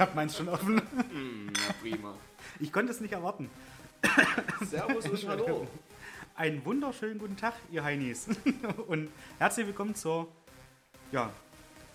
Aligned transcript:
Habe 0.00 0.14
meins 0.14 0.34
schon 0.34 0.48
offen. 0.48 0.80
Hm, 1.10 1.52
na 1.52 1.74
prima. 1.74 2.14
Ich 2.58 2.72
konnte 2.72 2.90
es 2.90 3.02
nicht 3.02 3.12
erwarten. 3.12 3.50
Servus 4.62 5.06
und 5.06 5.28
Hallo. 5.28 5.66
Einen 6.34 6.64
wunderschönen 6.64 7.18
guten 7.18 7.36
Tag, 7.36 7.52
ihr 7.70 7.84
Heinis. 7.84 8.26
Und 8.86 9.10
herzlich 9.38 9.66
willkommen 9.66 9.94
zur 9.94 10.32
ja, 11.12 11.30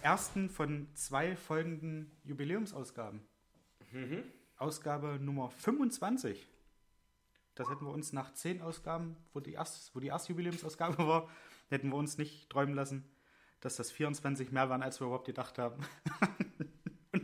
ersten 0.03 0.52
von 0.52 0.88
zwei 0.94 1.35
folgenden 1.35 2.11
Jubiläumsausgaben. 2.25 3.21
Ausgabe 4.58 5.17
Nummer 5.19 5.49
25. 5.49 6.47
Das 7.55 7.67
hätten 7.72 7.85
wir 7.85 7.91
uns 7.91 8.13
nach 8.13 8.33
zehn 8.35 8.61
Ausgaben, 8.61 9.17
wo 9.33 9.39
die, 9.39 9.53
erst, 9.53 9.95
wo 9.95 9.99
die 9.99 10.08
erste 10.09 10.33
Jubiläumsausgabe 10.33 11.08
war, 11.08 11.27
hätten 11.69 11.89
wir 11.89 11.95
uns 11.95 12.19
nicht 12.19 12.52
träumen 12.52 12.75
lassen, 12.75 13.03
dass 13.61 13.77
das 13.77 13.91
24 13.91 14.52
mehr 14.52 14.69
waren, 14.69 14.83
als 14.83 14.99
wir 14.99 15.08
überhaupt 15.08 15.25
gedacht 15.25 15.58
haben. 15.58 15.81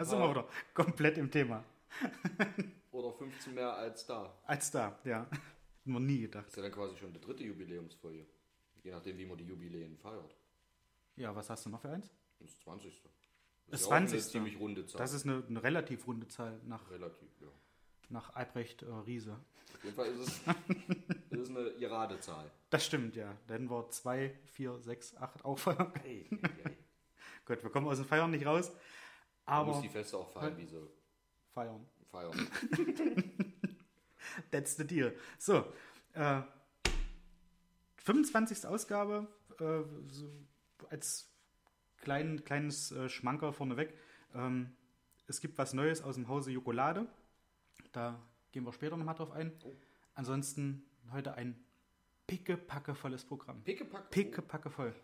Da 0.01 0.05
sind 0.05 0.17
wir 0.17 0.31
wieder 0.31 0.47
komplett 0.73 1.19
im 1.19 1.29
Thema. 1.29 1.63
Oder 2.91 3.13
15 3.13 3.53
mehr 3.53 3.71
als 3.71 4.03
da. 4.07 4.35
Als 4.47 4.71
da, 4.71 4.97
ja. 5.03 5.27
Hätten 5.29 5.93
wir 5.93 5.99
nie 5.99 6.21
gedacht. 6.21 6.45
Das 6.45 6.53
ist 6.53 6.57
ja 6.57 6.63
dann 6.63 6.71
quasi 6.71 6.97
schon 6.97 7.13
die 7.13 7.21
dritte 7.21 7.43
Jubiläumsfolge. 7.43 8.25
Je 8.81 8.89
nachdem, 8.89 9.15
wie 9.19 9.27
man 9.27 9.37
die 9.37 9.43
Jubiläen 9.43 9.95
feiert. 9.95 10.35
Ja, 11.17 11.35
was 11.35 11.51
hast 11.51 11.67
du 11.67 11.69
noch 11.69 11.81
für 11.81 11.89
eins? 11.89 12.11
Das 12.39 12.57
20. 12.61 12.99
Das 13.67 13.81
ist 13.81 13.85
auch 13.85 13.89
20. 13.89 14.17
Eine 14.17 14.27
ziemlich 14.27 14.59
runde 14.59 14.87
Zahl. 14.87 14.97
Das 14.97 15.13
ist 15.13 15.23
eine, 15.23 15.43
eine 15.47 15.61
relativ 15.61 16.07
runde 16.07 16.27
Zahl 16.27 16.59
nach, 16.65 16.89
relativ, 16.89 17.29
ja. 17.39 17.47
nach 18.09 18.33
Albrecht 18.33 18.81
äh, 18.81 18.87
Riese. 19.05 19.37
Auf 19.75 19.83
jeden 19.83 19.95
Fall 19.95 20.07
ist 20.07 20.19
es, 20.19 20.41
es 21.29 21.39
ist 21.41 21.49
eine 21.51 21.73
gerade 21.73 22.19
Zahl. 22.19 22.49
Das 22.71 22.83
stimmt, 22.83 23.15
ja. 23.15 23.37
Da 23.45 23.53
hätten 23.53 23.69
wir 23.69 23.87
2, 23.87 24.35
4, 24.45 24.79
6, 24.79 25.17
8 25.17 25.45
auch 25.45 25.59
feiern. 25.59 25.93
Hey, 26.01 26.25
hey, 26.27 26.39
hey. 26.63 26.77
Gut, 27.45 27.61
wir 27.61 27.69
kommen 27.69 27.87
aus 27.87 27.97
dem 27.97 28.07
Feiern 28.07 28.31
nicht 28.31 28.47
raus. 28.47 28.71
Aber 29.51 29.73
muss 29.73 29.81
die 29.81 29.89
Feste 29.89 30.17
auch 30.17 30.29
feiern, 30.29 30.57
wie 30.57 30.65
sie 30.65 30.81
feiern. 31.53 31.85
feiern. 32.09 32.49
That's 34.51 34.77
the 34.77 34.87
deal. 34.87 35.13
So, 35.37 35.65
äh, 36.13 36.41
25. 37.97 38.65
Ausgabe, 38.65 39.27
äh, 39.59 39.83
so 40.09 40.29
als 40.89 41.29
klein, 41.97 42.43
kleines 42.45 42.91
äh, 42.91 43.09
Schmanker 43.09 43.51
vorneweg. 43.51 43.93
Ähm, 44.33 44.75
es 45.27 45.41
gibt 45.41 45.57
was 45.57 45.73
Neues 45.73 46.01
aus 46.01 46.15
dem 46.15 46.29
Hause 46.29 46.51
Jokolade. 46.51 47.05
Da 47.91 48.19
gehen 48.51 48.65
wir 48.65 48.71
später 48.71 48.95
nochmal 48.95 49.15
drauf 49.15 49.31
ein. 49.31 49.51
Oh. 49.65 49.73
Ansonsten 50.13 50.85
heute 51.11 51.33
ein 51.33 51.61
pickepackevolles 52.27 53.25
Programm. 53.25 53.61
Pickepack. 53.63 54.09
Pickepacke 54.11 54.69
voll. 54.69 54.95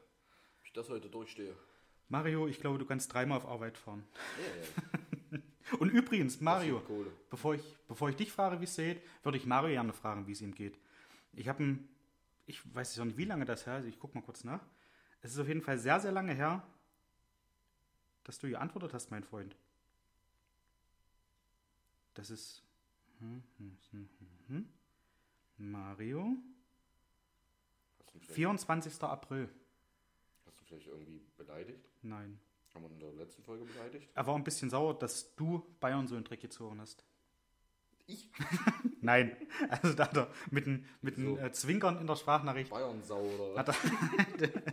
Ob 0.60 0.66
ich 0.66 0.72
das 0.72 0.90
heute 0.90 1.10
durchstehe. 1.10 1.54
Mario, 2.10 2.48
ich 2.48 2.60
glaube, 2.60 2.78
du 2.78 2.86
kannst 2.86 3.14
dreimal 3.14 3.38
auf 3.38 3.46
Arbeit 3.46 3.78
fahren. 3.78 4.04
Ja, 4.38 5.38
ja. 5.38 5.44
Und 5.80 5.90
übrigens, 5.90 6.40
Mario, 6.40 6.82
bevor 7.30 7.56
ich, 7.56 7.78
bevor 7.88 8.10
ich 8.10 8.16
dich 8.16 8.32
frage, 8.32 8.60
wie 8.62 8.64
es 8.64 8.76
dir 8.76 8.94
geht, 8.94 9.04
würde 9.24 9.38
ich 9.38 9.46
Mario 9.46 9.72
gerne 9.72 9.92
fragen, 9.92 10.26
wie 10.26 10.32
es 10.32 10.42
ihm 10.42 10.56
geht. 10.56 10.80
Ich 11.34 11.50
habe 11.50 11.64
ein, 11.64 11.90
ich 12.46 12.64
weiß 12.74 12.96
jetzt 12.96 13.02
auch 13.02 13.06
nicht, 13.06 13.18
wie 13.18 13.26
lange 13.26 13.44
das 13.44 13.66
her 13.66 13.80
ist, 13.80 13.86
ich 13.86 14.00
gucke 14.00 14.18
mal 14.18 14.24
kurz 14.24 14.46
nach. 14.46 14.62
Es 15.22 15.34
ist 15.34 15.40
auf 15.40 15.48
jeden 15.48 15.62
Fall 15.62 15.78
sehr, 15.78 16.00
sehr 16.00 16.14
lange 16.14 16.34
her, 16.34 16.64
dass 18.24 18.40
du 18.40 18.48
geantwortet 18.48 18.94
hast, 18.94 19.12
mein 19.12 19.24
Freund. 19.24 19.58
Das 22.14 22.30
ist 22.30 22.64
hm, 23.20 23.44
hm, 23.58 24.10
hm. 24.48 24.70
Mario, 25.58 26.38
Hast 28.00 28.14
du, 28.14 28.20
vielleicht, 28.20 28.36
24. 28.36 29.04
April. 29.04 29.50
hast 30.46 30.60
du 30.60 30.66
vielleicht 30.66 30.88
irgendwie 30.88 31.22
beleidigt? 31.36 31.90
Nein. 32.08 32.40
Haben 32.74 32.84
wir 32.84 32.92
in 32.92 33.00
der 33.00 33.14
letzten 33.14 33.44
Folge 33.44 33.66
beleidigt? 33.66 34.08
Er 34.14 34.28
war 34.28 34.36
ein 34.36 34.44
bisschen 34.44 34.70
sauer, 34.70 34.98
dass 34.98 35.36
du 35.36 35.66
Bayern 35.80 36.08
so 36.08 36.16
in 36.16 36.22
den 36.22 36.28
Dreck 36.28 36.42
gezogen 36.42 36.80
hast. 36.80 37.04
Ich? 38.06 38.30
Nein, 39.02 39.36
also 39.70 39.94
da 39.94 40.06
hat 40.06 40.16
er 40.16 40.32
mit 40.50 40.66
einem 40.66 40.86
mit 41.02 41.16
So. 41.18 41.38
äh, 41.38 41.52
Zwinkern 41.52 42.00
in 42.00 42.08
der 42.08 42.16
Sprachnachricht 42.16 42.70
Bayern-Sau 42.70 43.20
oder 43.20 43.60
Hat 43.60 43.68
er, 43.70 43.76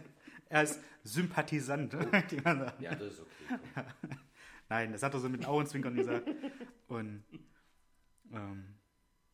er 0.49 0.63
ist 0.63 0.81
Sympathisant. 1.03 1.93
sagt. 2.11 2.81
Ja, 2.81 2.95
das 2.95 3.15
ist 3.15 3.21
okay. 3.21 3.59
Nein, 4.69 4.93
das 4.93 5.03
hat 5.03 5.15
er 5.15 5.21
so 5.21 5.29
mit 5.29 5.41
den 5.41 5.47
Augenzwinkern 5.47 5.97
gesagt. 5.97 6.29
Und 6.87 7.25
ähm, 8.33 8.75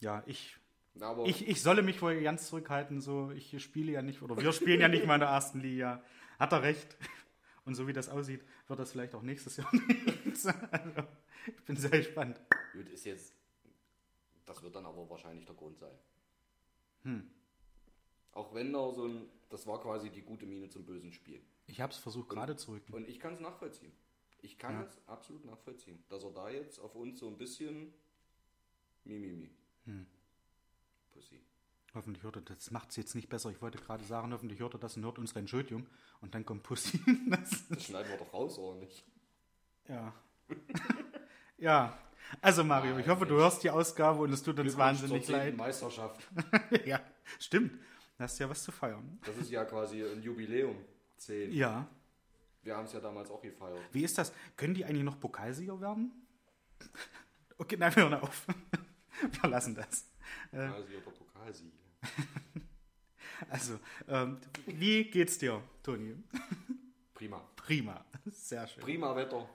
ja, 0.01 0.23
ich, 0.27 0.57
Aber 1.01 1.27
ich, 1.27 1.47
ich 1.47 1.61
solle 1.63 1.83
mich 1.83 2.01
wohl 2.01 2.21
ganz 2.23 2.49
zurückhalten. 2.49 3.01
So, 3.01 3.31
ich 3.33 3.63
spiele 3.63 3.93
ja 3.93 4.03
nicht, 4.03 4.23
oder 4.23 4.37
wir 4.41 4.53
spielen 4.53 4.81
ja 4.81 4.89
nicht 4.89 5.07
mal 5.07 5.15
in 5.15 5.21
der 5.21 5.29
ersten 5.29 5.61
Liga. 5.61 6.03
Hat 6.39 6.53
er 6.53 6.63
recht. 6.63 6.97
Und 7.71 7.77
so 7.77 7.87
wie 7.87 7.93
das 7.93 8.09
aussieht, 8.09 8.43
wird 8.67 8.81
das 8.81 8.91
vielleicht 8.91 9.15
auch 9.15 9.23
nächstes 9.23 9.57
Jahr 9.59 9.71
nichts. 10.25 10.45
Also, 10.45 11.03
ich 11.47 11.65
bin 11.65 11.77
sehr 11.77 11.91
gespannt. 11.91 12.41
gut, 12.73 12.89
ist 12.89 13.05
jetzt. 13.05 13.33
Das 14.45 14.61
wird 14.65 14.75
dann 14.75 14.87
aber 14.87 15.09
wahrscheinlich 15.09 15.47
der 15.47 15.55
Grund 15.55 15.79
sein. 15.79 15.97
Hm. 17.05 17.31
Auch 18.33 18.53
wenn 18.53 18.73
da 18.73 18.91
so 18.93 19.07
ein. 19.07 19.29
Das 19.51 19.69
war 19.69 19.81
quasi 19.81 20.11
die 20.11 20.23
gute 20.23 20.47
Miene 20.47 20.69
zum 20.69 20.85
bösen 20.85 21.13
Spiel. 21.13 21.41
Ich 21.69 21.81
habe 21.81 21.93
es 21.93 21.99
versucht 22.01 22.29
gerade 22.29 22.57
zu 22.57 22.73
rücken. 22.73 22.93
Und 22.93 23.09
ich 23.09 23.21
kann 23.21 23.35
es 23.35 23.41
nachvollziehen. 23.41 23.93
Ich 24.43 24.59
kann 24.59 24.75
Ja. 24.75 24.83
es 24.83 25.01
absolut 25.07 25.45
nachvollziehen, 25.45 26.03
dass 26.09 26.25
er 26.25 26.33
da 26.33 26.51
jetzt 26.51 26.81
auf 26.81 26.97
uns 26.97 27.21
so 27.21 27.29
ein 27.29 27.39
bisschen 27.39 27.95
Mimimi. 29.05 29.49
Hm. 29.85 30.07
Pussy. 31.13 31.41
Hoffentlich 31.95 32.23
hört 32.23 32.37
er 32.37 32.43
das. 32.43 32.71
macht 32.71 32.91
es 32.91 32.97
jetzt 32.97 33.15
nicht 33.15 33.29
besser. 33.29 33.51
Ich 33.51 33.61
wollte 33.61 33.79
gerade 33.79 34.05
sagen, 34.05 34.33
hoffentlich 34.33 34.61
hört 34.61 34.75
er 34.75 34.79
das 34.79 34.97
und 34.97 35.05
hört 35.05 35.19
unsere 35.19 35.41
Entschuldigung. 35.41 35.87
Und 36.21 36.35
dann 36.35 36.45
kommt 36.45 36.63
Pussy. 36.63 37.01
Das, 37.31 37.69
Das 37.69 37.85
schneiden 37.85 38.11
wir 38.11 38.19
doch 38.19 38.33
raus, 38.33 38.59
oder 38.59 38.79
nicht? 38.79 39.05
Ja. 39.89 40.13
ja. 41.59 41.99
Also 42.41 42.63
Mario, 42.63 42.97
ich 42.99 43.09
hoffe, 43.09 43.27
du 43.27 43.35
hörst 43.35 43.65
die 43.65 43.71
Ausgabe 43.71 44.21
und 44.21 44.33
es 44.33 44.43
tut 44.43 44.59
uns 44.61 44.77
wahnsinnig 44.77 45.27
leid. 45.27 45.57
Meisterschaft. 45.57 46.29
ja, 46.85 47.01
stimmt. 47.41 47.73
Da 48.17 48.25
hast 48.25 48.39
ja 48.39 48.49
was 48.49 48.63
zu 48.63 48.71
feiern. 48.71 49.19
Das 49.25 49.37
ist 49.37 49.51
ja 49.51 49.65
quasi 49.65 50.05
ein 50.05 50.23
Jubiläum. 50.23 50.77
10. 51.17 51.53
Ja. 51.53 51.89
Wir 52.63 52.77
haben 52.77 52.85
es 52.85 52.93
ja 52.93 53.01
damals 53.01 53.31
auch 53.31 53.41
gefeiert. 53.41 53.81
Wie 53.91 54.05
ist 54.05 54.17
das? 54.17 54.33
Können 54.57 54.75
die 54.75 54.85
eigentlich 54.85 55.03
noch 55.03 55.19
Pokalsieger 55.19 55.81
werden? 55.81 56.13
Okay, 57.59 57.77
nein, 57.79 57.95
wir 57.97 58.05
hören 58.05 58.15
auf. 58.15 58.47
Wir 59.43 59.51
lassen 59.51 59.75
das. 59.75 60.07
Also 60.53 60.87
der 60.87 61.01
Pokalsieg. 61.01 61.73
Also, 63.49 63.79
ähm, 64.07 64.37
wie 64.67 65.05
geht's 65.05 65.39
dir, 65.39 65.63
Toni? 65.83 66.15
Prima. 67.15 67.39
Prima. 67.57 68.05
Sehr 68.27 68.67
schön. 68.67 68.83
Prima 68.83 69.17
Wetter. 69.17 69.49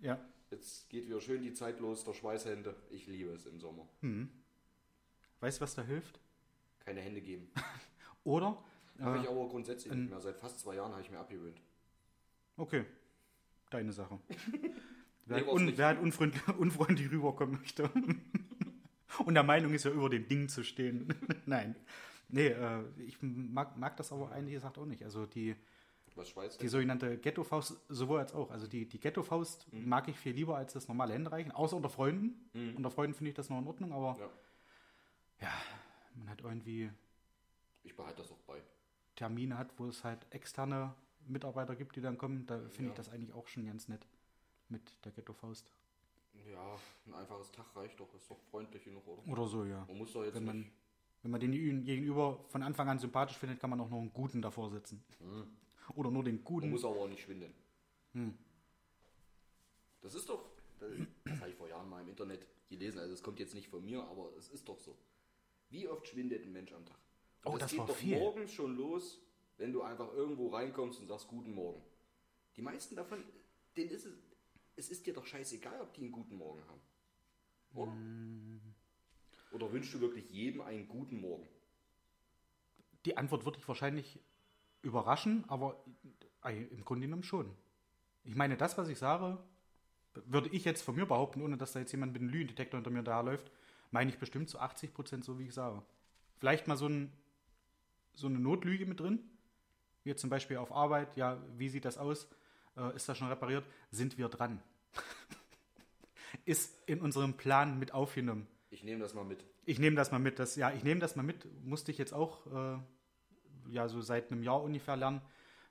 Ja. 0.00 0.20
Jetzt 0.50 0.88
geht 0.90 1.06
wieder 1.06 1.20
schön 1.20 1.40
die 1.42 1.54
Zeit 1.54 1.80
los 1.80 2.04
der 2.04 2.12
Schweißhände. 2.12 2.76
Ich 2.90 3.06
liebe 3.06 3.30
es 3.32 3.46
im 3.46 3.58
Sommer. 3.58 3.88
Weißt 5.40 5.58
du, 5.58 5.62
was 5.62 5.74
da 5.74 5.82
hilft? 5.82 6.20
Keine 6.80 7.00
Hände 7.00 7.22
geben. 7.22 7.50
Oder? 8.24 8.62
Habe 9.00 9.18
Äh, 9.18 9.22
ich 9.22 9.28
aber 9.28 9.48
grundsätzlich 9.48 9.92
nicht 9.94 10.10
mehr. 10.10 10.20
Seit 10.20 10.36
fast 10.36 10.60
zwei 10.60 10.74
Jahren 10.74 10.92
habe 10.92 11.00
ich 11.02 11.10
mir 11.10 11.18
abgewöhnt. 11.18 11.60
okay. 12.58 12.84
Deine 13.70 13.92
Sache. 13.92 14.20
Nee, 15.28 15.34
Wer, 15.38 15.46
war's 15.48 15.54
un, 15.60 15.76
wer 15.76 15.86
halt 15.86 15.98
unfreundlich, 16.00 16.46
unfreundlich 16.56 17.10
rüberkommen 17.10 17.58
möchte. 17.58 17.90
Und 19.24 19.34
der 19.34 19.42
Meinung 19.42 19.72
ist 19.72 19.84
ja, 19.84 19.90
über 19.90 20.08
dem 20.10 20.28
Ding 20.28 20.48
zu 20.48 20.62
stehen. 20.64 21.08
Nein. 21.46 21.74
Nee, 22.28 22.48
äh, 22.48 22.82
ich 22.98 23.16
mag, 23.22 23.76
mag 23.76 23.96
das 23.96 24.12
aber 24.12 24.32
eigentlich 24.32 24.54
gesagt 24.54 24.78
auch 24.78 24.84
nicht. 24.86 25.02
Also 25.02 25.26
die, 25.26 25.54
die 26.60 26.68
sogenannte 26.68 27.18
Ghetto-Faust 27.18 27.78
sowohl 27.88 28.20
als 28.20 28.34
auch. 28.34 28.50
Also 28.50 28.66
die, 28.66 28.86
die 28.88 28.98
Ghetto-Faust 28.98 29.72
Mhm. 29.72 29.88
mag 29.88 30.08
ich 30.08 30.16
viel 30.18 30.32
lieber 30.34 30.56
als 30.56 30.72
das 30.72 30.88
normale 30.88 31.12
Händereichen. 31.14 31.52
Außer 31.52 31.76
unter 31.76 31.90
Freunden. 31.90 32.50
Unter 32.76 32.90
Freunden 32.90 33.14
finde 33.14 33.30
ich 33.30 33.36
das 33.36 33.48
noch 33.50 33.58
in 33.58 33.66
Ordnung, 33.66 33.92
aber 33.92 34.16
Ja, 34.18 34.30
ja, 35.46 35.52
man 36.16 36.28
hat 36.30 36.40
irgendwie 36.40 36.90
ich 37.84 37.94
behalte 37.94 38.22
das 38.22 38.32
auch 38.32 38.40
bei. 38.46 38.60
Termine 39.14 39.56
hat, 39.56 39.68
wo 39.78 39.86
es 39.86 40.02
halt 40.04 40.26
externe 40.30 40.94
Mitarbeiter 41.28 41.76
gibt, 41.76 41.94
die 41.96 42.00
dann 42.00 42.18
kommen. 42.18 42.44
Da 42.46 42.58
finde 42.68 42.84
Ja. 42.84 42.88
ich 42.90 42.94
das 42.94 43.08
eigentlich 43.10 43.32
auch 43.34 43.46
schon 43.46 43.64
ganz 43.66 43.86
nett 43.88 44.04
mit 44.68 44.82
der 45.04 45.12
Ghetto-Faust. 45.12 45.70
Ja, 46.50 46.78
ein 47.06 47.14
einfaches 47.14 47.50
Tag 47.52 47.74
reicht 47.76 47.98
doch. 48.00 48.12
Ist 48.14 48.30
doch 48.30 48.38
freundlich 48.50 48.84
genug, 48.84 49.06
oder? 49.06 49.26
Oder 49.32 49.46
so, 49.46 49.64
ja. 49.64 49.84
Man 49.88 49.98
muss 49.98 50.12
doch 50.12 50.24
jetzt 50.24 50.34
Wenn 50.34 50.44
man, 50.44 50.58
nicht. 50.60 50.72
wenn 51.22 51.30
man 51.30 51.40
den 51.40 51.52
Gegenüber 51.84 52.44
von 52.48 52.62
Anfang 52.62 52.88
an 52.88 52.98
sympathisch 52.98 53.36
findet, 53.38 53.60
kann 53.60 53.70
man 53.70 53.80
auch 53.80 53.88
noch 53.90 53.98
einen 53.98 54.12
guten 54.12 54.40
davor 54.42 54.70
setzen. 54.70 55.02
Oder 55.94 56.10
nur 56.10 56.24
den 56.24 56.36
Man 56.36 56.44
guten. 56.44 56.70
muss 56.70 56.84
aber 56.84 56.96
auch 57.00 57.08
nicht 57.08 57.22
schwindeln. 57.22 57.54
Hm. 58.12 58.36
Das 60.02 60.14
ist 60.14 60.28
doch. 60.28 60.44
Das, 60.78 60.90
das 61.24 61.40
habe 61.40 61.50
ich 61.50 61.56
vor 61.56 61.68
Jahren 61.68 61.88
mal 61.88 62.00
im 62.02 62.08
Internet 62.08 62.46
gelesen. 62.68 62.98
Also, 62.98 63.14
es 63.14 63.22
kommt 63.22 63.38
jetzt 63.40 63.54
nicht 63.54 63.68
von 63.68 63.84
mir, 63.84 64.02
aber 64.04 64.30
es 64.36 64.48
ist 64.48 64.68
doch 64.68 64.78
so. 64.78 64.96
Wie 65.70 65.88
oft 65.88 66.06
schwindet 66.06 66.44
ein 66.44 66.52
Mensch 66.52 66.72
am 66.72 66.84
Tag? 66.84 66.98
Und 67.44 67.54
Oh, 67.54 67.58
das 67.58 67.70
geht 67.70 67.80
war 67.80 67.86
doch 67.86 67.96
viel. 67.96 68.18
morgens 68.18 68.52
schon 68.52 68.76
los, 68.76 69.20
wenn 69.56 69.72
du 69.72 69.82
einfach 69.82 70.12
irgendwo 70.12 70.48
reinkommst 70.48 71.00
und 71.00 71.06
sagst 71.08 71.28
Guten 71.28 71.54
Morgen. 71.54 71.82
Die 72.56 72.62
meisten 72.62 72.94
davon, 72.96 73.22
denen 73.76 73.90
ist 73.90 74.04
es, 74.06 74.14
es 74.76 74.90
ist 74.90 75.06
dir 75.06 75.14
doch 75.14 75.26
scheißegal, 75.26 75.80
ob 75.80 75.92
die 75.94 76.02
einen 76.02 76.12
guten 76.12 76.36
Morgen 76.36 76.62
haben. 76.68 76.80
Oder? 77.74 77.92
Hm. 77.92 78.60
Oder 79.52 79.72
wünschst 79.72 79.94
du 79.94 80.00
wirklich 80.00 80.30
jedem 80.30 80.60
einen 80.60 80.86
guten 80.86 81.20
Morgen? 81.20 81.48
Die 83.04 83.16
Antwort 83.16 83.44
würde 83.44 83.58
ich 83.58 83.68
wahrscheinlich 83.68 84.18
überraschen, 84.82 85.44
aber 85.48 85.82
im 86.44 86.84
Grunde 86.84 87.06
genommen 87.06 87.22
schon. 87.22 87.50
Ich 88.24 88.34
meine, 88.34 88.56
das, 88.56 88.76
was 88.76 88.88
ich 88.88 88.98
sage, 88.98 89.38
würde 90.26 90.48
ich 90.50 90.64
jetzt 90.64 90.82
von 90.82 90.94
mir 90.94 91.06
behaupten, 91.06 91.42
ohne 91.42 91.56
dass 91.56 91.72
da 91.72 91.80
jetzt 91.80 91.92
jemand 91.92 92.12
mit 92.12 92.22
einem 92.22 92.30
Lügendetektor 92.30 92.78
hinter 92.78 92.90
mir 92.90 93.02
da 93.02 93.20
läuft, 93.20 93.50
meine 93.90 94.10
ich 94.10 94.18
bestimmt 94.18 94.48
zu 94.48 94.58
80 94.58 94.92
Prozent 94.92 95.24
so, 95.24 95.38
wie 95.38 95.46
ich 95.46 95.54
sage. 95.54 95.82
Vielleicht 96.38 96.66
mal 96.66 96.76
so, 96.76 96.88
ein, 96.88 97.12
so 98.14 98.26
eine 98.26 98.38
Notlüge 98.38 98.86
mit 98.86 99.00
drin. 99.00 99.20
Wie 100.04 100.14
zum 100.14 100.30
Beispiel 100.30 100.58
auf 100.58 100.72
Arbeit, 100.72 101.16
ja, 101.16 101.42
wie 101.56 101.68
sieht 101.68 101.84
das 101.84 101.98
aus? 101.98 102.28
Äh, 102.76 102.94
ist 102.96 103.08
das 103.08 103.18
schon 103.18 103.28
repariert? 103.28 103.64
Sind 103.90 104.18
wir 104.18 104.28
dran? 104.28 104.62
ist 106.44 106.76
in 106.86 107.00
unserem 107.00 107.34
Plan 107.34 107.78
mit 107.78 107.92
aufgenommen. 107.92 108.46
Ich 108.70 108.84
nehme 108.84 109.00
das 109.00 109.14
mal 109.14 109.24
mit. 109.24 109.44
Ich 109.64 109.78
nehme 109.78 109.96
das 109.96 110.10
mal 110.10 110.18
mit. 110.18 110.38
Das, 110.38 110.56
ja, 110.56 110.72
ich 110.72 110.84
nehme 110.84 111.00
das 111.00 111.16
mal 111.16 111.22
mit. 111.22 111.46
Musste 111.64 111.90
ich 111.90 111.98
jetzt 111.98 112.12
auch 112.12 112.46
äh, 112.46 112.78
ja, 113.70 113.88
so 113.88 114.00
seit 114.00 114.30
einem 114.30 114.42
Jahr 114.42 114.62
ungefähr 114.62 114.96
lernen. 114.96 115.20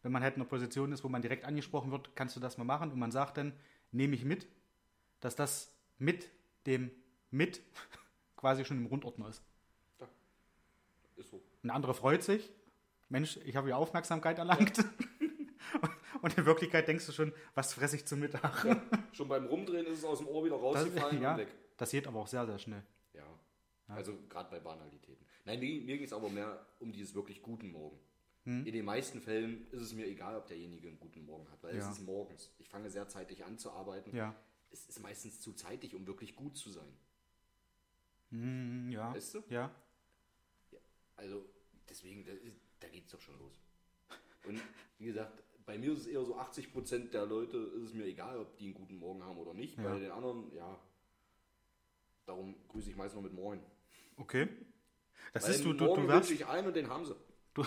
Wenn 0.02 0.12
man 0.12 0.24
halt 0.24 0.36
in 0.36 0.42
einer 0.42 0.50
Position 0.50 0.92
ist, 0.92 1.04
wo 1.04 1.10
man 1.10 1.22
direkt 1.22 1.46
angesprochen 1.46 1.92
wird, 1.92 2.16
kannst 2.16 2.36
du 2.36 2.40
das 2.40 2.58
mal 2.58 2.64
machen. 2.64 2.92
Und 2.92 3.00
man 3.00 3.12
sagt 3.12 3.38
dann, 3.38 3.54
nehme 3.92 4.16
ich 4.16 4.26
mit, 4.26 4.48
dass 5.20 5.36
das 5.36 5.74
mit 5.98 6.30
dem 6.68 6.92
mit 7.32 7.62
quasi 8.38 8.66
schon 8.66 8.78
im 8.78 8.86
Rundordner 8.86 9.30
ist. 9.30 9.44
Ja, 10.00 10.08
ist 11.16 11.30
so. 11.30 11.42
Ein 11.64 11.70
anderer 11.70 11.94
freut 11.94 12.24
sich. 12.24 12.52
Mensch, 13.10 13.38
ich 13.46 13.56
habe 13.56 13.70
ja 13.70 13.76
Aufmerksamkeit 13.76 14.40
erlangt. 14.40 14.84
Und 16.26 16.36
in 16.40 16.46
Wirklichkeit 16.48 16.88
denkst 16.88 17.06
du 17.06 17.12
schon, 17.12 17.32
was 17.54 17.74
fresse 17.74 17.98
ich 17.98 18.06
zum 18.06 18.20
Mittag? 18.20 18.66
Ja, 18.66 18.82
schon 19.12 19.28
beim 19.28 19.46
Rumdrehen 19.46 19.86
ist 19.86 20.00
es 20.00 20.06
aus 20.06 20.18
dem 20.18 20.28
Ohr 20.28 20.44
wieder 20.44 20.56
rausgefallen 20.56 21.22
ja, 21.22 21.34
und 21.34 21.38
weg. 21.38 21.50
Das 21.78 21.92
geht 21.92 22.08
aber 22.08 22.20
auch 22.20 22.26
sehr, 22.26 22.48
sehr 22.48 22.58
schnell. 22.58 22.82
Ja. 23.14 23.28
Also 23.90 24.18
gerade 24.28 24.50
bei 24.50 24.60
Banalitäten. 24.60 25.24
Nein, 25.46 25.60
mir, 25.60 25.82
mir 25.82 25.98
ging 25.98 26.06
es 26.08 26.14
aber 26.14 26.28
mehr 26.30 26.66
um 26.80 26.92
dieses 26.92 27.14
wirklich 27.14 27.44
guten 27.44 27.72
Morgen. 27.72 28.00
Hm? 28.46 28.66
In 28.66 28.74
den 28.74 28.86
meisten 28.86 29.22
Fällen 29.22 29.68
ist 29.70 29.82
es 29.82 29.94
mir 29.94 30.08
egal, 30.08 30.36
ob 30.36 30.48
derjenige 30.48 30.88
einen 30.88 31.00
guten 31.00 31.24
Morgen 31.28 31.48
hat, 31.52 31.62
weil 31.62 31.76
Ja. 31.76 31.84
es 31.84 31.96
ist 31.96 32.04
morgens. 32.04 32.50
Ich 32.58 32.70
fange 32.70 32.90
sehr 32.90 33.08
zeitig 33.08 33.46
an 33.46 33.60
zu 33.60 33.70
arbeiten. 33.70 34.16
Ja. 34.16 34.34
Es 34.72 34.90
ist 34.90 35.04
meistens 35.04 35.40
zu 35.40 35.54
zeitig, 35.54 35.94
um 35.94 36.08
wirklich 36.08 36.36
gut 36.36 36.58
zu 36.58 36.72
sein. 36.72 36.92
Hm, 38.32 38.90
ja. 38.90 39.14
Weißt 39.14 39.36
du? 39.36 39.44
Ja. 39.50 39.70
Also 41.18 41.46
deswegen, 41.88 42.26
da, 42.26 42.32
da 42.80 42.88
geht 42.88 43.06
es 43.06 43.12
doch 43.12 43.22
schon 43.22 43.38
los. 43.38 43.62
Und 44.48 44.60
wie 44.98 45.06
gesagt, 45.06 45.44
bei 45.66 45.78
mir 45.78 45.94
ist 45.94 46.02
es 46.02 46.08
eher 46.08 46.24
so 46.24 46.38
80% 46.38 47.10
der 47.12 47.26
Leute 47.26 47.58
ist 47.58 47.84
es 47.84 47.94
mir 47.94 48.06
egal, 48.06 48.38
ob 48.38 48.58
die 48.58 48.66
einen 48.66 48.74
guten 48.76 48.98
Morgen 48.98 49.24
haben 49.24 49.38
oder 49.38 49.54
nicht. 49.54 49.78
Ja. 49.78 49.84
Bei 49.84 50.00
den 50.00 50.12
anderen, 50.12 50.52
ja, 50.54 50.80
darum 52.26 52.56
grüße 52.70 52.90
ich 52.90 52.96
meist 52.96 53.14
nur 53.16 53.24
mit 53.24 53.34
Moin. 53.34 53.60
Okay. 54.18 54.48
Das 55.34 55.44
Weil 55.44 55.52
ist 55.52 55.66
du, 55.66 55.74
du, 55.74 55.86
Morgen 55.86 56.04
du 56.04 56.08
wünsche 56.08 56.30
wirst. 56.30 56.32
ich 56.32 56.46
allen 56.46 56.68
und 56.68 56.76
den 56.76 56.90
haben 56.90 57.06
sie. 57.06 57.16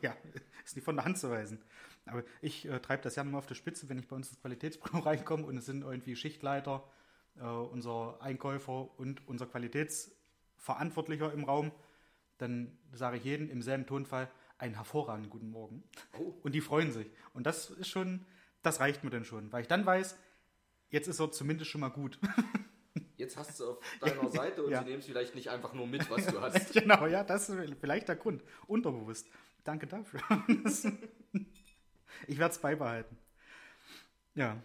ja, 0.00 0.16
ist 0.64 0.76
nicht 0.76 0.84
von 0.84 0.96
der 0.96 1.04
Hand 1.04 1.18
zu 1.18 1.30
weisen. 1.30 1.60
Aber 2.06 2.24
ich 2.40 2.66
äh, 2.66 2.80
treibe 2.80 3.02
das 3.02 3.16
ja 3.16 3.24
mal 3.24 3.38
auf 3.38 3.46
die 3.46 3.54
Spitze, 3.54 3.88
wenn 3.88 3.98
ich 3.98 4.08
bei 4.08 4.16
uns 4.16 4.30
ins 4.30 4.40
Qualitätsbüro 4.40 4.98
reinkomme 5.04 5.44
und 5.44 5.56
es 5.56 5.66
sind 5.66 5.82
irgendwie 5.82 6.16
Schichtleiter, 6.16 6.88
äh, 7.36 7.44
unser 7.44 8.20
Einkäufer 8.20 8.98
und 8.98 9.26
unser 9.28 9.46
Qualitätsverantwortlicher 9.46 11.32
im 11.32 11.44
Raum, 11.44 11.72
dann 12.38 12.78
sage 12.92 13.18
ich 13.18 13.24
jedem 13.24 13.50
im 13.50 13.62
selben 13.62 13.86
Tonfall 13.86 14.30
einen 14.62 14.74
hervorragenden 14.76 15.28
guten 15.30 15.50
Morgen. 15.50 15.82
Oh. 16.18 16.32
Und 16.42 16.52
die 16.54 16.60
freuen 16.60 16.92
sich. 16.92 17.10
Und 17.34 17.46
das 17.46 17.70
ist 17.70 17.88
schon, 17.88 18.24
das 18.62 18.80
reicht 18.80 19.02
mir 19.04 19.10
dann 19.10 19.24
schon, 19.24 19.52
weil 19.52 19.62
ich 19.62 19.68
dann 19.68 19.84
weiß, 19.84 20.16
jetzt 20.90 21.08
ist 21.08 21.20
er 21.20 21.32
zumindest 21.32 21.70
schon 21.70 21.80
mal 21.80 21.90
gut. 21.90 22.18
Jetzt 23.16 23.36
hast 23.36 23.50
du 23.60 23.64
es 23.64 23.70
auf 23.70 23.78
deiner 24.00 24.28
Seite 24.30 24.64
und 24.64 24.72
Ja. 24.72 24.80
sie 24.80 24.86
nehmen 24.86 24.98
es 24.98 25.06
vielleicht 25.06 25.36
nicht 25.36 25.48
einfach 25.48 25.74
nur 25.74 25.86
mit, 25.86 26.10
was 26.10 26.26
du 26.26 26.40
hast. 26.40 26.72
genau, 26.72 27.06
ja, 27.06 27.22
das 27.22 27.48
ist 27.48 27.74
vielleicht 27.78 28.08
der 28.08 28.16
Grund. 28.16 28.42
Unterbewusst. 28.66 29.28
Danke 29.62 29.86
dafür. 29.86 30.20
ich 32.26 32.38
werde 32.38 32.52
es 32.52 32.58
beibehalten. 32.58 33.16
Ja. 34.34 34.56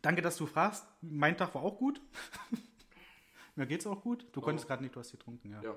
Danke, 0.00 0.22
dass 0.22 0.36
du 0.38 0.46
fragst. 0.46 0.86
Mein 1.02 1.36
Tag 1.36 1.54
war 1.54 1.62
auch 1.62 1.76
gut. 1.76 2.00
Mir 3.56 3.66
geht's 3.66 3.86
auch 3.86 4.00
gut. 4.00 4.26
Du 4.32 4.40
konntest 4.40 4.66
gerade 4.66 4.82
nicht, 4.82 4.94
du 4.96 5.00
hast 5.00 5.10
getrunken, 5.10 5.50
ja. 5.50 5.60
Ja, 5.62 5.76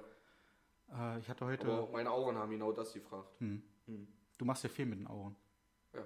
Äh, 0.93 1.19
ich 1.19 1.27
hatte 1.29 1.45
heute. 1.45 1.65
aber 1.67 1.89
meine 1.91 2.09
Augen 2.11 2.37
haben 2.37 2.51
genau 2.51 2.71
das 2.71 2.93
gefragt. 2.93 3.29
Du 3.39 4.45
machst 4.45 4.63
ja 4.63 4.69
viel 4.69 4.85
mit 4.85 4.99
den 4.99 5.07
Augen. 5.07 5.35
Ja, 5.93 6.05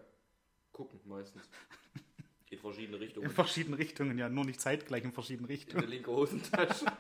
gucken 0.72 1.00
meistens. 1.06 1.44
In 2.50 2.60
verschiedene 2.60 2.95
In 2.98 3.04
Richtungen. 3.04 3.30
verschiedenen 3.30 3.74
Richtungen, 3.78 4.18
ja, 4.18 4.30
nur 4.30 4.45
nicht 4.45 4.62
zeitgleich 4.62 5.04
in 5.04 5.12
verschiedenen 5.12 5.50
In 5.50 5.56
Richtungen. 5.56 5.81
der 5.81 5.89
linke 5.89 6.12
Hosentasche. 6.12 6.86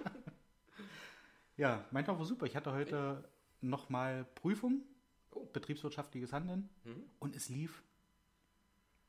Ja, 1.55 1.85
mein 1.89 2.05
Tag 2.05 2.19
war 2.19 2.25
super. 2.25 2.45
Ich 2.45 2.55
hatte 2.55 2.71
heute 2.71 3.27
nochmal 3.61 4.25
Prüfung, 4.35 4.83
Oh. 5.31 5.45
betriebswirtschaftliches 5.53 6.31
Handeln 6.33 6.69
Mhm. 6.83 7.03
und 7.19 7.35
es 7.35 7.49
lief, 7.49 7.81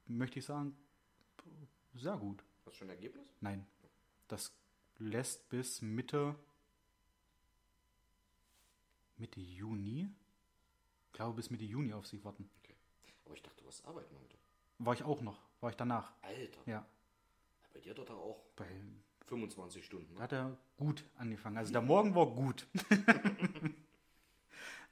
möchte 0.06 0.38
ich 0.38 0.44
sagen, 0.46 0.74
sehr 1.94 2.16
gut. 2.16 2.42
Hast 2.64 2.74
du 2.76 2.78
schon 2.78 2.88
ein 2.88 2.96
Ergebnis? 2.96 3.28
Nein, 3.40 3.66
das 4.28 4.56
lässt 4.98 5.48
bis 5.50 5.82
Mitte, 5.82 6.36
Mitte 9.18 9.40
Juni, 9.40 10.08
ich 11.06 11.12
glaube 11.12 11.34
bis 11.36 11.50
Mitte 11.50 11.64
Juni 11.64 11.92
auf 11.92 12.06
sich 12.06 12.24
warten. 12.24 12.48
Aber 13.24 13.34
ich 13.34 13.42
dachte, 13.42 13.62
du 13.62 13.68
hast 13.68 13.84
arbeiten 13.86 14.14
heute. 14.22 14.36
War 14.78 14.94
ich 14.94 15.02
auch 15.02 15.20
noch, 15.20 15.40
war 15.60 15.70
ich 15.70 15.76
danach. 15.76 16.12
Alter, 16.22 16.60
Ja, 16.66 16.86
bei 17.74 17.80
dir 17.80 17.94
dort 17.94 18.10
auch 18.10 18.44
bei, 18.56 18.66
25 19.26 19.84
Stunden. 19.84 20.14
da 20.14 20.18
Ne? 20.18 20.22
hat 20.22 20.32
er 20.32 20.56
gut 20.76 21.04
angefangen. 21.16 21.58
Also 21.58 21.72
der 21.72 21.82
Morgen 21.82 22.14
war 22.14 22.26
gut. 22.26 22.66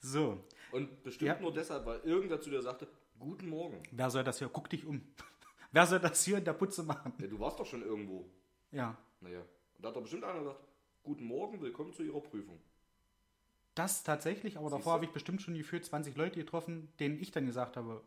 so, 0.01 0.45
Und 0.73 1.03
bestimmt 1.03 1.29
Ja. 1.29 1.41
nur 1.41 1.53
deshalb, 1.55 1.87
weil 1.87 2.01
irgendwer 2.01 2.41
zu 2.41 2.51
dir 2.51 2.61
sagte, 2.63 2.89
guten 3.19 3.49
Morgen. 3.49 3.83
wer 3.93 4.11
soll 4.11 4.25
das 4.25 4.39
hier? 4.39 4.49
Guck 4.49 4.69
dich 4.69 4.85
um. 4.85 5.01
wer 5.73 5.87
soll 5.87 6.01
das 6.01 6.23
hier 6.25 6.39
in 6.39 6.45
der 6.45 6.53
Putze 6.53 6.83
machen? 6.83 7.15
Ja, 7.19 7.27
du 7.29 7.39
warst 7.39 7.59
doch 7.59 7.67
schon 7.67 7.83
irgendwo. 7.83 8.29
Ja, 8.73 8.97
Naja. 9.21 9.41
Und 9.41 9.85
da 9.85 9.89
hat 9.89 9.97
doch 9.97 10.03
bestimmt 10.03 10.25
einer 10.25 10.41
gesagt, 10.41 10.61
guten 11.03 11.25
Morgen, 11.25 11.61
willkommen 11.61 11.93
zu 11.95 12.03
Ihrer 12.03 12.21
Prüfung. 12.21 12.61
Das 13.79 14.03
tatsächlich, 14.03 14.57
aber 14.59 14.69
Siehst 14.69 14.81
davor 14.81 14.95
habe 14.95 15.05
ich 15.05 15.13
bestimmt 15.13 15.43
schon 15.43 15.55
gefühlt 15.55 15.85
20 15.85 16.17
Leute 16.17 16.41
getroffen, 16.41 16.89
denen 16.99 17.21
ich 17.21 17.31
dann 17.31 17.47
gesagt 17.47 17.77
habe, 17.77 18.03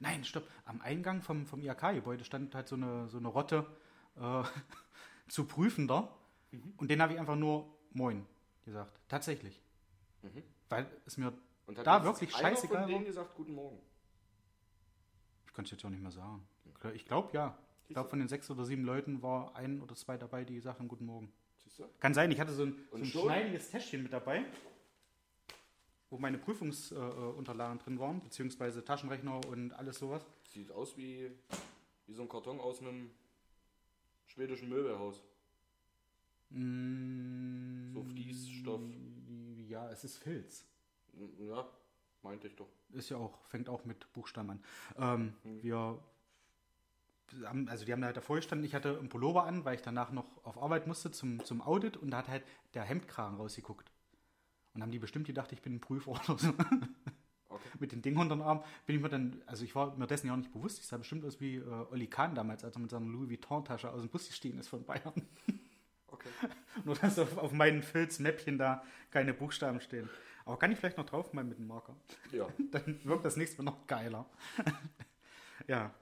nein, 0.00 0.24
stopp, 0.24 0.48
am 0.64 0.80
Eingang 0.80 1.22
vom, 1.22 1.46
vom 1.46 1.62
IHK-Gebäude 1.62 2.24
stand 2.24 2.54
halt 2.54 2.68
so 2.68 2.76
eine, 2.76 3.08
so 3.08 3.18
eine 3.18 3.28
Rotte 3.28 3.66
äh, 4.16 4.42
zu 5.28 5.44
Prüfender 5.44 6.14
und 6.76 6.90
den 6.90 7.00
habe 7.00 7.12
ich 7.12 7.20
einfach 7.20 7.36
nur 7.36 7.72
Moin 7.92 8.26
gesagt. 8.64 8.98
Tatsächlich. 9.08 9.62
Weil 10.68 10.90
es 11.06 11.16
mir 11.16 11.32
Und 11.66 11.78
da 11.78 12.02
wirklich 12.04 12.32
scheißegal 12.32 12.82
von 12.82 12.88
denen 12.88 13.00
war. 13.00 13.06
gesagt, 13.06 13.34
guten 13.36 13.54
Morgen. 13.54 13.78
Ich 15.46 15.52
kann 15.52 15.64
es 15.64 15.70
jetzt 15.70 15.84
auch 15.84 15.90
nicht 15.90 16.02
mehr 16.02 16.10
sagen. 16.10 16.46
Ich 16.94 17.06
glaube 17.06 17.30
ja. 17.32 17.56
Ich 17.88 17.94
glaube, 17.94 18.10
von 18.10 18.18
den 18.18 18.26
sechs 18.28 18.50
oder 18.50 18.64
sieben 18.64 18.84
Leuten 18.84 19.22
war 19.22 19.54
ein 19.54 19.80
oder 19.80 19.94
zwei 19.94 20.16
dabei, 20.16 20.44
die 20.44 20.54
gesagt 20.56 20.80
haben, 20.80 20.88
guten 20.88 21.06
Morgen. 21.06 21.32
Kann 22.00 22.14
sein, 22.14 22.30
ich 22.30 22.40
hatte 22.40 22.52
so 22.52 22.64
ein, 22.64 22.76
so 22.90 22.96
ein 22.98 23.04
schneidiges 23.04 23.70
Täschchen 23.70 24.02
mit 24.02 24.12
dabei, 24.12 24.44
wo 26.10 26.18
meine 26.18 26.38
Prüfungsunterlagen 26.38 27.78
äh, 27.78 27.82
drin 27.82 27.98
waren, 27.98 28.20
beziehungsweise 28.22 28.84
Taschenrechner 28.84 29.44
und 29.46 29.72
alles 29.72 29.98
sowas. 29.98 30.24
Sieht 30.48 30.70
aus 30.72 30.96
wie, 30.96 31.30
wie 32.06 32.14
so 32.14 32.22
ein 32.22 32.28
Karton 32.28 32.60
aus 32.60 32.80
einem 32.80 33.10
schwedischen 34.26 34.68
Möbelhaus. 34.68 35.22
Mm, 36.50 37.92
So 37.92 38.02
Fließstoff. 38.04 38.80
Ja, 39.68 39.90
es 39.90 40.04
ist 40.04 40.18
Filz. 40.18 40.64
Ja, 41.38 41.66
meinte 42.22 42.46
ich 42.46 42.54
doch. 42.56 42.68
Ist 42.92 43.08
ja 43.10 43.16
auch, 43.16 43.44
fängt 43.46 43.68
auch 43.68 43.84
mit 43.84 44.10
Buchstaben 44.12 44.50
an. 44.50 44.64
Ähm, 44.96 45.34
Hm. 45.42 45.62
Wir 45.62 45.98
haben, 47.44 47.68
also 47.68 47.84
die 47.84 47.92
haben 47.92 48.00
da 48.00 48.06
halt 48.06 48.16
davor 48.16 48.36
gestanden, 48.36 48.64
ich 48.66 48.74
hatte 48.74 48.98
einen 48.98 49.08
Pullover 49.08 49.44
an, 49.44 49.64
weil 49.64 49.74
ich 49.74 49.82
danach 49.82 50.10
noch 50.12 50.26
auf 50.44 50.60
Arbeit 50.62 50.86
musste 50.86 51.10
zum, 51.10 51.44
zum 51.44 51.62
Audit 51.62 51.96
und 51.96 52.10
da 52.10 52.18
hat 52.18 52.28
halt 52.28 52.44
der 52.74 52.84
Hemdkragen 52.84 53.36
rausgeguckt. 53.36 53.90
Und 54.74 54.82
haben 54.82 54.90
die 54.90 54.98
bestimmt 54.98 55.26
gedacht, 55.26 55.52
ich 55.52 55.62
bin 55.62 55.76
ein 55.76 55.80
Prüfer 55.80 56.12
oder 56.12 56.38
so. 56.38 56.52
Okay. 57.48 57.68
mit 57.78 57.92
den 57.92 58.02
Ding 58.02 58.16
unter 58.16 58.34
den 58.34 58.42
Arm 58.42 58.62
bin 58.86 58.96
ich 58.96 59.02
mir 59.02 59.08
dann, 59.08 59.40
also 59.46 59.64
ich 59.64 59.74
war 59.74 59.96
mir 59.96 60.06
dessen 60.06 60.26
ja 60.26 60.32
auch 60.32 60.36
nicht 60.36 60.52
bewusst, 60.52 60.80
ich 60.80 60.86
sah 60.86 60.98
bestimmt 60.98 61.24
aus 61.24 61.40
wie 61.40 61.56
äh, 61.56 61.86
Olli 61.90 62.06
Kahn 62.06 62.34
damals, 62.34 62.64
als 62.64 62.76
er 62.76 62.80
mit 62.80 62.90
seiner 62.90 63.06
Louis 63.06 63.30
Vuitton-Tasche 63.30 63.90
aus 63.90 64.02
dem 64.02 64.10
Bus 64.10 64.26
gestiegen 64.26 64.58
ist 64.58 64.68
von 64.68 64.84
Bayern. 64.84 65.14
Okay. 66.08 66.28
Nur, 66.84 66.94
dass 66.94 67.18
auf, 67.18 67.36
auf 67.36 67.52
meinen 67.52 67.82
Filzmäppchen 67.82 68.58
da 68.58 68.82
keine 69.10 69.34
Buchstaben 69.34 69.80
stehen. 69.80 70.08
Aber 70.44 70.56
kann 70.56 70.70
ich 70.70 70.78
vielleicht 70.78 70.96
noch 70.96 71.04
drauf 71.04 71.32
mal 71.32 71.44
mit 71.44 71.58
dem 71.58 71.66
Marker? 71.66 71.96
Ja. 72.32 72.46
Dann 72.70 73.00
wirkt 73.04 73.24
das 73.24 73.36
nächste 73.36 73.62
Mal 73.62 73.72
noch 73.72 73.86
geiler. 73.86 74.24
ja, 75.66 75.92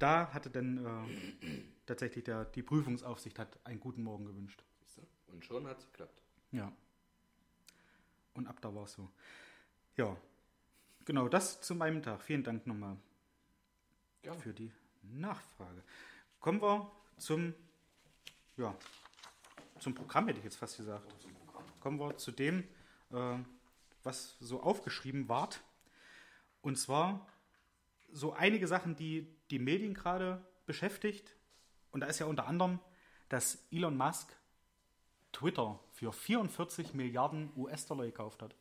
da 0.00 0.32
hatte 0.32 0.50
dann 0.50 0.84
äh, 0.84 1.62
tatsächlich 1.86 2.24
der, 2.24 2.46
die 2.46 2.62
Prüfungsaufsicht 2.62 3.38
hat 3.38 3.58
einen 3.64 3.80
guten 3.80 4.02
Morgen 4.02 4.24
gewünscht. 4.24 4.64
Und 5.28 5.44
schon 5.44 5.66
hat 5.66 5.78
es 5.78 5.86
geklappt. 5.86 6.20
Ja. 6.50 6.72
Und 8.34 8.46
ab 8.46 8.60
da 8.60 8.74
war 8.74 8.84
es 8.84 8.92
so. 8.94 9.08
Ja, 9.96 10.16
genau, 11.04 11.28
das 11.28 11.60
zu 11.60 11.74
meinem 11.74 12.02
Tag. 12.02 12.22
Vielen 12.22 12.42
Dank 12.42 12.66
nochmal 12.66 12.96
Gerne. 14.22 14.40
für 14.40 14.52
die 14.52 14.72
Nachfrage. 15.02 15.82
Kommen 16.40 16.60
wir 16.60 16.90
zum, 17.18 17.54
ja, 18.56 18.74
zum 19.78 19.94
Programm, 19.94 20.26
hätte 20.26 20.38
ich 20.38 20.44
jetzt 20.44 20.56
fast 20.56 20.76
gesagt. 20.78 21.14
Kommen 21.80 21.98
wir 21.98 22.16
zu 22.16 22.32
dem, 22.32 22.64
äh, 23.10 23.38
was 24.02 24.36
so 24.40 24.62
aufgeschrieben 24.62 25.28
ward. 25.28 25.62
Und 26.62 26.76
zwar 26.76 27.26
so 28.12 28.32
einige 28.32 28.66
Sachen, 28.66 28.96
die 28.96 29.26
die 29.50 29.58
Medien 29.58 29.94
gerade 29.94 30.44
beschäftigt, 30.66 31.34
Und 31.92 32.00
da 32.00 32.06
ist 32.06 32.20
ja 32.20 32.26
unter 32.26 32.46
anderem, 32.46 32.78
dass 33.28 33.66
Elon 33.72 33.96
Musk 33.96 34.36
Twitter 35.32 35.80
für 35.90 36.12
44 36.12 36.94
Milliarden 36.94 37.50
US-Dollar 37.56 38.04
gekauft 38.04 38.42
hat. 38.42 38.54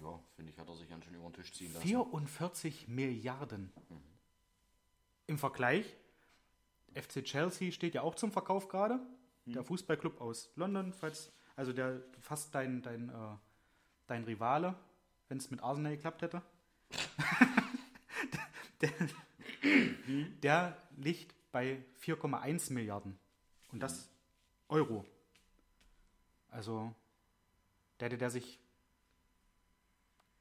Ja, 0.00 0.20
finde 0.36 0.52
ich, 0.52 0.58
hat 0.58 0.68
er 0.68 0.76
sich 0.76 0.88
ganz 0.88 1.04
schön 1.04 1.14
über 1.14 1.24
den 1.24 1.32
Tisch 1.32 1.52
ziehen 1.52 1.72
lassen. 1.72 1.86
44 1.86 2.88
Milliarden. 2.88 3.72
Im 5.26 5.38
Vergleich, 5.38 5.96
FC 6.94 7.24
Chelsea 7.24 7.72
steht 7.72 7.94
ja 7.94 8.02
auch 8.02 8.14
zum 8.14 8.32
Verkauf 8.32 8.68
gerade. 8.68 9.00
Der 9.46 9.64
Fußballclub 9.64 10.20
aus 10.20 10.52
London, 10.54 10.92
falls, 10.92 11.32
also 11.56 11.72
der 11.72 12.02
fast 12.20 12.54
dein, 12.54 12.82
dein, 12.82 13.08
äh, 13.08 13.36
dein 14.06 14.24
Rivale, 14.24 14.76
wenn 15.28 15.38
es 15.38 15.50
mit 15.50 15.62
Arsenal 15.62 15.96
geklappt 15.96 16.22
hätte. 16.22 16.42
der, 18.80 18.90
der 20.42 20.76
liegt 20.96 21.34
bei 21.52 21.82
4,1 22.02 22.72
Milliarden. 22.72 23.18
Und 23.72 23.80
das 23.80 24.08
Euro. 24.68 25.04
Also, 26.50 26.94
der 27.98 28.06
hätte 28.06 28.18
der 28.18 28.30
sich 28.30 28.58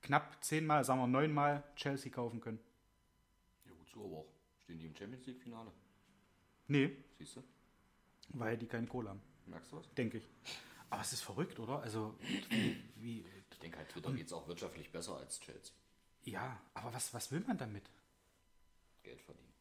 knapp 0.02 0.44
zehnmal, 0.44 0.84
sagen 0.84 1.00
wir 1.02 1.08
neunmal 1.08 1.64
Chelsea 1.76 2.12
kaufen 2.12 2.40
können. 2.42 2.60
Ja, 3.66 3.72
wozu 3.80 4.04
aber 4.06 4.18
auch? 4.18 4.26
Stehen 4.64 4.80
die 4.80 4.86
im 4.88 4.96
Champions 4.96 5.26
League-Finale? 5.26 5.72
Nee, 6.68 6.96
Siehst 7.18 7.36
du? 7.36 7.44
weil 8.30 8.58
die 8.58 8.68
keine 8.68 8.86
Kohle 8.88 9.10
haben, 9.10 9.22
Merkst 9.48 9.72
du 9.72 9.78
was? 9.78 9.94
denke 9.96 10.18
ich. 10.20 10.28
Aber 10.92 11.02
es 11.02 11.14
ist 11.14 11.22
verrückt, 11.22 11.60
oder? 11.60 11.82
Also, 11.82 12.16
wie, 12.50 12.76
wie 12.96 13.26
Ich 13.52 13.60
denke 13.60 13.78
halt, 13.78 13.90
Twitter 13.90 14.12
geht 14.14 14.28
es 14.28 14.34
auch 14.34 14.48
wirtschaftlich 14.48 14.92
besser 14.92 15.18
als 15.18 15.40
Chelsea. 15.40 15.74
ja, 16.24 16.60
aber 16.74 16.94
was, 16.94 17.14
was 17.14 17.32
will 17.32 17.42
man 17.42 17.58
damit? 17.58 17.90
Geld 19.04 19.22
verdienen. 19.22 19.54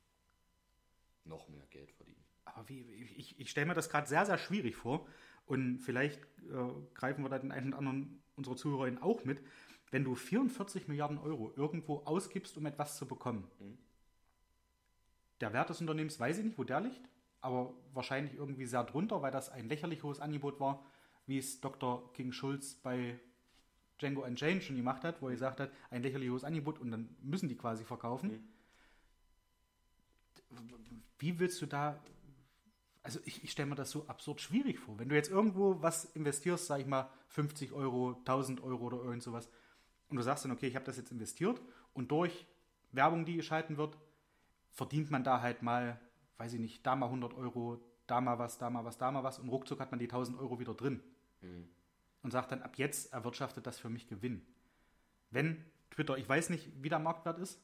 Noch 1.24 1.48
mehr 1.48 1.66
Geld 1.70 1.92
verdienen. 1.92 2.24
Aber 2.44 2.68
wie, 2.68 2.80
ich, 3.16 3.38
ich 3.38 3.50
stelle 3.50 3.66
mir 3.66 3.74
das 3.74 3.90
gerade 3.90 4.06
sehr, 4.06 4.26
sehr 4.26 4.38
schwierig 4.38 4.76
vor. 4.76 5.06
Und 5.46 5.78
vielleicht 5.78 6.22
äh, 6.50 6.94
greifen 6.94 7.22
wir 7.24 7.28
da 7.28 7.38
den 7.38 7.52
einen 7.52 7.68
oder 7.68 7.78
anderen 7.78 8.22
unserer 8.36 8.56
Zuhörerinnen 8.56 9.02
auch 9.02 9.24
mit. 9.24 9.42
Wenn 9.90 10.04
du 10.04 10.14
44 10.14 10.88
Milliarden 10.88 11.18
Euro 11.18 11.52
irgendwo 11.56 11.98
ausgibst, 12.04 12.56
um 12.58 12.66
etwas 12.66 12.96
zu 12.96 13.06
bekommen. 13.06 13.48
Der 15.40 15.52
Wert 15.52 15.70
des 15.70 15.80
Unternehmens 15.80 16.20
weiß 16.20 16.38
ich 16.38 16.44
nicht, 16.44 16.58
wo 16.58 16.64
der 16.64 16.80
liegt, 16.80 17.08
aber 17.40 17.72
wahrscheinlich 17.94 18.34
irgendwie 18.34 18.66
sehr 18.66 18.84
drunter, 18.84 19.22
weil 19.22 19.30
das 19.30 19.50
ein 19.50 19.68
lächerlich 19.68 20.02
hohes 20.02 20.20
Angebot 20.20 20.60
war, 20.60 20.84
wie 21.26 21.38
es 21.38 21.60
Dr. 21.60 22.12
King 22.12 22.32
Schulz 22.32 22.74
bei 22.74 23.18
Django 23.98 24.24
Unchained 24.24 24.62
schon 24.62 24.76
gemacht 24.76 25.04
hat, 25.04 25.22
wo 25.22 25.28
er 25.28 25.32
gesagt 25.32 25.60
hat, 25.60 25.70
ein 25.90 26.02
lächerlich 26.02 26.30
hohes 26.30 26.44
Angebot 26.44 26.78
und 26.78 26.90
dann 26.90 27.16
müssen 27.22 27.48
die 27.48 27.56
quasi 27.56 27.84
verkaufen. 27.84 28.48
Wie 31.18 31.38
willst 31.38 31.60
du 31.62 31.66
da 31.66 32.00
also 33.08 33.20
ich, 33.24 33.42
ich 33.42 33.52
stelle 33.52 33.70
mir 33.70 33.74
das 33.74 33.90
so 33.90 34.06
absurd 34.06 34.38
schwierig 34.38 34.78
vor. 34.78 34.98
Wenn 34.98 35.08
du 35.08 35.14
jetzt 35.14 35.30
irgendwo 35.30 35.80
was 35.80 36.04
investierst, 36.04 36.66
sag 36.66 36.80
ich 36.80 36.86
mal 36.86 37.08
50 37.28 37.72
Euro, 37.72 38.16
1000 38.18 38.62
Euro 38.62 38.84
oder 38.84 38.98
irgend 38.98 39.22
sowas, 39.22 39.48
und 40.10 40.18
du 40.18 40.22
sagst 40.22 40.44
dann, 40.44 40.52
okay, 40.52 40.66
ich 40.66 40.74
habe 40.76 40.84
das 40.84 40.98
jetzt 40.98 41.10
investiert 41.10 41.58
und 41.94 42.10
durch 42.10 42.46
Werbung, 42.92 43.24
die 43.24 43.36
geschalten 43.36 43.78
wird, 43.78 43.96
verdient 44.72 45.10
man 45.10 45.24
da 45.24 45.40
halt 45.40 45.62
mal, 45.62 45.98
weiß 46.36 46.52
ich 46.52 46.60
nicht, 46.60 46.86
da 46.86 46.96
mal 46.96 47.06
100 47.06 47.32
Euro, 47.32 47.80
da 48.06 48.20
mal 48.20 48.38
was, 48.38 48.58
da 48.58 48.68
mal 48.68 48.84
was, 48.84 48.98
da 48.98 49.10
mal 49.10 49.24
was 49.24 49.38
und 49.38 49.48
ruckzuck 49.48 49.80
hat 49.80 49.90
man 49.90 49.98
die 49.98 50.06
1000 50.06 50.38
Euro 50.38 50.60
wieder 50.60 50.74
drin. 50.74 51.02
Und 52.22 52.30
sagt 52.30 52.52
dann, 52.52 52.60
ab 52.60 52.76
jetzt 52.76 53.14
erwirtschaftet 53.14 53.66
das 53.66 53.78
für 53.78 53.88
mich 53.88 54.06
Gewinn. 54.06 54.46
Wenn 55.30 55.64
Twitter, 55.90 56.18
ich 56.18 56.28
weiß 56.28 56.50
nicht, 56.50 56.70
wie 56.82 56.90
der 56.90 56.98
Marktwert 56.98 57.38
ist, 57.38 57.58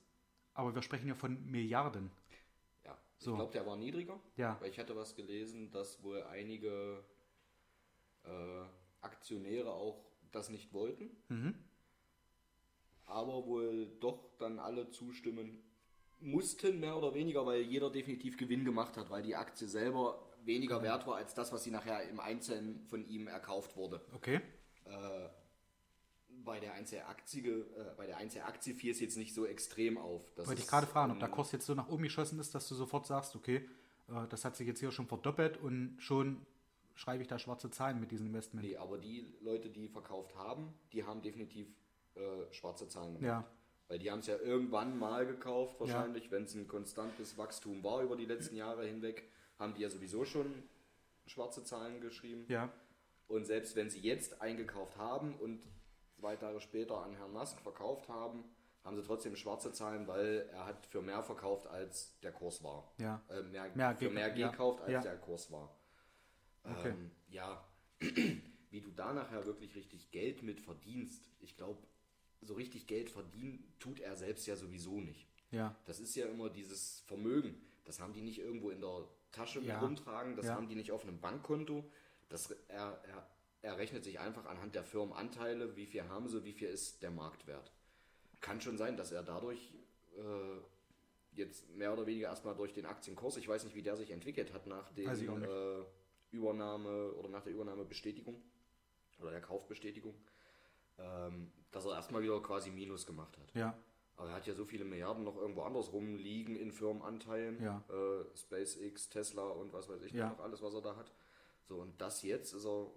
aber 0.55 0.75
wir 0.75 0.81
sprechen 0.81 1.09
ja 1.09 1.15
von 1.15 1.45
Milliarden. 1.51 2.11
Ja, 3.15 3.19
ich 3.19 3.25
So. 3.25 3.35
glaube, 3.37 3.53
der 3.53 3.67
war 3.67 3.77
niedriger. 3.77 4.21
Ja. 4.37 4.57
Weil 4.61 4.71
ich 4.71 4.79
hatte 4.79 4.97
was 4.97 5.15
gelesen, 5.15 5.71
dass 5.71 6.03
wohl 6.03 6.23
einige 6.25 7.05
äh, 8.25 8.65
Aktionäre 9.01 9.73
auch 9.73 10.05
das 10.33 10.51
nicht 10.51 10.73
wollten. 10.73 11.11
Mhm. 11.29 11.55
Aber 13.07 13.47
wohl 13.47 13.87
doch 14.01 14.31
dann 14.39 14.59
alle 14.59 14.91
zustimmen 14.91 15.63
mussten, 16.21 16.81
mehr 16.81 16.97
oder 16.97 17.13
weniger, 17.15 17.45
weil 17.45 17.61
jeder 17.63 17.91
definitiv 17.91 18.39
Gewinn 18.39 18.65
gemacht 18.65 18.97
hat, 18.97 19.11
weil 19.11 19.23
die 19.23 19.37
Aktie 19.37 19.69
selber 19.69 20.27
weniger 20.45 20.83
wert 20.83 21.07
war 21.07 21.17
als 21.17 21.35
das, 21.35 21.53
was 21.53 21.65
sie 21.65 21.71
nachher 21.71 22.09
im 22.09 22.19
Einzelnen 22.21 22.85
von 22.87 23.07
ihm 23.07 23.27
erkauft 23.29 23.77
wurde. 23.77 24.01
Okay. 24.15 24.41
Äh, 24.87 25.29
bei 26.45 26.61
der 26.61 26.75
Einzelaktie, 26.75 27.47
äh, 27.47 27.65
bei 27.97 28.07
der 28.07 28.19
Einzelaktie 28.19 28.75
fiel 28.75 28.91
es 28.93 29.01
jetzt 29.01 29.17
nicht 29.17 29.35
so 29.35 29.47
extrem 29.47 29.99
auf. 29.99 30.23
Das 30.35 30.47
Wollte 30.47 30.63
ich 30.63 30.69
gerade 30.69 30.87
fragen, 30.87 31.11
ob 31.11 31.17
ähm, 31.17 31.21
der 31.21 31.29
Kurs 31.31 31.53
jetzt 31.53 31.67
so 31.67 31.75
nach 31.75 31.89
oben 31.89 32.03
geschossen 32.03 32.39
ist, 32.39 32.55
dass 32.55 32.69
du 32.69 32.75
sofort 32.75 33.07
sagst, 33.07 33.35
okay, 33.37 33.69
äh, 34.09 34.27
das 34.29 34.45
hat 34.45 34.57
sich 34.57 34.67
jetzt 34.67 34.81
hier 34.81 34.93
schon 34.93 35.07
verdoppelt 35.07 35.57
und 35.57 35.97
schon 35.99 36.47
schreibe 36.95 37.23
ich 37.23 37.29
da 37.29 37.39
schwarze 37.39 37.71
Zahlen 37.71 38.01
mit 38.01 38.11
diesem 38.11 38.27
Investment. 38.27 38.67
Nee, 38.67 38.77
aber 38.77 38.99
die 38.99 39.35
Leute, 39.41 39.69
die 39.69 39.89
verkauft 39.89 40.35
haben, 40.37 40.73
die 40.93 41.05
haben 41.05 41.23
definitiv 41.23 41.69
äh, 42.15 42.53
schwarze 42.53 42.89
Zahlen 42.89 43.15
gemacht. 43.15 43.27
Ja. 43.27 43.45
Weil 43.89 43.99
die 43.99 44.11
haben 44.11 44.21
es 44.21 44.27
ja 44.27 44.39
irgendwann 44.39 44.99
mal 44.99 45.27
gekauft, 45.27 45.79
wahrscheinlich, 45.79 46.31
wenn 46.31 46.45
es 46.45 46.55
ein 46.55 46.67
konstantes 46.67 47.37
Wachstum 47.37 47.85
war 47.85 48.03
über 48.03 48.17
die 48.17 48.25
letzten 48.25 48.57
Jahre 48.57 48.87
hinweg, 48.87 49.29
haben 49.59 49.75
die 49.75 49.83
ja 49.83 49.91
sowieso 49.91 50.25
schon 50.25 50.47
schwarze 51.27 51.65
Zahlen 51.65 52.01
geschrieben. 52.01 52.47
Ja, 52.49 52.73
Und 53.29 53.45
selbst 53.45 53.77
wenn 53.77 53.91
sie 53.91 54.01
jetzt 54.01 54.41
eingekauft 54.41 54.97
haben 54.97 55.35
und 55.35 55.67
zwei 56.25 56.37
Tage 56.37 56.59
später 56.59 57.03
an 57.03 57.13
Herrn 57.17 57.33
Musk 57.35 57.61
verkauft 57.61 58.09
haben, 58.09 58.45
haben 58.83 58.97
sie 58.97 59.03
trotzdem 59.03 59.37
schwarze 59.37 59.73
Zahlen, 59.73 60.07
weil 60.09 60.49
er 60.53 60.65
hat 60.65 60.87
für 60.87 61.03
mehr 61.03 61.23
verkauft, 61.23 61.67
als 61.67 62.19
der 62.23 62.33
Kurs 62.33 62.65
war. 62.65 62.91
Ja. 62.97 63.21
Äh, 63.29 63.43
mehr, 63.43 63.71
Mehr 63.75 63.95
für 63.95 64.09
mehr 64.09 64.35
ja. 64.35 64.51
gekauft, 64.51 64.81
als 64.81 64.91
Ja. 64.91 65.01
der 65.03 65.19
Kurs 65.19 65.53
war. 65.53 65.77
Okay. 66.65 66.89
Ähm, 66.91 67.11
ja, 67.29 67.63
wie 68.71 68.81
du 68.81 68.91
da 68.93 69.13
nachher 69.13 69.45
wirklich 69.45 69.75
richtig 69.77 70.11
Geld 70.13 70.43
mit 70.43 70.61
verdienst, 70.63 71.29
ich 71.41 71.59
glaube, 71.59 71.83
so 72.41 72.55
richtig 72.55 72.87
Geld 72.87 73.11
verdienen 73.11 73.75
tut 73.79 74.01
er 74.01 74.17
selbst 74.17 74.47
ja 74.47 74.57
sowieso 74.57 75.01
nicht. 75.01 75.29
ja, 75.51 75.77
Das 75.85 76.01
ist 76.01 76.15
ja 76.17 76.25
immer 76.27 76.49
dieses 76.49 77.01
Vermögen. 77.01 77.61
Das 77.85 78.01
haben 78.01 78.15
die 78.15 78.23
nicht 78.23 78.39
irgendwo 78.39 78.71
in 78.71 78.81
der 78.81 79.05
Tasche 79.31 79.59
mit 79.61 79.69
Ja. 79.69 79.81
rumtragen, 79.81 80.37
das 80.37 80.47
Ja. 80.47 80.55
haben 80.55 80.69
die 80.69 80.75
nicht 80.75 80.91
auf 80.91 81.03
einem 81.03 81.21
Bankkonto. 81.21 81.85
Das, 82.31 82.51
er, 82.69 82.99
er, 83.05 83.27
er 83.65 83.79
rechnet 83.79 84.05
sich 84.05 84.21
einfach 84.21 84.45
anhand 84.45 84.75
der 84.75 84.85
Firmenanteile, 84.85 85.75
wie 85.75 85.87
viel 85.87 86.05
haben 86.09 86.29
sie, 86.29 86.45
wie 86.45 86.53
viel 86.53 86.69
ist 86.69 87.03
der 87.03 87.11
Marktwert. 87.11 87.73
Kann 88.43 88.61
schon 88.61 88.77
sein, 88.77 88.97
dass 88.99 89.11
er 89.11 89.23
dadurch 89.23 89.73
äh, 90.19 90.61
jetzt 91.33 91.71
mehr 91.71 91.93
oder 91.95 92.07
weniger 92.07 92.29
erstmal 92.29 92.55
durch 92.55 92.75
den 92.75 92.85
Aktienkurs, 92.85 93.39
ich 93.39 93.49
weiß 93.49 93.65
nicht, 93.65 93.75
wie 93.75 93.83
der 93.83 93.97
sich 93.97 94.11
entwickelt 94.11 94.53
hat 94.53 94.67
nach 94.67 94.91
nicht. 94.95 95.49
äh, 95.49 95.85
Übernahme 96.31 97.13
oder 97.13 97.29
nach 97.31 97.43
der 97.43 97.53
Übernahmebestätigung 97.55 98.37
oder 99.21 99.31
der 99.31 99.41
Kaufbestätigung, 99.41 100.15
ähm, 100.99 101.51
dass 101.73 101.87
er 101.87 101.95
erstmal 101.95 102.23
wieder 102.23 102.41
quasi 102.43 102.71
Minus 102.71 103.07
gemacht 103.07 103.39
hat. 103.39 103.55
ja, 103.55 103.75
Aber 104.17 104.29
er 104.29 104.35
hat 104.37 104.47
ja 104.47 104.53
so 104.55 104.67
viele 104.67 104.85
Milliarden 104.85 105.25
noch 105.25 105.37
irgendwo 105.39 105.63
anders 105.63 105.91
rumliegen 105.91 106.55
in 106.55 106.71
Firmenanteilen. 106.71 107.63
Ja. 107.63 107.83
Äh, 107.89 108.37
SpaceX, 108.37 109.09
Tesla 109.09 109.45
und 109.49 109.73
was 109.73 109.89
weiß 109.89 110.03
ich 110.03 110.13
Ja. 110.13 110.29
noch 110.29 110.41
alles, 110.41 110.61
was 110.61 110.75
er 110.75 110.83
da 110.83 110.97
hat. 110.97 111.13
So, 111.67 111.77
und 111.81 111.99
das 111.99 112.23
jetzt 112.23 112.53
ist 112.53 112.67
er 112.67 112.91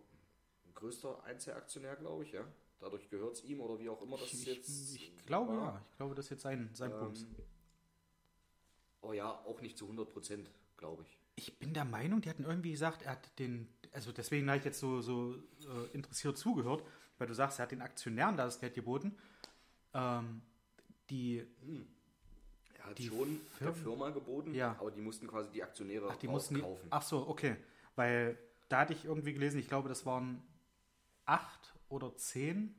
größter 0.77 1.23
Einzelaktionär, 1.23 1.95
glaube 1.97 2.23
ich, 2.23 2.31
ja. 2.31 2.43
Dadurch 2.79 3.09
gehört 3.09 3.35
es 3.35 3.43
ihm 3.43 3.59
oder 3.59 3.79
wie 3.79 3.89
auch 3.89 4.01
immer 4.03 4.17
das 4.17 4.31
ich, 4.31 4.45
jetzt. 4.45 4.69
ich, 4.95 5.11
ich 5.17 5.25
glaube 5.25 5.51
war. 5.57 5.73
ja, 5.73 5.81
ich 5.91 5.97
glaube, 5.97 6.15
das 6.15 6.25
ist 6.25 6.29
jetzt 6.31 6.43
sein, 6.43 6.69
sein. 6.73 6.91
Ähm, 6.91 7.13
oh 9.01 9.13
ja, 9.13 9.31
auch 9.31 9.61
nicht 9.61 9.77
zu 9.77 9.85
100 9.85 10.09
Prozent, 10.11 10.49
glaube 10.77 11.03
ich. 11.03 11.17
Ich 11.35 11.57
bin 11.59 11.73
der 11.73 11.85
Meinung, 11.85 12.21
die 12.21 12.29
hatten 12.29 12.43
irgendwie 12.43 12.71
gesagt, 12.71 13.03
er 13.03 13.11
hat 13.13 13.39
den, 13.39 13.67
also 13.91 14.11
deswegen 14.11 14.47
habe 14.49 14.59
ich 14.59 14.65
jetzt 14.65 14.79
so, 14.79 15.01
so 15.01 15.33
äh, 15.35 15.93
interessiert 15.93 16.37
zugehört, 16.37 16.83
weil 17.17 17.27
du 17.27 17.33
sagst, 17.33 17.59
er 17.59 17.63
hat 17.63 17.71
den 17.71 17.81
Aktionären 17.81 18.37
da 18.37 18.45
das 18.45 18.59
Geld 18.59 18.73
geboten. 18.73 19.15
Ähm, 19.93 20.41
die, 21.09 21.43
Er 22.77 22.85
hat 22.85 22.97
Die 22.97 23.07
schon 23.07 23.39
der 23.59 23.73
Firmen- 23.73 23.83
Firma 23.83 24.09
geboten, 24.09 24.53
Ja. 24.53 24.75
aber 24.79 24.91
die 24.91 25.01
mussten 25.01 25.27
quasi 25.27 25.49
die 25.51 25.63
Aktionäre 25.63 26.09
ach, 26.11 26.17
die 26.17 26.27
mussten 26.27 26.55
die, 26.55 26.61
kaufen. 26.61 26.87
ach 26.89 27.01
so, 27.03 27.27
okay, 27.27 27.55
weil 27.95 28.37
da 28.69 28.81
hatte 28.81 28.93
ich 28.93 29.05
irgendwie 29.05 29.33
gelesen, 29.33 29.59
ich 29.59 29.67
glaube, 29.67 29.89
das 29.89 30.05
waren 30.05 30.43
acht 31.27 31.75
oder 31.89 32.15
zehn, 32.15 32.75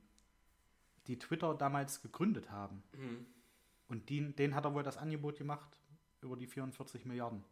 die 1.07 1.19
Twitter 1.19 1.55
damals 1.55 2.03
gegründet 2.03 2.51
haben. 2.51 2.83
Mhm. 2.93 3.27
Und 3.89 4.09
die, 4.11 4.33
denen 4.35 4.55
hat 4.55 4.65
er 4.65 4.75
wohl 4.75 4.83
das 4.83 4.97
Angebot 4.97 5.39
gemacht 5.39 5.79
über 6.21 6.37
die 6.37 6.47
44 6.47 7.05
Milliarden. 7.05 7.45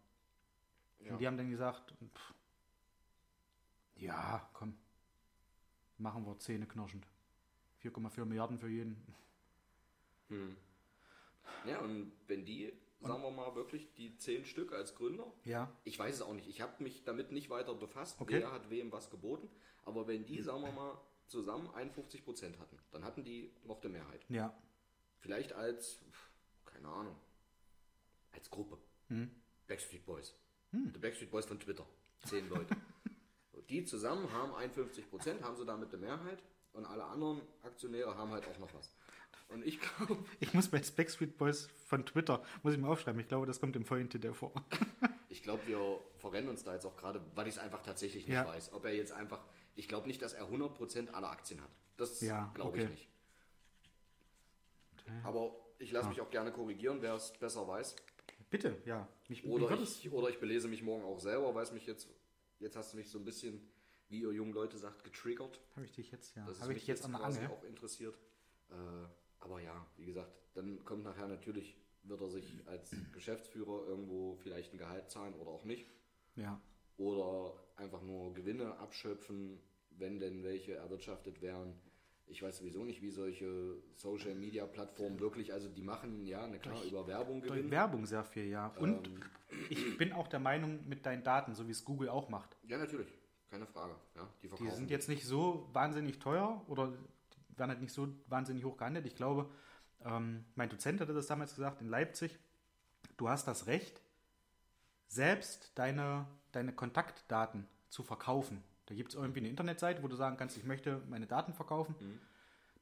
Ja. 1.00 1.12
Und 1.12 1.19
die 1.21 1.26
haben 1.26 1.37
dann 1.37 1.50
gesagt, 1.50 1.95
pff, 2.15 2.35
ja, 3.97 4.49
komm, 4.53 4.76
machen 5.99 6.26
wir 6.26 6.38
Zähne 6.38 6.67
knirschend. 6.67 7.07
4,4 7.83 8.25
Milliarden 8.25 8.59
für 8.59 8.69
jeden. 8.69 9.03
Hm. 10.29 10.57
Ja, 11.65 11.79
und 11.79 12.12
wenn 12.26 12.45
die, 12.45 12.73
sagen 13.07 13.23
wir 13.23 13.31
mal, 13.31 13.55
wirklich 13.55 13.93
die 13.95 14.17
zehn 14.19 14.45
Stück 14.45 14.73
als 14.73 14.95
Gründer, 14.95 15.27
Ja, 15.45 15.71
ich 15.85 15.99
weiß 15.99 16.17
es 16.17 16.23
auch 16.23 16.33
nicht, 16.35 16.49
ich 16.49 16.61
habe 16.61 16.83
mich 16.83 17.05
damit 17.05 17.33
nicht 17.33 17.51
weiter 17.51 17.75
befasst, 17.75 18.21
Okay. 18.21 18.41
wer 18.41 18.53
hat 18.53 18.71
wem 18.71 18.91
was 18.93 19.11
geboten, 19.11 19.49
aber 19.85 20.07
wenn 20.07 20.25
die, 20.27 20.43
sagen 20.43 20.63
wir 20.63 20.73
mal, 20.73 20.99
zusammen 21.27 21.69
51 21.75 22.25
Prozent 22.25 22.59
hatten, 22.59 22.79
dann 22.93 23.05
hatten 23.05 23.25
die 23.25 23.53
noch 23.65 23.81
die 23.81 23.89
Mehrheit. 23.89 24.25
ja, 24.29 24.55
Vielleicht 25.19 25.53
als, 25.55 25.99
keine 26.65 26.89
Ahnung, 26.89 27.17
als 28.33 28.49
Gruppe. 28.51 28.79
Hm. 29.09 29.31
Backstreet 29.67 30.05
Boys. 30.07 30.35
Die 30.73 30.99
Backstreet 30.99 31.31
Boys 31.31 31.47
von 31.47 31.59
Twitter. 31.59 31.87
Zehn 32.27 32.49
Leute. 32.51 32.77
Die 33.71 33.85
zusammen 33.85 34.31
haben 34.33 34.55
51 34.55 35.09
Prozent, 35.11 35.43
haben 35.43 35.57
sie 35.57 35.65
damit 35.65 35.93
die 35.93 35.97
Mehrheit. 35.97 36.41
Und 36.73 36.85
alle 36.85 37.05
anderen 37.05 37.41
Aktionäre 37.63 38.15
haben 38.17 38.31
halt 38.31 38.47
auch 38.47 38.59
noch 38.59 38.73
was. 38.75 38.95
Und 39.49 39.65
ich 39.65 39.81
glaube, 39.81 40.19
Ich 40.41 40.55
muss 40.55 40.69
bei 40.69 40.81
Backstreet 40.81 41.37
Boys 41.38 41.69
von 41.87 42.05
Twitter, 42.05 42.43
muss 42.62 42.75
ich 42.75 42.79
mal 42.81 42.88
aufschreiben. 42.88 43.21
Ich 43.21 43.29
glaube, 43.29 43.47
das 43.47 43.61
kommt 43.61 43.76
im 43.76 43.85
Folgentitel 43.85 44.33
vor. 44.33 44.53
ich 45.29 45.43
glaube, 45.43 45.67
wir 45.67 46.00
verrennen 46.19 46.50
uns 46.50 46.65
da 46.65 46.75
jetzt 46.75 46.85
auch 46.85 46.97
gerade, 46.97 47.21
weil 47.35 47.47
ich 47.47 47.55
es 47.55 47.61
einfach 47.61 47.83
tatsächlich 47.83 48.26
nicht 48.26 48.35
Ja. 48.35 48.47
weiß. 48.47 48.73
Ob 48.73 48.85
er 48.85 48.95
jetzt 48.95 49.12
einfach, 49.12 49.45
ich 49.76 49.88
glaube 49.88 50.07
nicht, 50.09 50.21
dass 50.23 50.33
er 50.33 50.49
100% 50.50 51.11
aller 51.11 51.31
Aktien 51.31 51.61
hat. 51.62 51.71
Das 51.97 52.21
Ja, 52.21 52.50
glaube 52.55 52.79
ich 52.79 52.85
okay. 52.85 52.93
nicht. 52.93 53.09
Aber 55.23 55.55
ich 55.79 55.93
lasse 55.93 56.09
mich 56.09 56.21
auch 56.21 56.31
gerne 56.31 56.50
korrigieren, 56.53 56.99
wer 57.00 57.15
es 57.15 57.33
besser 57.33 57.67
weiß. 57.69 57.95
Bitte, 58.50 58.76
ja. 58.85 59.09
Mich, 59.29 59.45
Oder 59.45 59.71
ich, 59.81 60.12
oder 60.12 60.29
ich 60.29 60.38
belese 60.41 60.69
mich 60.69 60.83
morgen 60.83 61.05
auch 61.05 61.19
selber, 61.21 61.55
weil 61.55 61.62
es 61.62 61.73
mich 61.73 61.87
jetzt, 61.87 62.09
jetzt 62.61 62.76
hast 62.76 62.93
du 62.93 62.97
mich 62.97 63.09
so 63.11 63.19
ein 63.19 63.25
bisschen, 63.25 63.61
wie 64.09 64.21
ihr 64.21 64.33
jungen 64.33 64.53
Leute 64.53 64.79
sagt, 64.79 65.05
getriggert. 65.05 65.61
Habe 65.75 65.85
ich 65.85 65.93
dich 65.93 66.11
jetzt, 66.11 66.37
ja. 66.37 66.43
Habe 66.43 66.53
ich 66.53 66.67
mich 66.69 66.76
dich 66.79 66.87
jetzt 66.87 67.05
an 67.05 67.12
der 67.12 67.21
Angel? 67.23 67.47
auch 67.49 67.65
interessiert. 67.65 68.17
Äh, 68.71 68.75
aber 69.40 69.61
ja, 69.61 69.87
wie 69.97 70.07
gesagt, 70.07 70.31
dann 70.55 70.85
kommt 70.85 71.05
nachher 71.05 71.28
natürlich, 71.28 71.76
wird 72.02 72.21
er 72.21 72.28
sich 72.28 72.62
als 72.66 72.95
Geschäftsführer 73.12 73.87
irgendwo 73.88 74.37
vielleicht 74.37 74.73
ein 74.73 74.78
Gehalt 74.78 75.11
zahlen 75.11 75.35
oder 75.35 75.50
auch 75.50 75.64
nicht. 75.64 75.87
Ja. 76.37 76.61
Oder 76.99 77.55
einfach 77.76 78.02
nur 78.02 78.33
Gewinne 78.35 78.78
abschöpfen, 78.78 79.59
wenn 79.90 80.19
denn 80.19 80.43
welche 80.43 80.75
erwirtschaftet 80.75 81.43
werden. 81.43 81.75
Ich 82.28 82.43
weiß 82.43 82.59
sowieso 82.59 82.85
nicht, 82.85 83.02
wie 83.02 83.11
solche 83.11 83.76
Social 83.95 84.35
Media 84.35 84.66
Plattformen 84.66 85.21
wirklich, 85.21 85.52
also 85.52 85.69
die 85.69 85.83
machen 85.83 86.26
ja, 86.26 86.47
na 86.47 86.59
klar, 86.59 86.83
über 86.85 87.07
Werbung 87.07 87.40
Durch 87.40 87.52
Gewinn. 87.55 87.71
Werbung 87.71 88.05
sehr 88.07 88.25
viel, 88.25 88.47
ja. 88.47 88.69
Und 88.78 89.07
Ähm, 89.07 89.23
ich 89.71 89.97
bin 89.97 90.12
auch 90.12 90.26
der 90.26 90.40
Meinung, 90.40 90.88
mit 90.88 91.07
deinen 91.07 91.23
Daten, 91.23 91.55
so 91.55 91.66
wie 91.69 91.71
es 91.71 91.85
Google 91.85 92.09
auch 92.09 92.28
macht. 92.28 92.57
ja, 92.66 92.78
natürlich, 92.78 93.09
keine 93.49 93.66
Frage. 93.66 93.95
Ja, 94.16 94.28
die 94.43 94.49
Die 94.49 94.71
sind 94.71 94.90
jetzt 94.90 95.09
nicht 95.09 95.25
so 95.25 95.69
wahnsinnig 95.73 96.19
teuer 96.19 96.64
oder 96.66 96.93
werden 97.59 97.71
halt 97.71 97.81
nicht 97.81 97.93
so 97.93 98.09
wahnsinnig 98.27 98.65
hoch 98.65 98.77
gehandelt. 98.77 99.07
Ich 99.07 99.17
glaube, 99.17 99.51
ähm, 100.05 100.45
mein 100.55 100.69
Dozent 100.69 101.01
hatte 101.01 101.15
das 101.15 101.27
damals 101.27 101.55
gesagt 101.55 101.81
in 101.81 101.89
Leipzig. 101.89 102.39
Du 103.17 103.29
hast 103.29 103.47
das 103.47 103.67
Recht, 103.67 104.01
selbst 105.09 105.73
deine, 105.77 106.27
deine 106.53 106.73
Kontaktdaten 106.73 107.67
zu 107.89 108.03
verkaufen. 108.03 108.63
Da 108.87 108.95
gibt 108.95 109.11
es 109.11 109.15
irgendwie 109.15 109.41
eine 109.41 109.49
Internetseite, 109.49 110.03
wo 110.03 110.09
du 110.09 110.17
sagen 110.17 110.37
kannst, 110.37 110.57
ich 110.57 110.65
möchte 110.65 111.03
meine 111.09 111.27
Daten 111.27 111.55
verkaufen. 111.55 111.95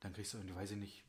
Dann 0.00 0.12
kriegst 0.12 0.35
du 0.35 0.38
irgendwie, 0.38 0.57
weiß 0.57 0.73
ich 0.73 0.78
nicht, 0.78 1.04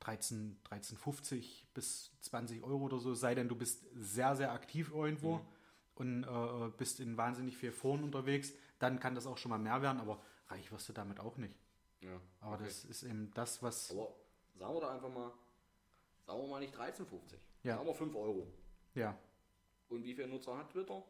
13, 0.00 0.58
13,50 0.68 1.64
bis 1.74 2.10
20 2.20 2.62
Euro 2.64 2.84
oder 2.84 2.98
so, 2.98 3.14
sei 3.14 3.34
denn 3.34 3.48
du 3.48 3.56
bist 3.56 3.84
sehr, 3.94 4.34
sehr 4.36 4.52
aktiv 4.52 4.90
irgendwo 4.92 5.40
und 5.94 6.24
äh, 6.24 6.70
bist 6.76 7.00
in 7.00 7.16
wahnsinnig 7.16 7.56
viel 7.56 7.72
Foren 7.72 8.02
unterwegs, 8.02 8.52
dann 8.78 8.98
kann 8.98 9.14
das 9.14 9.26
auch 9.26 9.38
schon 9.38 9.50
mal 9.50 9.58
mehr 9.58 9.80
werden, 9.82 10.00
aber 10.00 10.20
reich 10.48 10.72
wirst 10.72 10.88
du 10.88 10.92
damit 10.92 11.20
auch 11.20 11.36
nicht. 11.36 11.56
Ja, 12.02 12.20
Aber 12.40 12.56
okay. 12.56 12.64
das 12.64 12.84
ist 12.84 13.02
eben 13.04 13.30
das, 13.34 13.62
was. 13.62 13.90
Aber 13.90 14.14
sagen 14.54 14.74
wir 14.74 14.80
da 14.80 14.94
einfach 14.94 15.08
mal, 15.08 15.32
sagen 16.26 16.40
wir 16.42 16.48
mal 16.48 16.60
nicht 16.60 16.76
13,50. 16.76 17.04
Ja. 17.62 17.76
Sagen 17.76 17.86
wir 17.86 17.94
5 17.94 18.14
Euro. 18.14 18.46
Ja, 18.94 19.16
Und 19.88 20.04
wie 20.04 20.14
viele 20.14 20.28
Nutzer 20.28 20.56
hat 20.56 20.70
Twitter? 20.70 21.02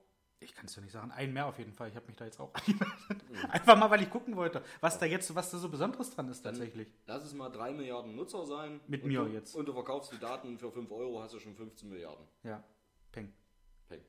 ich 0.43 0.55
kann 0.55 0.67
es 0.67 0.77
ja 0.77 0.83
nicht 0.83 0.93
sagen. 0.93 1.11
Ein 1.13 1.33
mehr 1.33 1.47
auf 1.47 1.59
jeden 1.59 1.73
Fall. 1.73 1.89
Ich 1.89 1.97
habe 1.97 2.07
mich 2.07 2.17
da 2.17 2.25
jetzt 2.25 2.41
auch 2.41 2.53
angemeldet. 2.55 3.25
Einfach 3.51 3.77
mal, 3.79 3.91
weil 3.91 4.03
ich 4.03 4.11
gucken 4.11 4.37
wollte, 4.37 4.63
was 4.81 4.99
da 4.99 5.07
jetzt, 5.07 5.35
was 5.35 5.51
da 5.51 5.59
so 5.59 5.69
Besonderes 5.69 6.11
dran 6.11 6.29
ist 6.29 6.43
tatsächlich. 6.43 6.89
Lass 7.07 7.25
es 7.25 7.33
mal 7.33 7.49
3 7.49 7.73
Milliarden 7.73 8.15
Nutzer 8.15 8.45
sein. 8.47 8.81
Mit 8.87 9.05
mir 9.05 9.25
du, 9.25 9.31
jetzt. 9.31 9.55
Und 9.55 9.67
du 9.67 9.73
verkaufst 9.73 10.13
die 10.13 10.19
Daten 10.19 10.59
für 10.59 10.71
5 10.71 10.91
Euro, 10.91 11.23
hast 11.23 11.35
du 11.35 11.41
schon 11.41 11.55
15 11.55 11.89
Milliarden. 11.89 12.27
Ja, 12.43 12.63
Peng. 13.11 13.33
Peng. 13.89 14.01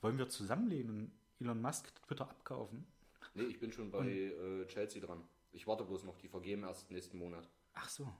Wollen 0.00 0.18
wir 0.18 0.28
zusammenlehnen 0.28 0.90
und 0.90 1.12
Elon 1.40 1.60
Musk 1.60 1.92
Twitter 2.06 2.28
abkaufen? 2.28 2.86
Nee, 3.34 3.44
ich 3.44 3.58
bin 3.58 3.72
schon 3.72 3.90
bei 3.90 4.08
äh, 4.08 4.66
Chelsea 4.66 5.00
dran. 5.00 5.22
Ich 5.52 5.66
warte 5.66 5.84
bloß 5.84 6.04
noch, 6.04 6.18
die 6.18 6.28
vergeben 6.28 6.64
erst 6.64 6.90
nächsten 6.90 7.18
Monat. 7.18 7.48
Ach 7.74 7.88
so. 7.88 8.12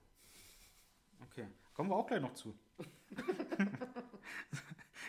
Okay, 1.22 1.46
kommen 1.74 1.90
wir 1.90 1.96
auch 1.96 2.06
gleich 2.06 2.20
noch 2.20 2.34
zu. 2.34 2.56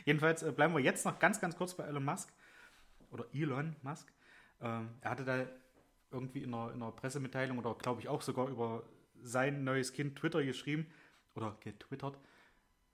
Jedenfalls 0.05 0.43
äh, 0.43 0.51
bleiben 0.51 0.73
wir 0.73 0.81
jetzt 0.81 1.05
noch 1.05 1.19
ganz, 1.19 1.39
ganz 1.39 1.55
kurz 1.55 1.75
bei 1.75 1.85
Elon 1.85 2.03
Musk. 2.03 2.33
Oder 3.11 3.25
Elon 3.33 3.75
Musk. 3.81 4.11
Ähm, 4.61 4.89
er 5.01 5.11
hatte 5.11 5.25
da 5.25 5.47
irgendwie 6.11 6.43
in 6.43 6.53
einer, 6.53 6.73
in 6.73 6.81
einer 6.81 6.91
Pressemitteilung 6.91 7.57
oder 7.57 7.73
glaube 7.75 8.01
ich 8.01 8.07
auch 8.07 8.21
sogar 8.21 8.49
über 8.49 8.83
sein 9.21 9.63
neues 9.63 9.93
Kind 9.93 10.17
Twitter 10.17 10.43
geschrieben 10.43 10.87
oder 11.35 11.57
getwittert. 11.61 12.17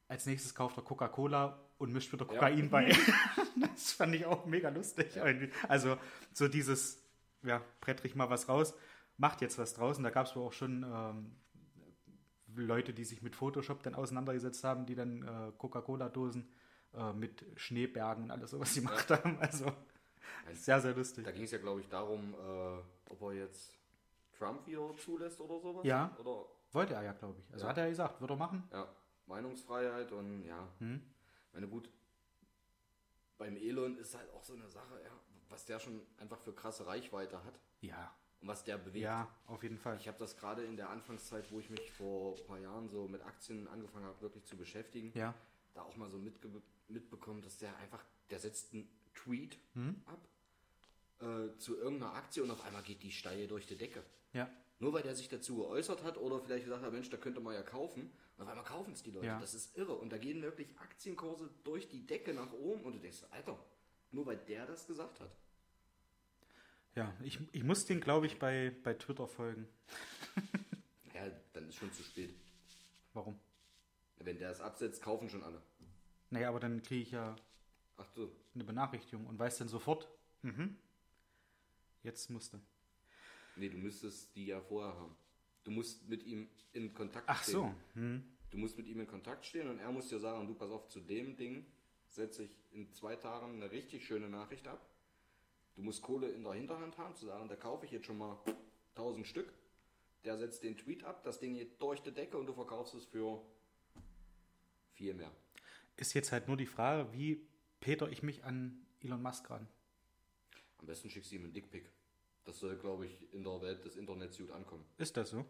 Als 0.08 0.26
nächstes 0.26 0.54
kauft 0.54 0.78
er 0.78 0.84
Coca-Cola 0.84 1.60
und 1.78 1.94
mischt 1.94 2.12
wieder 2.14 2.26
Kokain 2.26 2.70
bei. 2.70 2.92
das 3.60 3.92
fand 3.94 4.16
ich 4.16 4.26
auch 4.26 4.46
mega 4.46 4.70
lustig. 4.70 5.16
irgendwie. 5.16 5.52
Also 5.68 5.98
so 6.34 6.48
dieses, 6.48 7.02
ja, 7.44 7.62
brettrich 7.82 8.16
mal 8.16 8.30
was 8.30 8.50
raus, 8.50 8.74
macht 9.18 9.42
jetzt 9.42 9.58
was 9.58 9.74
draußen. 9.74 10.04
Da 10.04 10.10
gab 10.10 10.26
es 10.28 10.36
wohl 10.36 10.44
auch 10.48 10.54
schon 10.54 10.84
ähm, 10.84 11.36
Leute, 12.56 12.94
die 12.94 13.04
sich 13.04 13.22
mit 13.22 13.36
Photoshop 13.36 13.84
dann 13.84 13.96
auseinandergesetzt 13.96 14.64
haben, 14.64 14.86
die 14.86 14.96
dann 14.96 15.24
äh, 15.24 15.52
Coca-Cola-Dosen 15.58 16.50
äh, 16.96 17.14
mit 17.14 17.46
Schneebergen 17.56 18.26
und 18.26 18.32
alles 18.32 18.52
sowas 18.52 18.74
gemacht 18.74 19.10
haben. 19.12 19.38
Also 19.40 19.72
sehr, 20.54 20.82
sehr 20.82 20.96
lustig. 20.96 21.26
Da 21.26 21.32
ging 21.32 21.44
es 21.44 21.52
ja, 21.52 21.58
glaube 21.58 21.82
ich, 21.82 21.88
darum, 21.90 22.34
äh, 22.34 23.12
ob 23.12 23.22
er 23.22 23.34
jetzt 23.34 23.74
Trump 24.38 24.66
wieder 24.66 24.96
zulässt 24.98 25.40
oder 25.42 25.60
sowas. 25.60 25.86
Ja. 25.86 26.16
Oder, 26.20 26.46
Wollte 26.72 26.94
er 26.96 27.04
ja, 27.04 27.14
glaube 27.14 27.36
ich. 27.40 27.54
Also 27.54 27.66
Ja. 27.66 27.70
hat 27.70 27.78
er 27.78 27.90
gesagt, 27.90 28.20
würde 28.22 28.34
er 28.34 28.38
machen. 28.38 28.64
ja, 28.72 28.88
Meinungsfreiheit 29.26 30.12
und 30.12 30.44
ja. 30.46 30.68
Hm. 30.80 31.02
Meine 31.54 31.68
gut, 31.68 31.90
beim 33.38 33.56
Elon 33.56 33.98
ist 33.98 34.16
halt 34.16 34.30
auch 34.32 34.44
so 34.44 34.54
eine 34.54 34.68
Sache, 34.70 35.02
ja, 35.04 35.12
was 35.50 35.66
der 35.66 35.80
schon 35.80 36.02
einfach 36.18 36.40
für 36.40 36.54
krasse 36.54 36.86
Reichweite 36.88 37.44
hat 37.44 37.60
Ja, 37.82 38.14
und 38.42 38.48
was 38.48 38.64
der 38.64 38.78
bewegt. 38.78 39.04
ja, 39.04 39.28
auf 39.46 39.64
jeden 39.64 39.78
Fall. 39.78 39.98
Ich 39.98 40.08
habe 40.08 40.18
das 40.18 40.38
gerade 40.38 40.64
in 40.64 40.76
der 40.78 40.90
Anfangszeit, 40.90 41.52
wo 41.52 41.60
ich 41.60 41.70
mich 41.70 41.92
vor 41.94 42.38
ein 42.38 42.46
paar 42.46 42.60
Jahren 42.60 42.90
so 42.90 43.08
mit 43.08 43.22
Aktien 43.22 43.68
angefangen 43.68 44.06
habe, 44.06 44.22
wirklich 44.22 44.46
zu 44.46 44.58
beschäftigen, 44.58 45.12
Ja, 45.16 45.34
da 45.74 45.84
auch 45.84 45.96
mal 45.96 46.10
so 46.10 46.18
mitge 46.18 46.50
mitbekommen, 46.90 47.42
dass 47.42 47.58
der 47.58 47.76
einfach, 47.78 48.04
der 48.30 48.40
setzt 48.40 48.74
einen 48.74 48.90
Tweet 49.14 49.58
Hm? 49.74 50.02
ab 50.06 50.28
äh, 51.20 51.58
zu 51.58 51.76
irgendeiner 51.78 52.14
Aktie 52.14 52.42
und 52.44 52.52
auf 52.52 52.64
einmal 52.64 52.84
geht 52.84 53.04
die 53.04 53.12
steil 53.12 53.48
durch 53.48 53.66
die 53.68 53.76
Decke. 53.78 54.04
ja, 54.34 54.50
Nur 54.80 54.94
weil 54.94 55.04
der 55.04 55.16
sich 55.16 55.28
dazu 55.30 55.58
geäußert 55.58 56.04
hat 56.04 56.18
oder 56.18 56.40
vielleicht 56.40 56.64
gesagt 56.66 56.84
hat, 56.84 56.92
Mensch, 56.94 57.10
da 57.10 57.18
könnte 57.18 57.40
man 57.42 57.54
ja 57.56 57.62
kaufen. 57.64 58.12
Und 58.38 58.44
auf 58.44 58.50
einmal 58.50 58.66
kaufen 58.66 58.94
es 58.94 59.02
die 59.04 59.12
Leute. 59.12 59.26
Ja. 59.26 59.40
Das 59.40 59.54
ist 59.54 59.76
irre. 59.78 59.94
Und 59.96 60.12
da 60.12 60.18
gehen 60.18 60.42
wirklich 60.42 60.68
Aktienkurse 60.80 61.50
durch 61.64 61.90
die 61.90 62.06
Decke 62.06 62.34
nach 62.34 62.52
oben 62.54 62.84
und 62.84 62.94
du 62.94 63.00
denkst, 63.00 63.24
Alter, 63.32 63.58
nur 64.12 64.26
weil 64.28 64.38
der 64.38 64.66
das 64.68 64.86
gesagt 64.88 65.20
hat. 65.20 65.32
ja. 66.96 67.12
Ich, 67.24 67.40
ich 67.52 67.64
muss 67.64 67.86
den, 67.86 68.00
glaube 68.00 68.28
ich, 68.28 68.38
bei, 68.40 68.72
bei 68.84 68.94
Twitter 68.94 69.28
folgen. 69.28 69.68
Ja, 71.14 71.24
dann 71.54 71.68
ist 71.68 71.78
schon 71.78 71.92
zu 71.94 72.04
spät. 72.04 72.32
Warum? 73.14 73.40
Wenn 74.20 74.38
der 74.38 74.52
es 74.52 74.62
absetzt, 74.62 75.02
kaufen 75.02 75.28
schon 75.28 75.42
alle. 75.42 75.60
Naja, 76.30 76.50
aber 76.50 76.60
dann 76.60 76.84
kriege 76.84 77.02
ich 77.02 77.10
ja 77.10 77.36
Ach 77.98 78.06
so. 78.16 78.32
eine 78.54 78.64
Benachrichtigung 78.64 79.26
und 79.26 79.40
weiß 79.40 79.58
dann 79.58 79.68
sofort, 79.68 80.08
mhm, 80.44 80.78
jetzt 82.04 82.30
musste. 82.30 82.60
Nee, 83.56 83.70
du 83.70 83.78
müsstest 83.78 84.36
die 84.36 84.46
ja 84.46 84.62
vorher 84.62 84.94
haben. 84.94 85.18
Du 85.68 85.74
musst 85.74 86.08
mit 86.08 86.24
ihm 86.24 86.48
in 86.72 86.94
Kontakt 86.94 87.28
Ach 87.28 87.44
stehen. 87.44 87.54
so, 87.54 87.74
hm. 87.96 88.24
Du 88.52 88.58
musst 88.58 88.78
mit 88.78 88.88
ihm 88.88 89.02
in 89.02 89.08
Kontakt 89.08 89.46
stehen 89.46 89.68
und 89.68 89.80
er 89.80 89.92
muss 89.92 90.08
dir 90.08 90.18
sagen, 90.18 90.48
du 90.48 90.54
pass 90.54 90.72
auf, 90.72 90.88
zu 90.88 91.02
dem 91.02 91.36
Ding 91.36 91.66
setze 92.08 92.44
ich 92.44 92.52
in 92.72 92.90
zwei 92.94 93.18
Tagen 93.18 93.56
eine 93.56 93.70
richtig 93.70 94.08
schöne 94.08 94.30
Nachricht 94.30 94.66
ab. 94.66 94.80
Du 95.76 95.82
musst 95.82 96.02
Kohle 96.02 96.30
in 96.30 96.46
der 96.46 96.54
Hinterhand 96.54 96.98
haben, 96.98 97.18
zu 97.18 97.26
sagen, 97.26 97.50
da 97.50 97.58
kaufe 97.58 97.86
ich 97.86 97.92
jetzt 97.92 98.06
schon 98.06 98.18
mal 98.18 98.40
1000 98.96 99.28
Stück. 99.28 99.52
Der 100.24 100.38
setzt 100.38 100.64
den 100.64 100.78
Tweet 100.78 101.04
ab, 101.04 101.22
das 101.26 101.42
Ding 101.42 101.54
geht 101.56 101.82
durch 101.82 102.02
die 102.02 102.14
Decke 102.14 102.38
und 102.38 102.46
du 102.46 102.54
verkaufst 102.54 102.94
es 102.94 103.04
für 103.04 103.42
viel 104.94 105.16
mehr. 105.16 105.34
Ist 105.98 106.14
jetzt 106.14 106.32
halt 106.32 106.48
nur 106.48 106.56
die 106.56 106.66
Frage, 106.66 107.12
wie 107.12 107.46
Peter 107.82 108.10
ich 108.10 108.24
mich 108.24 108.46
an 108.46 108.86
Elon 109.02 109.22
Musk 109.22 109.50
ran? 109.50 109.68
Am 110.78 110.86
besten 110.86 111.10
schickst 111.10 111.30
du 111.34 111.36
ihm 111.36 111.44
einen 111.44 111.54
Dickpick. 111.54 111.92
Das 112.46 112.60
soll, 112.60 112.78
glaube 112.78 113.08
ich, 113.08 113.34
in 113.34 113.44
der 113.44 113.62
Welt 113.62 113.84
des 113.84 113.98
Internets 113.98 114.38
gut 114.38 114.52
ankommen. 114.52 114.86
Ist 114.98 115.18
das 115.18 115.32
so? 115.32 115.46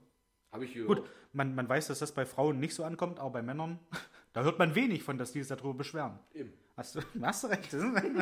Habe 0.52 0.66
ich 0.66 0.74
gehört. 0.74 0.88
Gut, 0.88 1.10
man, 1.34 1.56
man 1.56 1.68
weiß, 1.68 1.88
dass 1.88 2.00
das 2.00 2.12
bei 2.12 2.26
Frauen 2.26 2.60
nicht 2.60 2.74
so 2.74 2.84
ankommt, 2.84 3.20
aber 3.20 3.32
bei 3.32 3.42
Männern, 3.42 3.80
da 4.34 4.44
hört 4.44 4.60
man 4.60 4.76
wenig 4.76 5.04
von, 5.04 5.18
dass 5.18 5.32
die 5.32 5.44
sich 5.44 5.56
darüber 5.56 5.74
beschweren. 5.74 6.20
Eben. 6.34 6.54
Hast 6.76 6.96
du, 6.96 7.02
hast 7.22 7.44
du 7.44 7.48
recht. 7.48 7.74
Und, 7.74 8.22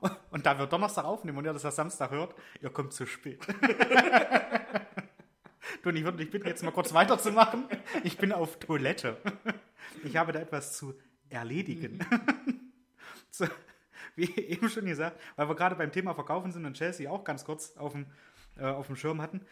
und 0.30 0.46
da 0.46 0.58
wir 0.58 0.66
Donnerstag 0.66 1.04
aufnehmen 1.04 1.38
und 1.38 1.44
ihr 1.44 1.52
das 1.52 1.64
am 1.64 1.70
Samstag 1.70 2.10
hört, 2.10 2.34
ihr 2.60 2.70
kommt 2.70 2.92
zu 2.92 3.06
spät. 3.06 3.46
du, 5.82 5.88
und 5.88 5.96
ich 5.96 6.04
würde 6.04 6.18
dich 6.18 6.30
bitten, 6.30 6.46
jetzt 6.46 6.62
mal 6.62 6.70
kurz 6.70 6.94
weiterzumachen. 6.94 7.64
Ich 8.04 8.16
bin 8.16 8.32
auf 8.32 8.58
Toilette. 8.58 9.16
Ich 10.04 10.16
habe 10.16 10.32
da 10.32 10.40
etwas 10.40 10.76
zu 10.76 10.94
erledigen. 11.28 11.98
So, 13.30 13.46
wie 14.14 14.34
eben 14.34 14.70
schon 14.70 14.86
gesagt, 14.86 15.20
weil 15.36 15.48
wir 15.48 15.54
gerade 15.54 15.76
beim 15.76 15.92
Thema 15.92 16.14
Verkaufen 16.14 16.50
sind 16.50 16.64
und 16.64 16.74
Chelsea 16.74 17.10
auch 17.10 17.22
ganz 17.22 17.44
kurz 17.44 17.76
auf 17.76 17.92
dem, 17.92 18.06
äh, 18.56 18.64
auf 18.64 18.86
dem 18.86 18.96
Schirm 18.96 19.20
hatten. 19.20 19.42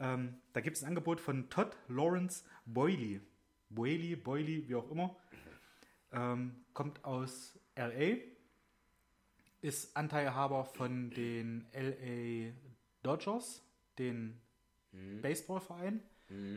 Ähm, 0.00 0.40
da 0.54 0.60
gibt 0.60 0.76
es 0.76 0.82
ein 0.82 0.88
Angebot 0.88 1.20
von 1.20 1.48
Todd 1.50 1.76
Lawrence 1.88 2.44
Boyley. 2.64 3.20
Boyley, 3.68 4.16
Boyley, 4.16 4.66
wie 4.68 4.74
auch 4.74 4.90
immer. 4.90 5.14
ähm, 6.12 6.64
kommt 6.74 7.04
aus 7.04 7.56
LA, 7.76 8.16
ist 9.60 9.96
Anteilhaber 9.96 10.64
von 10.64 11.10
den 11.10 11.66
LA 11.72 12.52
Dodgers, 13.02 13.62
den 13.98 14.40
Mhm. 14.92 15.20
Baseballverein, 15.22 16.02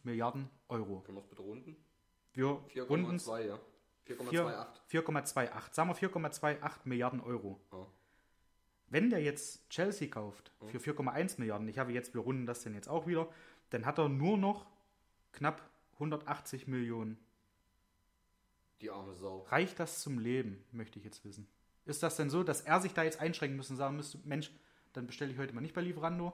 Milliarden 0.03 0.51
Euro. 0.69 1.01
Können 1.01 1.19
wir 1.19 1.23
es 1.23 1.29
bitte 1.29 1.43
runden? 1.43 1.77
Wir 2.33 2.61
runden 2.89 3.17
4,2, 3.17 3.47
ja. 3.47 3.61
4 4.05 4.19
4,28. 4.19 4.67
4,28. 4.91 5.75
Sagen 5.75 5.91
wir 5.91 5.97
4,28 5.97 6.73
Milliarden 6.85 7.21
Euro. 7.21 7.61
Ja. 7.73 7.87
Wenn 8.89 9.11
der 9.11 9.23
jetzt 9.23 9.69
Chelsea 9.69 10.09
kauft 10.09 10.51
für 10.67 10.79
4,1 10.79 11.39
Milliarden, 11.39 11.69
ich 11.69 11.79
habe 11.79 11.93
jetzt, 11.93 12.15
wir 12.15 12.23
runden 12.23 12.47
das 12.47 12.63
denn 12.63 12.73
jetzt 12.75 12.89
auch 12.89 13.07
wieder, 13.07 13.29
dann 13.71 13.85
hat 13.85 13.99
er 13.99 14.09
nur 14.09 14.39
noch 14.39 14.67
knapp 15.33 15.69
180 15.95 16.69
Millionen. 16.69 17.19
Die 18.81 18.91
arme 18.91 19.15
Sau. 19.15 19.41
Reicht 19.51 19.79
das 19.81 20.01
zum 20.03 20.19
Leben, 20.19 20.65
möchte 20.73 20.99
ich 20.99 21.05
jetzt 21.05 21.25
wissen. 21.25 21.49
Ist 21.85 22.03
das 22.03 22.17
denn 22.17 22.31
so, 22.31 22.43
dass 22.45 22.61
er 22.61 22.81
sich 22.81 22.93
da 22.95 23.03
jetzt 23.03 23.21
einschränken 23.21 23.57
müsste 23.57 23.73
und 23.73 23.79
sagen 23.79 23.97
müsste, 23.97 24.19
Mensch, 24.25 24.51
dann 24.93 25.07
bestelle 25.07 25.33
ich 25.33 25.39
heute 25.39 25.55
mal 25.55 25.61
nicht 25.61 25.75
bei 25.75 25.81
Lieferando, 25.81 26.33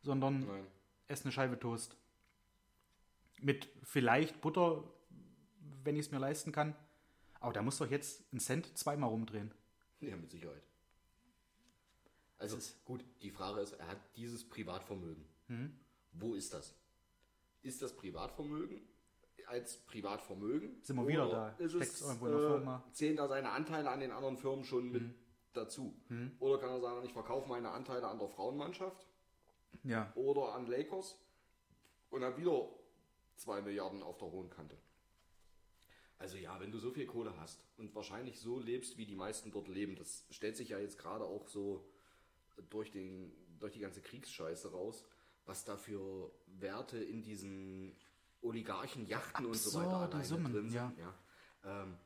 sondern 0.00 0.46
Nein. 0.46 0.66
esse 1.08 1.24
eine 1.24 1.32
Scheibe 1.32 1.58
Toast. 1.58 1.96
Mit 3.40 3.68
vielleicht 3.82 4.40
Butter, 4.40 4.84
wenn 5.84 5.96
ich 5.96 6.06
es 6.06 6.12
mir 6.12 6.18
leisten 6.18 6.52
kann. 6.52 6.76
Aber 7.40 7.52
da 7.52 7.62
muss 7.62 7.78
doch 7.78 7.90
jetzt 7.90 8.32
ein 8.32 8.38
Cent 8.38 8.78
zweimal 8.78 9.10
rumdrehen. 9.10 9.52
Ja, 10.00 10.16
mit 10.16 10.30
Sicherheit. 10.30 10.62
Also 12.38 12.56
ist- 12.56 12.84
gut, 12.84 13.04
die 13.22 13.30
Frage 13.30 13.60
ist, 13.60 13.72
er 13.72 13.88
hat 13.88 13.98
dieses 14.16 14.48
Privatvermögen. 14.48 15.24
Mhm. 15.48 15.76
Wo 16.12 16.34
ist 16.34 16.52
das? 16.54 16.74
Ist 17.62 17.82
das 17.82 17.94
Privatvermögen 17.96 18.80
als 19.52 19.76
Privatvermögen? 19.84 20.82
Sind 20.82 20.96
wir 20.96 21.06
wieder 21.06 21.28
da? 21.28 21.48
Ist 21.58 21.74
es, 21.74 22.00
irgendwo 22.00 22.26
in 22.26 22.32
der 22.32 22.40
äh, 22.40 22.48
Firma? 22.48 22.84
Zählen 22.92 23.16
da 23.16 23.28
seine 23.28 23.50
Anteile 23.50 23.90
an 23.90 24.00
den 24.00 24.10
anderen 24.10 24.36
Firmen 24.38 24.64
schon 24.64 24.90
mit 24.90 25.02
Mhm. 25.02 25.14
dazu? 25.52 25.94
Oder 26.40 26.58
kann 26.58 26.70
er 26.70 26.80
sagen, 26.80 27.04
ich 27.04 27.12
verkaufe 27.12 27.48
meine 27.48 27.70
Anteile 27.70 28.08
an 28.08 28.18
der 28.18 28.28
Frauenmannschaft 28.28 29.06
Ja. 29.84 30.10
oder 30.14 30.54
an 30.54 30.66
Lakers 30.66 31.18
und 32.10 32.22
dann 32.22 32.36
wieder 32.38 32.68
2 33.36 33.60
Milliarden 33.60 34.02
auf 34.02 34.16
der 34.18 34.30
hohen 34.30 34.48
Kante. 34.50 34.76
Also 36.18 36.36
ja, 36.38 36.58
wenn 36.60 36.70
du 36.70 36.78
so 36.78 36.90
viel 36.90 37.04
Kohle 37.06 37.34
hast 37.38 37.64
und 37.78 37.94
wahrscheinlich 37.94 38.40
so 38.40 38.58
lebst, 38.58 38.96
wie 38.96 39.06
die 39.06 39.16
meisten 39.16 39.50
dort 39.50 39.68
leben, 39.68 39.96
das 39.96 40.24
stellt 40.30 40.56
sich 40.56 40.68
ja 40.70 40.78
jetzt 40.78 40.98
gerade 40.98 41.24
auch 41.24 41.48
so 41.48 41.84
durch, 42.70 42.90
den, 42.92 43.32
durch 43.58 43.72
die 43.72 43.80
ganze 43.80 44.00
Kriegsscheiße 44.00 44.70
raus, 44.70 45.04
was 45.46 45.64
da 45.64 45.76
für 45.76 46.30
Werte 46.46 46.98
in 46.98 47.22
diesen 47.22 47.96
Oligarchen, 48.42 49.06
Yachten 49.06 49.46
und 49.46 49.56
so 49.56 49.78
weiter 49.78 49.96
alleine 49.98 50.24
Summen, 50.24 50.52
drin 50.52 50.70
sind. 50.70 50.74
ja. 50.74 50.92
Ja. 50.98 51.82
Ähm, 51.82 51.96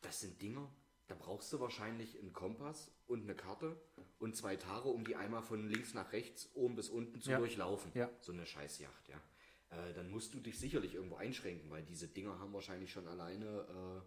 das 0.00 0.20
sind 0.20 0.40
Dinger, 0.40 0.68
da 1.08 1.14
brauchst 1.14 1.52
du 1.52 1.60
wahrscheinlich 1.60 2.18
einen 2.18 2.32
Kompass 2.32 2.90
und 3.06 3.22
eine 3.22 3.34
Karte 3.34 3.76
und 4.18 4.36
zwei 4.36 4.56
Tage, 4.56 4.88
um 4.88 5.04
die 5.04 5.16
einmal 5.16 5.42
von 5.42 5.68
links 5.68 5.94
nach 5.94 6.12
rechts, 6.12 6.48
oben 6.54 6.76
bis 6.76 6.88
unten 6.88 7.20
zu 7.20 7.30
Ja. 7.30 7.38
durchlaufen. 7.38 7.90
Ja. 7.94 8.10
So 8.20 8.32
eine 8.32 8.46
Scheißjacht, 8.46 9.08
ja. 9.08 9.20
Äh, 9.70 9.92
dann 9.94 10.10
musst 10.10 10.34
du 10.34 10.40
dich 10.40 10.58
sicherlich 10.58 10.94
irgendwo 10.94 11.16
einschränken, 11.16 11.70
weil 11.70 11.82
diese 11.84 12.08
Dinger 12.08 12.38
haben 12.38 12.52
wahrscheinlich 12.52 12.92
schon 12.92 13.06
alleine 13.08 14.02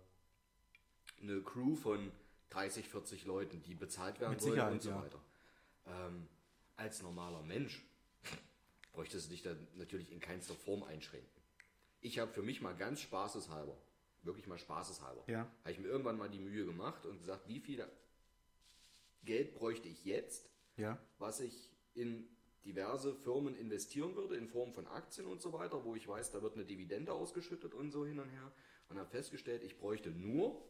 äh, 1.20 1.22
eine 1.24 1.42
Crew 1.42 1.76
von 1.76 2.12
30, 2.50 2.88
40 2.88 3.26
Leuten, 3.26 3.62
die 3.62 3.76
bezahlt 3.76 4.20
werden 4.20 4.40
wollen 4.42 4.72
und 4.74 4.82
so 4.82 4.90
ja. 4.90 5.02
weiter. 5.02 5.20
Ähm, 5.86 6.28
als 6.76 7.02
normaler 7.02 7.42
Mensch 7.44 7.84
bräuchtest 8.94 9.28
du 9.28 9.32
dich 9.32 9.42
da 9.42 9.56
natürlich 9.76 10.12
in 10.12 10.20
keinster 10.20 10.56
Form 10.56 10.84
einschränken. 10.84 11.37
Ich 12.08 12.20
habe 12.20 12.32
für 12.32 12.42
mich 12.42 12.62
mal 12.62 12.74
ganz 12.74 13.02
spaßeshalber, 13.02 13.76
wirklich 14.24 14.48
mal 14.48 14.58
spaßeshalber, 14.58 15.26
Ja. 15.28 15.40
habe 15.60 15.72
ich 15.72 15.78
mir 15.80 15.90
irgendwann 15.90 16.18
mal 16.18 16.30
die 16.30 16.40
Mühe 16.40 16.66
gemacht 16.66 17.06
und 17.06 17.20
gesagt, 17.20 17.46
wie 17.50 17.60
viel 17.60 17.86
Geld 19.26 19.54
bräuchte 19.56 19.90
ich 19.90 20.06
jetzt, 20.06 20.50
Ja. 20.78 20.98
was 21.20 21.42
ich 21.42 21.70
in 21.96 22.26
diverse 22.64 23.14
Firmen 23.14 23.56
investieren 23.58 24.16
würde, 24.16 24.38
in 24.38 24.48
Form 24.48 24.72
von 24.72 24.88
Aktien 24.88 25.28
und 25.28 25.42
so 25.42 25.52
weiter, 25.52 25.84
wo 25.84 25.96
ich 25.96 26.08
weiß, 26.08 26.32
da 26.32 26.42
wird 26.42 26.54
eine 26.56 26.64
Dividende 26.64 27.12
ausgeschüttet 27.12 27.74
und 27.74 27.92
so 27.92 28.06
hin 28.06 28.20
und 28.20 28.30
her. 28.30 28.52
Und 28.88 28.98
habe 28.98 29.10
festgestellt, 29.10 29.62
ich 29.64 29.78
bräuchte 29.78 30.10
nur, 30.10 30.64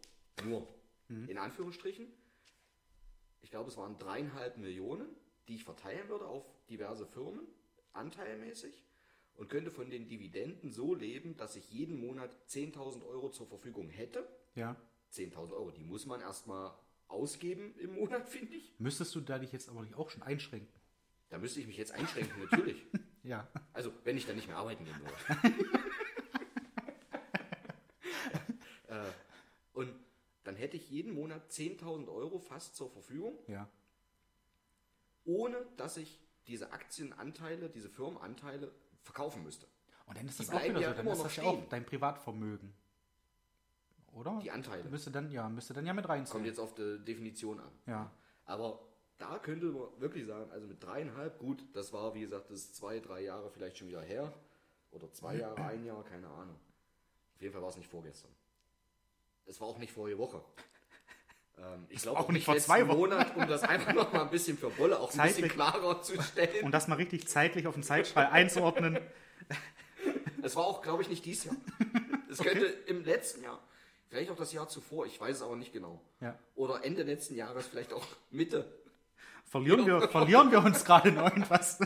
nur, 0.44 0.68
in 1.08 1.38
Anführungsstrichen, 1.38 2.12
ich 3.44 3.52
glaube, 3.52 3.70
es 3.70 3.78
waren 3.78 4.00
dreieinhalb 4.00 4.58
Millionen, 4.58 5.08
die 5.48 5.54
ich 5.56 5.64
verteilen 5.64 6.10
würde 6.10 6.26
auf 6.26 6.44
diverse 6.68 7.06
Firmen, 7.06 7.46
anteilmäßig, 7.94 8.84
und 9.38 9.50
könnte 9.50 9.72
von 9.72 9.90
den 9.90 10.08
Dividenden 10.10 10.72
so 10.72 10.94
leben, 10.96 11.38
dass 11.38 11.56
ich 11.56 11.72
jeden 11.72 12.00
Monat 12.00 12.36
10.000 12.50 13.06
Euro 13.08 13.30
zur 13.30 13.48
Verfügung 13.48 13.90
hätte. 13.90 14.28
Ja. 14.56 14.76
10.000 15.14 15.54
Euro, 15.54 15.72
die 15.72 15.84
muss 15.84 16.06
man 16.06 16.20
erstmal 16.20 16.74
ausgeben 17.08 17.74
im 17.80 17.94
Monat, 17.96 18.28
finde 18.30 18.56
ich. 18.56 18.74
Müsstest 18.80 19.16
du 19.16 19.22
da 19.22 19.40
dich 19.40 19.52
jetzt 19.54 19.70
aber 19.70 19.84
nicht 19.84 19.96
auch 19.96 20.10
schon 20.10 20.24
einschränken? 20.24 20.74
Da 21.30 21.38
müsste 21.38 21.60
ich 21.60 21.68
mich 21.68 21.78
jetzt 21.78 21.94
einschränken, 21.94 22.44
natürlich. 22.44 22.84
Ja. 23.24 23.46
Also, 23.74 23.92
wenn 24.06 24.16
ich 24.16 24.26
dann 24.26 24.38
nicht 24.38 24.48
mehr 24.48 24.56
arbeiten 24.56 24.86
gehen 24.86 24.96
würde. 25.02 25.60
äh, 28.88 29.04
und 29.74 29.94
dann 30.46 30.56
hätte 30.56 30.78
ich 30.78 30.90
jeden 30.90 31.14
Monat 31.14 31.52
10.000 31.52 32.08
Euro 32.08 32.40
fast 32.40 32.78
zur 32.78 32.90
Verfügung, 32.90 33.38
Ja. 33.50 33.68
ohne 35.26 35.58
dass 35.76 35.98
ich 35.98 36.22
diese 36.48 36.72
Aktienanteile, 36.72 37.70
diese 37.70 37.90
Firmenanteile 37.90 38.72
verkaufen 39.08 39.44
müsste. 39.44 39.68
Und 40.06 40.18
dann 40.18 40.26
ist 40.28 40.40
Die 40.40 40.46
das 40.46 40.56
auch 40.56 40.64
wieder 40.64 40.80
ja 40.80 40.90
so. 40.90 40.96
Dann 40.96 41.08
ist 41.08 41.24
das 41.24 41.36
ja 41.36 41.44
auch 41.44 41.70
dein 41.70 41.86
Privatvermögen. 41.86 42.74
Oder? 44.14 44.40
Die 44.42 44.52
Anteile. 44.52 44.84
Müsste 44.86 45.12
dann, 45.12 45.30
ja, 45.32 45.48
müsste 45.50 45.74
dann 45.74 45.86
ja 45.86 45.94
mit 45.94 46.06
Kommt 46.06 46.18
reinziehen. 46.20 46.46
jetzt 46.46 46.60
auf 46.60 46.74
die 46.76 47.04
Definition 47.04 47.60
an. 47.60 47.72
Ja. 47.86 48.12
Aber 48.46 48.80
da 49.18 49.38
könnte 49.40 49.68
man 49.68 49.88
wirklich 50.00 50.26
sagen, 50.26 50.50
also 50.52 50.66
mit 50.68 50.82
dreieinhalb, 50.84 51.38
gut, 51.40 51.64
das 51.74 51.92
war 51.94 52.14
wie 52.14 52.22
gesagt, 52.22 52.50
das 52.50 52.60
ist 52.60 52.76
zwei, 52.76 53.00
drei 53.00 53.22
Jahre 53.22 53.50
vielleicht 53.50 53.78
schon 53.78 53.88
wieder 53.88 54.02
her. 54.02 54.34
Oder 54.92 55.12
zwei 55.12 55.36
Jahre, 55.36 55.58
ein 55.66 55.84
Jahr, 55.86 56.04
keine 56.04 56.28
Ahnung. 56.28 56.56
Auf 57.36 57.42
jeden 57.42 57.54
Fall 57.54 57.62
war 57.62 57.70
es 57.70 57.78
nicht 57.78 57.90
vorgestern. 57.90 58.32
Es 59.46 59.60
war 59.62 59.68
auch 59.68 59.78
nicht 59.78 59.92
vorige 59.92 60.18
Woche. 60.18 60.44
Ähm, 61.58 61.86
ich 61.90 62.02
glaube 62.02 62.20
auch 62.20 62.30
nicht 62.30 62.46
vor 62.46 62.58
zwei 62.58 62.88
Wochen. 62.88 62.98
Monat, 62.98 63.36
um 63.36 63.48
das 63.48 63.64
einfach 63.64 63.94
noch 63.94 64.14
mal 64.14 64.22
ein 64.22 64.30
bisschen 64.30 64.58
für 64.58 64.70
Bolle 64.70 65.00
auch 65.00 65.12
ein 65.14 65.18
bisschen 65.18 65.44
Zeitlich. 65.44 65.52
klarer 65.54 66.02
zu 66.02 66.22
stellen. 66.22 66.66
Und 66.66 66.72
das 66.72 66.88
mal 66.88 66.96
richtig 66.96 67.28
zeitlich 67.28 67.68
auf 67.68 67.74
den 67.74 67.84
Zeitstrahl 67.84 68.28
einzuordnen. 68.28 69.00
Es 70.44 70.56
war 70.56 70.66
auch, 70.66 70.82
glaube 70.82 71.02
ich, 71.02 71.10
nicht 71.10 71.26
dieses 71.26 71.46
Jahr. 71.46 71.56
Es 72.30 72.40
könnte 72.40 72.66
im 72.66 73.04
letzten 73.04 73.44
Jahr, 73.44 73.60
vielleicht 74.10 74.30
auch 74.30 74.36
das 74.36 74.54
Jahr 74.54 74.68
zuvor, 74.68 75.06
ich 75.06 75.20
weiß 75.20 75.38
es 75.38 75.42
aber 75.42 75.56
nicht 75.56 75.74
genau. 75.74 76.02
Ja. 76.22 76.38
Oder 76.56 76.84
Ende 76.84 77.04
letzten 77.04 77.36
Jahres, 77.36 77.68
vielleicht 77.68 77.94
auch 77.94 78.06
Mitte. 78.32 78.66
Verlieren 79.46 79.86
wir, 79.86 80.10
verlieren 80.10 80.52
wir 80.52 80.64
uns 80.64 80.84
gerade 80.84 81.10
in 81.10 81.18
irgendwas? 81.18 81.78
du 81.80 81.86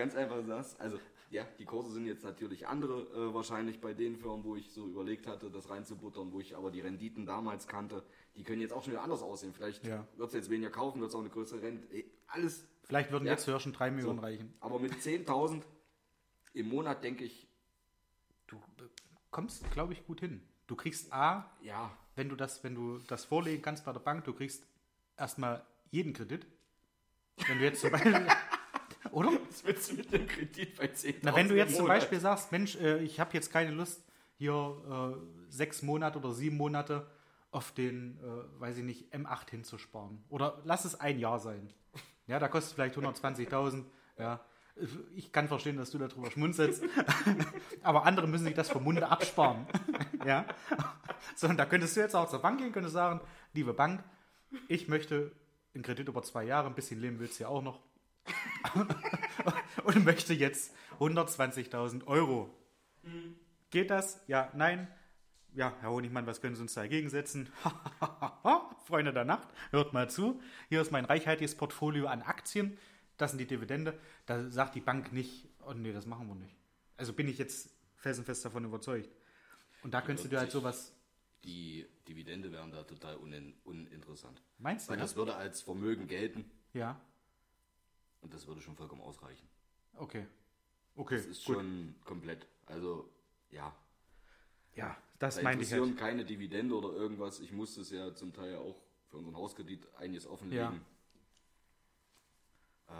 ganz 0.00 0.14
einfach 0.14 0.44
sagst, 0.46 0.80
also 0.80 0.98
ja, 1.30 1.44
die 1.58 1.64
Kurse 1.64 1.92
sind 1.92 2.06
jetzt 2.06 2.24
natürlich 2.24 2.66
andere 2.66 3.02
äh, 3.02 3.32
wahrscheinlich 3.34 3.80
bei 3.80 3.94
den 3.94 4.16
Firmen, 4.16 4.44
wo 4.44 4.56
ich 4.56 4.72
so 4.72 4.86
überlegt 4.86 5.26
hatte, 5.28 5.48
das 5.50 5.70
reinzubuttern, 5.70 6.32
wo 6.32 6.40
ich 6.40 6.56
aber 6.56 6.70
die 6.72 6.80
Renditen 6.80 7.24
damals 7.24 7.68
kannte, 7.68 8.02
die 8.34 8.42
können 8.42 8.60
jetzt 8.60 8.72
auch 8.72 8.82
schon 8.82 8.92
wieder 8.94 9.02
anders 9.02 9.22
aussehen. 9.22 9.52
Vielleicht 9.54 9.86
Ja. 9.86 10.06
wird 10.16 10.28
es 10.28 10.34
jetzt 10.34 10.50
weniger 10.50 10.70
kaufen, 10.70 11.00
wird 11.00 11.10
es 11.10 11.14
auch 11.14 11.20
eine 11.20 11.28
größere 11.30 11.62
Rente. 11.62 11.86
eh, 11.94 12.04
Alles, 12.26 12.66
Vielleicht 12.82 13.12
würden 13.12 13.26
Ja. 13.26 13.32
jetzt 13.34 13.44
schon 13.62 13.72
drei 13.72 13.90
Millionen 13.92 14.18
So. 14.18 14.24
reichen. 14.24 14.52
aber 14.60 14.80
mit 14.80 14.92
10.000 14.94 15.62
im 16.54 16.68
Monat 16.68 17.04
denke 17.04 17.24
ich, 17.24 17.46
Du 18.48 18.56
äh, 18.56 18.88
kommst, 19.30 19.70
glaube 19.70 19.92
ich, 19.92 20.04
gut 20.06 20.18
hin. 20.20 20.42
Du 20.66 20.74
kriegst 20.74 21.12
A, 21.12 21.48
ja, 21.62 21.96
wenn 22.16 22.28
du 22.28 22.34
das, 22.34 22.64
wenn 22.64 22.74
du 22.74 22.98
das 23.06 23.24
vorlegen 23.24 23.62
kannst 23.62 23.84
bei 23.84 23.92
der 23.92 24.00
Bank, 24.00 24.24
du 24.24 24.32
kriegst 24.32 24.66
erstmal 25.16 25.64
jeden 25.92 26.12
Kredit. 26.12 26.44
Wenn 27.46 27.58
du 27.58 27.64
jetzt 27.64 27.80
zum 27.80 27.92
Beispiel. 27.92 28.26
Oder? 29.12 29.30
Was 29.48 29.64
willst 29.64 29.90
du 29.90 29.96
mit 29.96 30.12
dem 30.12 30.26
Kredit 30.26 30.76
bei 30.76 30.86
10.000 30.86 31.16
Na, 31.22 31.34
wenn 31.34 31.48
du 31.48 31.56
jetzt 31.56 31.76
zum? 31.76 31.86
Beispiel 31.86 32.20
sagst, 32.20 32.52
Mensch, 32.52 32.76
äh, 32.76 32.98
ich 32.98 33.20
habe 33.20 33.30
jetzt 33.34 33.52
keine 33.52 33.70
Lust, 33.70 34.02
hier 34.36 34.52
äh, 34.52 35.52
sechs 35.52 35.82
Monate 35.82 36.18
oder 36.18 36.32
sieben 36.32 36.56
Monate 36.56 37.06
auf 37.50 37.72
den, 37.72 38.18
äh, 38.20 38.60
weiß 38.60 38.78
ich 38.78 38.84
nicht, 38.84 39.14
M8 39.14 39.50
hinzusparen. 39.50 40.24
Oder 40.28 40.60
lass 40.64 40.84
es 40.84 40.98
ein 40.98 41.18
Jahr 41.18 41.38
sein. 41.38 41.72
Ja, 42.26 42.38
da 42.38 42.48
kostet 42.48 42.74
vielleicht 42.74 42.96
120.000. 42.96 43.84
Ja. 44.18 44.40
Ich 45.14 45.32
kann 45.32 45.48
verstehen, 45.48 45.76
dass 45.76 45.90
du 45.90 45.98
darüber 45.98 46.30
schmunzelst. 46.30 46.84
Aber 47.82 48.06
andere 48.06 48.28
müssen 48.28 48.44
sich 48.44 48.54
das 48.54 48.70
vom 48.70 48.84
Munde 48.84 49.08
absparen. 49.08 49.66
ja. 50.24 50.46
So, 51.34 51.48
und 51.48 51.56
da 51.56 51.66
könntest 51.66 51.96
du 51.96 52.00
jetzt 52.00 52.14
auch 52.14 52.28
zur 52.28 52.40
Bank 52.40 52.60
gehen, 52.60 52.72
könntest 52.72 52.94
sagen, 52.94 53.20
liebe 53.52 53.74
Bank, 53.74 54.02
ich 54.68 54.88
möchte 54.88 55.32
einen 55.74 55.82
Kredit 55.82 56.08
über 56.08 56.22
zwei 56.22 56.44
Jahre, 56.44 56.68
ein 56.68 56.74
bisschen 56.74 57.00
leben 57.00 57.18
willst 57.18 57.38
du 57.38 57.44
ja 57.44 57.48
auch 57.48 57.62
noch. 57.62 57.80
und 59.84 60.04
möchte 60.04 60.34
jetzt 60.34 60.74
120.000 60.98 62.06
Euro. 62.06 62.54
Geht 63.70 63.90
das? 63.90 64.20
Ja, 64.26 64.50
nein. 64.54 64.88
Ja, 65.52 65.74
Herr 65.80 65.90
Honigmann, 65.90 66.26
was 66.26 66.40
können 66.40 66.54
Sie 66.54 66.62
uns 66.62 66.74
dagegen 66.74 67.10
setzen? 67.10 67.48
Freunde 68.84 69.12
der 69.12 69.24
Nacht, 69.24 69.48
hört 69.70 69.92
mal 69.92 70.08
zu. 70.08 70.40
Hier 70.68 70.80
ist 70.80 70.92
mein 70.92 71.04
reichhaltiges 71.04 71.56
Portfolio 71.56 72.06
an 72.06 72.22
Aktien. 72.22 72.78
Das 73.16 73.32
sind 73.32 73.38
die 73.38 73.46
Dividende. 73.46 73.98
Da 74.26 74.48
sagt 74.50 74.74
die 74.76 74.80
Bank 74.80 75.12
nicht, 75.12 75.48
oh 75.66 75.72
nee, 75.72 75.92
das 75.92 76.06
machen 76.06 76.28
wir 76.28 76.36
nicht. 76.36 76.56
Also 76.96 77.12
bin 77.12 77.28
ich 77.28 77.38
jetzt 77.38 77.70
felsenfest 77.96 78.44
davon 78.44 78.64
überzeugt. 78.64 79.10
Und 79.82 79.92
da 79.92 80.00
könntest 80.02 80.26
du 80.26 80.28
dir 80.28 80.38
halt 80.38 80.50
sowas, 80.50 80.94
Die 81.44 81.86
Dividende 82.06 82.52
wären 82.52 82.70
da 82.70 82.82
total 82.84 83.16
unin 83.16 83.54
uninteressant. 83.64 84.42
meinst 84.58 84.86
du? 84.88 84.92
Weil 84.92 84.98
das 84.98 85.16
würde 85.16 85.34
als 85.34 85.62
Vermögen 85.62 86.06
gelten 86.06 86.44
ja, 86.72 87.00
und 88.20 88.32
das 88.34 88.46
würde 88.46 88.60
schon 88.60 88.76
vollkommen 88.76 89.02
ausreichen. 89.02 89.48
okay. 89.94 90.26
Okay, 90.96 91.16
Das 91.16 91.26
ist 91.26 91.44
gut. 91.46 91.56
schon 91.56 91.94
komplett. 92.04 92.46
Also, 92.66 93.08
ja. 93.50 93.74
Ja, 94.74 94.96
das 95.18 95.36
Da 95.36 95.42
meinte 95.42 95.62
ich 95.64 95.72
halt. 95.72 95.96
keine 95.96 96.24
Dividende 96.24 96.74
oder 96.76 96.90
irgendwas. 96.92 97.40
Ich 97.40 97.52
musste 97.52 97.80
es 97.82 97.90
ja 97.90 98.12
zum 98.14 98.32
Teil 98.32 98.56
auch 98.56 98.82
für 99.06 99.16
unseren 99.18 99.36
Hauskredit 99.36 99.86
einiges 99.96 100.26
offenlegen. 100.26 100.80
Äh, 102.88 102.92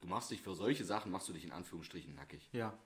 du 0.00 0.08
machst 0.08 0.30
dich 0.30 0.40
für 0.40 0.54
solche 0.54 0.84
Sachen, 0.84 1.12
machst 1.12 1.28
du 1.28 1.32
dich 1.32 1.44
in 1.44 1.52
Anführungsstrichen 1.52 2.14
nackig. 2.14 2.48
Ja, 2.52 2.76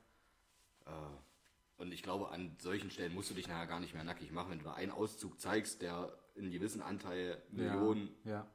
Und 1.78 1.92
ich 1.92 2.02
glaube, 2.02 2.30
an 2.30 2.56
solchen 2.58 2.90
Stellen 2.90 3.14
musst 3.14 3.30
du 3.30 3.34
dich 3.34 3.46
nachher 3.46 3.68
gar 3.68 3.78
nicht 3.80 3.94
mehr 3.94 4.04
nackig 4.04 4.32
machen, 4.32 4.50
wenn 4.50 4.58
du 4.58 4.68
einen 4.74 4.90
Auszug 4.90 5.38
zeigst, 5.40 5.82
der 5.82 6.12
einen 6.36 6.50
gewissen 6.50 6.82
Anteil 6.82 7.40
Millionen 7.50 8.14
ja. 8.24 8.46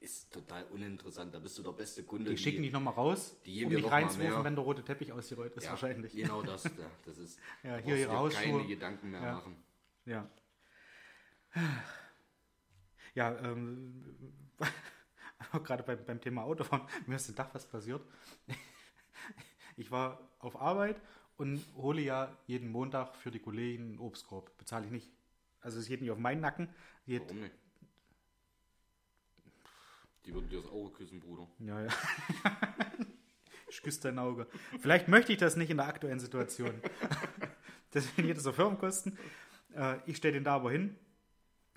Ist 0.00 0.32
total 0.32 0.64
uninteressant. 0.66 1.34
Da 1.34 1.38
bist 1.38 1.58
du 1.58 1.62
der 1.62 1.72
beste 1.72 2.02
Kunde. 2.04 2.30
Die 2.30 2.38
schicken 2.38 2.62
dich 2.62 2.72
nochmal 2.72 2.94
raus, 2.94 3.36
die 3.44 3.64
um 3.64 3.70
dich 3.70 3.90
reinzurufen, 3.90 4.44
wenn 4.44 4.54
der 4.54 4.64
rote 4.64 4.84
Teppich 4.84 5.12
ausgerollt 5.12 5.56
ist, 5.56 5.64
ja, 5.64 5.70
wahrscheinlich. 5.70 6.12
Genau 6.12 6.42
das. 6.42 6.64
Ja, 6.78 6.90
das 7.04 7.18
ist. 7.18 7.38
Ja, 7.62 7.76
hier 7.78 7.96
ihre 7.96 8.10
dir 8.10 8.18
Hausschuhe. 8.18 8.42
keine 8.58 8.66
Gedanken 8.66 9.10
mehr 9.10 9.20
Ja. 9.22 9.32
machen. 9.34 9.56
Ja. 10.04 10.30
Ja, 13.14 13.36
ähm, 13.40 14.04
gerade 15.64 15.82
beim, 15.82 16.04
beim 16.04 16.20
Thema 16.20 16.44
Autofahren, 16.44 16.86
mir 17.06 17.16
ist 17.16 17.28
den 17.28 17.36
Tag 17.36 17.54
was 17.54 17.66
passiert. 17.66 18.02
Ich 19.76 19.92
war 19.92 20.18
auf 20.40 20.60
Arbeit 20.60 21.00
und 21.36 21.64
hole 21.76 22.00
ja 22.02 22.36
jeden 22.48 22.68
Montag 22.68 23.14
für 23.14 23.30
die 23.30 23.38
Kollegen 23.38 23.90
einen 23.90 23.98
Obstkorb. 24.00 24.58
Bezahle 24.58 24.86
ich 24.86 24.90
nicht. 24.90 25.08
Also 25.60 25.78
es 25.78 25.86
geht 25.86 26.00
nicht 26.00 26.10
auf 26.10 26.18
meinen 26.18 26.40
Nacken. 26.40 26.68
Geht, 27.06 27.22
Warum 27.22 27.42
nicht? 27.42 27.54
Die 30.28 30.34
würden 30.34 30.50
dir 30.50 30.60
das 30.60 30.70
Auge 30.70 30.90
küssen, 30.92 31.20
Bruder. 31.20 31.48
ja, 31.58 31.84
ja. 31.84 31.88
Ich 33.70 33.80
küsse 33.82 34.02
dein 34.02 34.18
Auge. 34.18 34.46
Vielleicht 34.78 35.08
möchte 35.08 35.32
ich 35.32 35.38
das 35.38 35.56
nicht 35.56 35.70
in 35.70 35.78
der 35.78 35.86
aktuellen 35.86 36.20
Situation. 36.20 36.82
Deswegen 37.94 38.28
geht 38.28 38.36
es 38.36 38.46
auf 38.46 38.56
Firmenkosten. 38.56 39.18
Äh, 39.74 39.96
ich 40.04 40.18
stelle 40.18 40.34
den 40.34 40.44
da 40.44 40.56
aber 40.56 40.70
hin 40.70 40.96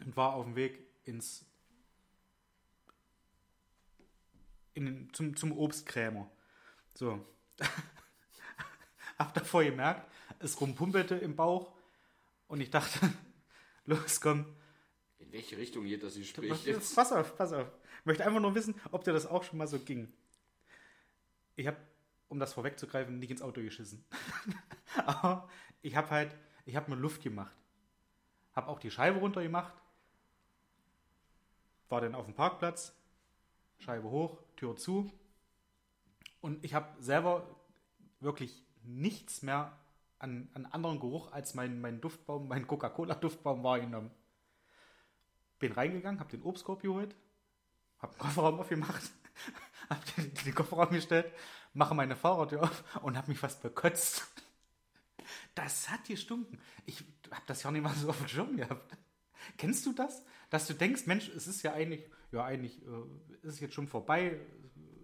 und 0.04 0.18
war 0.18 0.34
auf 0.34 0.44
dem 0.44 0.58
Weg 0.58 0.86
ins 1.06 1.46
in, 4.74 5.14
zum, 5.14 5.38
zum 5.38 5.58
Obstkrämer. 5.58 6.30
So. 6.94 7.26
Hab 9.18 9.34
davor 9.34 9.64
gemerkt, 9.64 10.12
es 10.40 10.60
rumpumpelte 10.60 11.16
im 11.16 11.38
Bauch 11.38 11.72
und 12.50 12.60
ich 12.60 12.70
dachte, 12.70 13.00
los, 13.86 14.20
komm, 14.20 14.46
In 15.32 15.38
welche 15.38 15.58
Richtung 15.58 15.86
geht 15.86 16.04
das 16.04 16.16
Gespräch 16.16 16.66
jetzt? 16.66 16.94
Pass 16.94 17.14
auf, 17.14 17.38
pass 17.38 17.54
auf. 17.54 17.72
Ich 18.00 18.06
möchte 18.06 18.26
einfach 18.26 18.42
nur 18.42 18.54
wissen, 18.54 18.76
ob 18.92 19.06
dir 19.06 19.14
das 19.14 19.26
auch 19.26 19.44
schon 19.44 19.60
mal 19.60 19.68
so 19.68 19.80
ging. 19.80 20.12
Ich 21.56 21.68
habe, 21.68 21.78
um 22.28 22.38
das 22.38 22.52
vorwegzugreifen, 22.52 23.18
nicht 23.18 23.32
ins 23.32 23.42
Auto 23.42 23.62
geschissen. 23.62 24.04
Aber 25.06 25.48
ich 25.82 25.96
habe 25.96 26.10
halt, 26.10 26.36
ich 26.66 26.76
habe 26.76 26.92
mir 26.92 26.98
Luft 26.98 27.24
gemacht. 27.24 27.56
Habe 28.54 28.68
auch 28.68 28.80
die 28.80 28.92
Scheibe 28.92 29.20
runtergemacht. 29.20 29.74
War 31.88 32.02
dann 32.02 32.14
auf 32.14 32.26
dem 32.26 32.36
Parkplatz. 32.36 32.94
Scheibe 33.80 34.10
hoch, 34.10 34.38
Tür 34.58 34.76
zu. 34.76 35.10
Und 36.42 36.62
ich 36.66 36.74
habe 36.74 37.02
selber 37.02 37.48
wirklich 38.20 38.62
nichts 38.84 39.44
mehr 39.44 39.80
an, 40.20 40.50
an 40.56 40.66
anderen 40.66 41.00
Geruch 41.00 41.32
als 41.32 41.54
mein, 41.54 41.80
mein 41.80 42.02
Duftbaum, 42.02 42.50
mein 42.50 42.68
Coca-Cola-Duftbaum 42.68 43.64
wahrgenommen 43.64 44.12
bin 45.62 45.72
reingegangen, 45.72 46.20
habe 46.20 46.30
den 46.30 46.42
Obstkorb 46.44 46.82
geholt, 46.82 47.16
habe 48.00 48.14
den 48.14 48.20
Kofferraum 48.20 48.60
aufgemacht, 48.60 49.02
habe 49.90 50.02
den, 50.18 50.34
den 50.34 50.56
Kofferraum 50.56 50.90
gestellt, 50.90 51.32
mache 51.74 51.96
meine 51.96 52.18
Fahrradtür 52.18 52.64
auf 52.64 52.84
und 53.04 53.16
habe 53.16 53.30
mich 53.30 53.40
fast 53.40 53.62
bekotzt. 53.62 54.28
Das 55.56 55.90
hat 55.90 56.06
gestunken. 56.06 56.60
Ich 56.86 57.04
habe 57.30 57.44
das 57.48 57.64
ja 57.64 57.72
nicht 57.72 57.84
mal 57.84 57.94
so 57.94 58.10
auf 58.10 58.18
dem 58.18 58.28
Schirm 58.28 58.58
gehabt. 58.58 58.98
Kennst 59.58 59.86
du 59.86 59.94
das? 59.94 60.26
Dass 60.50 60.68
du 60.68 60.74
denkst, 60.74 61.06
Mensch, 61.06 61.30
es 61.30 61.48
ist 61.48 61.62
ja 61.64 61.74
eigentlich, 61.74 62.10
ja 62.32 62.44
eigentlich 62.44 62.82
äh, 62.82 63.48
ist 63.48 63.62
jetzt 63.62 63.74
schon 63.74 63.88
vorbei, 63.88 64.40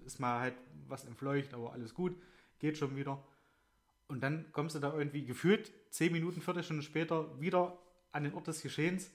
ist 0.05 0.19
mal 0.19 0.39
halt 0.39 0.55
was 0.87 1.05
entfleucht, 1.05 1.53
aber 1.53 1.73
alles 1.73 1.93
gut, 1.93 2.15
geht 2.59 2.77
schon 2.77 2.95
wieder. 2.95 3.23
Und 4.07 4.21
dann 4.21 4.51
kommst 4.51 4.75
du 4.75 4.79
da 4.79 4.93
irgendwie 4.93 5.25
gefühlt 5.25 5.71
zehn 5.91 6.11
Minuten, 6.11 6.41
Viertelstunde 6.41 6.83
später 6.83 7.39
wieder 7.39 7.77
an 8.11 8.23
den 8.23 8.33
Ort 8.33 8.47
des 8.47 8.61
Geschehens, 8.61 9.11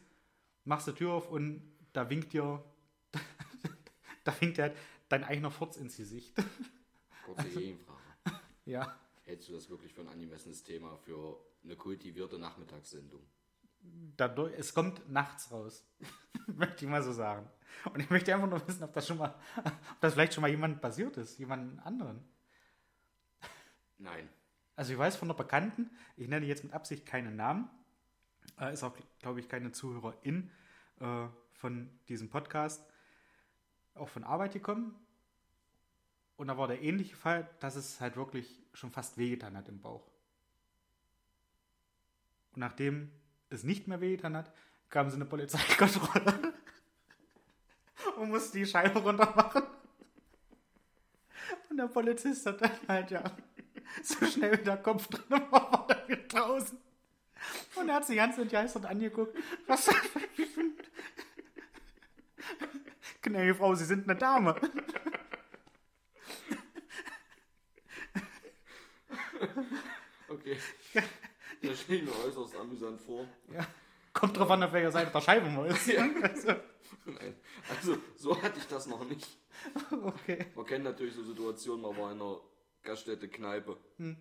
machst 0.65 0.87
die 0.87 0.93
Tür 0.93 1.13
auf 1.13 1.31
und 1.31 1.63
da 1.93 2.09
winkt 2.09 2.33
dir, 2.33 2.65
da 4.25 4.41
winkt 4.41 4.59
dir 4.59 4.63
halt 4.63 4.77
dein 5.09 5.25
eigener 5.25 5.51
Furz 5.51 5.77
ins 5.77 5.97
Gesicht. 5.97 6.35
Kurze 7.27 7.49
Gegenfrage. 7.49 8.01
ja. 8.65 8.97
Hältst 9.25 9.49
du 9.49 9.53
das 9.53 9.71
wirklich 9.71 9.93
für 9.93 10.01
ein 10.01 10.09
angemessenes 10.09 10.63
Thema 10.65 10.97
für 10.97 11.39
eine 11.65 11.77
kultivierte 11.77 12.39
Nachmittagssendung? 12.39 13.21
Dadurch, 14.17 14.53
es 14.59 14.75
kommt 14.75 15.09
nachts 15.09 15.51
raus. 15.51 15.85
möchte 16.47 16.85
ich 16.85 16.91
mal 16.91 17.03
so 17.03 17.13
sagen. 17.13 17.49
Und 17.93 18.01
ich 18.01 18.11
möchte 18.11 18.35
einfach 18.35 18.49
nur 18.49 18.67
wissen, 18.67 18.83
ob 18.83 18.93
das 18.93 19.07
schon 19.07 19.19
mal, 19.19 19.35
ob 19.65 20.01
das 20.01 20.15
vielleicht 20.15 20.35
schon 20.35 20.43
mal 20.43 20.51
jemandem 20.51 20.81
passiert 20.81 21.17
ist, 21.17 21.39
jemanden 21.39 21.79
anderen. 21.81 22.23
Nein. 23.99 24.29
Also 24.77 24.93
ich 24.93 24.99
weiß 24.99 25.17
von 25.17 25.29
einer 25.29 25.37
Bekannten, 25.37 25.91
ich 26.17 26.29
nenne 26.29 26.47
jetzt 26.47 26.65
mit 26.65 26.73
Absicht 26.73 27.07
keinen 27.07 27.37
Namen, 27.37 27.69
äh, 28.61 28.73
ist 28.73 28.83
auch, 28.83 28.97
glaube 29.21 29.41
ich, 29.41 29.49
keine 29.49 29.73
Zuhörerin 29.73 30.51
äh, 31.01 31.27
von 31.53 31.91
diesem 32.09 32.29
Podcast, 32.29 32.85
auch 33.95 34.09
von 34.09 34.25
Arbeit 34.25 34.53
gekommen. 34.53 34.95
Und 36.37 36.49
da 36.49 36.59
war 36.59 36.67
der 36.67 36.83
ähnliche 36.83 37.15
Fall, 37.15 37.49
dass 37.61 37.77
es 37.77 38.01
halt 38.01 38.17
wirklich 38.17 38.65
schon 38.73 38.91
fast 38.91 39.19
wehgetan 39.19 39.57
hat 39.57 39.69
im 39.69 39.81
Bauch. 39.81 40.11
Und 42.53 42.61
nachdem 42.61 43.11
es 43.51 43.65
nicht 43.65 43.87
mehr 43.87 44.01
wehgetan 44.01 44.37
hat, 44.37 44.53
kam 44.89 45.09
sie 45.09 45.17
eine 45.17 45.25
Polizeikontrolle 45.25 46.55
und 48.17 48.31
musste 48.31 48.59
die 48.59 48.67
Scheibe 48.67 48.99
runter 48.99 49.33
machen. 49.35 49.63
Und 51.71 51.77
der 51.77 51.89
Polizist 51.89 52.45
hat 52.47 52.61
dann 52.61 52.71
halt 52.89 53.11
ja 53.11 53.25
so 54.03 54.27
schnell 54.27 54.59
wie 54.59 54.65
der 54.65 54.77
Kopf 54.77 55.07
drin 55.09 55.43
war, 55.51 55.73
war 55.73 55.91
er 55.91 56.09
wieder 56.09 56.23
draußen. 56.23 56.79
Und 57.77 57.89
er 57.89 57.97
hat 57.97 58.07
sich 58.07 58.17
ganz 58.17 58.39
entgeistert 58.39 58.85
angeguckt. 58.87 59.37
Was 59.67 59.89
Gnädige 63.23 63.55
Frau, 63.55 63.75
Sie 63.75 63.85
sind 63.85 64.09
eine 64.09 64.19
Dame. 64.19 64.57
Okay. 70.29 70.57
Das 71.63 71.81
stelle 71.81 71.99
ich 72.01 72.05
mir 72.05 72.25
äußerst 72.25 72.57
amüsant 72.57 73.01
vor. 73.01 73.27
Ja. 73.53 73.67
Kommt 74.13 74.37
drauf 74.37 74.51
an, 74.51 74.63
auf 74.63 74.73
welcher 74.73 74.91
Seite 74.91 75.11
der 75.13 75.21
Scheibe 75.21 75.49
man 75.49 75.67
ist. 75.67 75.89
Also, 75.97 76.55
Nein. 77.05 77.35
Also, 77.71 77.97
so 78.17 78.41
hatte 78.43 78.59
ich 78.59 78.67
das 78.67 78.87
noch 78.87 79.05
nicht. 79.09 79.27
okay. 79.91 80.47
Man 80.55 80.67
kennt 80.67 80.85
natürlich 80.85 81.15
so 81.15 81.23
Situationen, 81.25 81.83
man 81.83 81.97
war 81.97 82.13
in 82.13 82.21
einer 82.21 82.41
Gaststätte, 82.83 83.29
Kneipe, 83.29 83.77
Hm. 83.99 84.17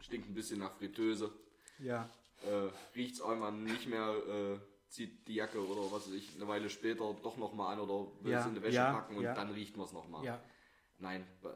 stinkt 0.00 0.28
ein 0.28 0.34
bisschen 0.34 0.58
nach 0.60 0.72
Fritteuse, 0.72 1.30
Ja. 1.78 2.10
Äh, 2.44 2.96
riecht 2.96 3.16
es 3.16 3.22
einmal 3.22 3.52
nicht 3.52 3.88
mehr 3.88 4.14
äh, 4.28 4.58
zieht 4.88 5.26
die 5.26 5.34
Jacke 5.34 5.64
oder 5.66 5.90
was 5.90 6.06
weiß 6.06 6.14
ich 6.14 6.34
eine 6.36 6.46
Weile 6.48 6.68
später 6.68 7.14
doch 7.22 7.36
nochmal 7.36 7.74
an 7.74 7.80
oder 7.80 8.12
will 8.22 8.32
Ja, 8.32 8.40
es 8.40 8.46
in 8.46 8.54
die 8.54 8.62
Wäsche 8.62 8.76
ja, 8.76 8.92
packen 8.92 9.16
und 9.16 9.24
ja. 9.24 9.34
dann 9.34 9.50
riecht 9.50 9.76
man 9.76 9.86
es 9.86 9.92
nochmal. 9.92 10.24
Ja, 10.24 10.42
Nein, 11.02 11.26
äh, 11.42 11.48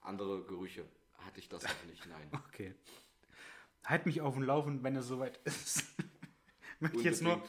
andere 0.00 0.42
Gerüche 0.44 0.86
hatte 1.18 1.40
ich 1.40 1.48
das 1.48 1.62
noch 1.62 1.84
nicht, 1.84 2.06
nein. 2.06 2.30
okay. 2.48 2.74
Halt 3.84 4.06
mich 4.06 4.22
auf 4.22 4.32
dem 4.34 4.44
Laufen, 4.44 4.82
wenn 4.82 4.96
es 4.96 5.06
soweit 5.06 5.38
ist. 5.44 5.84
Möchte 6.80 6.96
ich 6.98 7.04
jetzt 7.04 7.22
nur 7.22 7.42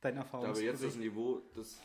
deine 0.00 0.16
Da 0.16 0.22
Erfahrung 0.22 0.54
wir 0.56 0.62
jetzt 0.62 0.82
das 0.82 0.96
Niveau 0.96 1.40
des 1.54 1.80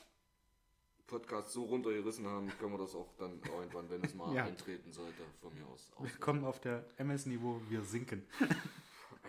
Podcasts 1.07 1.53
so 1.53 1.65
runtergerissen 1.65 2.25
haben, 2.25 2.49
können 2.57 2.71
wir 2.71 2.77
das 2.77 2.95
auch 2.95 3.11
dann 3.17 3.41
irgendwann, 3.43 3.89
wenn 3.89 4.01
es 4.03 4.13
mal 4.13 4.37
eintreten 4.37 4.93
sollte, 4.93 5.23
von 5.41 5.53
mir 5.53 5.65
aus. 5.67 5.91
Wir 5.99 6.11
kommen 6.19 6.45
auf 6.45 6.61
der 6.61 6.85
MS-Niveau, 6.97 7.61
wir 7.67 7.81
sinken. 7.81 8.25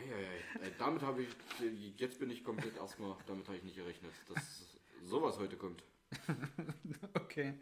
Eieiei. 0.01 0.65
Ey, 0.65 0.73
damit 0.79 1.03
habe 1.03 1.23
ich, 1.23 1.29
jetzt 1.97 2.19
bin 2.19 2.31
ich 2.31 2.45
komplett 2.45 2.77
erstmal, 2.77 3.17
damit 3.27 3.47
habe 3.47 3.57
ich 3.59 3.65
nicht 3.65 3.77
gerechnet, 3.77 4.13
dass 4.29 4.79
sowas 5.03 5.39
heute 5.39 5.57
kommt. 5.57 5.83
Okay. 7.15 7.55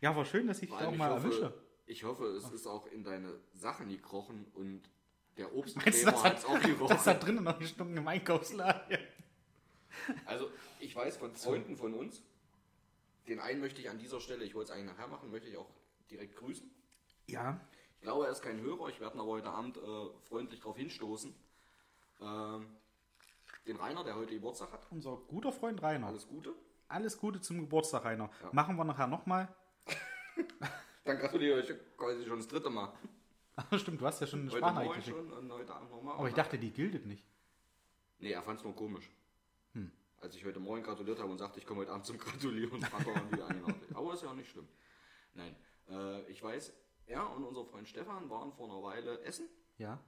Ja, 0.00 0.14
war 0.16 0.24
schön, 0.24 0.46
dass 0.46 0.60
ich 0.60 0.68
dich 0.68 0.78
auch 0.78 0.94
mal 0.94 1.10
hoffe, 1.10 1.26
erwische. 1.28 1.54
Ich 1.86 2.04
hoffe, 2.04 2.26
es 2.26 2.50
ist 2.50 2.66
auch 2.66 2.86
in 2.86 3.04
deine 3.04 3.38
Sachen 3.52 3.88
gekrochen 3.88 4.46
und 4.54 4.82
der 5.36 5.48
das 5.48 6.24
hat 6.24 6.38
es 6.38 6.44
auch 6.44 6.54
das 6.58 6.62
gerochen. 6.66 7.06
hat 7.06 7.24
drinnen 7.24 7.44
noch 7.44 7.58
gestunken 7.58 7.96
im 7.96 8.06
Einkaufsladen? 8.08 8.98
Also, 10.26 10.50
ich 10.80 10.94
weiß 10.94 11.16
von 11.16 11.34
Freunden 11.34 11.76
von 11.76 11.94
uns, 11.94 12.22
den 13.28 13.40
einen 13.40 13.60
möchte 13.60 13.80
ich 13.80 13.88
an 13.88 13.98
dieser 13.98 14.20
Stelle, 14.20 14.44
ich 14.44 14.54
wollte 14.54 14.72
es 14.72 14.76
eigentlich 14.76 14.96
nachher 14.96 15.08
machen, 15.08 15.30
möchte 15.30 15.48
ich 15.48 15.56
auch 15.56 15.70
direkt 16.10 16.36
grüßen. 16.36 16.70
Ja, 17.26 17.60
Ich 18.04 18.06
glaube, 18.06 18.26
er 18.26 18.32
ist 18.32 18.42
kein 18.42 18.60
Hörer, 18.60 18.90
ich 18.90 19.00
werde 19.00 19.16
ihn 19.16 19.20
aber 19.20 19.30
heute 19.30 19.48
Abend 19.48 19.78
äh, 19.78 20.10
freundlich 20.28 20.60
darauf 20.60 20.76
hinstoßen. 20.76 21.34
Ähm, 22.20 22.66
den 23.66 23.76
Rainer, 23.76 24.04
der 24.04 24.14
heute 24.14 24.34
Geburtstag 24.34 24.72
hat, 24.72 24.86
unser 24.90 25.16
guter 25.16 25.50
Freund 25.50 25.82
Rainer. 25.82 26.08
alles 26.08 26.28
Gute. 26.28 26.52
Alles 26.86 27.16
Gute 27.16 27.40
zum 27.40 27.60
Geburtstag, 27.60 28.04
Rainer. 28.04 28.28
Ja. 28.42 28.50
Machen 28.52 28.76
wir 28.76 28.84
nachher 28.84 29.06
nochmal. 29.06 29.48
Dann 31.04 31.16
gratuliere 31.16 31.60
ich 31.62 31.72
quasi 31.96 32.26
schon 32.26 32.36
das 32.36 32.46
dritte 32.46 32.68
Mal. 32.68 32.92
Stimmt, 33.78 34.02
du 34.02 34.06
hast 34.06 34.20
ja 34.20 34.26
schon 34.26 34.40
eine 34.40 34.50
Heute 34.50 34.58
Sprachnachricht 34.58 34.94
geschickt. 34.96 35.16
schon 35.16 35.32
und 35.32 35.52
heute 35.52 35.74
Abend 35.74 35.90
nochmal. 35.90 36.18
Aber 36.18 36.28
ich 36.28 36.34
dachte, 36.34 36.58
die 36.58 36.72
giltet 36.72 37.06
nicht. 37.06 37.24
Nee, 38.18 38.32
er 38.32 38.42
fand 38.42 38.58
es 38.58 38.64
nur 38.66 38.74
komisch. 38.76 39.08
Hm. 39.72 39.90
Als 40.20 40.36
ich 40.36 40.44
heute 40.44 40.60
Morgen 40.60 40.82
gratuliert 40.82 41.20
habe 41.20 41.32
und 41.32 41.38
sagte, 41.38 41.58
ich 41.58 41.64
komme 41.64 41.80
heute 41.80 41.92
Abend 41.92 42.04
zum 42.04 42.18
Gratulieren, 42.18 42.82
fand 42.82 43.06
er 43.06 43.14
dann 43.14 43.32
wieder 43.32 43.48
eigenartig. 43.48 43.96
Aber 43.96 44.12
ist 44.12 44.22
ja 44.22 44.28
auch 44.28 44.34
nicht 44.34 44.50
schlimm. 44.50 44.68
Nein, 45.32 45.56
äh, 45.88 46.20
ich 46.30 46.42
weiß, 46.42 46.70
er 47.06 47.28
und 47.30 47.44
unser 47.44 47.64
Freund 47.64 47.88
Stefan 47.88 48.28
waren 48.30 48.52
vor 48.52 48.70
einer 48.70 48.82
Weile 48.82 49.20
essen 49.22 49.48
Ja. 49.78 49.98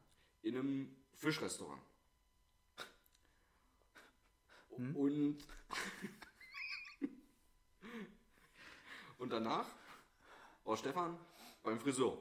in 0.43 0.57
einem 0.57 0.97
Fischrestaurant. 1.15 1.81
Hm? 4.77 4.95
Und, 4.97 5.39
und 9.19 9.31
danach 9.31 9.67
war 10.65 10.77
Stefan 10.77 11.19
beim 11.63 11.79
Friseur. 11.81 12.19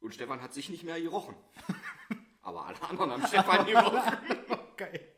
Und 0.00 0.14
Stefan 0.14 0.40
hat 0.42 0.52
sich 0.54 0.68
nicht 0.68 0.84
mehr 0.84 1.00
gerochen. 1.00 1.34
Aber 2.42 2.66
alle 2.66 2.80
anderen 2.82 3.10
haben 3.12 3.26
Stefan 3.26 3.66
gerochen. 3.66 4.02
Geil. 4.76 5.14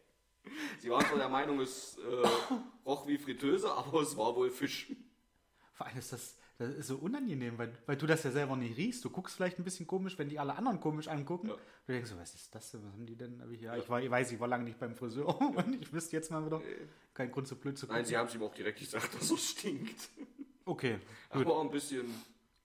Sie 0.79 0.91
waren 0.91 1.05
zwar 1.05 1.19
der 1.19 1.29
Meinung, 1.29 1.61
es 1.61 1.99
äh, 1.99 2.27
roch 2.87 3.07
wie 3.07 3.19
Fritteuse, 3.19 3.71
aber 3.73 4.01
es 4.01 4.17
war 4.17 4.35
wohl 4.35 4.51
Fisch. 4.51 4.93
Vor 5.75 5.87
allem 5.87 5.99
ist 5.99 6.13
das, 6.13 6.37
das 6.61 6.75
ist 6.75 6.88
so 6.88 6.99
unangenehm, 6.99 7.57
weil, 7.57 7.73
weil 7.87 7.96
du 7.96 8.07
das 8.07 8.23
ja 8.23 8.31
selber 8.31 8.55
nicht 8.55 8.77
riechst. 8.77 9.03
Du 9.03 9.09
guckst 9.09 9.35
vielleicht 9.35 9.59
ein 9.59 9.64
bisschen 9.64 9.87
komisch, 9.87 10.18
wenn 10.18 10.29
die 10.29 10.38
alle 10.38 10.55
anderen 10.55 10.79
komisch 10.79 11.09
angucken. 11.09 11.49
Ja. 11.49 11.57
Du 11.87 11.92
denkst 11.94 12.11
so, 12.11 12.18
was 12.18 12.35
ist 12.35 12.55
das 12.55 12.70
denn? 12.70 12.85
Was 12.85 12.92
haben 12.92 13.07
die 13.07 13.16
denn? 13.16 13.40
Aber 13.40 13.51
ich, 13.51 13.62
ja, 13.62 13.79
ich, 13.79 13.88
war, 13.88 14.03
ich 14.03 14.11
weiß, 14.11 14.31
ich 14.33 14.38
war 14.38 14.46
lange 14.46 14.64
nicht 14.64 14.79
beim 14.79 14.94
Friseur 14.94 15.40
und 15.57 15.81
ich 15.81 15.90
wüsste 15.90 16.16
jetzt 16.16 16.31
mal 16.31 16.44
wieder. 16.44 16.61
Kein 17.14 17.33
Grund 17.33 17.49
so 17.49 17.57
blöd 17.57 17.79
zu 17.79 17.87
gucken. 17.87 18.03
Nein, 18.03 18.05
sie 18.05 18.14
haben 18.14 18.29
es 18.29 18.35
ihm 18.35 18.42
auch 18.42 18.55
direkt 18.55 18.79
gesagt, 18.79 19.14
dass 19.18 19.31
es 19.31 19.42
stinkt. 19.42 20.11
okay, 20.66 20.99
gut. 21.31 21.46
war 21.46 21.62
ein 21.62 21.70
bisschen 21.70 22.05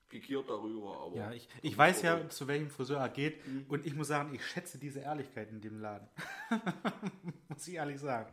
pikiert 0.09 0.49
darüber, 0.49 0.99
aber. 1.05 1.15
Ja, 1.15 1.31
ich, 1.31 1.47
ich 1.61 1.77
weiß 1.77 2.01
ja, 2.01 2.27
zu 2.27 2.49
welchem 2.49 2.69
Friseur 2.69 2.99
er 2.99 3.07
geht 3.07 3.39
und 3.69 3.85
ich 3.85 3.95
muss 3.95 4.09
sagen, 4.09 4.35
ich 4.35 4.45
schätze 4.45 4.77
diese 4.77 4.99
Ehrlichkeit 4.99 5.51
in 5.51 5.61
dem 5.61 5.79
Laden. 5.79 6.09
muss 7.47 7.65
ich 7.65 7.75
ehrlich 7.75 8.01
sagen. 8.01 8.29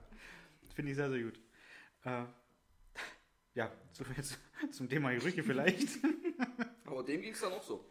Finde 0.75 0.91
ich 0.91 0.97
sehr, 0.97 1.09
sehr 1.09 1.23
gut. 1.23 1.39
Äh, 2.03 2.25
ja, 3.55 3.73
so 3.93 4.05
viel 4.05 4.25
zum 4.71 4.89
Thema 4.89 5.13
Gerüche 5.13 5.43
vielleicht. 5.43 5.99
Aber 6.85 7.03
dem 7.03 7.21
ging 7.21 7.33
es 7.33 7.41
dann 7.41 7.53
auch 7.53 7.63
so. 7.63 7.85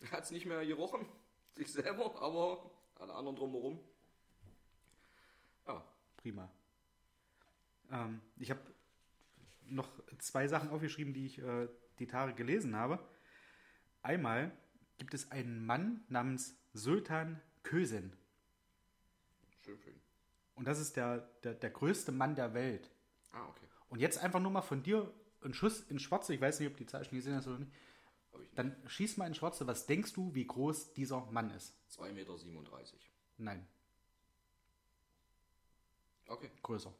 Er 0.00 0.12
hat 0.12 0.24
es 0.24 0.30
nicht 0.30 0.46
mehr 0.46 0.64
gerochen, 0.66 1.06
sich 1.54 1.72
selber, 1.72 2.20
aber 2.20 2.70
alle 2.96 3.14
anderen 3.14 3.36
drumherum. 3.36 3.80
Ja, 5.66 5.82
Prima. 6.18 6.50
Ähm, 7.90 8.20
ich 8.36 8.50
habe 8.50 8.60
noch 9.66 9.88
zwei 10.18 10.46
Sachen 10.48 10.70
aufgeschrieben, 10.70 11.14
die 11.14 11.26
ich 11.26 11.38
äh, 11.38 11.68
die 11.98 12.06
Tage 12.06 12.34
gelesen 12.34 12.76
habe. 12.76 12.98
Einmal 14.02 14.52
gibt 14.98 15.14
es 15.14 15.30
einen 15.30 15.64
Mann 15.64 16.04
namens 16.08 16.56
Sultan 16.72 17.40
Kösen. 17.62 18.16
schön 19.62 19.78
für 19.78 19.90
ihn. 19.90 20.00
Und 20.54 20.66
das 20.66 20.80
ist 20.80 20.96
der, 20.96 21.18
der, 21.42 21.54
der 21.54 21.70
größte 21.70 22.12
Mann 22.12 22.34
der 22.34 22.54
Welt. 22.54 22.90
Ah, 23.32 23.46
okay. 23.48 23.66
Und 23.94 24.00
jetzt 24.00 24.18
einfach 24.18 24.40
nur 24.40 24.50
mal 24.50 24.60
von 24.60 24.82
dir 24.82 25.08
ein 25.44 25.54
Schuss 25.54 25.82
in 25.82 26.00
Schwarze. 26.00 26.34
Ich 26.34 26.40
weiß 26.40 26.58
nicht, 26.58 26.68
ob 26.68 26.76
die 26.76 26.84
Zahl 26.84 27.04
schon 27.04 27.16
gesehen 27.16 27.36
hast 27.36 27.46
oder 27.46 27.60
nicht. 27.60 27.70
Dann 28.56 28.74
schieß 28.88 29.18
mal 29.18 29.28
in 29.28 29.36
Schwarze. 29.36 29.68
Was 29.68 29.86
denkst 29.86 30.14
du, 30.14 30.34
wie 30.34 30.44
groß 30.44 30.94
dieser 30.94 31.24
Mann 31.26 31.52
ist? 31.52 31.76
2,37 31.92 32.12
Meter. 32.12 32.36
Nein, 33.38 33.64
Okay, 36.26 36.50
größer. 36.60 36.92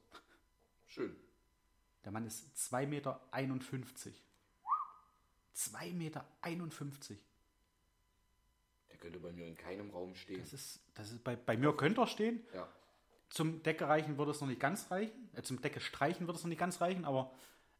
schön. 0.86 1.16
Der 2.04 2.12
Mann 2.12 2.26
ist 2.26 2.56
2,51 2.56 2.86
Meter. 2.86 3.20
2,51 3.32 4.12
Meter. 5.94 6.24
Der 8.88 8.98
könnte 8.98 9.18
bei 9.18 9.32
mir 9.32 9.48
in 9.48 9.56
keinem 9.56 9.90
Raum 9.90 10.14
stehen. 10.14 10.38
Das 10.38 10.52
ist, 10.52 10.78
das 10.94 11.10
ist 11.10 11.24
bei, 11.24 11.34
bei 11.34 11.56
mir 11.56 11.76
könnte 11.76 12.02
er 12.02 12.06
stehen. 12.06 12.46
Ja, 12.54 12.68
Zum 13.34 13.64
Decke 13.64 13.88
reichen 13.88 14.16
würde 14.16 14.30
es 14.30 14.40
noch 14.40 14.46
nicht 14.46 14.60
ganz 14.60 14.92
reichen. 14.92 15.28
Äh, 15.34 15.42
zum 15.42 15.60
Decke 15.60 15.80
streichen 15.80 16.28
würde 16.28 16.38
es 16.38 16.44
noch 16.44 16.48
nicht 16.48 16.60
ganz 16.60 16.80
reichen, 16.80 17.04
aber 17.04 17.32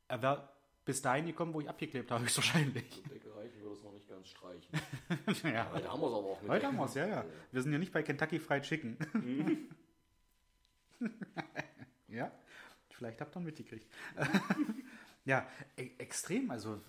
er 0.09 0.21
wäre 0.21 0.49
bis 0.85 1.01
dahin 1.01 1.27
gekommen, 1.27 1.55
wo 1.55 1.61
ich 1.61 1.69
abgeklebt 1.69 2.11
habe, 2.11 2.25
höchstwahrscheinlich. 2.25 2.91
zum 2.91 3.09
Decke 3.09 3.37
reichen 3.37 3.63
würde 3.63 3.77
es 3.77 3.83
noch 3.85 3.93
nicht 3.93 4.09
ganz 4.09 4.29
streichen. 4.29 4.69
ja. 5.55 5.71
Heute 5.71 5.89
haben 5.89 6.01
wir 6.01 6.09
es 6.09 6.13
aber 6.13 6.27
auch 6.27 6.43
mit. 6.43 6.51
Heute 6.51 6.67
haben 6.67 6.77
wir 6.77 6.87
es, 6.87 6.95
ja, 6.95 7.07
ja. 7.07 7.25
Wir 7.53 7.63
sind 7.63 7.73
ja 7.73 7.79
nicht 7.79 7.93
bei 7.93 8.03
Kentucky 8.03 8.41
Fried 8.41 8.65
Chicken. 8.65 8.97
ja, 12.09 12.33
vielleicht 12.91 13.21
habt 13.21 13.37
ihr 13.37 13.41
mitgekriegt. 13.41 13.87
ja, 15.25 15.47
e 15.77 15.91
extrem. 15.99 16.51
Also, 16.51 16.81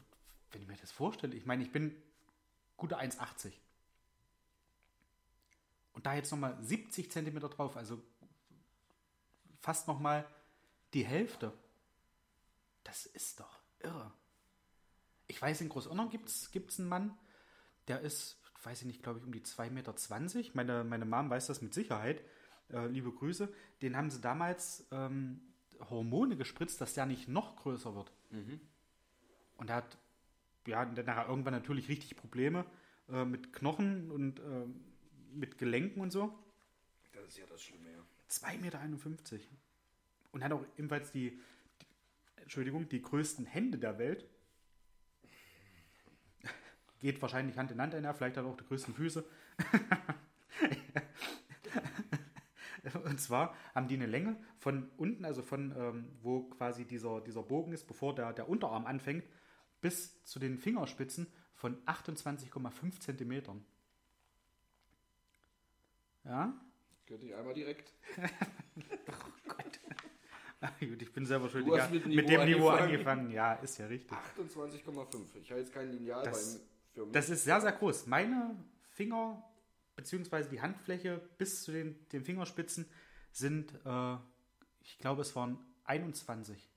wenn 0.51 0.63
ich 0.63 0.67
mir 0.67 0.75
das 0.77 0.91
vorstelle, 0.91 1.35
ich 1.35 1.45
meine, 1.45 1.61
ich 1.61 1.71
bin 1.71 1.95
gute 2.77 2.97
1,80. 2.97 3.51
Und 5.93 6.07
da 6.07 6.15
jetzt 6.15 6.31
nochmal 6.31 6.57
70 6.61 7.11
Zentimeter 7.11 7.47
drauf, 7.47 7.77
also 7.77 8.01
fast 9.65 9.87
nochmal 9.87 10.27
die 10.93 11.03
Hälfte. 11.03 11.51
Das 12.83 13.07
ist 13.07 13.39
doch 13.39 13.59
irre. 13.79 14.11
Ich 15.25 15.41
weiß, 15.41 15.61
in 15.61 15.69
Großonnern 15.69 16.11
gibt 16.11 16.29
es 16.29 16.79
einen 16.79 16.87
Mann, 16.87 17.17
der 17.87 18.01
ist, 18.01 18.39
weiß 18.61 18.81
ich 18.81 18.85
nicht, 18.85 19.01
glaube 19.01 19.17
ich, 19.17 19.25
um 19.25 19.31
die 19.31 19.41
2,20 19.41 19.71
Meter. 19.71 20.51
Meine, 20.53 20.83
meine 20.83 21.05
Mom 21.05 21.31
weiß 21.31 21.47
das 21.47 21.63
mit 21.63 21.73
Sicherheit. 21.73 22.21
Äh, 22.71 22.85
liebe 22.87 23.11
Grüße. 23.11 23.51
Den 23.81 23.97
haben 23.97 24.11
sie 24.11 24.21
damals 24.21 24.87
ähm, 24.91 25.41
Hormone 25.89 26.37
gespritzt, 26.37 26.79
dass 26.79 26.93
der 26.93 27.07
nicht 27.07 27.27
noch 27.27 27.55
größer 27.55 27.95
wird. 27.95 28.11
Und 29.57 29.71
er 29.71 29.77
hat 29.77 29.97
ja, 30.67 30.85
dann 30.85 31.05
nachher 31.05 31.27
irgendwann 31.27 31.53
natürlich 31.53 31.89
richtig 31.89 32.15
Probleme 32.17 32.65
äh, 33.09 33.25
mit 33.25 33.51
Knochen 33.51 34.11
und 34.11 34.39
äh, 34.39 34.67
mit 35.33 35.57
Gelenken 35.57 36.01
und 36.01 36.11
so. 36.11 36.37
Das 37.13 37.25
ist 37.29 37.37
ja 37.37 37.45
das 37.47 37.63
Schlimme, 37.63 37.91
ja. 37.91 37.94
2,51 38.29 38.57
Meter. 38.59 38.81
Und 40.31 40.43
hat 40.43 40.51
auch 40.51 40.65
ebenfalls 40.77 41.11
die, 41.11 41.39
die, 41.81 42.41
Entschuldigung, 42.41 42.89
die 42.89 43.01
größten 43.01 43.45
Hände 43.45 43.77
der 43.77 43.97
Welt. 43.97 44.25
Geht 46.99 47.21
wahrscheinlich 47.21 47.57
Hand 47.57 47.71
in 47.71 47.81
Hand 47.81 47.95
einher, 47.95 48.13
vielleicht 48.13 48.37
hat 48.37 48.45
er 48.45 48.49
auch 48.49 48.57
die 48.57 48.65
größten 48.65 48.93
Füße. 48.93 49.25
Und 53.03 53.19
zwar 53.19 53.55
haben 53.73 53.87
die 53.87 53.95
eine 53.95 54.05
Länge 54.05 54.37
von 54.57 54.89
unten, 54.97 55.25
also 55.25 55.41
von 55.41 55.73
ähm, 55.75 56.11
wo 56.21 56.43
quasi 56.43 56.85
dieser, 56.85 57.21
dieser 57.21 57.43
Bogen 57.43 57.73
ist, 57.73 57.87
bevor 57.87 58.13
der, 58.13 58.33
der 58.33 58.47
Unterarm 58.47 58.85
anfängt, 58.85 59.25
bis 59.81 60.23
zu 60.23 60.39
den 60.39 60.57
Fingerspitzen 60.57 61.27
von 61.53 61.83
28,5 61.85 62.99
Zentimetern. 62.99 63.65
Ja, 66.23 66.53
Könnte 67.05 67.25
ich 67.27 67.35
einmal 67.35 67.53
direkt. 67.53 67.93
Ah, 70.61 70.71
Gut, 70.79 70.99
ich 70.99 71.13
bin 71.13 71.25
selber 71.27 71.47
schuld. 71.47 71.67
Ja, 71.67 71.87
mit 71.89 72.07
mit, 72.07 72.27
dem 72.27 72.45
Niveau 72.45 72.69
angefangen. 72.69 73.29
Ja, 73.29 73.53
ist 73.55 73.77
ja 73.77 73.85
richtig. 73.85 74.17
28,5. 74.39 75.35
Ich 75.39 75.51
habe 75.51 75.59
jetzt 75.59 75.71
kein 75.71 75.91
Lineal 75.91 76.23
Das- 76.23 76.59
für 76.91 77.03
mich. 77.03 77.11
Das 77.11 77.29
ist 77.29 77.43
sehr, 77.43 77.61
sehr 77.61 77.73
groß. 77.73 78.07
Meine 78.07 78.55
Finger 78.93 79.43
beziehungsweise 79.95 80.49
die 80.49 80.61
Handfläche 80.61 81.21
bis 81.37 81.63
zu 81.63 81.71
den, 81.71 82.07
den 82.09 82.23
Fingerspitzen 82.23 82.89
sind, 83.31 83.73
äh, 83.85 84.15
ich 84.81 84.97
glaube, 84.97 85.21
es 85.21 85.35
waren 85.35 85.59
21. 85.83 86.69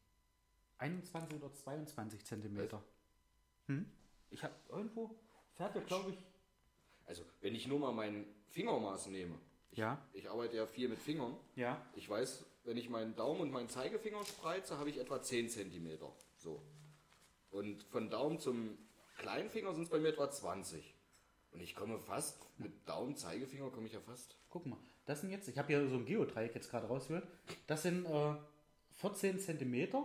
21 0.78 1.36
oder 1.36 1.52
22 1.52 2.24
Zentimeter. 2.24 2.82
Hm? 3.66 3.86
Ich 4.30 4.42
habe 4.44 4.54
irgendwo, 4.68 5.18
fährt 5.54 5.74
ja, 5.74 5.80
glaube 5.82 6.10
ich. 6.10 6.18
Also, 7.06 7.24
wenn 7.40 7.54
ich 7.54 7.66
nur 7.66 7.78
mal 7.78 7.92
mein 7.92 8.26
Fingermaß 8.50 9.06
nehme. 9.06 9.38
Ich, 9.70 9.78
Ja. 9.78 10.02
Ich 10.12 10.30
arbeite 10.30 10.56
ja 10.56 10.66
viel 10.66 10.88
mit 10.88 10.98
Fingern. 10.98 11.36
Ja. 11.56 11.80
Ich 11.94 12.08
weiß, 12.08 12.44
wenn 12.64 12.76
ich 12.76 12.88
meinen 12.88 13.14
Daumen 13.16 13.40
und 13.40 13.50
meinen 13.50 13.68
Zeigefinger 13.68 14.24
spreize, 14.24 14.78
habe 14.78 14.90
ich 14.90 14.98
etwa 14.98 15.20
10 15.20 15.48
cm. 15.48 15.98
So. 16.36 16.62
Und 17.50 17.82
von 17.84 18.10
Daumen 18.10 18.38
zum 18.38 18.76
Kleinfinger 19.18 19.74
sind 19.74 19.84
es 19.84 19.90
bei 19.90 19.98
mir 19.98 20.08
etwa 20.08 20.30
20. 20.30 20.94
Und 21.52 21.60
ich 21.60 21.74
komme 21.74 21.98
fast, 21.98 22.38
mit 22.58 22.88
Daumen, 22.88 23.16
Zeigefinger 23.16 23.70
komme 23.70 23.86
ich 23.86 23.94
ja 23.94 24.00
fast. 24.00 24.36
Guck 24.50 24.66
mal, 24.66 24.78
das 25.06 25.22
sind 25.22 25.30
jetzt, 25.30 25.48
ich 25.48 25.58
habe 25.58 25.68
hier 25.68 25.88
so 25.88 25.96
ein 25.96 26.04
Geodreieck 26.04 26.54
jetzt 26.54 26.70
gerade 26.70 26.86
rausgehört. 26.86 27.26
Das 27.66 27.82
sind 27.82 28.04
äh, 28.04 28.34
14 29.00 29.38
Zentimeter. 29.38 30.04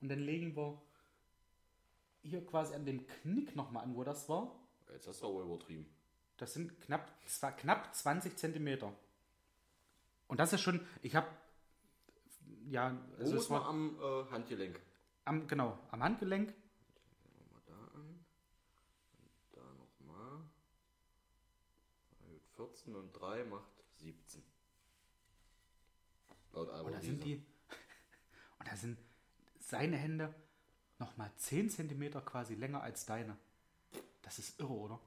Und 0.00 0.08
dann 0.08 0.20
legen 0.20 0.56
wir 0.56 0.80
hier 2.22 2.44
quasi 2.44 2.74
an 2.74 2.84
dem 2.84 3.06
Knick 3.06 3.56
nochmal 3.56 3.84
an, 3.84 3.96
wo 3.96 4.04
das 4.04 4.28
war. 4.28 4.54
Jetzt 4.92 5.06
hast 5.08 5.22
du 5.22 5.26
aber 5.28 5.42
übertrieben. 5.42 5.86
Das 6.40 6.54
sind 6.54 6.80
knapp, 6.80 7.06
zwar, 7.26 7.52
knapp 7.52 7.94
20 7.94 8.34
Zentimeter. 8.38 8.94
Und 10.26 10.40
das 10.40 10.54
ist 10.54 10.62
schon, 10.62 10.80
ich 11.02 11.14
habe, 11.14 11.26
ja, 12.70 12.96
Wo 13.18 13.20
also 13.20 13.34
muss 13.34 13.44
es 13.44 13.50
war 13.50 13.66
am 13.66 13.98
äh, 14.00 14.30
Handgelenk? 14.30 14.80
am, 15.26 15.46
genau, 15.46 15.78
am 15.90 16.02
Handgelenk. 16.02 16.54
Mal 17.50 17.60
da 17.66 17.74
an. 17.94 18.24
Und 19.18 19.30
da 19.52 19.60
nochmal. 19.74 20.40
14 22.56 22.96
und 22.96 23.12
3 23.12 23.44
macht 23.44 23.68
17. 23.98 24.42
Laut 26.52 26.68
Und 26.68 26.74
Albert 26.74 26.94
da 26.94 27.00
sind 27.02 27.22
die, 27.22 27.34
und 28.58 28.66
da 28.66 28.76
sind 28.76 28.96
seine 29.58 29.98
Hände 29.98 30.34
nochmal 30.98 31.30
10 31.36 31.68
Zentimeter 31.68 32.22
quasi 32.22 32.54
länger 32.54 32.82
als 32.82 33.04
deine. 33.04 33.36
Das 34.22 34.38
ist 34.38 34.58
irre, 34.58 34.72
oder? 34.72 35.00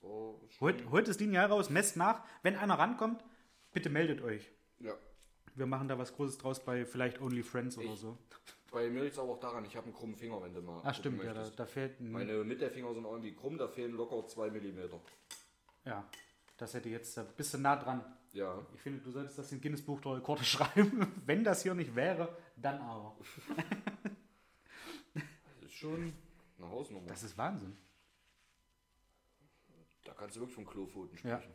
So, 0.00 0.40
Holt, 0.60 0.90
holt 0.90 1.08
das 1.08 1.18
Lineal 1.20 1.46
raus, 1.46 1.70
messt 1.70 1.96
nach. 1.96 2.24
Wenn 2.42 2.56
einer 2.56 2.78
rankommt, 2.78 3.22
bitte 3.72 3.90
meldet 3.90 4.22
euch. 4.22 4.50
ja. 4.78 4.94
Wir 5.56 5.66
machen 5.66 5.88
da 5.88 5.98
was 5.98 6.14
Großes 6.14 6.38
draus 6.38 6.64
bei 6.64 6.86
vielleicht 6.86 7.20
Only 7.20 7.42
Friends 7.42 7.76
oder 7.76 7.86
Ich- 7.92 7.98
so. 8.00 8.16
Bei 8.70 8.88
mir 8.88 9.00
liegt 9.02 9.14
es 9.14 9.18
aber 9.18 9.32
auch 9.32 9.40
daran, 9.40 9.64
ich 9.64 9.74
habe 9.76 9.86
einen 9.86 9.94
krummen 9.94 10.14
Finger, 10.14 10.40
wenn 10.40 10.54
du 10.54 10.62
mal. 10.62 10.76
Gucken 10.76 10.94
stimmt, 10.94 11.24
ja, 11.24 11.34
da, 11.34 11.50
da 11.50 11.66
fehlt 11.66 11.98
ein, 12.00 12.12
Meine 12.12 12.44
Mittelfinger 12.44 12.94
sind 12.94 13.04
irgendwie 13.04 13.34
krumm, 13.34 13.58
da 13.58 13.66
fehlen 13.66 13.92
locker 13.96 14.24
2 14.24 14.48
mm. 14.48 14.78
Ja, 15.84 16.08
das 16.56 16.72
hätte 16.72 16.88
jetzt 16.88 17.18
ein 17.18 17.26
bisschen 17.36 17.62
nah 17.62 17.74
dran. 17.74 18.04
Ja. 18.32 18.64
Ich 18.74 18.80
finde, 18.80 19.00
du 19.00 19.10
solltest 19.10 19.38
das 19.38 19.50
in 19.50 19.60
Guinness 19.60 19.82
Buch 19.82 20.00
der 20.00 20.16
Rekorde 20.18 20.44
schreiben. 20.44 21.12
Wenn 21.26 21.42
das 21.42 21.64
hier 21.64 21.74
nicht 21.74 21.96
wäre, 21.96 22.34
dann 22.56 22.80
aber. 22.80 23.16
Das 25.14 25.64
ist 25.64 25.74
schon 25.74 26.12
eine 26.58 26.68
Hausnummer. 26.70 27.06
Das 27.08 27.22
ist 27.24 27.36
Wahnsinn. 27.36 27.76
Da 30.10 30.14
kannst 30.16 30.34
du 30.34 30.40
wirklich 30.40 30.56
von 30.56 30.66
Klopfoten 30.66 31.16
Ja. 31.22 31.38
sprechen. 31.38 31.54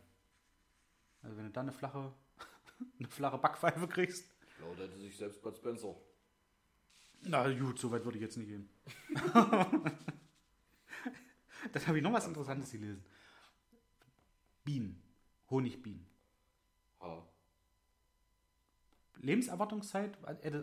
Also 1.23 1.35
wenn 1.35 1.43
du 1.45 1.51
da 1.51 1.59
eine 1.61 1.73
flache, 1.73 2.13
eine 2.99 3.07
flache 3.09 3.37
Backpfeife 3.37 3.85
kriegst. 3.87 4.25
Laut 4.61 4.77
hätte 4.79 4.97
sich 4.97 5.17
selbst 5.17 5.41
Bud 5.41 5.57
Spencer. 5.57 5.93
Na 7.23 7.51
gut, 7.53 7.77
so 7.79 7.91
weit 7.91 8.05
würde 8.05 8.17
ich 8.17 8.21
jetzt 8.21 8.37
nicht 8.37 8.47
gehen. 8.47 8.69
Dann 11.73 11.87
habe 11.87 11.97
ich 11.97 12.03
noch 12.03 12.13
was 12.13 12.27
Interessantes 12.27 12.71
gelesen. 12.71 13.03
Bienen. 14.63 15.01
Honigbienen. 15.49 16.05
Ha. 17.01 17.27
Lebenserwartungszeit, 19.17 20.17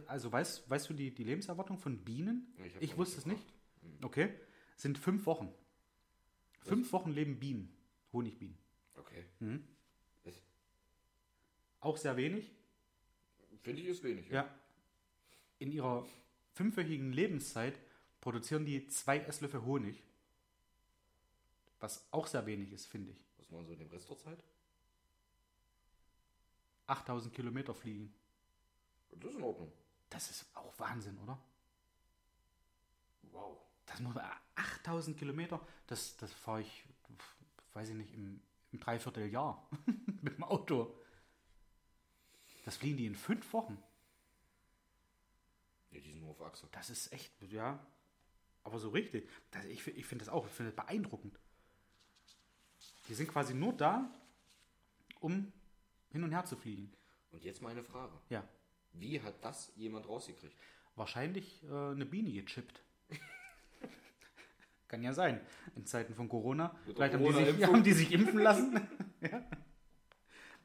also 0.06 0.32
weißt, 0.32 0.70
weißt 0.70 0.88
du 0.90 0.94
die, 0.94 1.12
die 1.12 1.24
Lebenserwartung 1.24 1.76
von 1.78 1.98
Bienen? 2.04 2.54
Ich 2.64 2.76
Ich 2.80 2.96
wusste 2.96 3.18
es 3.18 3.26
nicht 3.26 3.44
nicht. 3.82 4.04
Okay. 4.04 4.32
Sind 4.76 4.96
fünf 4.98 5.26
Wochen. 5.26 5.52
Fünf 6.60 6.92
Wochen 6.92 7.10
leben 7.10 7.38
Bienen. 7.40 7.76
Honigbienen. 8.12 8.58
Okay. 8.96 9.24
Das 10.24 10.34
Auch 11.80 11.96
sehr 11.96 12.16
wenig. 12.16 12.50
finde 13.62 13.82
ich 13.82 13.88
ist 13.88 14.02
wenig. 14.02 14.28
Ja. 14.28 14.48
In 15.58 15.72
ihrer 15.72 16.06
fünfwöchigen 16.54 17.12
Lebenszeit 17.12 17.78
produzieren 18.20 18.64
die 18.64 18.86
zwei 18.88 19.18
Esslöffel 19.18 19.62
Honig. 19.62 20.02
Was 21.80 22.06
auch 22.12 22.26
sehr 22.26 22.46
wenig 22.46 22.72
ist, 22.72 22.86
finde 22.86 23.10
ich. 23.10 23.24
Was 23.38 23.50
machen 23.50 23.66
sie 23.66 23.72
in 23.72 23.80
dem 23.80 23.88
Rest 23.88 24.08
der 24.08 24.18
Zeit? 24.18 24.42
8000 26.86 27.34
Kilometer 27.34 27.74
fliegen. 27.74 28.14
Das 29.10 29.30
ist 29.30 29.36
in 29.36 29.42
Ordnung. 29.42 29.72
Das 30.10 30.30
ist 30.30 30.46
auch 30.54 30.78
Wahnsinn, 30.78 31.18
oder? 31.18 31.38
Wow. 33.30 33.58
Das 33.86 34.00
muss 34.00 34.14
man, 34.14 34.24
8000 34.54 35.18
Kilometer, 35.18 35.60
das, 35.86 36.16
das 36.16 36.32
fahre 36.32 36.60
ich, 36.62 36.84
weiß 37.74 37.90
ich 37.90 37.94
nicht, 37.94 38.12
im, 38.14 38.40
im 38.72 38.80
Dreivierteljahr 38.80 39.68
mit 40.22 40.36
dem 40.36 40.44
Auto. 40.44 40.94
Das 42.64 42.76
fliegen 42.76 42.96
die 42.96 43.06
in 43.06 43.14
fünf 43.14 43.52
Wochen. 43.52 43.82
Ja, 45.90 46.00
die 46.00 46.10
sind 46.10 46.20
nur 46.20 46.30
auf 46.30 46.42
Achse. 46.42 46.68
Das 46.72 46.90
ist 46.90 47.12
echt, 47.12 47.32
ja, 47.50 47.84
aber 48.64 48.78
so 48.78 48.90
richtig. 48.90 49.28
Das, 49.50 49.64
ich 49.66 49.86
ich 49.86 50.06
finde 50.06 50.24
das 50.24 50.32
auch, 50.32 50.46
ich 50.46 50.52
finde 50.52 50.72
das 50.72 50.84
beeindruckend. 50.84 51.38
Die 53.08 53.14
sind 53.14 53.28
quasi 53.28 53.52
nur 53.54 53.72
da, 53.72 54.10
um 55.20 55.52
hin 56.10 56.22
und 56.24 56.30
her 56.30 56.44
zu 56.44 56.56
fliegen. 56.56 56.92
Und 57.30 57.44
jetzt 57.44 57.62
meine 57.62 57.82
Frage. 57.82 58.12
Ja, 58.28 58.46
Wie 58.92 59.20
hat 59.20 59.44
das 59.44 59.72
jemand 59.76 60.06
rausgekriegt? 60.08 60.54
wahrscheinlich 60.94 61.62
äh, 61.64 61.90
eine 61.90 62.04
Biene 62.06 62.30
gechippt. 62.32 62.82
Kann 64.92 65.02
ja 65.02 65.14
sein, 65.14 65.40
in 65.74 65.86
Zeiten 65.86 66.14
von 66.14 66.28
Corona. 66.28 66.76
Mit 66.86 66.96
Vielleicht 66.96 67.14
der 67.14 67.20
haben 67.20 67.34
die, 67.34 67.52
sich, 67.52 67.66
haben 67.66 67.82
die 67.82 67.92
sich 67.92 68.12
impfen 68.12 68.40
lassen. 68.40 68.78
ja. 69.22 69.42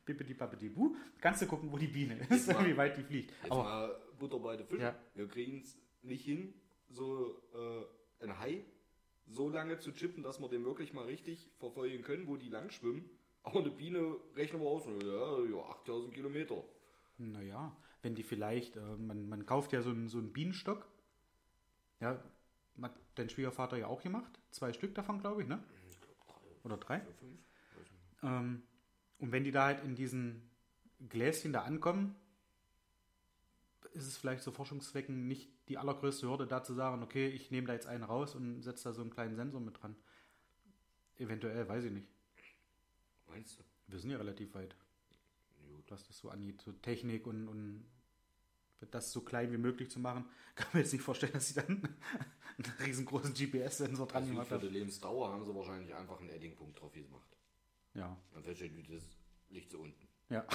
Bippidi 0.04 0.34
bappidi 0.34 0.68
bu. 0.68 0.98
Kannst 1.22 1.44
du 1.44 1.48
gucken, 1.48 1.72
wo 1.72 1.78
die 1.78 1.88
Biene 1.88 2.20
ist, 2.30 2.46
mal- 2.52 2.68
wie 2.68 2.76
weit 2.76 2.98
die 2.98 3.04
fliegt. 3.04 3.32
Jetzt 3.42 3.52
Aber 3.54 3.64
mal 3.64 4.02
Butter 4.20 4.40
bei 4.40 4.58
den 4.58 4.68
Fischen. 4.68 4.82
Ja. 4.82 5.00
Wir 5.16 5.30
kriegen 5.30 5.62
es 5.62 5.78
nicht 6.02 6.26
hin, 6.26 6.54
so 6.90 7.42
äh, 7.54 8.26
ein 8.26 8.38
Hai 8.38 8.66
so 9.28 9.48
lange 9.48 9.80
zu 9.80 9.94
chippen, 9.94 10.24
dass 10.24 10.42
wir 10.42 10.50
den 10.50 10.66
wirklich 10.66 10.92
mal 10.92 11.06
richtig 11.06 11.50
verfolgen 11.58 12.02
können, 12.02 12.28
wo 12.28 12.36
die 12.36 12.50
lang 12.50 12.70
schwimmen. 12.70 13.10
Aber 13.44 13.62
eine 13.62 13.72
Biene 13.72 14.18
rechnen 14.36 14.62
wir 14.62 14.68
aus, 14.68 14.86
ja, 14.88 15.40
ja 15.56 15.70
8000 15.70 16.14
Kilometer. 16.14 16.66
Naja, 17.18 17.74
wenn 18.02 18.14
die 18.14 18.24
vielleicht, 18.24 18.76
äh, 18.76 18.98
man, 18.98 19.30
man 19.30 19.46
kauft 19.46 19.72
ja 19.72 19.82
so 19.82 19.92
einen, 19.92 20.10
so 20.10 20.18
einen 20.18 20.34
Bienenstock. 20.34 20.86
Ja, 22.02 22.22
dein 23.16 23.30
Schwiegervater 23.30 23.78
ja 23.78 23.88
auch 23.88 24.02
gemacht. 24.02 24.40
Zwei 24.52 24.74
Stück 24.74 24.96
davon, 24.96 25.20
glaube 25.20 25.42
ich, 25.42 25.48
ne? 25.48 25.64
Oder 26.64 26.78
drei. 26.78 27.00
Vier, 27.00 27.14
fünf? 27.14 27.40
Ähm, 28.24 28.64
und 29.20 29.32
wenn 29.32 29.44
die 29.44 29.52
da 29.52 29.66
halt 29.66 29.84
in 29.84 29.96
diesen 29.96 30.50
Gläschen 31.10 31.54
da 31.54 31.64
ankommen, 31.64 32.16
ist 33.94 34.08
es 34.08 34.18
vielleicht 34.18 34.44
zu 34.44 34.52
Forschungszwecken 34.52 35.28
nicht 35.28 35.50
die 35.70 35.78
allergrößte 35.78 36.28
Hürde, 36.28 36.48
da 36.48 36.64
zu 36.64 36.74
sagen, 36.74 37.02
okay, 37.04 37.28
ich 37.28 37.52
nehme 37.52 37.68
da 37.68 37.74
jetzt 37.74 37.88
einen 37.88 38.04
raus 38.04 38.36
und 38.36 38.62
setze 38.62 38.86
da 38.86 38.94
so 38.94 39.02
einen 39.02 39.12
kleinen 39.12 39.36
Sensor 39.36 39.60
mit 39.60 39.82
dran. 39.82 39.96
Eventuell, 41.18 41.68
weiß 41.68 41.86
ich 41.86 41.92
nicht. 41.92 42.08
Meinst 43.28 43.60
du? 43.60 43.64
Wir 43.88 44.00
sind 44.00 44.12
ja 44.12 44.18
relativ 44.18 44.54
weit, 44.54 44.76
Gut. 45.70 45.90
was 45.90 46.06
das 46.08 46.18
so 46.18 46.30
angeht, 46.30 46.62
so 46.62 46.72
Technik 46.74 47.26
und, 47.26 47.48
und 47.48 47.86
das 48.92 49.12
so 49.12 49.22
klein 49.22 49.52
wie 49.52 49.58
möglich 49.58 49.90
zu 49.90 50.00
machen. 50.00 50.26
Kann 50.56 50.68
mir 50.74 50.80
jetzt 50.80 50.94
nicht 50.94 51.02
vorstellen, 51.04 51.34
dass 51.34 51.50
sie 51.50 51.56
dann 51.56 51.68
einen 52.58 52.74
riesengroßen 52.86 53.34
GPS-Sensor 53.34 54.08
dran 54.08 54.22
Also 54.24 54.32
gemacht 54.34 54.48
für 54.48 54.60
die 54.60 54.66
haben. 54.68 54.74
Lebensdauer 54.74 55.30
haben 55.34 55.44
sie 55.46 55.54
wahrscheinlich 55.56 55.94
einfach 55.94 56.20
einen 56.20 56.30
Eddingpunkt 56.30 56.80
drauf 56.80 56.94
gemacht. 56.94 57.36
Ja, 57.94 58.16
Dann 58.34 58.44
feststellt, 58.44 58.74
das 58.90 59.04
liegt 59.50 59.72
so 59.72 59.80
unten. 59.80 60.08
ja. 60.30 60.46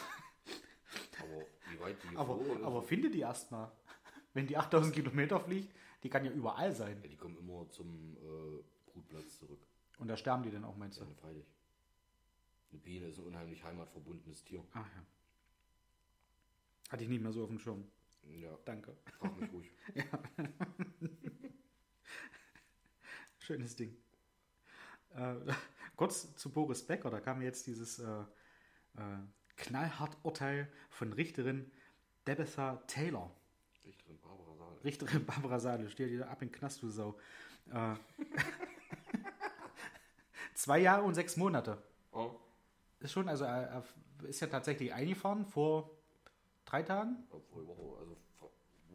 Aber 1.20 1.47
wie 1.70 1.79
weit 1.81 1.97
die 2.03 2.16
Aber, 2.16 2.41
aber 2.64 2.83
finde 2.83 3.09
die 3.11 3.20
erstmal. 3.20 3.70
Wenn 4.35 4.47
die 4.47 4.57
8000 4.57 4.93
Kilometer 4.95 5.39
fliegt, 5.39 5.73
die 6.03 6.09
kann 6.09 6.25
ja 6.25 6.33
überall 6.33 6.75
sein. 6.75 6.99
ja, 7.03 7.09
die 7.09 7.16
kommen 7.16 7.37
immer 7.39 7.68
zum 7.70 8.16
äh, 8.16 8.91
Brutplatz 8.91 9.39
zurück. 9.39 9.61
Und 9.99 10.09
da 10.09 10.16
sterben 10.16 10.43
die 10.43 10.51
dann 10.51 10.64
auch, 10.64 10.77
meinst 10.77 10.99
du? 11.01 11.05
Ja, 11.05 11.11
freilich. 11.20 11.47
Eine 12.73 12.81
Biene 12.81 13.07
ist 13.07 13.18
ein 13.18 13.25
unheimlich 13.27 13.62
heimatverbundenes 13.62 14.43
Tier. 14.43 14.64
Ach 14.73 14.87
ja. 14.97 15.03
Hatte 16.91 17.05
ich 17.05 17.11
nicht 17.11 17.23
mehr 17.23 17.33
so 17.33 17.43
auf 17.45 17.51
dem 17.51 17.59
Schirm. 17.61 17.85
Ja, 18.25 18.57
Danke. 18.64 18.97
frag 19.18 19.39
mich 19.39 19.53
ruhig. 19.53 19.70
Schönes 23.39 23.77
Ding. 23.77 23.97
Äh, 25.11 25.35
kurz 25.97 26.35
zu 26.37 26.51
Boris 26.51 26.87
Becker, 26.87 27.11
da 27.11 27.20
kam 27.20 27.43
jetzt 27.43 27.66
dieses 27.66 27.99
äh, 27.99 28.23
äh, 28.97 29.18
knallhart 29.57 30.16
Urteil 30.23 30.70
von 30.91 31.12
Richterin 31.12 31.70
Debetha 32.27 32.77
Taylor. 32.87 33.31
Richterin 33.85 34.18
Barbara 34.20 34.55
Saal. 34.57 34.79
Richterin 34.85 35.27
Barbara 35.27 35.61
Sale, 35.61 35.91
stell 35.91 36.09
dir 36.09 36.29
ab 36.29 36.41
in 36.43 36.49
den 36.49 36.55
Knast, 36.55 36.83
du 36.83 36.89
Sau. 36.89 37.18
Äh, 37.73 37.95
zwei 40.55 40.79
Jahre 40.79 41.03
und 41.03 41.14
sechs 41.14 41.37
Monate. 41.37 41.83
Oh, 42.12 42.37
ist 43.01 43.12
schon, 43.12 43.29
also 43.29 43.45
er, 43.45 43.85
er 44.23 44.29
ist 44.29 44.41
ja 44.41 44.47
tatsächlich 44.47 44.93
eingefahren 44.93 45.45
vor 45.45 45.91
drei 46.64 46.82
Tagen. 46.82 47.26
Obwohl, 47.30 47.66
also 47.98 48.16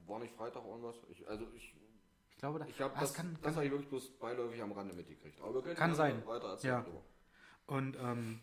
war 0.08 0.20
nicht 0.20 0.34
Freitag 0.36 0.66
irgendwas? 0.66 0.96
Ich, 1.10 1.28
also 1.28 1.46
ich, 1.56 1.76
Ich 2.30 2.38
glaube, 2.38 2.60
da, 2.60 2.66
ich 2.66 2.80
habe 2.80 2.96
Ah, 2.96 3.00
das, 3.00 3.14
kann, 3.14 3.34
das 3.34 3.42
kann, 3.42 3.56
habe 3.56 3.66
ich 3.66 3.72
wirklich 3.72 3.90
bloß 3.90 4.12
beiläufig 4.20 4.62
am 4.62 4.72
Rande 4.72 4.94
mitgekriegt. 4.94 5.42
Aber 5.42 5.56
wir 5.56 5.62
können 5.62 5.76
Kann 5.76 5.96
sein. 5.96 6.26
weiter 6.26 6.50
erzählen. 6.50 6.86
Ja. 6.86 7.02
Und 7.66 7.98
ähm, 7.98 8.40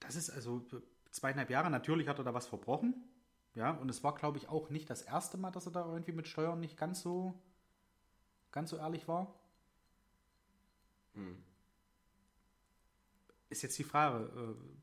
das 0.00 0.16
ist 0.16 0.30
also 0.30 0.62
zweieinhalb 1.10 1.50
Jahre. 1.50 1.70
Natürlich 1.70 2.08
hat 2.08 2.18
er 2.18 2.24
da 2.24 2.34
was 2.34 2.46
verbrochen. 2.46 3.08
Ja, 3.54 3.70
und 3.70 3.88
es 3.88 4.02
war, 4.02 4.14
glaube 4.16 4.36
ich, 4.38 4.48
auch 4.48 4.68
nicht 4.70 4.90
das 4.90 5.02
erste 5.02 5.36
Mal, 5.36 5.52
dass 5.52 5.66
er 5.66 5.72
da 5.72 5.86
irgendwie 5.86 6.10
mit 6.12 6.26
Steuern 6.26 6.58
nicht 6.58 6.76
ganz 6.76 7.02
so, 7.02 7.40
ganz 8.50 8.70
so 8.70 8.76
ehrlich 8.78 9.06
war. 9.06 9.32
Hm. 11.14 11.40
Ist 13.48 13.62
jetzt 13.62 13.78
die 13.78 13.84
Frage, 13.84 14.24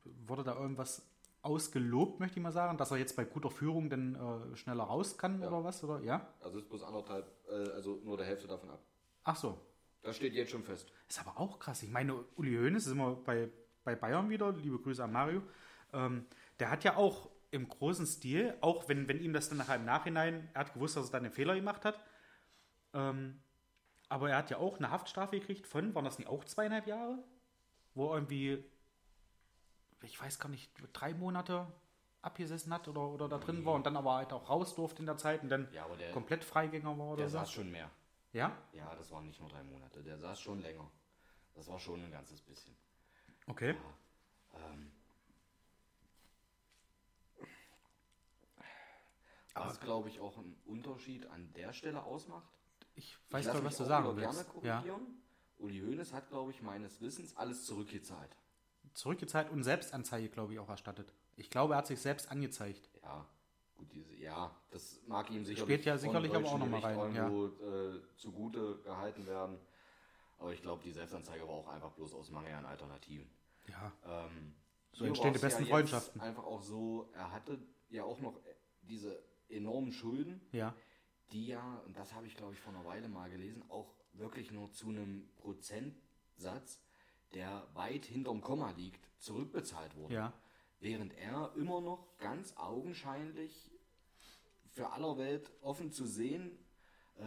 äh, 0.06 0.08
wurde 0.26 0.42
da 0.42 0.54
irgendwas 0.58 1.06
ausgelobt, 1.42 2.20
möchte 2.20 2.38
ich 2.38 2.42
mal 2.42 2.52
sagen, 2.52 2.78
dass 2.78 2.90
er 2.90 2.98
jetzt 2.98 3.16
bei 3.16 3.24
guter 3.24 3.50
Führung 3.50 3.90
dann 3.90 4.14
äh, 4.52 4.56
schneller 4.56 4.84
raus 4.84 5.18
kann 5.18 5.40
Ja. 5.42 5.48
oder 5.48 5.64
was? 5.64 5.82
Oder 5.84 6.00
ja? 6.02 6.26
Also 6.40 6.58
ist 6.58 6.68
bloß 6.68 6.82
anderthalb, 6.84 7.26
äh, 7.50 7.70
also 7.72 8.00
nur 8.04 8.16
der 8.16 8.26
Hälfte 8.26 8.46
davon 8.46 8.70
ab. 8.70 8.80
Ach 9.24 9.36
so. 9.36 9.58
Das 10.02 10.16
steht 10.16 10.34
jetzt 10.34 10.50
schon 10.50 10.64
fest. 10.64 10.92
Ist 11.08 11.20
aber 11.20 11.38
auch 11.38 11.58
krass. 11.58 11.82
Ich 11.82 11.90
meine, 11.90 12.14
Uli 12.36 12.56
Hoeneß 12.56 12.86
ist 12.86 12.92
immer 12.92 13.14
bei, 13.14 13.48
bei 13.84 13.94
Bayern 13.94 14.28
wieder. 14.30 14.52
Liebe 14.52 14.78
Grüße 14.78 15.02
an 15.04 15.12
Mario. 15.12 15.42
Ähm, 15.92 16.26
der 16.58 16.70
hat 16.70 16.82
ja 16.84 16.96
auch 16.96 17.28
im 17.52 17.68
großen 17.68 18.06
Stil, 18.06 18.56
auch 18.62 18.88
wenn, 18.88 19.06
wenn 19.08 19.20
ihm 19.20 19.32
das 19.32 19.48
dann 19.48 19.58
nachher 19.58 19.76
im 19.76 19.84
Nachhinein, 19.84 20.48
er 20.54 20.60
hat 20.62 20.74
gewusst, 20.74 20.96
dass 20.96 21.08
er 21.08 21.12
dann 21.12 21.24
einen 21.24 21.32
Fehler 21.34 21.54
gemacht 21.54 21.84
hat. 21.84 22.00
Ähm, 22.94 23.40
aber 24.08 24.30
er 24.30 24.38
hat 24.38 24.50
ja 24.50 24.56
auch 24.58 24.78
eine 24.78 24.90
Haftstrafe 24.90 25.38
gekriegt 25.38 25.66
von, 25.66 25.94
waren 25.94 26.04
das 26.04 26.18
nicht 26.18 26.28
auch 26.28 26.44
zweieinhalb 26.44 26.86
Jahre? 26.86 27.18
Wo 27.94 28.08
er 28.10 28.14
irgendwie, 28.16 28.64
ich 30.02 30.20
weiß 30.20 30.38
gar 30.38 30.48
nicht, 30.48 30.70
drei 30.92 31.14
Monate 31.14 31.66
abgesessen 32.22 32.72
hat 32.72 32.86
oder, 32.88 33.00
oder 33.08 33.28
da 33.28 33.38
drin 33.38 33.64
war 33.64 33.74
und 33.74 33.84
dann 33.84 33.96
aber 33.96 34.14
halt 34.14 34.32
auch 34.32 34.48
raus 34.48 34.74
durfte 34.74 35.00
in 35.00 35.06
der 35.06 35.16
Zeit 35.16 35.42
und 35.42 35.48
dann 35.48 35.68
Ja, 35.72 35.86
der, 35.96 36.12
komplett 36.12 36.44
Freigänger 36.44 36.96
war 36.98 37.08
oder 37.08 37.16
der 37.22 37.28
so. 37.28 37.38
saß 37.38 37.50
schon 37.52 37.70
mehr. 37.70 37.90
Ja? 38.32 38.56
Ja, 38.72 38.94
das 38.94 39.10
waren 39.10 39.26
nicht 39.26 39.40
nur 39.40 39.48
drei 39.48 39.62
Monate. 39.64 40.02
Der 40.02 40.18
saß 40.18 40.40
schon 40.40 40.60
länger. 40.62 40.88
Das 41.54 41.68
war 41.68 41.78
schon 41.78 42.02
ein 42.02 42.10
ganzes 42.10 42.40
bisschen. 42.40 42.74
Okay. 43.46 43.74
Ähm, 44.54 44.92
was, 49.54 49.80
glaube 49.80 50.08
ich, 50.08 50.20
auch 50.20 50.38
einen 50.38 50.56
Unterschied 50.64 51.26
an 51.26 51.52
der 51.54 51.72
Stelle 51.72 52.02
ausmacht. 52.04 52.48
Ich 52.94 53.16
weiß 53.30 53.40
ich 53.40 53.46
lass 53.46 53.54
gar 53.54 53.54
nicht, 53.54 53.62
mich 53.64 53.72
was 53.72 53.78
du 53.78 53.84
sagen 53.84 54.16
willst. 54.16 54.52
gerne 54.52 54.66
Ja. 54.66 54.76
korrigieren. 54.78 55.22
Uli 55.58 55.80
Hoeneß 55.80 56.12
hat, 56.12 56.28
glaube 56.28 56.50
ich, 56.50 56.62
meines 56.62 57.00
Wissens 57.00 57.36
alles 57.36 57.66
zurückgezahlt. 57.66 58.34
Zurückgezahlt 58.94 59.50
und 59.50 59.62
Selbstanzeige, 59.62 60.28
glaube 60.28 60.52
ich, 60.52 60.58
auch 60.58 60.68
erstattet. 60.68 61.12
Ich 61.36 61.50
glaube, 61.50 61.74
er 61.74 61.78
hat 61.78 61.86
sich 61.86 62.00
selbst 62.00 62.30
angezeigt. 62.30 62.88
Ja, 63.02 63.26
gut, 63.76 63.92
diese, 63.92 64.14
ja, 64.16 64.54
das 64.70 65.00
mag 65.06 65.30
ihm 65.30 65.44
sicherlich, 65.44 65.60
Spielt 65.62 65.84
ja 65.84 65.96
sicherlich 65.98 66.30
aber 66.30 66.38
auch 66.38 66.42
deutschen 66.42 66.58
noch 66.60 66.66
mal 66.68 66.80
Gericht 66.80 66.98
rein, 66.98 67.14
irgendwo, 67.16 67.46
äh, 67.64 68.00
zugute 68.16 68.78
gehalten 68.82 69.26
werden. 69.26 69.58
Aber 70.38 70.52
ich 70.52 70.60
glaube, 70.62 70.82
die 70.82 70.92
Selbstanzeige 70.92 71.44
war 71.44 71.54
auch 71.54 71.68
einfach 71.68 71.92
bloß 71.92 72.14
aus 72.14 72.30
Mangel 72.30 72.52
an 72.54 72.66
Alternativen. 72.66 73.30
Ja. 73.68 73.92
Ähm, 74.04 74.54
So 74.92 75.04
entstehen 75.04 75.32
die 75.32 75.38
besten 75.38 75.62
ja 75.64 75.68
Freundschaften. 75.70 76.20
Einfach 76.20 76.44
auch 76.44 76.62
so, 76.62 77.08
er 77.14 77.32
hatte 77.32 77.58
ja 77.90 78.04
auch 78.04 78.20
noch 78.20 78.40
diese 78.82 79.22
enormen 79.48 79.92
Schulden, 79.92 80.40
Ja. 80.52 80.74
die 81.30 81.46
ja, 81.46 81.80
und 81.86 81.96
das 81.96 82.12
habe 82.14 82.26
ich 82.26 82.36
glaube 82.36 82.54
ich 82.54 82.60
vor 82.60 82.74
einer 82.74 82.84
Weile 82.84 83.08
mal 83.08 83.30
gelesen, 83.30 83.62
auch 83.68 83.94
wirklich 84.14 84.50
nur 84.50 84.70
zu 84.72 84.88
einem 84.88 85.28
Prozentsatz, 85.36 86.80
der 87.34 87.66
weit 87.74 88.04
hinterm 88.04 88.40
Komma 88.40 88.70
liegt, 88.72 89.00
zurückbezahlt 89.18 89.94
wurden. 89.96 90.12
Ja. 90.12 90.32
Während 90.80 91.14
er 91.16 91.52
immer 91.56 91.80
noch 91.80 92.16
ganz 92.18 92.56
augenscheinlich 92.56 93.70
für 94.70 94.90
aller 94.92 95.16
Welt 95.18 95.50
offen 95.60 95.92
zu 95.92 96.06
sehen, 96.06 96.58
äh, 97.18 97.24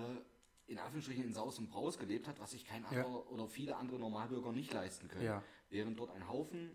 in 0.68 0.80
Anführungsstrichen 0.80 1.24
in 1.26 1.34
Saus 1.34 1.60
und 1.60 1.70
Braus 1.70 1.98
gelebt 2.00 2.28
hat, 2.28 2.40
was 2.40 2.52
sich 2.52 2.66
kein 2.66 2.84
Ja. 2.84 2.90
anderer 2.90 3.32
oder 3.32 3.48
viele 3.48 3.76
andere 3.78 4.00
Normalbürger 4.00 4.52
nicht 4.52 4.74
leisten 4.74 5.08
können. 5.08 5.26
Ja. 5.26 5.44
Während 5.70 5.98
dort 6.00 6.12
ein 6.12 6.28
Haufen 6.28 6.72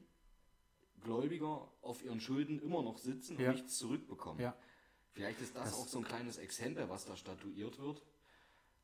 Gläubiger 1.02 1.68
auf 1.82 2.02
ihren 2.02 2.20
Schulden 2.20 2.60
immer 2.60 2.82
noch 2.82 2.98
sitzen 2.98 3.36
und 3.36 3.42
Ja. 3.42 3.52
nichts 3.52 3.78
zurückbekommen. 3.78 4.40
Ja. 4.40 4.54
Vielleicht 5.12 5.40
ist 5.40 5.56
das, 5.56 5.70
Das- 5.70 5.74
auch 5.80 5.86
so 5.88 5.98
ein 5.98 6.04
kleines 6.04 6.36
Exempel, 6.38 6.88
was 6.88 7.04
da 7.06 7.16
statuiert 7.16 7.78
wird. 7.78 8.02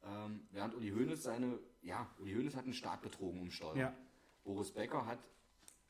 Ähm, 0.02 0.46
während 0.50 0.74
Uli 0.74 0.90
Hoeneß 0.90 1.22
seine, 1.22 1.58
ja, 1.82 2.10
Uli 2.18 2.34
Hoeneß 2.34 2.56
hat 2.56 2.64
einen 2.64 2.74
Staat 2.74 3.02
betrogen 3.02 3.40
um 3.40 3.50
Steuern. 3.50 3.94
Ja. 4.46 4.52
Boris 4.52 4.72
Becker 4.72 5.06
hat 5.06 5.18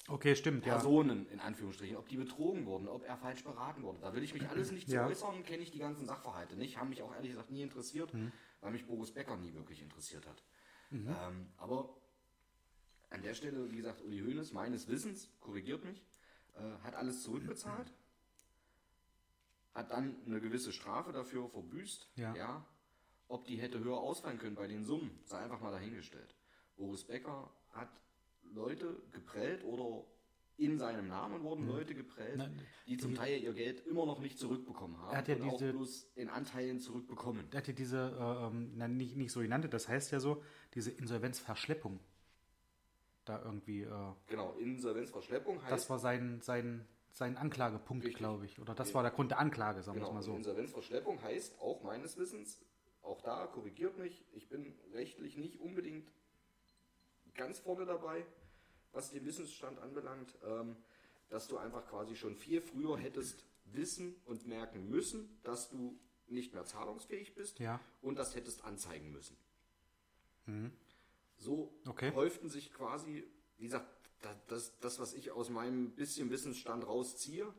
Okay, 0.09 0.37
stimmt, 0.37 0.65
ja. 0.65 0.75
Personen, 0.75 1.29
in 1.31 1.41
Anführungsstrichen, 1.41 1.97
ob 1.97 2.09
die 2.09 2.17
betrogen 2.17 2.65
wurden, 2.65 2.87
ob 2.87 3.03
er 3.05 3.17
falsch 3.17 3.43
beraten 3.43 3.83
wurde. 3.83 3.99
Da 4.01 4.15
will 4.15 4.23
ich 4.23 4.33
mich 4.35 4.49
alles 4.49 4.71
nicht 4.71 4.89
zu 4.89 4.95
Ja. 4.95 5.07
äußern, 5.09 5.43
kenne 5.43 5.65
ich 5.65 5.73
die 5.73 5.81
ganzen 5.81 6.07
Sachverhalte 6.07 6.55
nicht, 6.55 6.79
haben 6.79 6.91
mich 6.91 7.03
auch 7.03 7.13
ehrlich 7.13 7.33
gesagt 7.33 7.51
nie 7.51 7.63
interessiert, 7.63 8.15
Mhm. 8.15 8.31
weil 8.61 8.71
mich 8.71 8.87
Boris 8.87 9.11
Becker 9.11 9.37
nie 9.37 9.53
wirklich 9.55 9.83
interessiert 9.83 10.25
hat. 10.27 10.45
Ähm, 10.93 11.49
aber 11.57 11.93
an 13.11 13.23
der 13.23 13.35
Stelle, 13.35 13.69
wie 13.73 13.77
gesagt, 13.79 14.01
Uli 14.03 14.21
Hoeneß, 14.21 14.53
meines 14.53 14.87
Wissens, 14.87 15.29
korrigiert 15.41 15.85
mich, 15.85 16.01
äh, 16.55 16.61
hat 16.85 16.95
alles 16.95 17.25
zurückbezahlt, 17.25 17.93
hat 19.75 19.91
dann 19.91 20.15
eine 20.25 20.41
gewisse 20.41 20.73
Strafe 20.73 21.11
dafür 21.11 21.49
verbüßt. 21.49 22.09
Ja. 22.15 22.65
Ob 23.27 23.45
die 23.47 23.57
hätte 23.57 23.81
höher 23.81 23.99
ausfallen 23.99 24.39
können 24.39 24.55
bei 24.55 24.69
den 24.69 24.85
Summen, 24.85 25.19
sei 25.25 25.39
einfach 25.39 25.61
mal 25.61 25.73
dahingestellt. 25.73 26.37
Boris 26.77 27.03
Becker 27.03 27.51
hat 27.73 27.89
Leute 28.53 28.97
geprellt 29.13 29.65
oder 29.65 30.05
in 30.59 30.79
seinem 30.79 31.09
Namen 31.09 31.43
wurden 31.43 31.67
Leute 31.67 31.95
geprellt, 31.95 32.39
Nein, 32.39 32.59
die 32.87 32.97
zum 32.97 33.15
Teil 33.15 33.43
ihr 33.43 33.53
Geld 33.53 33.87
immer 33.87 34.07
noch 34.07 34.21
nicht 34.21 34.39
zurückbekommen 34.39 34.97
haben 34.99 35.13
Er 35.13 35.19
hat 35.19 35.29
ja 35.29 35.35
diese- 35.35 35.49
auch 35.49 35.59
bloß 35.73 36.13
in 36.15 36.31
Anteilen 36.31 36.81
zurückbekommen. 36.81 37.45
Er 37.51 37.59
hatte 37.59 37.75
diese, 37.75 37.99
äh, 38.19 38.47
ähm, 38.47 38.97
nicht, 38.97 39.17
nicht 39.17 39.33
so 39.33 39.41
genannte, 39.41 39.69
das 39.69 39.87
heißt 39.89 40.13
ja 40.13 40.21
so, 40.21 40.43
diese 40.75 40.91
Insolvenzverschleppung. 40.93 42.01
Da 43.27 43.43
irgendwie, 43.43 43.83
äh, 43.83 44.13
Genau, 44.29 44.53
Insolvenzverschleppung 44.55 45.61
heißt 45.61 45.73
das 45.73 45.91
war 45.91 45.99
sein, 45.99 46.41
sein, 46.41 46.87
sein 47.11 47.37
Anklagepunkt, 47.37 48.15
glaube 48.15 48.47
ich. 48.47 48.59
Oder 48.61 48.75
das 48.75 48.95
war 48.95 49.03
der 49.03 49.11
Grund 49.13 49.33
der 49.33 49.41
Anklage, 49.41 49.83
sagen 49.83 49.97
wir 49.99 50.07
Genau, 50.07 50.11
es 50.11 50.15
mal 50.15 50.23
so. 50.23 50.37
Insolvenzverschleppung 50.37 51.21
heißt 51.23 51.61
auch 51.61 51.83
meines 51.83 52.17
Wissens, 52.17 52.65
auch 53.03 53.21
da 53.21 53.47
korrigiert 53.47 53.99
mich, 53.99 54.25
ich 54.33 54.49
bin 54.49 54.75
rechtlich 54.93 55.37
nicht 55.37 55.61
unbedingt 55.61 56.11
ganz 57.37 57.59
vorne 57.61 57.85
dabei, 57.87 58.25
was 58.93 59.11
den 59.11 59.25
Wissensstand 59.25 59.79
anbelangt, 59.79 60.35
ähm, 60.45 60.77
dass 61.29 61.49
du 61.49 61.59
einfach 61.59 61.87
quasi 61.87 62.17
schon 62.17 62.35
viel 62.37 62.61
früher 62.61 62.97
hättest 62.99 63.45
wissen 63.65 64.15
und 64.25 64.47
merken 64.47 64.89
müssen, 64.89 65.39
dass 65.43 65.69
du 65.71 65.99
nicht 66.29 66.55
mehr 66.55 66.65
zahlungsfähig 66.65 67.35
bist 67.35 67.59
Ja. 67.59 67.81
und 68.01 68.17
das 68.19 68.35
hättest 68.35 68.65
anzeigen 68.65 69.11
müssen. 69.13 69.37
So 71.37 71.73
Mhm. 71.85 71.91
Okay. 71.91 72.13
häuften 72.15 72.49
sich 72.49 72.73
quasi, 72.73 73.25
wie 73.59 73.65
gesagt, 73.65 73.87
da- 74.23 74.41
das, 74.49 74.79
das, 74.81 74.99
was 74.99 75.15
ich 75.15 75.31
aus 75.33 75.51
meinem 75.51 75.91
bisschen 75.93 76.31
Wissensstand 76.31 76.87
rausziehe, 76.87 77.53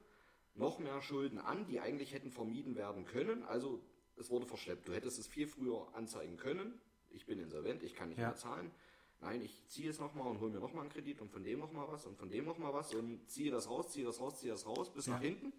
noch 0.56 0.80
mehr 0.80 1.02
Schulden 1.02 1.38
an, 1.38 1.68
die 1.68 1.80
eigentlich 1.80 2.14
hätten 2.14 2.32
vermieden 2.32 2.76
werden 2.76 3.06
können. 3.06 3.44
Also 3.44 3.82
es 4.16 4.30
wurde 4.32 4.48
verschleppt. 4.48 4.88
Du 4.88 4.94
hättest 4.94 5.20
es 5.20 5.28
viel 5.28 5.48
früher 5.48 5.94
anzeigen 5.94 6.38
können. 6.38 6.82
Ich 7.12 7.26
bin 7.26 7.40
insolvent, 7.40 7.84
ich 7.84 7.94
kann 7.94 8.10
nicht 8.10 8.18
Ja. 8.18 8.30
mehr 8.30 8.38
zahlen. 8.38 8.72
Nein, 9.20 9.42
ich 9.42 9.66
ziehe 9.68 9.90
es 9.90 10.00
nochmal 10.00 10.28
und 10.28 10.40
hole 10.40 10.52
mir 10.52 10.60
nochmal 10.60 10.82
einen 10.84 10.92
Kredit 10.92 11.20
und 11.22 11.32
von 11.32 11.44
dem 11.44 11.60
nochmal 11.60 11.88
was 11.90 12.06
und 12.06 12.18
von 12.18 12.30
dem 12.30 12.46
nochmal 12.46 12.74
was 12.74 12.94
und 12.94 13.28
ziehe 13.30 13.50
das 13.52 13.68
raus, 13.70 13.92
ziehe 13.92 14.06
das 14.06 14.20
raus, 14.20 14.40
ziehe 14.40 14.52
das 14.52 14.66
raus 14.66 14.94
bis 14.94 15.08
Ja. 15.08 15.14
nach 15.14 15.22
hinten. 15.22 15.52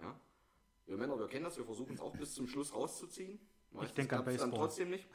Ja. 0.00 0.14
Wir 0.86 0.96
Männer, 0.96 1.18
wir 1.18 1.26
kennen 1.28 1.44
das, 1.44 1.56
wir 1.56 1.64
versuchen 1.64 1.94
es 1.94 2.00
auch 2.00 2.12
bis 2.16 2.34
zum 2.34 2.46
Schluss 2.46 2.72
rauszuziehen. 2.74 3.40
Meistens 3.72 3.94
denke 3.96 4.16
an 4.16 4.22
klappt's 4.22 4.40
dann 4.40 4.50
Baseball. 4.50 4.66
trotzdem 4.68 4.90
nicht. 4.90 5.06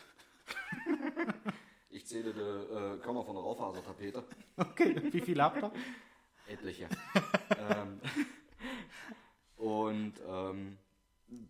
ich 1.89 2.05
zähle 2.05 2.33
die 2.33 2.39
äh, 2.39 2.97
Körner 2.97 3.23
von 3.23 3.35
der 3.35 3.43
Raufasertapete. 3.43 4.23
Okay, 4.57 5.01
wie 5.13 5.21
viel 5.21 5.41
habt 5.41 5.63
ihr? 5.63 5.71
Etliche. 6.47 6.89
ähm, 7.57 8.01
und 9.55 10.13
ähm, 10.27 10.77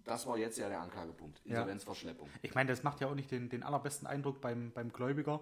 das 0.03 0.27
war 0.27 0.37
jetzt 0.37 0.57
ja 0.59 0.69
der 0.69 0.81
Anklagepunkt. 0.81 1.41
Ja. 1.45 1.51
Insolvenzverschleppung. 1.55 2.29
Ich 2.43 2.53
meine, 2.53 2.69
das 2.69 2.83
macht 2.83 3.01
ja 3.01 3.07
auch 3.07 3.15
nicht 3.15 3.31
den, 3.31 3.49
den 3.49 3.63
allerbesten 3.63 4.07
Eindruck 4.07 4.41
beim, 4.41 4.71
beim 4.71 4.91
Gläubiger. 4.91 5.39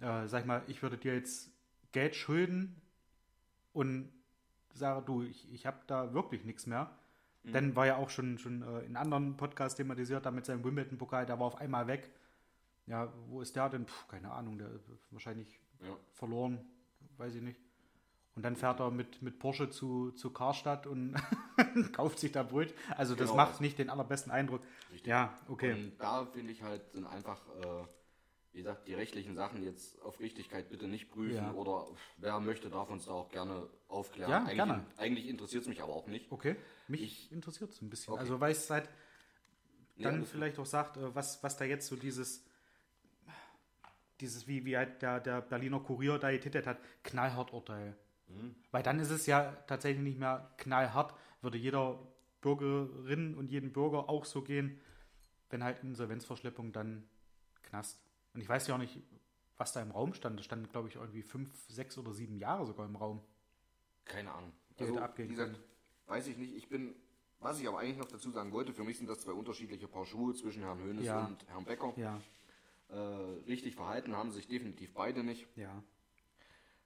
Äh, 0.00 0.26
sag 0.28 0.40
ich 0.40 0.46
mal, 0.46 0.62
ich 0.66 0.82
würde 0.82 0.96
dir 0.96 1.14
jetzt 1.14 1.50
Geld 1.92 2.14
schulden 2.16 2.80
und 3.72 4.10
sage, 4.74 5.02
du, 5.04 5.22
ich, 5.22 5.52
ich 5.52 5.66
habe 5.66 5.78
da 5.86 6.12
wirklich 6.14 6.44
nichts 6.44 6.66
mehr. 6.66 6.90
Mhm. 7.42 7.52
Dann 7.52 7.76
war 7.76 7.86
ja 7.86 7.96
auch 7.96 8.10
schon, 8.10 8.38
schon 8.38 8.62
äh, 8.62 8.80
in 8.80 8.96
anderen 8.96 9.36
Podcasts 9.36 9.76
thematisiert, 9.76 10.24
da 10.26 10.30
mit 10.30 10.44
seinem 10.46 10.64
Wimbledon-Pokal, 10.64 11.26
der 11.26 11.38
war 11.38 11.46
auf 11.46 11.56
einmal 11.56 11.86
weg. 11.86 12.10
Ja, 12.86 13.12
wo 13.28 13.40
ist 13.40 13.54
der 13.56 13.68
denn? 13.68 13.84
Puh, 13.86 14.06
keine 14.08 14.30
Ahnung, 14.32 14.58
der 14.58 14.68
ist 14.72 14.88
wahrscheinlich 15.10 15.58
Ja. 15.82 15.96
verloren, 16.12 16.58
weiß 17.18 17.34
ich 17.34 17.42
nicht. 17.42 17.60
Und 18.36 18.44
dann 18.44 18.56
fährt 18.56 18.80
er 18.80 18.90
mit, 18.90 19.20
mit 19.22 19.38
Porsche 19.38 19.70
zu, 19.70 20.12
zu 20.12 20.30
Karstadt 20.30 20.86
und 20.86 21.14
kauft 21.92 22.18
sich 22.18 22.32
da 22.32 22.42
Brot. 22.42 22.72
Also 22.96 23.14
das 23.14 23.30
Genau. 23.30 23.36
macht 23.36 23.60
nicht 23.60 23.78
den 23.78 23.90
allerbesten 23.90 24.30
Eindruck. 24.32 24.62
Richtig. 24.90 25.08
Ja, 25.08 25.36
okay. 25.48 25.72
Und 25.74 25.98
da 25.98 26.24
finde 26.26 26.52
ich 26.52 26.62
halt, 26.62 26.90
sind 26.92 27.06
einfach 27.06 27.40
äh, 27.60 27.84
wie 28.52 28.58
gesagt, 28.58 28.88
die 28.88 28.94
rechtlichen 28.94 29.36
Sachen 29.36 29.62
jetzt 29.62 30.00
auf 30.02 30.18
Richtigkeit 30.20 30.68
bitte 30.70 30.88
nicht 30.88 31.10
prüfen 31.10 31.36
Ja. 31.36 31.52
oder 31.52 31.86
wer 32.16 32.40
möchte, 32.40 32.68
darf 32.68 32.90
uns 32.90 33.04
da 33.06 33.12
auch 33.12 33.28
gerne 33.28 33.68
aufklären. 33.88 34.30
Ja, 34.30 34.38
eigentlich 34.40 34.54
gerne. 34.56 34.86
eigentlich 34.96 35.28
interessiert 35.28 35.62
es 35.62 35.68
mich 35.68 35.82
aber 35.82 35.94
auch 35.94 36.06
nicht. 36.08 36.30
Okay. 36.32 36.56
Mich 36.88 37.02
Ich- 37.02 37.32
interessiert 37.32 37.70
es 37.70 37.80
ein 37.80 37.90
bisschen. 37.90 38.12
Okay. 38.14 38.20
Also 38.20 38.40
weil 38.40 38.52
es 38.52 38.68
halt 38.68 38.88
Nee, 39.96 40.04
dann 40.04 40.20
gut. 40.20 40.28
vielleicht 40.28 40.58
auch 40.58 40.66
sagt, 40.66 40.96
äh, 40.96 41.14
was, 41.14 41.42
was 41.42 41.56
da 41.56 41.64
jetzt 41.64 41.86
so 41.86 41.94
dieses, 41.96 42.44
dieses 44.20 44.46
wie, 44.48 44.64
wie 44.64 44.76
halt 44.76 45.00
der, 45.02 45.20
der 45.20 45.40
Berliner 45.40 45.80
Kurier 45.80 46.18
da 46.18 46.30
getitelt 46.30 46.66
hat, 46.66 46.78
knallhart 47.04 47.52
Urteil. 47.52 47.96
Mhm. 48.28 48.54
Weil 48.70 48.82
dann 48.82 48.98
ist 49.00 49.10
es 49.10 49.26
ja 49.26 49.52
tatsächlich 49.66 50.02
nicht 50.02 50.18
mehr 50.18 50.50
knallhart, 50.58 51.14
würde 51.40 51.56
jeder 51.58 51.98
Bürgerin 52.40 53.34
und 53.34 53.50
jeden 53.50 53.72
Bürger 53.72 54.08
auch 54.08 54.24
so 54.24 54.42
gehen, 54.42 54.80
wenn 55.50 55.62
halt 55.64 55.82
Insolvenzverschleppung 55.82 56.72
dann 56.72 57.08
Knast. 57.62 58.00
Und 58.34 58.40
ich 58.40 58.48
weiß 58.48 58.66
ja 58.68 58.74
auch 58.74 58.78
nicht, 58.78 59.02
was 59.56 59.72
da 59.72 59.82
im 59.82 59.90
Raum 59.90 60.14
stand. 60.14 60.38
Da 60.38 60.42
standen, 60.42 60.68
glaube 60.70 60.88
ich, 60.88 60.96
irgendwie 60.96 61.22
fünf, 61.22 61.50
sechs 61.68 61.98
oder 61.98 62.12
sieben 62.12 62.36
Jahre 62.36 62.64
sogar 62.66 62.86
im 62.86 62.96
Raum. 62.96 63.20
Keine 64.04 64.32
Ahnung. 64.32 64.52
Die 64.78 64.82
Also, 64.82 64.94
hätte 64.94 65.04
abgehen 65.04 65.28
wie 65.28 65.34
gesagt, 65.34 65.52
können. 65.52 65.64
weiß 66.06 66.26
ich 66.28 66.36
nicht. 66.36 66.54
Ich 66.54 66.68
bin, 66.68 66.94
was 67.40 67.60
ich 67.60 67.68
aber 67.68 67.78
eigentlich 67.80 67.98
noch 67.98 68.06
dazu 68.08 68.30
sagen 68.30 68.52
wollte, 68.52 68.72
für 68.72 68.84
mich 68.84 68.98
sind 68.98 69.08
das 69.08 69.20
zwei 69.20 69.32
unterschiedliche 69.32 69.88
Paar 69.88 70.06
Schuhe 70.06 70.34
zwischen 70.34 70.62
Herrn 70.62 70.78
Hönes 70.78 71.04
Ja. 71.04 71.26
und 71.26 71.46
Herrn 71.48 71.64
Becker. 71.64 71.92
Ja, 71.96 72.20
Äh, 72.88 72.94
richtig 73.46 73.76
verhalten 73.76 74.16
haben 74.16 74.32
sich 74.32 74.48
definitiv 74.48 74.92
beide 74.94 75.22
nicht. 75.22 75.46
ja. 75.56 75.82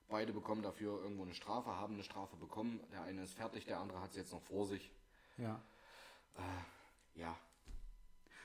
Beide 0.06 0.34
bekommen 0.34 0.60
dafür 0.62 1.02
irgendwo 1.02 1.22
eine 1.24 1.32
Strafe, 1.34 1.70
haben 1.70 1.94
eine 1.94 2.02
Strafe 2.04 2.36
bekommen. 2.36 2.78
Der 2.92 3.02
eine 3.04 3.22
ist 3.22 3.32
fertig, 3.34 3.64
der 3.64 3.80
andere 3.80 4.00
hat 4.02 4.10
es 4.10 4.16
jetzt 4.16 4.32
noch 4.32 4.42
vor 4.42 4.66
sich. 4.66 4.92
Ja. 5.38 5.62
Ja, 7.14 7.36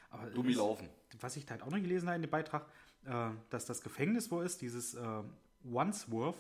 Aber 0.10 0.30
dumm 0.30 0.48
es- 0.48 0.56
laufen. 0.56 0.90
was 1.20 1.36
ich 1.36 1.46
da 1.46 1.52
halt 1.56 1.64
auch 1.64 1.70
noch 1.70 1.80
gelesen 1.82 2.08
habe 2.08 2.16
in 2.16 2.22
dem 2.22 2.32
Beitrag, 2.32 2.66
äh, 3.06 3.30
dass 3.50 3.66
das 3.66 3.82
Gefängnis, 3.82 4.32
wo 4.32 4.42
ist, 4.42 4.62
dieses 4.62 4.94
äh, 4.96 5.24
Wandsworth, 5.64 6.38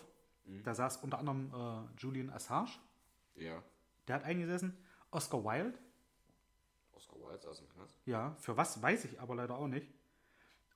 da 0.63 0.73
saß 0.73 0.97
unter 0.97 1.19
anderem 1.19 1.51
äh, 1.53 1.99
Julian 2.01 2.29
Assange, 2.31 2.71
Ja. 3.35 3.61
der 4.07 4.15
hat 4.15 4.23
eingesessen, 4.23 4.75
Oscar 5.11 5.43
Wilde, 5.43 5.77
Oscar 6.93 7.17
Wilde 7.19 7.39
saß 7.43 7.59
im 7.61 7.69
Knast. 7.69 7.95
ja, 8.05 8.35
für 8.39 8.57
was 8.57 8.81
weiß 8.81 9.05
ich 9.05 9.19
aber 9.21 9.35
leider 9.35 9.55
auch 9.57 9.67
nicht. 9.67 9.91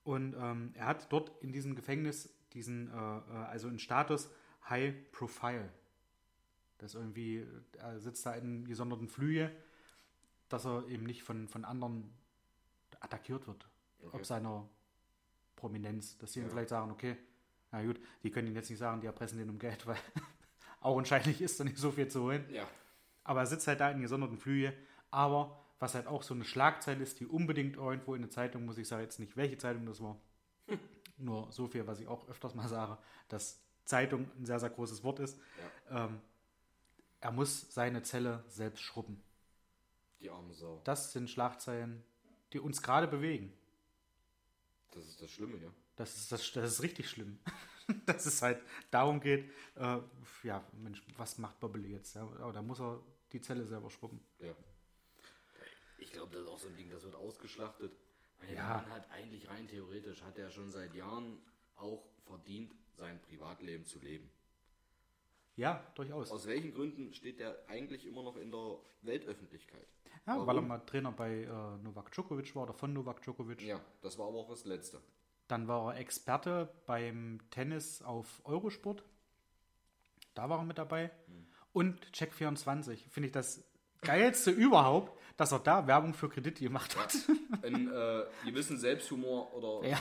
Und 0.04 0.34
ähm, 0.38 0.72
er 0.74 0.86
hat 0.86 1.10
dort 1.12 1.32
in 1.42 1.50
diesem 1.52 1.74
Gefängnis 1.74 2.28
diesen, 2.52 2.88
äh, 2.88 2.92
also 2.92 3.68
einen 3.68 3.78
Status 3.78 4.30
High 4.68 4.94
Profile. 5.12 5.70
Das 6.78 6.94
irgendwie, 6.94 7.46
er 7.78 7.98
sitzt 8.00 8.26
da 8.26 8.34
in 8.34 8.66
gesonderten 8.66 9.08
Flüge, 9.08 9.50
dass 10.48 10.66
er 10.66 10.86
eben 10.88 11.04
nicht 11.04 11.22
von, 11.22 11.48
von 11.48 11.64
anderen 11.64 12.12
attackiert 13.00 13.46
wird. 13.46 13.66
Okay. 14.02 14.16
Ob 14.16 14.26
seiner 14.26 14.68
Prominenz, 15.64 16.18
dass 16.18 16.34
sie 16.34 16.40
ihm 16.40 16.44
Ja. 16.44 16.50
vielleicht 16.50 16.68
sagen, 16.68 16.90
okay, 16.90 17.16
na 17.72 17.82
gut, 17.82 17.98
die 18.22 18.30
können 18.30 18.48
ihn 18.48 18.54
jetzt 18.54 18.68
nicht 18.68 18.78
sagen, 18.78 19.00
die 19.00 19.06
erpressen 19.06 19.38
den 19.38 19.48
um 19.48 19.58
Geld, 19.58 19.86
weil 19.86 19.96
augenscheinlich 20.82 21.40
ist 21.40 21.58
da 21.58 21.64
nicht 21.64 21.78
so 21.78 21.90
viel 21.90 22.06
zu 22.06 22.22
holen. 22.24 22.44
Ja. 22.50 22.68
Aber 23.24 23.40
er 23.40 23.46
sitzt 23.46 23.66
halt 23.66 23.80
da 23.80 23.90
in 23.90 24.02
gesonderten 24.02 24.36
Flüge. 24.36 24.74
Aber 25.10 25.58
was 25.78 25.94
halt 25.94 26.06
auch 26.06 26.22
so 26.22 26.34
eine 26.34 26.44
Schlagzeile 26.44 27.02
ist, 27.02 27.18
die 27.20 27.26
unbedingt 27.26 27.76
irgendwo 27.76 28.14
in 28.14 28.20
der 28.20 28.30
Zeitung, 28.30 28.66
muss 28.66 28.76
ich 28.76 28.86
sagen 28.86 29.02
jetzt 29.02 29.18
nicht, 29.18 29.38
welche 29.38 29.56
Zeitung 29.56 29.86
das 29.86 30.02
war. 30.02 30.20
Nur 31.16 31.50
so 31.50 31.66
viel, 31.66 31.86
was 31.86 31.98
ich 31.98 32.08
auch 32.08 32.28
öfters 32.28 32.54
mal 32.54 32.68
sage, 32.68 32.98
dass 33.28 33.58
Zeitung 33.86 34.30
ein 34.38 34.44
sehr, 34.44 34.60
sehr 34.60 34.68
großes 34.70 35.02
Wort 35.02 35.20
ist. 35.20 35.40
Ähm, 35.90 36.20
er 37.22 37.32
muss 37.32 37.72
seine 37.72 38.02
Zelle 38.02 38.44
selbst 38.48 38.82
schrubben. 38.82 39.22
Die 40.20 40.28
arme 40.28 40.52
Sau. 40.52 40.82
Das 40.84 41.12
sind 41.12 41.30
Schlagzeilen, 41.30 42.02
die 42.52 42.60
uns 42.60 42.82
gerade 42.82 43.08
bewegen. 43.08 43.50
Das 44.94 45.06
ist 45.06 45.20
das 45.20 45.30
Schlimme, 45.30 45.56
ja. 45.58 45.70
Das 45.96 46.16
ist, 46.16 46.32
das, 46.32 46.52
das 46.52 46.72
ist 46.72 46.82
richtig 46.82 47.08
schlimm. 47.08 47.38
Dass 48.06 48.24
es 48.26 48.40
halt 48.40 48.62
darum 48.90 49.20
geht, 49.20 49.50
äh, 49.76 49.98
ja, 50.42 50.64
Mensch, 50.82 51.02
was 51.16 51.38
macht 51.38 51.60
Bobbele 51.60 51.88
jetzt? 51.88 52.14
Ja? 52.14 52.22
Aber 52.22 52.52
da 52.52 52.62
muss 52.62 52.80
er 52.80 53.00
die 53.32 53.40
Zelle 53.40 53.66
selber 53.66 53.90
schrubben. 53.90 54.20
Ja. 54.38 54.54
Ich 55.98 56.12
glaube, 56.12 56.32
das 56.32 56.42
ist 56.42 56.48
auch 56.48 56.58
so 56.58 56.68
ein 56.68 56.76
Ding, 56.76 56.90
das 56.90 57.02
wird 57.02 57.14
ausgeschlachtet. 57.14 57.92
Der 58.42 58.54
Ja. 58.54 58.68
Mann 58.68 58.90
hat 58.90 59.10
eigentlich 59.10 59.48
rein 59.48 59.66
theoretisch, 59.68 60.22
hat 60.22 60.38
er 60.38 60.50
schon 60.50 60.70
seit 60.70 60.94
Jahren 60.94 61.38
auch 61.76 62.04
verdient, 62.26 62.74
sein 62.96 63.20
Privatleben 63.22 63.84
zu 63.84 63.98
leben. 64.00 64.30
Ja, 65.56 65.84
durchaus. 65.94 66.30
Aus 66.32 66.46
welchen 66.46 66.72
Gründen 66.74 67.12
steht 67.14 67.40
er 67.40 67.56
eigentlich 67.68 68.06
immer 68.06 68.22
noch 68.22 68.36
in 68.36 68.50
der 68.50 68.76
Weltöffentlichkeit? 69.02 69.86
Ja, 70.26 70.34
Warum? 70.34 70.46
weil 70.46 70.56
er 70.56 70.62
mal 70.62 70.78
Trainer 70.80 71.12
bei 71.12 71.42
äh, 71.44 71.76
Novak 71.82 72.10
Djokovic 72.12 72.54
war 72.56 72.64
oder 72.64 72.72
von 72.74 72.92
Novak 72.92 73.22
Djokovic. 73.22 73.62
Ja, 73.62 73.78
das 74.02 74.18
war 74.18 74.26
aber 74.28 74.38
auch 74.38 74.48
das 74.48 74.64
Letzte. 74.64 75.00
Dann 75.48 75.68
war 75.68 75.94
er 75.94 76.00
Experte 76.00 76.70
beim 76.86 77.38
Tennis 77.50 78.02
auf 78.02 78.40
Eurosport. 78.44 79.04
Da 80.34 80.48
war 80.48 80.58
er 80.58 80.64
mit 80.64 80.78
dabei. 80.78 81.10
Und 81.72 82.04
Check24. 82.12 82.96
Finde 83.10 83.26
ich 83.28 83.32
das 83.32 83.62
geilste 84.00 84.50
überhaupt, 84.52 85.12
dass 85.36 85.52
er 85.52 85.58
da 85.58 85.86
Werbung 85.86 86.14
für 86.14 86.28
Kredite 86.28 86.64
gemacht 86.64 86.96
hat. 86.96 87.14
Ein 87.62 87.92
äh, 87.92 88.24
gewissen 88.44 88.78
Selbsthumor 88.78 89.52
oder 89.54 89.86
Ja. 89.88 89.98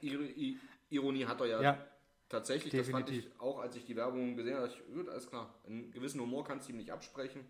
Selbstironie 0.00 1.24
hat 1.26 1.40
er 1.40 1.46
ja, 1.46 1.62
Ja, 1.62 1.86
tatsächlich. 2.30 2.72
Das 2.72 2.88
fand 2.88 3.06
definitiv. 3.06 3.30
ich 3.34 3.40
auch, 3.40 3.58
als 3.58 3.76
ich 3.76 3.84
die 3.84 3.96
Werbung 3.96 4.36
gesehen 4.36 4.56
habe, 4.56 4.68
ich, 4.68 4.94
gut, 4.94 5.08
alles 5.10 5.28
klar. 5.28 5.54
Einen 5.66 5.90
gewissen 5.90 6.20
Humor 6.20 6.44
kannst 6.44 6.68
du 6.68 6.72
ihm 6.72 6.78
nicht 6.78 6.90
absprechen. 6.90 7.44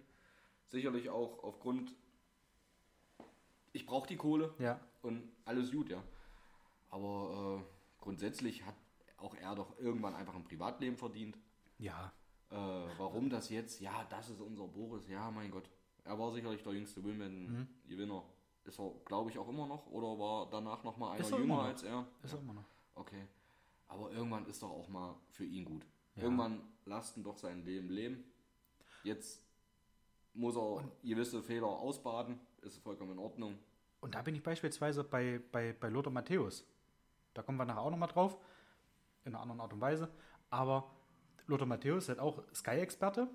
Sicherlich 0.67 1.09
auch 1.11 1.45
aufgrund, 1.45 1.95
ich 3.73 3.87
brauche 3.87 4.09
die 4.09 4.17
Kohle 4.17 4.53
ja. 4.59 4.81
und 5.03 5.23
alles 5.45 5.71
gut, 5.71 5.89
ja. 5.91 6.03
Aber 6.89 7.61
äh, 7.63 8.03
grundsätzlich 8.03 8.65
hat 8.65 8.75
auch 9.19 9.37
er 9.37 9.55
doch 9.55 9.79
irgendwann 9.79 10.15
einfach 10.15 10.35
ein 10.35 10.45
Privatleben 10.45 10.97
verdient. 10.97 11.39
Ja, 11.79 12.13
Äh, 12.51 12.57
warum 12.99 13.31
das 13.31 13.49
jetzt? 13.49 13.81
Ja, 13.81 14.05
das 14.11 14.29
ist 14.29 14.41
unser 14.41 14.67
Boris. 14.67 15.09
Ja, 15.09 15.31
mein 15.31 15.53
Gott. 15.53 15.71
Er 16.05 16.19
war 16.19 16.33
sicherlich 16.33 16.63
der 16.65 16.73
jüngste 16.73 17.03
Women-Gewinner. 17.05 18.25
Ist 18.65 18.81
er, 18.81 18.91
glaube 19.05 19.31
ich, 19.31 19.39
auch 19.39 19.49
immer 19.49 19.67
noch? 19.67 19.87
Oder 19.87 20.19
war 20.19 20.51
danach 20.51 20.83
noch 20.83 20.97
mal 20.97 21.13
einer 21.13 21.25
er 21.25 21.39
jünger 21.39 21.63
als 21.63 21.83
er? 21.85 22.07
ist 22.23 22.33
er 22.33 22.41
immer 22.41 22.55
noch. 22.55 22.65
Okay. 22.95 23.27
Aber 23.91 24.11
irgendwann 24.13 24.47
ist 24.47 24.63
doch 24.63 24.71
auch 24.71 24.89
mal 24.89 25.17
für 25.31 25.45
ihn 25.45 25.65
gut. 25.65 25.85
Ja. 26.15 26.23
Irgendwann 26.23 26.63
lasten 26.85 27.25
doch 27.25 27.37
sein 27.37 27.65
Leben 27.65 27.91
leben. 27.91 28.25
Jetzt 29.03 29.43
muss 30.33 30.57
er 30.57 30.85
gewisse 31.03 31.43
Fehler 31.43 31.67
ausbaden. 31.67 32.39
Ist 32.63 32.79
vollkommen 32.79 33.13
in 33.13 33.19
Ordnung. 33.19 33.59
Und 34.01 34.15
da 34.15 34.23
bin 34.23 34.35
ich 34.35 34.43
beispielsweise 34.43 35.03
bei, 35.03 35.41
bei, 35.51 35.73
bei 35.73 35.89
Lothar 35.89 36.13
Matthäus. 36.13 36.65
Da 37.35 37.43
kommen 37.43 37.59
wir 37.59 37.65
nachher 37.65 37.81
auch 37.81 37.91
nochmal 37.91 38.09
drauf. 38.09 38.39
In 39.25 39.35
einer 39.35 39.43
anderen 39.43 39.61
Art 39.61 39.73
und 39.73 39.81
Weise. 39.81 40.09
Aber 40.51 40.91
Lothar 41.47 41.67
Matthäus 41.67 42.05
ist 42.05 42.09
halt 42.11 42.21
auch 42.21 42.43
Sky-Experte. 42.55 43.29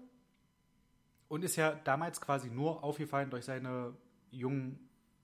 Und 1.28 1.44
ist 1.44 1.58
ja 1.58 1.76
damals 1.76 2.22
quasi 2.22 2.50
nur 2.50 2.84
aufgefallen 2.84 3.30
durch 3.30 3.46
seine 3.46 3.96
jungen 4.32 4.80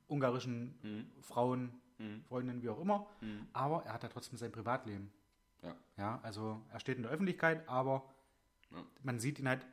ungarischen 0.07 1.09
Frauen, 1.21 1.79
Freundinnen, 2.27 2.61
wie 2.61 2.69
auch 2.69 2.81
immer. 2.81 3.07
Aber 3.53 3.85
er 3.85 3.93
hat 3.93 4.03
ja 4.03 4.09
trotzdem 4.09 4.37
sein 4.37 4.51
Privatleben. 4.51 5.11
Ja. 5.61 5.75
Ja, 5.97 6.19
also 6.23 6.61
er 6.71 6.79
steht 6.79 6.97
in 6.97 7.03
der 7.03 7.11
Öffentlichkeit, 7.11 7.67
aber 7.69 8.03
Ja. 8.71 8.83
man 9.03 9.19
sieht 9.19 9.39
ihn 9.39 9.47
halt 9.47 9.65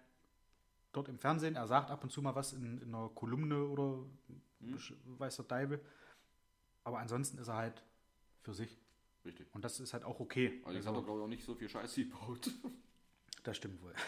dort 0.92 1.08
im 1.08 1.18
Fernsehen. 1.18 1.54
Er 1.56 1.66
sagt 1.66 1.90
ab 1.90 2.02
und 2.02 2.10
zu 2.10 2.20
mal 2.22 2.34
was 2.34 2.52
in, 2.52 2.78
in 2.82 2.94
einer 2.94 3.08
Kolumne 3.10 3.64
oder 3.66 4.04
besch- 4.62 4.94
weiß 5.18 5.36
der 5.36 5.44
Deibel. 5.46 5.80
Aber 6.84 6.98
ansonsten 6.98 7.38
ist 7.38 7.48
er 7.48 7.56
halt 7.56 7.82
für 8.42 8.54
sich. 8.54 8.78
Richtig. 9.24 9.46
Und 9.54 9.64
das 9.64 9.78
ist 9.80 9.92
halt 9.92 10.04
auch 10.04 10.20
okay. 10.20 10.60
Also, 10.64 10.76
jetzt 10.78 10.86
hat 10.86 10.94
er, 10.94 11.02
glaube 11.02 11.20
ich, 11.20 11.24
auch 11.24 11.28
nicht 11.28 11.44
so 11.44 11.54
viel 11.54 11.68
Scheiße 11.68 12.04
gebaut. 12.04 12.50
das 13.44 13.56
stimmt 13.56 13.82
wohl. 13.82 13.94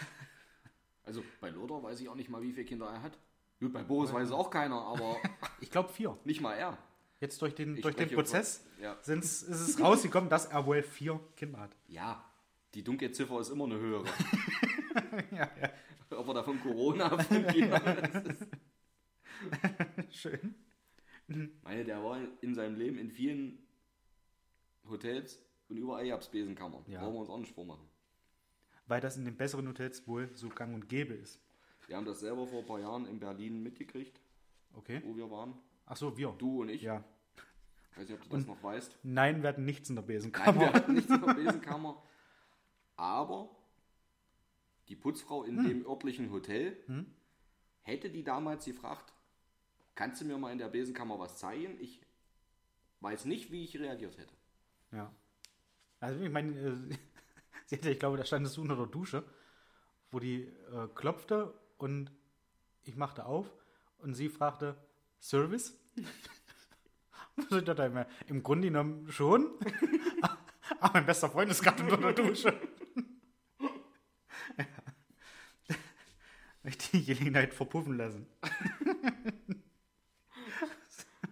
Also 1.02 1.24
bei 1.40 1.50
Lothar 1.50 1.82
weiß 1.82 1.98
ich 2.00 2.08
auch 2.08 2.14
nicht 2.14 2.28
mal, 2.28 2.40
wie 2.40 2.52
viele 2.52 2.66
Kinder 2.66 2.86
er 2.86 3.02
hat. 3.02 3.18
Gut, 3.58 3.72
bei 3.72 3.82
Boris 3.82 4.12
weiß 4.12 4.28
es 4.28 4.32
auch 4.32 4.48
keiner, 4.48 4.80
aber 4.80 5.16
Ich 5.60 5.70
glaube 5.70 5.88
vier. 5.88 6.16
nicht 6.24 6.40
mal 6.40 6.54
er. 6.54 6.78
Jetzt 7.20 7.40
durch 7.42 7.54
den, 7.54 7.76
Ich 7.76 7.82
durch 7.82 7.96
den 7.96 8.10
Prozess 8.10 8.64
ja. 8.80 8.94
ist 8.94 9.42
es 9.42 9.78
rausgekommen, 9.78 10.30
dass 10.30 10.46
er 10.46 10.64
wohl 10.64 10.82
vier 10.82 11.20
Kinder 11.36 11.60
hat. 11.60 11.76
Ja, 11.86 12.24
die 12.74 12.82
Dunkelziffer 12.82 13.40
ist 13.40 13.50
immer 13.50 13.64
eine 13.66 13.78
höhere. 13.78 14.06
ja, 15.30 15.50
ja. 15.60 15.70
Ob 16.18 16.28
er 16.28 16.34
davon 16.34 16.60
Corona 16.60 17.08
das 17.16 17.30
ist. 17.30 18.46
Schön. 20.10 20.54
Meine, 21.62 21.84
der 21.84 22.02
war 22.02 22.18
in 22.40 22.54
seinem 22.54 22.76
Leben 22.76 22.98
in 22.98 23.10
vielen 23.10 23.58
Hotels 24.88 25.38
und 25.68 25.76
überall 25.76 26.08
gab 26.08 26.20
es 26.22 26.28
Besenkammern. 26.28 26.84
Ja. 26.88 27.00
Brauchen 27.00 27.14
wir 27.14 27.20
uns 27.20 27.30
auch 27.30 27.38
nicht 27.38 27.54
vormachen. 27.54 27.86
Weil 28.86 29.00
das 29.00 29.16
in 29.16 29.24
den 29.24 29.36
besseren 29.36 29.68
Hotels 29.68 30.06
wohl 30.08 30.30
so 30.34 30.48
gang 30.48 30.74
und 30.74 30.88
gäbe 30.88 31.14
ist. 31.14 31.40
Wir 31.86 31.96
haben 31.96 32.06
das 32.06 32.20
selber 32.20 32.46
vor 32.46 32.60
ein 32.60 32.66
paar 32.66 32.80
Jahren 32.80 33.06
in 33.06 33.20
Berlin 33.20 33.62
mitgekriegt, 33.62 34.20
Okay. 34.74 35.00
wo 35.04 35.16
wir 35.16 35.30
waren. 35.30 35.54
Ach 35.90 35.96
so, 35.96 36.16
wir. 36.16 36.28
Du 36.38 36.62
und 36.62 36.68
ich. 36.68 36.82
Ja. 36.82 37.02
Ich 37.90 37.98
weiß 37.98 38.08
nicht, 38.08 38.22
ob 38.22 38.22
du 38.22 38.36
das 38.36 38.46
noch 38.46 38.62
weißt. 38.62 38.96
Nein, 39.02 39.42
wir 39.42 39.48
hatten 39.48 39.64
nichts 39.64 39.90
in 39.90 39.96
der 39.96 40.04
Nein, 40.04 40.14
Besenkammer. 40.14 40.60
wir 40.60 40.72
hatten 40.72 40.94
nichts 40.94 41.10
in 41.10 41.20
der 41.20 41.34
Besenkammer. 41.34 42.00
Aber 42.96 43.50
die 44.88 44.94
Putzfrau 44.94 45.42
in 45.42 45.64
dem 45.64 45.84
örtlichen 45.84 46.30
Hotel 46.30 46.76
hätte 47.82 48.08
die 48.08 48.22
damals 48.22 48.66
gefragt, 48.66 49.12
kannst 49.96 50.20
du 50.20 50.26
mir 50.26 50.38
mal 50.38 50.52
in 50.52 50.58
der 50.58 50.68
Besenkammer 50.68 51.18
was 51.18 51.38
zeigen? 51.38 51.76
Ich 51.80 52.00
weiß 53.00 53.24
nicht, 53.24 53.50
wie 53.50 53.64
ich 53.64 53.76
reagiert 53.76 54.16
hätte. 54.16 54.34
Ja. 54.92 55.12
Also 55.98 56.20
ich 56.20 56.30
meine, 56.30 56.56
äh, 56.56 56.76
sie 57.66 57.76
hatte, 57.76 57.90
ich 57.90 57.98
glaube, 57.98 58.16
da 58.16 58.24
standest 58.24 58.56
du 58.56 58.62
unter 58.62 58.76
der 58.76 58.86
Dusche, 58.86 59.24
wo 60.12 60.20
die 60.20 60.42
äh, 60.42 60.86
klopfte 60.94 61.52
und 61.78 62.12
ich 62.84 62.94
machte 62.94 63.26
auf 63.26 63.52
und 63.98 64.14
sie 64.14 64.28
fragte, 64.28 64.76
Service? 65.20 65.76
Im 68.28 68.42
Grunde 68.42 68.68
genommen 68.68 69.10
schon. 69.10 69.50
Aber 70.80 70.94
mein 70.94 71.06
bester 71.06 71.30
Freund 71.30 71.50
ist 71.50 71.62
gerade 71.62 71.82
unter 71.82 71.96
der 71.96 72.12
Dusche. 72.12 72.60
ja. 74.58 74.64
Möchte 76.62 76.96
die 76.96 77.04
Gelegenheit 77.04 77.54
verpuffen 77.54 77.96
lassen. 77.96 78.26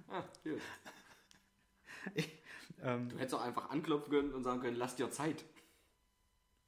Ah. 0.08 0.24
Ich, 2.14 2.42
ähm, 2.82 3.08
Du 3.10 3.18
hättest 3.18 3.34
auch 3.34 3.42
einfach 3.42 3.70
anklopfen 3.70 4.10
können 4.10 4.32
und 4.32 4.42
sagen 4.42 4.60
können, 4.60 4.76
lass 4.76 4.96
dir 4.96 5.10
Zeit. 5.10 5.44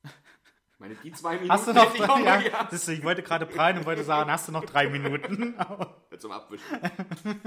Ich 0.02 0.78
meine, 0.78 0.94
die 0.94 1.12
zwei 1.12 1.34
Minuten 1.34 1.52
hast 1.52 1.68
du 1.68 1.74
noch 1.74 1.94
ich 1.94 2.00
Ja, 2.00 2.64
das 2.64 2.72
ist, 2.72 2.88
ich 2.88 3.04
wollte 3.04 3.22
gerade 3.22 3.46
prallen 3.46 3.78
und 3.78 3.86
wollte 3.86 4.04
sagen, 4.04 4.30
hast 4.30 4.48
du 4.48 4.52
noch 4.52 4.64
drei 4.64 4.88
Minuten? 4.88 5.54
Aber 5.58 6.02
zum 6.20 6.32
Abwischen. 6.32 6.66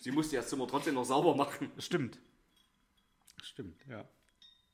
Sie 0.00 0.10
musste 0.10 0.36
das 0.36 0.48
Zimmer 0.48 0.66
trotzdem 0.66 0.94
noch 0.94 1.04
sauber 1.04 1.34
machen. 1.34 1.70
Stimmt. 1.78 2.18
Stimmt, 3.42 3.84
ja. 3.88 4.08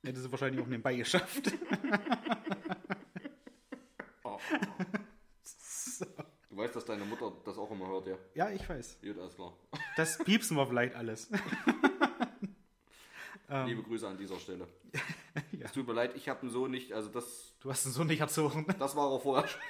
Hätte 0.05 0.21
sie 0.21 0.31
wahrscheinlich 0.31 0.63
auch 0.63 0.69
nebenbei 0.69 0.95
geschafft. 0.97 1.53
Oh. 4.23 4.39
Du 6.51 6.63
weißt, 6.63 6.75
dass 6.75 6.87
deine 6.87 7.05
Mutter 7.05 7.33
das 7.45 7.59
auch 7.59 7.71
immer 7.71 7.87
hört, 7.87 8.07
ja? 8.07 8.17
Ja, 8.35 8.51
ich 8.51 8.67
weiß. 8.67 9.01
Gut, 9.03 9.19
alles 9.19 9.35
klar. 9.35 9.53
Das 9.97 10.17
piepsen 10.17 10.57
wir 10.57 10.67
vielleicht 10.67 10.95
alles. 10.95 11.31
Ähm. 13.49 13.67
Liebe 13.69 13.83
Grüße 13.85 14.09
an 14.09 14.19
dieser 14.19 14.41
Stelle. 14.41 14.67
Ja. 15.53 15.67
Es 15.67 15.73
tut 15.73 15.87
mir 15.87 15.93
leid, 15.93 16.17
ich 16.17 16.29
habe 16.29 16.41
einen 16.41 16.51
Sohn 16.51 16.69
nicht, 16.73 16.93
also 16.93 17.09
das, 17.11 17.55
Du 17.61 17.71
hast 17.71 17.87
ihn 17.87 17.93
so 17.93 18.03
nicht 18.03 18.19
erzogen. 18.19 18.67
das 18.79 18.97
war 18.97 19.13
er 19.13 19.21
vorher 19.21 19.47
schon. 19.47 19.61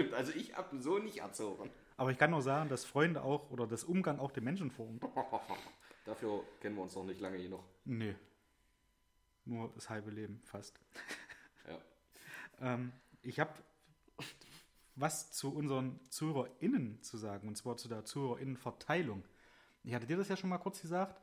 Stimmt, 0.00 0.14
also 0.14 0.32
ich 0.32 0.56
habe 0.56 0.78
Sohn 0.80 1.04
nicht 1.04 1.18
erzogen. 1.18 1.70
Aber 1.98 2.10
ich 2.10 2.16
kann 2.16 2.30
nur 2.30 2.40
sagen, 2.40 2.70
dass 2.70 2.86
Freunde 2.86 3.22
auch 3.22 3.50
oder 3.50 3.66
das 3.66 3.84
Umgang 3.84 4.18
auch 4.18 4.30
den 4.30 4.44
Menschen 4.44 4.70
formt. 4.70 5.04
Dafür 6.06 6.42
kennen 6.60 6.76
wir 6.76 6.82
uns 6.82 6.94
noch 6.94 7.04
nicht 7.04 7.20
lange 7.20 7.36
genug. 7.36 7.62
Nee. 7.84 8.14
Nur 9.44 9.70
das 9.74 9.90
halbe 9.90 10.10
Leben 10.10 10.40
fast. 10.44 10.78
Ja. 11.68 11.78
Ähm, 12.74 12.90
ich 13.20 13.38
habe 13.38 13.52
was 14.96 15.30
zu 15.30 15.54
unseren 15.54 16.00
ZuhörerInnen 16.08 17.02
zu 17.02 17.18
sagen, 17.18 17.48
und 17.48 17.56
zwar 17.56 17.76
zu 17.76 17.86
der 17.86 18.06
ZuhörerInnenverteilung. 18.06 19.22
Ich 19.84 19.92
hatte 19.92 20.06
dir 20.06 20.16
das 20.16 20.28
ja 20.28 20.38
schon 20.38 20.48
mal 20.48 20.56
kurz 20.56 20.80
gesagt, 20.80 21.20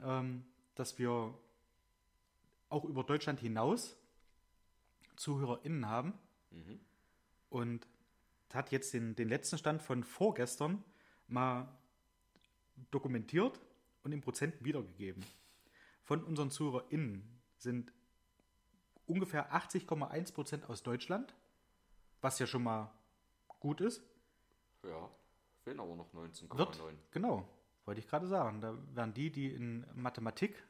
ähm, 0.00 0.44
dass 0.76 0.96
wir 1.00 1.36
auch 2.68 2.84
über 2.84 3.02
Deutschland 3.02 3.40
hinaus 3.40 3.96
ZuhörerInnen 5.16 5.88
haben. 5.88 6.14
Und 7.50 7.84
hat 8.54 8.70
jetzt 8.72 8.94
den, 8.94 9.14
den 9.16 9.28
letzten 9.28 9.58
Stand 9.58 9.82
von 9.82 10.04
vorgestern 10.04 10.82
mal 11.26 11.68
dokumentiert 12.90 13.60
und 14.02 14.12
in 14.12 14.20
Prozent 14.20 14.64
wiedergegeben. 14.64 15.24
Von 16.02 16.22
unseren 16.24 16.50
ZuhörerInnen 16.50 17.40
sind 17.56 17.92
ungefähr 19.06 19.54
80,1 19.54 20.34
Prozent 20.34 20.68
aus 20.68 20.82
Deutschland, 20.82 21.34
was 22.20 22.38
ja 22.38 22.46
schon 22.46 22.62
mal 22.62 22.92
gut 23.58 23.80
ist. 23.80 24.02
Ja, 24.82 25.10
fehlen 25.62 25.80
aber 25.80 25.96
noch 25.96 26.12
19,9. 26.12 26.58
Wird, 26.58 26.78
genau, 27.10 27.48
wollte 27.86 28.00
ich 28.00 28.08
gerade 28.08 28.26
sagen. 28.26 28.60
Da 28.60 28.76
werden 28.94 29.14
die, 29.14 29.30
die 29.30 29.52
in 29.52 29.86
Mathematik 29.94 30.62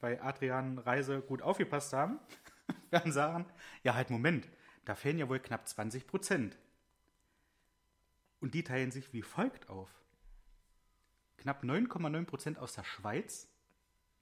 bei 0.00 0.20
Adrian 0.20 0.78
Reise 0.78 1.20
gut 1.20 1.42
aufgepasst 1.42 1.92
haben, 1.92 2.18
werden 2.90 3.12
sagen, 3.12 3.46
ja 3.84 3.94
halt 3.94 4.10
Moment, 4.10 4.48
da 4.84 4.96
fehlen 4.96 5.18
ja 5.18 5.28
wohl 5.28 5.38
knapp 5.38 5.68
20 5.68 6.06
Prozent. 6.06 6.58
Und 8.42 8.54
die 8.54 8.64
teilen 8.64 8.90
sich 8.90 9.12
wie 9.12 9.22
folgt 9.22 9.68
auf. 9.70 9.88
Knapp 11.38 11.62
9,9 11.62 12.24
Prozent 12.26 12.58
aus 12.58 12.74
der 12.74 12.82
Schweiz, 12.84 13.48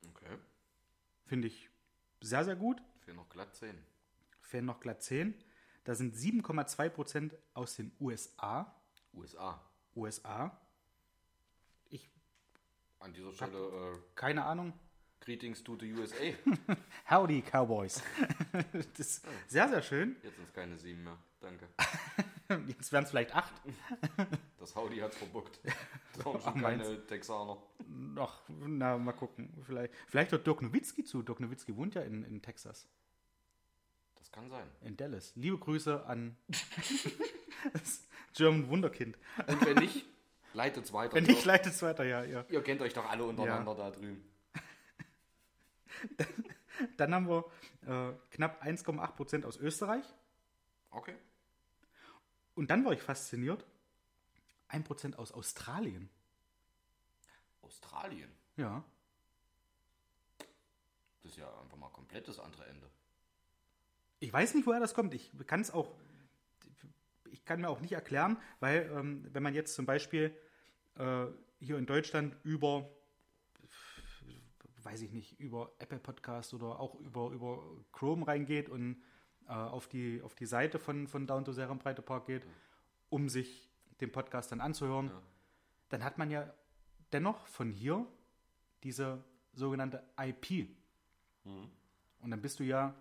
Okay, 0.09 0.39
finde 1.27 1.49
ich 1.49 1.69
sehr, 2.21 2.45
sehr 2.45 2.57
gut. 2.57 2.83
fehlen 3.01 3.17
noch 3.17 3.29
glatt 3.31 3.55
10. 3.55 3.77
Fehlen 4.43 4.67
noch 4.67 4.81
glatt 4.81 5.03
10. 5.03 5.35
Da 5.85 5.95
sind 5.95 6.15
7,2 6.15 6.89
Prozent 6.91 7.35
aus 7.55 7.77
den 7.77 7.93
USA. 7.99 8.75
USA. 9.15 9.63
USA. 9.97 10.61
Ich, 11.89 12.11
An 12.99 13.13
dieser 13.15 13.33
Stelle, 13.33 13.59
äh, 13.59 13.99
keine 14.15 14.45
Ahnung, 14.45 14.73
Greetings 15.21 15.63
to 15.65 15.77
the 15.79 15.93
USA. 15.93 16.35
Howdy 17.11 17.43
Cowboys. 17.43 18.03
das 18.73 19.01
ist 19.01 19.27
sehr, 19.49 19.69
sehr 19.69 19.83
schön. 19.83 20.17
Jetzt 20.23 20.37
sind 20.37 20.47
es 20.47 20.53
keine 20.53 20.79
7 20.79 21.03
mehr. 21.05 21.19
Danke. 21.41 21.69
Jetzt 22.67 22.93
wären 22.93 23.05
es 23.05 23.11
vielleicht 23.11 23.35
acht. 23.35 23.53
Das 24.59 24.77
Howdy 24.77 24.99
hat's 24.99 25.17
verbockt. 25.17 25.59
Das 26.15 26.25
haben 26.27 26.39
schon 26.39 26.61
keine 26.61 27.07
Texaner. 27.07 27.57
Ach, 28.19 28.43
na, 28.49 28.99
mal 28.99 29.13
gucken. 29.13 29.51
Vielleicht, 29.65 29.95
vielleicht 30.07 30.33
hört 30.33 30.47
Dirk 30.47 30.61
Nowitzki 30.61 31.03
zu. 31.03 31.23
Dirk 31.23 31.41
Nowitzki 31.41 31.75
wohnt 31.79 31.95
ja 31.95 32.03
in, 32.03 32.25
in 32.25 32.43
Texas, 32.43 32.87
Das 34.17 34.31
kann 34.31 34.51
sein. 34.51 34.67
in 34.83 34.99
Dallas. 34.99 35.33
Liebe 35.35 35.57
Grüße 35.57 36.05
an 36.05 36.37
das 37.73 38.07
German 38.35 38.69
Wunderkind. 38.69 39.17
Und 39.47 39.65
wenn 39.65 39.79
nicht, 39.79 40.05
leitet's 40.53 40.93
weiter. 40.93 41.15
Wenn 41.15 41.25
nicht, 41.25 41.47
leitet 41.47 41.73
es 41.73 41.81
weiter, 41.83 42.05
ja, 42.05 42.23
ja. 42.23 42.45
Ihr 42.51 42.63
kennt 42.63 42.83
euch 42.83 42.93
doch 42.93 43.09
alle 43.09 43.25
untereinander 43.25 43.75
da 43.75 43.91
drüben. 43.91 44.23
Dann 46.99 47.15
haben 47.15 47.29
wir 47.29 47.45
äh, 47.87 48.13
knapp 48.31 48.63
1,8 48.63 49.13
Prozent 49.13 49.47
aus 49.47 49.57
Österreich. 49.57 50.05
Okay. 50.91 51.15
Und 52.61 52.71
dann 52.71 52.85
war 52.85 52.93
ich 52.93 53.01
fasziniert. 53.01 53.65
1 54.69 54.87
Prozent 54.87 55.19
aus 55.19 55.33
Australien. 55.33 56.11
Australien. 57.63 58.31
Ja. 58.59 58.85
Das 61.23 61.33
ist 61.33 61.39
ja 61.39 61.49
einfach 61.63 61.79
mal 61.79 61.89
komplett 61.89 62.29
das 62.29 62.39
andere 62.39 62.67
Ende. 62.67 62.91
Ich 64.19 64.31
weiß 64.31 64.53
nicht, 64.53 64.67
woher 64.67 64.79
das 64.79 64.93
kommt. 64.93 65.15
Ich 65.15 65.33
kann 65.47 65.63
es 65.63 65.71
auch, 65.71 65.91
ich 67.31 67.47
kann 67.47 67.63
mir 67.63 67.71
auch 67.71 67.81
nicht 67.81 67.93
erklären, 67.93 68.37
weil 68.59 68.93
ähm, 68.95 69.27
wenn 69.33 69.43
man 69.43 69.55
jetzt 69.55 69.75
zum 69.75 69.87
Beispiel 69.87 70.37
äh, 70.97 71.29
hier 71.61 71.79
in 71.79 71.87
Deutschland 71.87 72.37
über, 72.43 72.91
weiß 74.83 75.01
ich 75.01 75.13
nicht, 75.13 75.41
über 75.41 75.73
Apple 75.79 75.99
Podcast 75.99 76.53
oder 76.53 76.79
auch 76.79 76.95
über, 76.97 77.31
über 77.31 77.63
Chrome 77.91 78.27
reingeht 78.27 78.69
und 78.69 79.03
äh, 79.49 79.53
auf, 79.53 79.89
die, 79.89 80.21
auf 80.23 80.35
die 80.35 80.47
Seite 80.47 80.79
von, 80.79 81.07
von 81.09 81.27
Down 81.27 81.45
to 81.45 81.53
Zero 81.53 81.75
Breite 81.75 82.03
Park 82.03 82.27
geht, 82.27 82.47
um 83.09 83.29
sich 83.29 83.69
den 84.01 84.11
Podcast 84.13 84.51
dann 84.53 84.61
anzuhören, 84.61 85.09
Ja. 85.09 85.23
dann 85.91 86.05
hat 86.05 86.17
man 86.19 86.31
ja 86.31 86.53
dennoch 87.13 87.47
von 87.47 87.71
hier 87.71 88.07
diese 88.83 89.23
sogenannte 89.53 90.03
IP. 90.19 90.69
Und 91.45 92.31
dann 92.31 92.41
bist 92.41 92.61
du 92.61 92.65
ja 92.65 92.95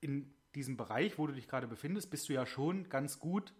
in 0.00 0.32
diesem 0.54 0.76
Bereich, 0.76 1.18
wo 1.18 1.26
du 1.26 1.32
dich 1.32 1.48
gerade 1.48 1.66
befindest, 1.66 2.10
bist 2.10 2.28
du 2.28 2.32
ja 2.34 2.46
schon 2.46 2.88
ganz 2.88 3.18
gut 3.18 3.52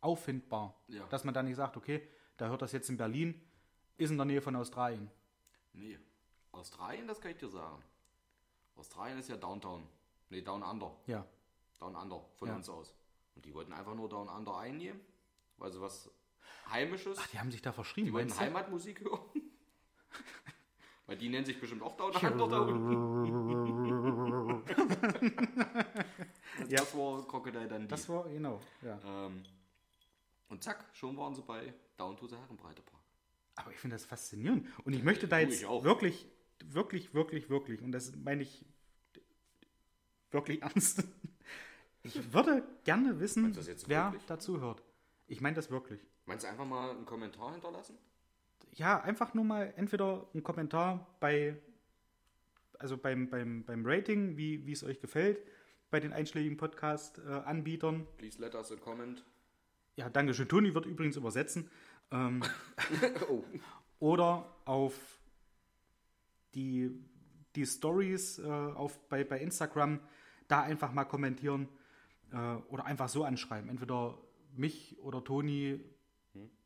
auffindbar. 0.00 0.74
Ja. 0.88 1.04
Dass 1.08 1.24
man 1.24 1.34
dann 1.34 1.46
nicht 1.46 1.56
sagt, 1.56 1.76
okay, 1.76 2.06
da 2.36 2.48
hört 2.48 2.62
das 2.62 2.72
jetzt 2.72 2.88
in 2.88 2.96
Berlin, 2.96 3.40
ist 3.96 4.10
in 4.10 4.16
der 4.16 4.26
Nähe 4.26 4.40
von 4.40 4.54
Australien. 4.56 5.10
Nee. 5.72 5.98
Australien, 6.52 7.06
das 7.08 7.20
kann 7.20 7.32
ich 7.32 7.38
dir 7.38 7.48
sagen. 7.48 7.82
Australien 8.78 9.18
ist 9.18 9.28
ja 9.28 9.36
Downtown. 9.36 9.86
Nee, 10.30 10.42
Down 10.42 10.62
Under. 10.62 10.94
Ja. 11.06 11.24
Down 11.78 11.94
Under 11.96 12.24
von 12.36 12.48
Ja. 12.48 12.56
uns 12.56 12.68
aus. 12.68 12.94
Und 13.34 13.44
die 13.44 13.54
wollten 13.54 13.72
einfach 13.72 13.94
nur 13.94 14.08
Down 14.08 14.28
Under 14.28 14.56
einnehmen, 14.58 15.00
weil 15.58 15.72
sie 15.72 15.80
was 15.80 16.10
Heimisches. 16.70 17.18
Ach, 17.20 17.26
die 17.28 17.38
haben 17.38 17.50
sich 17.50 17.62
da 17.62 17.72
verschrieben. 17.72 18.06
die 18.08 18.12
wollten? 18.12 18.36
Heimatmusik 18.38 19.00
hören. 19.00 19.20
weil 21.06 21.16
die 21.16 21.28
nennen 21.28 21.46
sich 21.46 21.58
bestimmt 21.60 21.82
auch 21.82 21.96
Down 21.96 22.12
Under 22.14 22.48
da 22.48 22.60
unten. 22.60 24.64
Ja. 26.68 26.78
Das 26.78 26.94
war 26.96 27.26
Crocodile 27.26 27.68
Dundee. 27.68 27.88
Das 27.88 28.08
war, 28.08 28.28
genau, 28.28 28.60
ja. 28.82 28.98
ähm, 29.04 29.42
und 30.48 30.62
zack, 30.62 30.84
schon 30.92 31.16
waren 31.16 31.34
sie 31.34 31.42
bei 31.42 31.72
Down 31.96 32.16
to 32.16 32.26
the 32.26 32.36
Herrenbreite 32.36 32.82
Park. 32.82 33.02
Aber 33.56 33.70
ich 33.72 33.78
finde 33.78 33.96
das 33.96 34.04
faszinierend. 34.04 34.66
Und 34.84 34.92
ich 34.92 35.02
möchte 35.02 35.26
da 35.28 35.38
jetzt 35.38 35.60
ich 35.60 35.66
auch. 35.66 35.84
wirklich, 35.84 36.26
wirklich, 36.64 37.14
wirklich, 37.14 37.50
wirklich, 37.50 37.82
und 37.82 37.92
das 37.92 38.14
meine 38.16 38.42
ich 38.42 38.64
wirklich 40.30 40.62
ernst. 40.62 41.04
Ich 42.02 42.32
würde 42.32 42.62
gerne 42.84 43.20
wissen, 43.20 43.56
wer 43.86 44.06
wirklich? 44.06 44.24
dazu 44.26 44.60
hört. 44.60 44.82
Ich 45.26 45.40
meine 45.40 45.56
das 45.56 45.70
wirklich. 45.70 46.00
Meinst 46.26 46.44
du 46.44 46.48
einfach 46.48 46.66
mal 46.66 46.90
einen 46.90 47.04
Kommentar 47.04 47.52
hinterlassen? 47.52 47.96
Ja, 48.72 49.00
einfach 49.00 49.34
nur 49.34 49.44
mal 49.44 49.72
entweder 49.76 50.26
einen 50.32 50.42
Kommentar 50.42 51.06
bei, 51.20 51.56
also 52.78 52.96
beim, 52.96 53.28
beim, 53.28 53.64
beim 53.64 53.82
Rating, 53.84 54.36
wie, 54.36 54.66
wie 54.66 54.72
es 54.72 54.84
euch 54.84 55.00
gefällt, 55.00 55.40
bei 55.90 56.00
den 56.00 56.12
einschlägigen 56.12 56.56
Podcast-Anbietern. 56.56 58.06
Please 58.18 58.40
let 58.40 58.54
us 58.54 58.70
a 58.70 58.76
comment. 58.76 59.24
Ja, 59.96 60.08
danke 60.08 60.34
schön. 60.34 60.48
Toni 60.48 60.74
wird 60.74 60.86
übrigens 60.86 61.16
übersetzen. 61.16 61.70
Ähm, 62.10 62.42
Oh. 63.28 63.44
oder 63.98 64.54
auf 64.64 65.17
die, 66.58 66.90
die 67.54 67.66
Stories 67.66 68.38
äh, 68.38 68.46
auf, 68.46 68.98
bei, 69.08 69.22
bei 69.22 69.40
Instagram 69.40 70.00
da 70.48 70.62
einfach 70.62 70.92
mal 70.92 71.04
kommentieren 71.04 71.68
äh, 72.32 72.36
oder 72.36 72.84
einfach 72.84 73.08
so 73.08 73.24
anschreiben. 73.24 73.70
Entweder 73.70 74.18
mich 74.56 74.98
oder 75.00 75.22
Toni. 75.22 75.80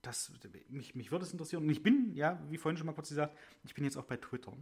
Das, 0.01 0.32
mich, 0.68 0.95
mich 0.95 1.12
würde 1.12 1.24
es 1.24 1.32
interessieren. 1.32 1.62
Und 1.62 1.70
ich 1.70 1.82
bin, 1.82 2.14
ja, 2.14 2.43
wie 2.49 2.57
vorhin 2.57 2.76
schon 2.76 2.86
mal 2.86 2.93
kurz 2.93 3.11
gesagt, 3.11 3.36
ich 3.64 3.74
bin 3.74 3.84
jetzt 3.84 3.97
auch 3.97 4.05
bei 4.05 4.16
Twitter. 4.16 4.53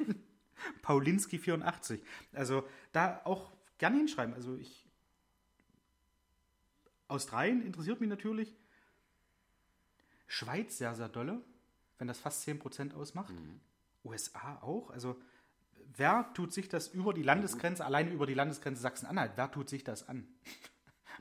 Paulinski84. 0.82 2.00
Also 2.32 2.64
da 2.92 3.20
auch 3.24 3.52
gerne 3.78 3.98
hinschreiben. 3.98 4.34
Also 4.34 4.56
ich. 4.56 4.86
Australien 7.08 7.62
interessiert 7.62 8.00
mich 8.00 8.08
natürlich. 8.08 8.56
Schweiz 10.26 10.78
sehr, 10.78 10.94
sehr 10.94 11.08
dolle, 11.08 11.42
wenn 11.98 12.06
das 12.06 12.20
fast 12.20 12.46
10% 12.46 12.94
ausmacht. 12.94 13.34
USA 14.04 14.58
auch. 14.62 14.90
Also 14.90 15.20
wer 15.96 16.30
tut 16.34 16.52
sich 16.52 16.68
das 16.68 16.88
über 16.88 17.12
die 17.14 17.22
Landesgrenze, 17.22 17.84
alleine 17.84 18.10
über 18.12 18.26
die 18.26 18.34
Landesgrenze 18.34 18.80
Sachsen-Anhalt, 18.82 19.32
wer 19.36 19.50
tut 19.50 19.68
sich 19.68 19.84
das 19.84 20.08
an? 20.08 20.26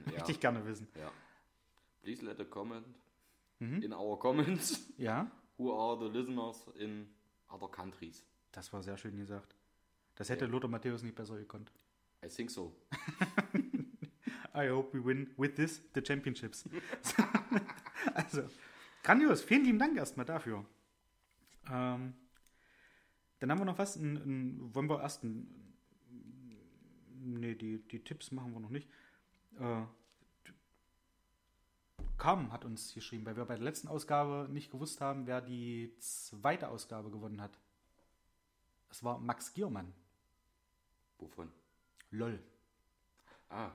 Ja. 0.05 0.13
Möchte 0.13 0.31
ich 0.31 0.39
gerne 0.39 0.65
wissen. 0.65 0.87
ja. 0.95 1.11
Please 2.01 2.23
let 2.23 2.39
a 2.39 2.45
comment 2.45 2.85
Mhm. 3.59 3.81
in 3.81 3.91
our 3.93 4.17
comments. 4.17 4.85
Ja, 4.97 5.29
Who 5.57 5.73
are 5.77 5.99
the 5.99 6.17
listeners 6.17 6.65
in 6.75 7.09
other 7.49 7.67
countries? 7.67 8.23
das 8.53 8.71
war 8.71 8.81
sehr 8.81 8.95
schön 8.97 9.17
gesagt. 9.17 9.55
Das 10.15 10.29
hätte 10.29 10.45
Ja. 10.45 10.51
Lothar 10.51 10.69
Matthäus 10.69 11.03
nicht 11.03 11.15
besser 11.15 11.35
gekonnt. 11.37 11.69
I 12.23 12.29
think 12.29 12.49
so. 12.49 12.73
I 14.55 14.69
hope 14.69 14.93
we 14.97 15.03
win 15.03 15.29
with 15.37 15.55
this 15.55 15.81
the 15.93 16.01
championships. 16.01 16.63
also, 18.13 18.43
grandios. 19.03 19.41
Vielen 19.41 19.65
lieben 19.65 19.79
Dank 19.79 19.97
erstmal 19.97 20.25
dafür. 20.25 20.65
Ähm, 21.69 22.13
dann 23.39 23.51
haben 23.51 23.59
wir 23.59 23.65
noch 23.65 23.77
was. 23.77 23.95
Ein, 23.95 24.15
ein, 24.17 24.75
wollen 24.75 24.89
wir 24.89 25.01
erst 25.01 25.23
ein, 25.23 25.47
Nee, 27.21 27.53
die, 27.55 27.79
die 27.79 28.03
Tipps 28.03 28.31
machen 28.31 28.53
wir 28.53 28.59
noch 28.61 28.69
nicht. 28.69 28.87
Äh, 29.59 29.83
Carmen 32.17 32.51
hat 32.51 32.65
uns 32.65 32.93
geschrieben, 32.93 33.25
weil 33.25 33.35
wir 33.37 33.45
bei 33.45 33.55
der 33.55 33.63
letzten 33.63 33.87
Ausgabe 33.87 34.47
nicht 34.51 34.71
gewusst 34.71 34.99
haben, 35.01 35.27
wer 35.27 35.41
die 35.41 35.93
zweite 35.99 36.69
Ausgabe 36.69 37.09
gewonnen 37.11 37.41
hat. 37.41 37.57
Es 38.89 39.03
war 39.03 39.19
Max 39.19 39.53
Giermann. 39.53 39.93
Wovon? 41.19 41.51
LOL. 42.11 42.39
Ah. 43.49 43.71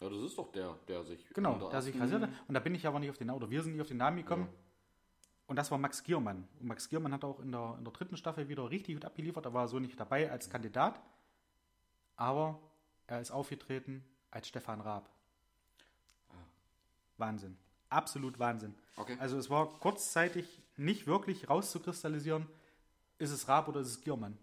Ja, 0.00 0.08
das 0.08 0.22
ist 0.22 0.36
doch 0.36 0.50
der, 0.52 0.78
der 0.88 1.04
sich. 1.04 1.24
Genau, 1.30 1.58
der 1.58 1.68
der 1.70 1.82
sich 1.82 1.94
ersten- 1.94 2.14
rasierte. 2.14 2.34
Und 2.48 2.54
da 2.54 2.60
bin 2.60 2.74
ich 2.74 2.86
aber 2.86 2.98
nicht 2.98 3.10
auf 3.10 3.18
den 3.18 3.28
Namen, 3.28 3.36
oder 3.42 3.50
wir 3.50 3.62
sind 3.62 3.72
nicht 3.72 3.80
auf 3.82 3.88
den 3.88 3.98
Namen 3.98 4.16
gekommen. 4.16 4.48
Und 5.52 5.56
das 5.56 5.70
war 5.70 5.76
Max 5.76 6.02
Giermann. 6.02 6.48
Und 6.60 6.68
Max 6.68 6.88
Giermann 6.88 7.12
hat 7.12 7.24
auch 7.24 7.38
in 7.38 7.52
der, 7.52 7.74
in 7.76 7.84
der 7.84 7.92
dritten 7.92 8.16
Staffel 8.16 8.48
wieder 8.48 8.70
richtig 8.70 8.94
gut 8.94 9.04
abgeliefert. 9.04 9.44
Er 9.44 9.52
war 9.52 9.68
so 9.68 9.78
nicht 9.78 10.00
dabei 10.00 10.30
als 10.30 10.48
Kandidat. 10.48 10.98
Aber 12.16 12.58
er 13.06 13.20
ist 13.20 13.32
aufgetreten 13.32 14.02
als 14.30 14.48
Stefan 14.48 14.80
Raab. 14.80 15.10
Wahnsinn. 17.18 17.58
Absolut 17.90 18.38
Wahnsinn. 18.38 18.74
Okay. 18.96 19.14
Also 19.20 19.36
es 19.36 19.50
war 19.50 19.78
kurzzeitig 19.78 20.62
nicht 20.78 21.06
wirklich 21.06 21.50
rauszukristallisieren, 21.50 22.48
ist 23.18 23.30
es 23.30 23.46
Raab 23.46 23.68
oder 23.68 23.80
ist 23.80 23.88
es 23.88 24.00
Giermann. 24.00 24.38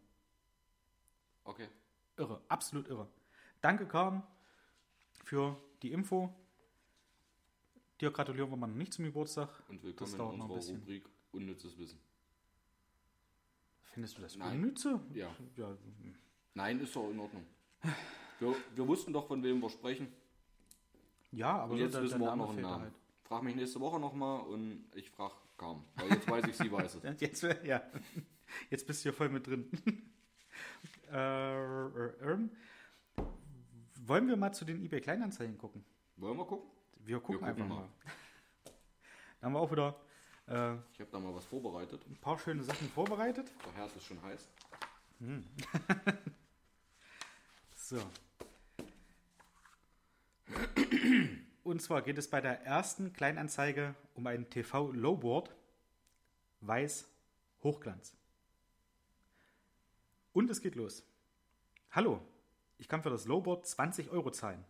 Okay. 1.44 1.70
Irre, 2.18 2.40
absolut 2.50 2.88
irre. 2.88 3.08
Danke, 3.62 3.88
Carmen, 3.88 4.22
für 5.24 5.58
die 5.82 5.92
Info. 5.92 6.32
Dir 8.00 8.12
gratulieren 8.12 8.50
wir 8.50 8.58
mal 8.58 8.68
noch 8.68 8.76
nicht 8.76 8.94
zum 8.94 9.06
Geburtstag. 9.06 9.50
Und 9.68 9.84
willkommen 9.84 10.12
Das 10.12 10.20
in 10.20 10.42
unserer. 10.42 10.76
Rubrik 10.78 11.04
Unnützes 11.32 11.78
Wissen. 11.78 12.00
Findest 13.84 14.18
du 14.18 14.22
das 14.22 14.36
Nein. 14.36 14.58
unnütze? 14.58 15.00
Ja. 15.14 15.36
ja. 15.58 15.78
Nein, 16.54 16.80
ist 16.80 16.96
doch 16.96 17.10
in 17.10 17.20
Ordnung. 17.20 17.46
Wir, 18.40 18.56
wir 18.76 18.88
wussten 18.88 19.12
doch, 19.12 19.28
von 19.28 19.44
wem 19.44 19.60
wir 19.62 19.70
sprechen. 19.70 20.08
Ja, 21.32 21.58
aber 21.60 21.74
Und 21.74 21.80
jetzt 21.80 21.94
der- 21.94 22.04
wissen 22.04 22.20
der 22.20 22.28
wir 22.28 22.32
auch 22.32 22.38
noch 22.38 22.50
einen 22.52 22.62
Namen. 22.62 22.84
halt. 22.84 22.94
Frag 23.24 23.44
mich 23.44 23.56
nächste 23.56 23.80
Woche 23.80 24.00
nochmal 24.00 24.42
und 24.42 24.86
ich 24.96 25.10
frag 25.12 25.34
kaum. 25.58 25.84
Weil 25.96 26.10
jetzt 26.10 26.28
weiß 26.28 26.48
ich, 26.48 26.56
sie 26.56 26.72
weiß 26.72 26.96
es. 26.96 27.04
Jetzt, 27.22 27.44
ja. 27.64 27.82
Jetzt 28.72 28.88
bist 28.88 29.04
du 29.06 29.10
ja 29.10 29.14
voll 29.14 29.30
mit 29.30 29.46
drin. 29.46 29.70
äh, 31.12 31.86
äh, 31.88 32.12
ähm. 32.24 32.50
wollen 34.08 34.28
wir 34.28 34.36
mal 34.38 34.52
zu 34.54 34.66
den 34.66 34.84
eBay 34.84 35.02
Kleinanzeigen 35.02 35.58
gucken? 35.58 35.84
Wollen 36.16 36.38
wir 36.38 36.46
gucken? 36.46 36.68
Wir 37.10 37.20
gucken, 37.20 37.38
gucken 37.40 37.48
einfach 37.48 37.66
mal. 37.66 37.80
mal. 37.80 37.90
Da 39.40 39.46
haben 39.48 39.54
wir 39.54 39.60
auch 39.60 39.72
wieder 39.72 39.96
äh, 40.48 40.76
Ich 40.94 41.00
habe 41.00 41.10
da 41.12 41.20
mal 41.20 41.34
was 41.34 41.44
vorbereitet. 41.46 42.06
ein 42.06 42.18
paar 42.18 42.38
schöne 42.38 42.62
Sachen 42.62 42.88
vorbereitet. 42.90 43.52
Der 43.66 43.74
Herz 43.74 43.96
ist 43.96 44.06
schon 44.06 44.22
heiß. 44.22 44.48
So. 47.74 47.98
Und 51.64 51.82
zwar 51.82 52.04
geht 52.04 52.20
es 52.20 52.30
bei 52.30 52.40
der 52.40 52.64
ersten 52.64 53.12
Kleinanzeige 53.14 53.96
um 54.14 54.28
einen 54.28 54.48
TV 54.48 54.92
Lowboard 54.92 55.56
weiß 56.62 57.10
Hochglanz. 57.64 58.14
Und 60.34 60.52
es 60.52 60.62
geht 60.62 60.76
los. 60.76 61.04
Hallo, 61.90 62.22
ich 62.78 62.88
kann 62.88 63.02
für 63.02 63.10
das 63.10 63.26
Lowboard 63.26 63.66
20 63.66 64.12
Euro 64.12 64.30
zahlen. 64.30 64.64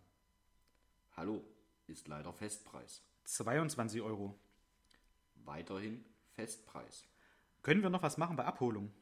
Hallo, 1.14 1.44
ist 1.90 2.08
leider 2.08 2.32
Festpreis. 2.32 3.02
22 3.24 4.00
Euro. 4.00 4.38
Weiterhin 5.44 6.04
Festpreis. 6.34 7.04
Können 7.62 7.82
wir 7.82 7.90
noch 7.90 8.02
was 8.02 8.16
machen 8.16 8.36
bei 8.36 8.44
Abholung? 8.44 8.92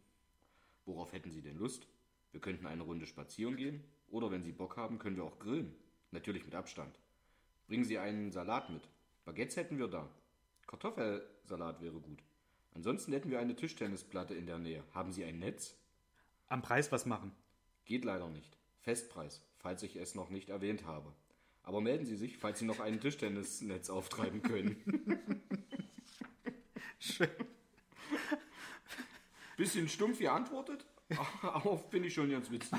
Worauf 0.87 1.13
hätten 1.13 1.31
Sie 1.31 1.43
denn 1.43 1.59
Lust? 1.59 1.87
Wir 2.33 2.41
könnten 2.41 2.67
eine 2.67 2.83
Runde 2.83 3.07
spazieren 3.07 3.57
gehen 3.57 3.85
oder 4.09 4.31
wenn 4.31 4.43
Sie 4.43 4.53
Bock 4.53 4.77
haben, 4.77 4.99
können 4.99 5.17
wir 5.17 5.25
auch 5.25 5.39
grillen. 5.39 5.75
Natürlich 6.11 6.45
mit 6.45 6.55
Abstand. 6.55 6.99
Bringen 7.67 7.85
Sie 7.85 7.99
einen 7.99 8.33
Salat 8.33 8.71
mit. 8.71 8.89
Baguettes 9.25 9.57
hätten 9.57 9.79
wir 9.79 9.89
da. 9.89 10.09
Kartoffelsalat 10.67 11.83
wäre 11.83 12.01
gut. 12.01 12.23
Ansonsten 12.75 13.13
hätten 13.13 13.31
wir 13.31 13.39
eine 13.39 13.57
Tischtennisplatte 13.57 14.35
in 14.35 14.47
der 14.47 14.59
Nähe. 14.59 14.83
Haben 14.95 15.13
Sie 15.13 15.25
ein 15.25 15.39
Netz? 15.39 15.77
Am 16.47 16.63
Preis 16.63 16.91
was 16.91 17.05
machen. 17.05 17.35
Geht 17.85 18.05
leider 18.05 18.29
nicht. 18.29 18.57
Festpreis, 18.81 19.43
falls 19.59 19.83
ich 19.83 19.97
es 19.97 20.15
noch 20.15 20.31
nicht 20.31 20.49
erwähnt 20.49 20.87
habe. 20.87 21.13
Aber 21.69 21.83
melden 21.83 22.07
Sie 22.07 22.17
sich, 22.17 22.39
falls 22.39 22.61
Sie 22.61 22.65
noch 22.65 22.81
ein 22.81 22.99
Tischtennisnetz 22.99 23.91
auftreiben 23.91 24.41
können. 24.43 25.43
Schön. 26.99 27.29
Bisschen 29.59 29.87
stumpf 29.87 30.19
geantwortet, 30.19 30.87
aber 31.43 31.77
finde 31.91 32.09
ich 32.09 32.15
schon 32.15 32.31
ganz 32.31 32.51
witzig. 32.51 32.73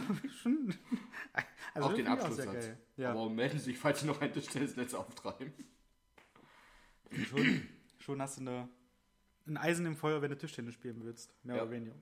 Also 1.76 1.88
auch 1.90 1.94
den 1.94 2.08
Abschlusssatz. 2.08 2.46
geil. 2.52 2.78
Ja. 2.98 3.12
Aber 3.12 3.30
melden 3.30 3.60
Sie 3.60 3.66
sich, 3.66 3.78
falls 3.78 4.00
Sie 4.00 4.08
noch 4.08 4.22
ein 4.22 4.34
Tischtennisnetz 4.34 4.96
auftreiben. 4.96 5.54
Schon, 7.30 7.68
schon 8.00 8.20
hast 8.24 8.38
du 8.38 8.42
eine, 8.42 8.70
ein 9.46 9.58
Eisen 9.58 9.86
im 9.86 9.96
Feuer, 9.98 10.24
wenn 10.24 10.32
du 10.32 10.38
Tischtennis 10.38 10.74
spielen 10.74 11.04
willst. 11.04 11.32
Mehr 11.44 11.58
Ja. 11.58 11.62
oder 11.62 11.72
weniger. 11.72 11.96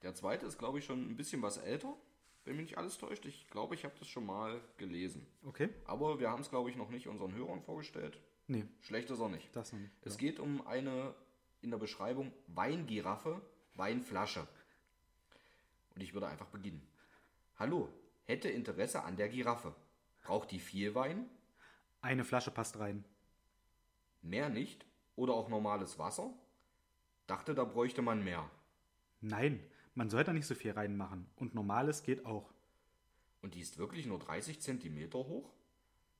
Der 0.00 0.14
zweite 0.14 0.46
ist, 0.46 0.56
glaube 0.58 0.78
ich, 0.78 0.86
schon 0.86 1.10
ein 1.10 1.16
bisschen 1.16 1.42
was 1.42 1.58
älter, 1.58 1.94
wenn 2.44 2.56
mich 2.56 2.66
nicht 2.66 2.78
alles 2.78 2.98
täuscht. 2.98 3.24
Ich 3.26 3.48
glaube, 3.50 3.74
ich 3.74 3.84
habe 3.84 3.94
das 3.98 4.08
schon 4.08 4.26
mal 4.26 4.60
gelesen. 4.78 5.26
Okay. 5.44 5.68
Aber 5.84 6.18
wir 6.18 6.30
haben 6.30 6.40
es, 6.42 6.50
glaube 6.50 6.70
ich, 6.70 6.76
noch 6.76 6.90
nicht 6.90 7.06
unseren 7.06 7.34
Hörern 7.34 7.62
vorgestellt. 7.62 8.18
Nee, 8.48 8.64
Schlecht 8.80 9.10
ist 9.10 9.20
er 9.20 9.28
nicht. 9.28 9.54
das 9.54 9.72
noch 9.72 9.80
nicht. 9.80 9.92
Es 10.02 10.14
ja. 10.14 10.18
geht 10.18 10.40
um 10.40 10.66
eine 10.66 11.14
in 11.60 11.70
der 11.70 11.78
Beschreibung 11.78 12.32
Weingiraffe, 12.48 13.40
Weinflasche. 13.74 14.46
Und 15.94 16.02
ich 16.02 16.12
würde 16.12 16.26
einfach 16.26 16.48
beginnen. 16.48 16.86
Hallo, 17.56 17.88
hätte 18.24 18.48
Interesse 18.48 19.04
an 19.04 19.16
der 19.16 19.28
Giraffe. 19.28 19.74
Braucht 20.22 20.50
die 20.50 20.58
viel 20.58 20.94
Wein? 20.94 21.28
Eine 22.00 22.24
Flasche 22.24 22.50
passt 22.50 22.78
rein. 22.78 23.04
Mehr 24.22 24.48
nicht? 24.48 24.84
Oder 25.14 25.34
auch 25.34 25.48
normales 25.48 25.98
Wasser? 25.98 26.32
Dachte, 27.26 27.54
da 27.54 27.64
bräuchte 27.64 28.02
man 28.02 28.24
mehr. 28.24 28.50
Nein, 29.20 29.60
man 29.94 30.10
soll 30.10 30.24
da 30.24 30.32
nicht 30.32 30.46
so 30.46 30.54
viel 30.54 30.72
reinmachen. 30.72 31.26
Und 31.36 31.54
normales 31.54 32.02
geht 32.02 32.26
auch. 32.26 32.52
Und 33.40 33.54
die 33.54 33.60
ist 33.60 33.78
wirklich 33.78 34.06
nur 34.06 34.18
30 34.18 34.60
Zentimeter 34.60 35.18
hoch? 35.18 35.52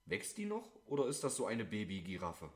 Wächst 0.07 0.37
die 0.39 0.47
noch 0.47 0.69
oder 0.87 1.07
ist 1.07 1.23
das 1.23 1.37
so 1.37 1.47
eine 1.47 1.65
Babygiraffe? 1.65 2.51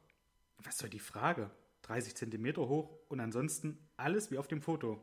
Was 0.58 0.78
soll 0.78 0.90
die 0.90 0.98
Frage? 0.98 1.50
30 1.82 2.16
Zentimeter 2.16 2.66
hoch 2.68 2.98
und 3.08 3.20
ansonsten 3.20 3.78
alles 3.96 4.30
wie 4.30 4.38
auf 4.38 4.48
dem 4.48 4.60
Foto. 4.60 5.00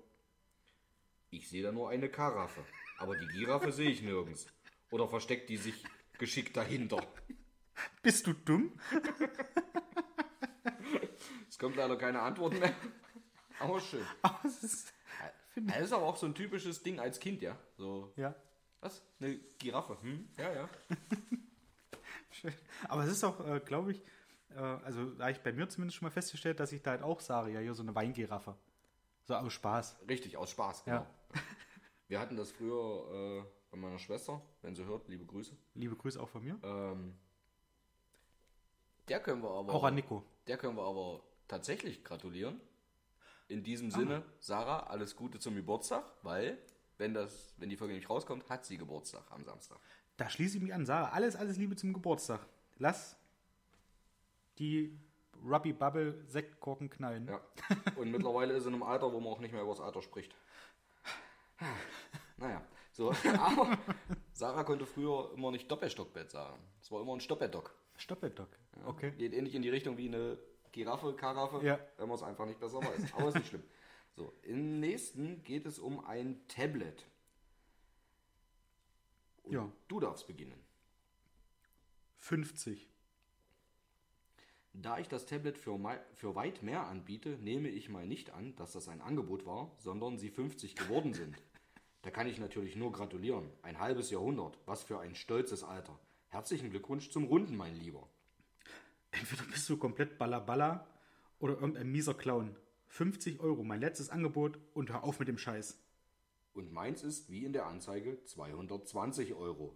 Ich 1.30 1.50
sehe 1.50 1.64
da 1.64 1.72
nur 1.72 1.90
eine 1.90 2.10
Karaffe, 2.10 2.64
aber 2.98 3.16
die 3.16 3.28
Giraffe 3.28 3.72
sehe 3.72 3.90
ich 3.90 4.02
nirgends. 4.02 4.48
Oder 4.92 5.08
versteckt 5.08 5.50
die 5.50 5.58
sich 5.58 5.84
geschickt 6.20 6.58
dahinter? 6.58 7.02
Bist 8.02 8.28
du 8.28 8.34
dumm? 8.34 8.74
Es 11.50 11.58
kommt 11.58 11.76
leider 11.78 11.98
keine 11.98 12.20
Antwort 12.20 12.60
mehr. 12.60 12.76
Aber 13.60 13.80
schön. 13.80 14.06
Aber 14.22 14.40
es 14.44 14.64
ist, 14.64 14.94
Das 15.56 15.82
ist 15.82 15.94
aber 15.94 16.06
auch 16.06 16.16
so 16.18 16.26
ein 16.26 16.34
typisches 16.36 16.82
Ding 16.82 17.00
als 17.00 17.20
Kind, 17.20 17.42
ja? 17.42 17.58
So, 17.78 18.12
ja, 18.16 18.34
was? 18.82 19.02
Eine 19.20 19.38
Giraffe? 19.60 19.98
Hm? 20.02 20.28
Ja, 20.38 20.52
ja. 20.54 20.70
schön. 22.32 22.54
Aber 22.90 23.04
es 23.04 23.12
ist 23.12 23.24
auch, 23.24 23.40
äh, 23.48 23.60
glaube 23.60 23.92
ich, 23.92 24.04
äh, 24.56 24.60
also 24.60 25.12
da 25.12 25.24
habe 25.26 25.32
ich 25.32 25.42
bei 25.42 25.54
mir 25.54 25.70
zumindest 25.70 25.98
schon 25.98 26.06
mal 26.08 26.12
festgestellt, 26.12 26.60
dass 26.60 26.72
ich 26.72 26.82
da 26.82 26.92
halt 26.92 27.02
auch 27.04 27.20
sage, 27.20 27.52
ja, 27.52 27.60
hier 27.60 27.74
so 27.74 27.84
eine 27.84 27.94
Weingiraffe. 27.96 28.56
So 29.26 29.36
aus 29.36 29.54
Spaß. 29.54 29.98
Richtig, 30.10 30.38
aus 30.38 30.50
Spaß, 30.50 30.84
Ja. 30.86 31.00
genau. 31.00 31.08
Wir 32.10 32.20
hatten 32.20 32.36
das 32.36 32.52
früher 32.52 33.42
äh, 33.42 33.44
bei 33.72 33.78
meiner 33.78 33.98
Schwester, 33.98 34.42
wenn 34.62 34.76
sie 34.76 34.86
hört, 34.86 35.08
liebe 35.08 35.26
Grüße. 35.26 35.56
Liebe 35.76 35.96
Grüße 35.96 36.22
auch 36.22 36.30
von 36.30 36.44
mir. 36.44 36.60
Ähm, 36.62 37.16
der 39.08 39.20
können 39.22 39.42
wir 39.42 39.50
aber 39.50 39.74
Auch 39.74 39.84
an 39.86 39.96
Nico. 39.96 40.24
Der 40.48 40.58
können 40.58 40.76
wir 40.76 40.84
aber 40.84 41.22
tatsächlich 41.48 42.04
gratulieren. 42.04 42.60
In 43.48 43.60
Ah. 43.60 43.62
diesem 43.64 43.92
Sinne, 43.92 44.24
Sarah, 44.40 44.82
alles 44.88 45.16
Gute 45.16 45.40
zum 45.40 45.56
Geburtstag, 45.56 46.04
weil, 46.24 46.58
wenn, 46.98 47.14
das, 47.14 47.54
wenn 47.58 47.70
die 47.70 47.78
Folge 47.78 47.94
nicht 47.94 48.10
rauskommt, 48.10 48.50
hat 48.50 48.66
sie 48.66 48.78
Geburtstag 48.78 49.24
am 49.32 49.44
Samstag. 49.44 49.80
Da 50.18 50.30
schließe 50.30 50.58
ich 50.58 50.64
mich 50.64 50.74
an, 50.74 50.86
Sarah. 50.86 51.10
Alles, 51.10 51.36
alles 51.36 51.58
Liebe 51.58 51.76
zum 51.76 51.94
Geburtstag. 51.94 52.46
Lass 52.78 53.18
die 54.60 54.98
Ruby 55.44 55.74
Bubble 55.74 56.24
Sektkorken 56.28 56.90
knallen. 56.90 57.28
Ja. 57.28 57.42
Und 57.96 58.12
mittlerweile 58.12 58.54
ist 58.54 58.64
sie 58.64 58.70
in 58.70 58.76
einem 58.76 58.84
Alter, 58.84 59.12
wo 59.12 59.20
man 59.20 59.34
auch 59.34 59.40
nicht 59.40 59.52
mehr 59.52 59.62
über 59.64 59.72
das 59.72 59.82
Alter 59.82 60.02
spricht. 60.02 60.36
Naja, 62.38 62.62
so. 62.92 63.12
Aber 63.40 63.78
Sarah 64.34 64.64
konnte 64.64 64.86
früher 64.86 65.32
immer 65.36 65.52
nicht 65.52 65.70
Doppelstockbett 65.72 66.32
sagen. 66.32 66.60
Es 66.82 66.92
war 66.92 67.02
immer 67.02 67.14
ein 67.14 67.20
Stoppbettdock. 67.20 67.74
Stoppeldock. 67.98 68.50
Okay. 68.86 69.12
Geht 69.18 69.34
ähnlich 69.34 69.56
in 69.56 69.62
die 69.62 69.70
Richtung 69.70 69.98
wie 69.98 70.08
eine 70.08 70.38
Giraffe, 70.74 71.14
Karaffe, 71.16 71.66
Ja. 71.66 71.80
wenn 71.98 72.10
man 72.10 72.18
es 72.18 72.24
einfach 72.24 72.46
nicht 72.46 72.60
besser 72.60 72.80
weiß. 72.80 73.14
Aber 73.14 73.30
ist 73.30 73.36
nicht 73.36 73.48
schlimm. 73.48 73.64
So, 74.16 74.32
im 74.44 74.80
nächsten 74.80 75.42
geht 75.44 75.66
es 75.66 75.80
um 75.80 76.06
ein 76.06 76.40
Tablet. 76.48 77.04
Und 79.44 79.54
Ja. 79.54 79.72
Du 79.88 80.00
darfst 80.00 80.28
beginnen. 80.28 80.60
50. 82.20 82.88
Da 84.74 85.00
ich 85.00 85.08
das 85.08 85.26
Tablet 85.26 85.58
für, 85.58 85.80
für 86.14 86.36
weit 86.36 86.62
mehr 86.62 86.86
anbiete, 86.86 87.30
nehme 87.42 87.70
ich 87.70 87.90
mal 87.90 88.06
nicht 88.06 88.30
an, 88.32 88.56
dass 88.56 88.72
das 88.74 88.88
ein 88.88 89.02
Angebot 89.02 89.46
war, 89.48 89.72
sondern 89.80 90.18
sie 90.20 90.30
50 90.30 90.76
geworden 90.76 91.14
sind. 91.14 91.36
Da 92.04 92.12
kann 92.12 92.28
ich 92.28 92.38
natürlich 92.38 92.76
nur 92.76 92.92
gratulieren. 92.92 93.50
Ein 93.62 93.80
halbes 93.80 94.12
Jahrhundert. 94.12 94.60
Was 94.66 94.84
für 94.84 95.00
ein 95.00 95.16
stolzes 95.16 95.64
Alter. 95.64 95.98
Herzlichen 96.28 96.70
Glückwunsch 96.70 97.10
zum 97.10 97.24
Runden, 97.24 97.56
mein 97.56 97.78
Lieber. 97.78 98.06
Entweder 99.14 99.44
bist 99.44 99.70
du 99.70 99.78
komplett 99.78 100.18
Ballaballa 100.18 100.88
oder 101.40 101.54
irgendein 101.54 101.92
mieser 101.92 102.14
Clown. 102.14 102.56
50 102.88 103.40
Euro, 103.40 103.64
mein 103.64 103.80
letztes 103.80 104.10
Angebot 104.10 104.60
und 104.74 104.92
hör 104.92 105.04
auf 105.04 105.20
mit 105.20 105.28
dem 105.28 105.38
Scheiß. 105.38 105.80
Und 106.54 106.72
meins 106.72 107.02
ist, 107.04 107.32
wie 107.32 107.44
in 107.46 107.54
der 107.54 107.66
Anzeige, 107.66 108.24
220 108.26 109.34
Euro. 109.34 109.76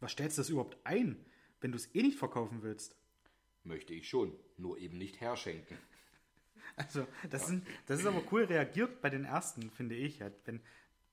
Was 0.00 0.12
stellst 0.12 0.38
du 0.38 0.40
das 0.40 0.48
überhaupt 0.50 0.76
ein, 0.84 1.24
wenn 1.60 1.70
du 1.72 1.76
es 1.76 1.94
eh 1.94 2.02
nicht 2.02 2.18
verkaufen 2.18 2.62
willst? 2.62 2.96
Möchte 3.62 3.92
ich 3.94 4.08
schon, 4.08 4.32
nur 4.56 4.78
eben 4.78 4.98
nicht 4.98 5.20
herschenken. 5.20 5.76
Also, 6.76 7.06
das, 7.28 7.46
sind, 7.48 7.66
das 7.86 8.00
ist 8.00 8.06
aber 8.06 8.22
cool 8.32 8.44
reagiert 8.44 9.02
bei 9.02 9.10
den 9.10 9.24
ersten, 9.24 9.70
finde 9.70 9.96
ich. 9.96 10.22
Halt, 10.22 10.34
wenn 10.46 10.62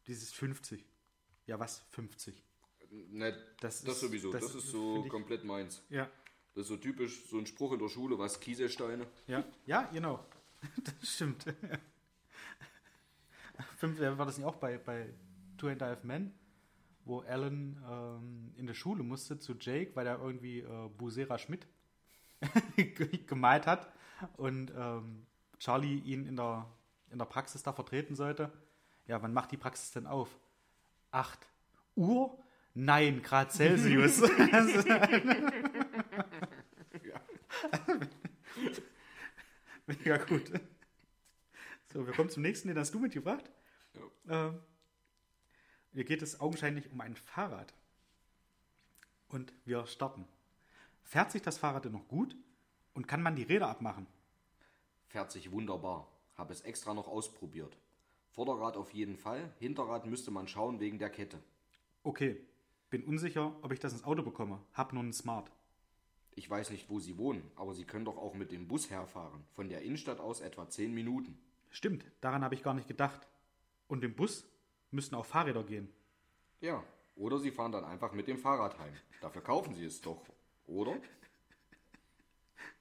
dieses 0.05 0.31
50. 0.31 0.85
Ja, 1.45 1.59
was? 1.59 1.79
50. 1.89 2.41
Ne, 2.91 3.31
Das 3.59 3.81
das, 3.83 3.95
ist- 3.95 3.99
sowieso, 4.01 4.31
das 4.31 4.43
das, 4.43 4.55
ist, 4.55 4.65
ist 4.65 4.71
so 4.71 5.03
komplett 5.09 5.43
meins. 5.43 5.83
Ja, 5.89 6.09
Das 6.57 6.63
ist 6.63 6.69
so 6.69 6.77
typisch, 6.77 7.21
so 7.29 7.37
ein 7.37 7.45
Spruch 7.45 7.73
in 7.73 7.77
der 7.77 7.87
Schule, 7.87 8.17
was 8.17 8.39
Kieselsteine. 8.39 9.05
ja, 9.27 9.43
ja, 9.67 9.83
genau. 9.93 10.25
Das 10.83 11.13
stimmt. 11.13 11.45
Fünf, 13.77 13.99
war 13.99 14.25
das 14.25 14.39
nicht 14.39 14.47
auch 14.47 14.55
bei, 14.55 14.79
bei 14.79 15.07
Two 15.59 15.67
and 15.67 15.83
a 15.83 15.85
Half 15.85 16.03
Men, 16.03 16.33
wo 17.05 17.19
Alan 17.19 17.77
ähm, 17.87 18.53
in 18.57 18.65
der 18.65 18.73
Schule 18.73 19.03
musste 19.03 19.37
zu 19.37 19.53
Jake, 19.53 19.95
weil 19.95 20.07
er 20.07 20.19
irgendwie 20.19 20.61
äh, 20.61 20.89
Busera 20.97 21.37
Schmidt 21.37 21.67
gemalt 23.27 23.67
hat 23.67 23.93
und 24.37 24.73
ähm, 24.75 25.27
Charlie 25.59 25.99
ihn 25.99 26.25
in 26.25 26.37
der, 26.37 26.65
in 27.11 27.19
der 27.19 27.25
Praxis 27.25 27.61
da 27.61 27.71
vertreten 27.71 28.15
sollte. 28.15 28.51
Ja, 29.05 29.21
wann 29.21 29.31
macht 29.31 29.51
die 29.51 29.57
Praxis 29.57 29.91
denn 29.91 30.07
auf? 30.07 30.35
8 31.11 31.37
Uhr? 31.95 32.35
Nein, 32.73 33.21
Grad 33.21 33.51
Celsius. 33.51 34.23
Mega 39.87 40.17
gut. 40.17 40.51
So, 41.91 42.05
wir 42.05 42.13
kommen 42.13 42.29
zum 42.29 42.43
nächsten, 42.43 42.67
den 42.67 42.77
hast 42.77 42.93
du 42.93 42.99
mitgebracht. 42.99 43.49
Ähm, 44.27 44.59
hier 45.93 46.03
geht 46.03 46.21
es 46.21 46.39
augenscheinlich 46.39 46.91
um 46.91 47.01
ein 47.01 47.15
Fahrrad. 47.15 47.73
Und 49.29 49.53
wir 49.65 49.85
starten. 49.87 50.27
Fährt 51.03 51.31
sich 51.31 51.41
das 51.41 51.57
Fahrrad 51.57 51.85
denn 51.85 51.93
noch 51.93 52.07
gut? 52.07 52.35
Und 52.93 53.07
kann 53.07 53.21
man 53.21 53.35
die 53.35 53.43
Räder 53.43 53.69
abmachen? 53.69 54.07
Fährt 55.07 55.31
sich 55.31 55.51
wunderbar. 55.51 56.11
Habe 56.35 56.53
es 56.53 56.61
extra 56.61 56.93
noch 56.93 57.07
ausprobiert. 57.07 57.77
Vorderrad 58.29 58.77
auf 58.77 58.93
jeden 58.93 59.17
Fall, 59.17 59.51
Hinterrad 59.57 60.05
müsste 60.05 60.29
man 60.29 60.47
schauen 60.47 60.79
wegen 60.79 60.99
der 60.99 61.09
Kette. 61.09 61.41
Okay, 62.03 62.39
bin 62.89 63.03
unsicher, 63.03 63.55
ob 63.63 63.71
ich 63.71 63.79
das 63.79 63.93
ins 63.93 64.03
Auto 64.03 64.21
bekomme. 64.21 64.61
Hab 64.73 64.93
nur 64.93 65.01
einen 65.01 65.13
Smart. 65.13 65.51
Ich 66.38 66.47
weiß 66.47 66.69
nicht, 66.69 66.88
wo 66.88 66.99
Sie 66.99 67.17
wohnen, 67.17 67.41
aber 67.55 67.73
Sie 67.73 67.83
können 67.83 68.05
doch 68.05 68.15
auch 68.17 68.35
mit 68.35 68.51
dem 68.51 68.67
Bus 68.67 68.91
herfahren. 68.91 69.43
Von 69.55 69.69
der 69.69 69.81
Innenstadt 69.81 70.19
aus 70.19 70.39
etwa 70.39 70.69
10 70.69 70.93
Minuten. 70.93 71.35
Stimmt, 71.71 72.05
daran 72.21 72.43
habe 72.43 72.53
ich 72.53 72.61
gar 72.61 72.75
nicht 72.75 72.88
gedacht. 72.88 73.27
Und 73.88 74.03
im 74.03 74.13
Bus 74.13 74.45
müssten 74.91 75.15
auch 75.15 75.25
Fahrräder 75.25 75.63
gehen. 75.63 75.89
Ja, 76.61 76.83
oder 77.15 77.39
Sie 77.39 77.49
fahren 77.49 77.71
dann 77.71 77.83
einfach 77.85 78.13
mit 78.13 78.27
dem 78.27 78.38
Fahrrad 78.38 78.77
heim. 78.77 78.93
Dafür 79.19 79.41
kaufen 79.41 79.73
Sie 79.73 79.83
es 79.83 79.99
doch, 79.99 80.23
oder? 80.67 80.95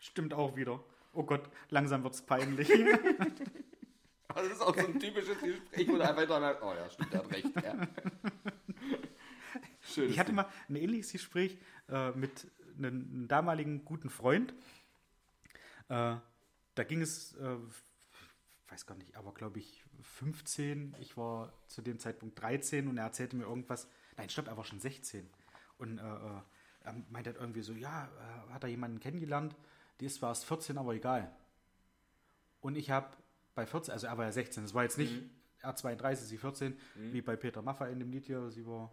Stimmt 0.01 0.35
auch 0.35 0.55
wieder. 0.55 0.85
Oh 1.15 1.23
Gott, 1.23 1.49
langsam 1.71 2.05
wird's 2.05 2.21
peinlich. 2.21 2.71
Das 4.35 4.49
ist 4.49 4.61
auch 4.61 4.75
so 4.77 4.87
ein 4.87 5.01
typisches 5.01 5.39
Gespräch, 5.41 5.89
wo 5.89 5.97
du 5.97 6.07
einfach 6.07 6.27
dann 6.27 6.43
merkst, 6.43 6.63
oh 6.63 6.75
ja, 6.75 6.91
stimmt, 6.91 7.11
der 7.11 7.21
hat 7.21 7.33
recht. 7.33 7.57
Ja. 7.65 7.75
Schönes 9.81 10.11
Ich 10.11 10.19
hatte 10.19 10.27
Ding. 10.27 10.37
mal 10.37 10.49
ein 10.69 10.77
ähnliches 10.77 11.13
Gespräch 11.13 11.57
äh, 11.89 12.11
mit 12.11 12.47
einem 12.79 13.29
damaligen 13.29 13.85
guten 13.85 14.11
Freund. 14.11 14.53
Äh, 15.89 16.17
da 16.75 16.85
ging 16.85 17.01
es, 17.01 17.35
äh, 17.37 17.57
weiß 18.69 18.87
gar 18.87 18.97
nicht, 18.97 19.17
aber 19.17 19.33
glaube 19.33 19.59
ich 19.59 19.85
15. 20.03 20.95
Ich 21.01 21.17
war 21.17 21.53
zu 21.67 21.83
dem 21.83 21.99
Zeitpunkt 21.99 22.41
13 22.41 22.89
und 22.89 22.99
er 22.99 23.05
erzählte 23.05 23.37
mir 23.37 23.45
irgendwas. 23.45 23.89
Nein, 24.17 24.29
stopp, 24.29 24.49
er 24.49 24.57
war 24.57 24.65
schon 24.65 24.81
16. 24.81 25.29
Und 25.79 25.99
äh, 25.99 26.03
äh, 26.03 26.41
er 26.85 26.93
meinte 27.11 27.31
halt 27.31 27.41
irgendwie 27.41 27.63
so, 27.63 27.73
ja, 27.73 28.07
äh, 28.07 28.53
hat 28.53 28.65
er 28.65 28.71
jemanden 28.71 29.01
kennengelernt, 29.01 29.57
die 30.01 30.07
ist 30.07 30.17
zwar 30.17 30.31
erst 30.31 30.45
14, 30.45 30.79
aber 30.79 30.95
egal. 30.95 31.35
Und 32.61 32.77
ich 32.77 32.91
habe 32.91 33.17
bei 33.55 33.67
14, 33.67 33.93
also 33.93 34.07
er 34.07 34.19
war 34.19 34.25
ja 34.25 34.33
16, 34.33 34.63
das 34.65 34.75
war 34.75 34.83
jetzt 34.83 34.99
nicht 34.99 35.23
er 35.67 35.75
32, 35.75 36.29
sie 36.29 36.39
14, 36.39 36.79
wie 37.13 37.23
bei 37.23 37.37
Peter 37.37 37.63
Maffay 37.63 37.93
in 37.93 37.99
dem 37.99 38.11
Lied 38.11 38.27
hier, 38.27 38.51
sie 38.51 38.67
war 38.67 38.93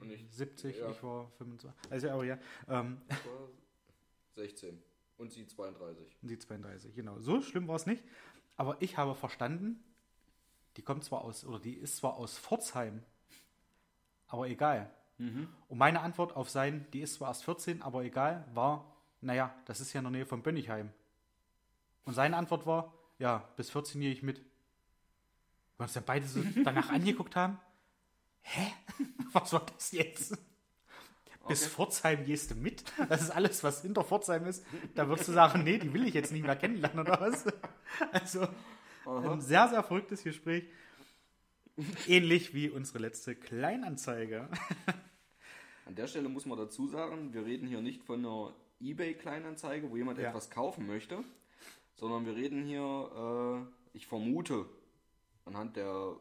Und 0.00 0.10
ich 0.10 0.26
70, 0.30 0.78
Ja. 0.78 0.90
ich 0.90 1.02
war 1.02 1.30
25. 1.38 1.70
Also, 1.90 2.10
aber 2.10 2.24
ja, 2.24 2.38
ähm, 2.68 3.00
war 3.08 3.48
16 4.34 4.82
und 5.16 5.32
sie 5.32 5.46
32. 5.46 6.16
sie 6.22 6.38
32, 6.38 6.94
genau. 6.94 7.18
So 7.20 7.40
schlimm 7.40 7.68
war 7.68 7.76
es 7.76 7.86
nicht. 7.86 8.02
Aber 8.56 8.80
ich 8.80 8.96
habe 8.98 9.14
verstanden, 9.14 9.82
die 10.76 10.82
kommt 10.82 11.04
zwar 11.04 11.22
aus, 11.22 11.44
oder 11.44 11.58
die 11.58 11.74
ist 11.74 11.96
zwar 11.96 12.14
aus 12.16 12.38
Pforzheim, 12.38 13.02
aber 14.28 14.48
egal. 14.48 14.90
Und 15.16 15.78
meine 15.78 16.00
Antwort 16.00 16.34
auf 16.34 16.50
sein, 16.50 16.86
die 16.92 17.00
ist 17.00 17.14
zwar 17.14 17.28
erst 17.28 17.44
14, 17.44 17.82
aber 17.82 18.02
egal, 18.02 18.44
war, 18.52 18.96
naja, 19.20 19.54
das 19.64 19.80
ist 19.80 19.92
ja 19.92 20.00
in 20.00 20.04
der 20.04 20.10
Nähe 20.10 20.26
von 20.26 20.42
Bönnigheim. 20.42 20.90
Und 22.04 22.14
seine 22.14 22.36
Antwort 22.36 22.66
war, 22.66 22.92
ja, 23.20 23.48
bis 23.56 23.70
14 23.70 24.00
gehe 24.00 24.10
ich 24.10 24.24
mit. 24.24 24.38
Wir 25.76 25.84
uns 25.84 25.92
dann 25.92 26.04
beide 26.04 26.26
so 26.26 26.42
danach 26.64 26.90
angeguckt 26.90 27.36
haben. 27.36 27.58
Hä? 28.44 28.72
Was 29.32 29.52
war 29.52 29.66
das 29.74 29.92
jetzt? 29.92 30.36
Bis 31.48 31.66
Pforzheim 31.66 32.24
gehst 32.24 32.52
du 32.52 32.54
mit? 32.54 32.84
Das 33.10 33.20
ist 33.20 33.30
alles, 33.30 33.62
was 33.62 33.82
hinter 33.82 34.02
Pforzheim 34.02 34.46
ist. 34.46 34.64
Da 34.94 35.06
würdest 35.08 35.28
du 35.28 35.32
sagen, 35.32 35.62
nee, 35.62 35.76
die 35.76 35.92
will 35.92 36.06
ich 36.08 36.14
jetzt 36.14 36.32
nicht 36.32 36.42
mehr 36.46 36.56
kennenlernen 36.56 37.00
oder 37.00 37.20
was? 37.20 37.44
Also, 38.12 38.48
ein 39.04 39.42
sehr, 39.42 39.68
sehr 39.68 39.82
verrücktes 39.82 40.22
Gespräch. 40.22 40.64
Ähnlich 42.06 42.54
wie 42.54 42.70
unsere 42.70 42.98
letzte 43.00 43.34
Kleinanzeige. 43.34 44.48
An 45.84 45.94
der 45.94 46.06
Stelle 46.06 46.30
muss 46.30 46.46
man 46.46 46.56
dazu 46.56 46.88
sagen, 46.88 47.34
wir 47.34 47.44
reden 47.44 47.66
hier 47.66 47.82
nicht 47.82 48.02
von 48.04 48.20
einer 48.24 48.54
eBay-Kleinanzeige, 48.80 49.90
wo 49.90 49.96
jemand 49.98 50.18
Ja. 50.18 50.30
etwas 50.30 50.48
kaufen 50.48 50.86
möchte, 50.86 51.22
sondern 51.96 52.24
wir 52.24 52.36
reden 52.36 52.64
hier, 52.64 53.66
äh, 53.92 53.96
ich 53.96 54.06
vermute, 54.06 54.64
anhand 55.44 55.76
der 55.76 56.16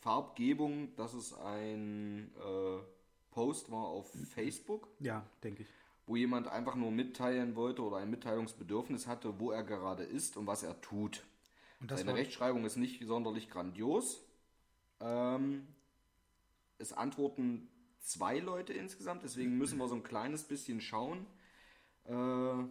Farbgebung, 0.00 0.94
dass 0.96 1.14
es 1.14 1.32
ein 1.34 2.30
äh, 2.36 2.78
Post 3.30 3.70
war 3.70 3.84
auf 3.84 4.10
Facebook, 4.34 4.88
Ja, 5.00 5.24
denke 5.42 5.62
ich. 5.62 5.68
wo 6.06 6.16
jemand 6.16 6.48
einfach 6.48 6.74
nur 6.76 6.90
mitteilen 6.90 7.56
wollte 7.56 7.82
oder 7.82 7.96
ein 7.98 8.10
Mitteilungsbedürfnis 8.10 9.06
hatte, 9.06 9.38
wo 9.40 9.50
er 9.50 9.62
gerade 9.64 10.04
ist 10.04 10.36
und 10.36 10.46
was 10.46 10.62
er 10.62 10.80
tut. 10.80 11.24
Seine 11.88 12.14
Rechtschreibung 12.14 12.64
ist 12.64 12.76
nicht 12.76 13.04
sonderlich 13.06 13.48
grandios. 13.50 14.24
Ähm, 15.00 15.68
es 16.78 16.92
antworten 16.92 17.68
zwei 18.00 18.38
Leute 18.38 18.72
insgesamt, 18.72 19.22
deswegen 19.22 19.58
müssen 19.58 19.78
wir 19.78 19.86
so 19.88 19.94
ein 19.94 20.02
kleines 20.02 20.44
bisschen 20.44 20.80
schauen. 20.80 21.26
Äh, 22.04 22.64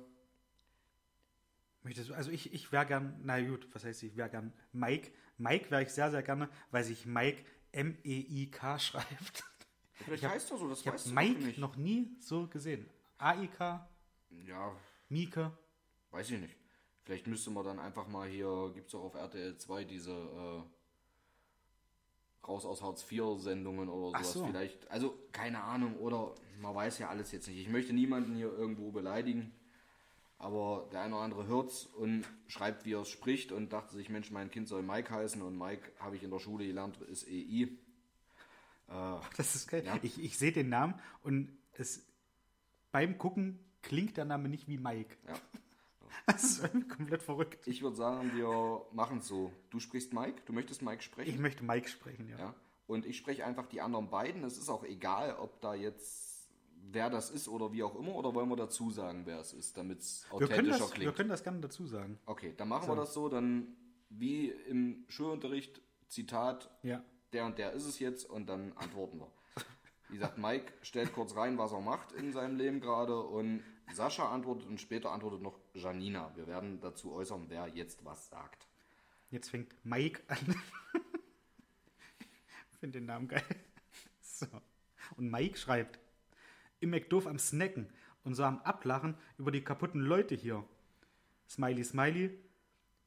Möchtest 1.87 2.09
du, 2.09 2.13
also 2.15 2.31
ich, 2.31 2.53
ich 2.53 2.69
wäre 2.73 2.85
gern, 2.85 3.17
na 3.23 3.39
gut, 3.41 3.65
was 3.73 3.85
heißt 3.85 4.03
ich 4.03 4.17
wäre 4.17 4.29
gern 4.29 4.51
Mike. 4.73 5.09
Mike 5.37 5.71
wäre 5.71 5.83
ich 5.83 5.89
sehr, 5.89 6.11
sehr 6.11 6.21
gerne, 6.21 6.49
weil 6.69 6.83
sich 6.83 7.05
Mike 7.05 7.45
M-E-I-K 7.71 8.77
schreibt. 8.79 9.43
Vielleicht 9.93 10.25
hab- 10.25 10.31
heißt 10.33 10.51
er 10.51 10.57
so, 10.57 10.67
das 10.67 10.81
Ich 10.81 10.85
weißt 10.87 11.05
du 11.07 11.13
Mike 11.13 11.39
nicht. 11.41 11.59
noch 11.59 11.77
nie 11.77 12.13
so 12.19 12.45
gesehen. 12.47 12.89
A-I-K, 13.19 13.87
Ja, 14.45 14.75
Mieke. 15.07 15.57
weiß 16.11 16.29
ich 16.31 16.41
nicht. 16.41 16.55
Vielleicht 17.05 17.25
müsste 17.27 17.51
man 17.51 17.63
dann 17.63 17.79
einfach 17.79 18.09
mal 18.09 18.27
hier, 18.27 18.69
gibt 18.75 18.89
es 18.89 18.95
auch 18.95 19.05
auf 19.05 19.15
RTL 19.15 19.57
2 19.57 19.85
diese 19.85 20.11
äh, 20.11 20.61
Raus 22.45 22.65
aus 22.65 22.81
Hartz 22.81 23.09
IV 23.09 23.37
Sendungen 23.39 23.87
oder 23.87 24.11
Ach 24.17 24.23
sowas. 24.25 24.33
so. 24.33 24.45
Vielleicht, 24.47 24.91
also 24.91 25.17
keine 25.31 25.63
Ahnung, 25.63 25.95
oder 25.97 26.35
man 26.61 26.75
weiß 26.75 26.99
ja 26.99 27.07
alles 27.09 27.31
jetzt 27.31 27.47
nicht. 27.47 27.59
Ich 27.59 27.69
möchte 27.69 27.93
niemanden 27.93 28.35
hier 28.35 28.51
irgendwo 28.51 28.91
beleidigen, 28.91 29.53
aber 30.39 30.87
der 30.91 31.01
eine 31.01 31.15
oder 31.15 31.23
andere 31.23 31.47
hört's 31.47 31.85
und 31.85 32.25
schreibt, 32.47 32.85
wie 32.85 32.93
er 32.93 33.01
es 33.01 33.09
spricht 33.09 33.51
und 33.51 33.73
dachte 33.73 33.95
sich, 33.95 34.09
Mensch, 34.09 34.31
mein 34.31 34.51
Kind 34.51 34.67
soll 34.67 34.83
Mike 34.83 35.13
heißen 35.13 35.41
und 35.41 35.57
Mike 35.57 35.91
habe 35.99 36.15
ich 36.15 36.23
in 36.23 36.31
der 36.31 36.39
Schule 36.39 36.65
gelernt, 36.65 36.97
ist 37.01 37.27
EI. 37.27 37.69
Das 39.35 39.55
ist 39.55 39.67
geil. 39.67 39.83
Ja. 39.85 39.99
Ich, 40.01 40.23
ich 40.23 40.37
sehe 40.37 40.51
den 40.51 40.69
Namen 40.69 40.93
und 41.23 41.49
es 41.73 42.05
beim 42.91 43.17
Gucken 43.17 43.59
klingt 43.81 44.17
der 44.17 44.25
Name 44.25 44.49
nicht 44.49 44.67
wie 44.67 44.77
Mike. 44.77 45.17
Ja. 45.27 45.33
Das 46.25 46.43
ist 46.43 46.89
komplett 46.89 47.21
verrückt. 47.21 47.67
Ich 47.67 47.81
würde 47.81 47.95
sagen, 47.95 48.31
wir 48.35 48.81
machen 48.91 49.19
es 49.19 49.27
so. 49.27 49.53
Du 49.69 49.79
sprichst 49.79 50.13
Mike, 50.13 50.41
du 50.45 50.51
möchtest 50.51 50.81
Mike 50.81 51.01
sprechen. 51.01 51.29
Ich 51.29 51.39
möchte 51.39 51.63
Mike 51.63 51.87
sprechen, 51.87 52.27
ja. 52.27 52.37
Ja? 52.37 52.53
Und 52.85 53.05
ich 53.05 53.17
spreche 53.17 53.45
einfach 53.45 53.67
die 53.67 53.79
anderen 53.79 54.09
beiden. 54.09 54.43
Es 54.43 54.57
ist 54.57 54.67
auch 54.67 54.83
egal, 54.83 55.37
ob 55.37 55.61
da 55.61 55.73
jetzt 55.73 56.36
wer 56.89 57.09
das 57.09 57.29
ist 57.29 57.47
oder 57.47 57.71
wie 57.73 57.83
auch 57.83 57.95
immer, 57.95 58.15
oder 58.15 58.33
wollen 58.33 58.49
wir 58.49 58.55
dazu 58.55 58.89
sagen, 58.91 59.23
wer 59.25 59.39
es 59.39 59.53
ist, 59.53 59.77
damit 59.77 59.99
es 59.99 60.25
Wir 60.29 60.33
authentischer 60.35 60.77
das, 60.79 60.89
wir 60.89 60.95
klingt. 60.95 61.15
können 61.15 61.29
das 61.29 61.43
gerne 61.43 61.59
dazu 61.59 61.85
sagen. 61.85 62.19
Okay, 62.25 62.53
dann 62.57 62.67
machen 62.69 62.87
wir 62.87 62.95
das 62.95 63.13
so, 63.13 63.29
dann 63.29 63.75
wie 64.09 64.49
im 64.49 65.05
Schulunterricht, 65.09 65.81
Zitat, 66.07 66.69
Ja. 66.83 67.03
der 67.33 67.45
und 67.45 67.57
der 67.57 67.73
ist 67.73 67.85
es 67.85 67.99
jetzt 67.99 68.25
und 68.29 68.47
dann 68.47 68.73
antworten 68.73 69.19
wir. 69.19 69.31
Wie 70.09 70.15
gesagt, 70.15 70.37
Mike 70.37 70.71
stellt 70.83 71.11
kurz 71.13 71.35
rein, 71.35 71.57
was 71.57 71.73
er 71.73 71.81
macht 71.81 72.13
in 72.13 72.31
seinem 72.31 72.55
Leben 72.55 72.79
gerade 72.79 73.19
und 73.19 73.61
Sascha 73.93 74.31
antwortet 74.31 74.65
und 74.67 74.79
später 74.79 75.11
antwortet 75.11 75.41
noch 75.41 75.59
Janina. 75.73 76.31
Wir 76.35 76.47
werden 76.47 76.79
dazu 76.79 77.11
äußern, 77.11 77.45
wer 77.49 77.67
jetzt 77.67 78.05
was 78.05 78.29
sagt. 78.29 78.67
Jetzt 79.29 79.49
fängt 79.49 79.73
Mike 79.83 80.21
an. 80.27 80.37
Ich 82.71 82.79
finde 82.79 82.99
den 82.99 83.07
Namen 83.07 83.27
geil. 83.27 83.43
So. 84.21 84.45
Und 85.15 85.31
Mike 85.31 85.57
schreibt, 85.57 85.99
im 86.79 86.91
McDoof 86.91 87.27
am 87.27 87.39
Snacken 87.39 87.89
und 88.23 88.35
so 88.35 88.43
am 88.43 88.59
Ablachen 88.59 89.15
über 89.37 89.51
die 89.51 89.63
kaputten 89.63 90.01
Leute 90.01 90.35
hier. 90.35 90.63
Smiley, 91.49 91.83
smiley. 91.83 92.37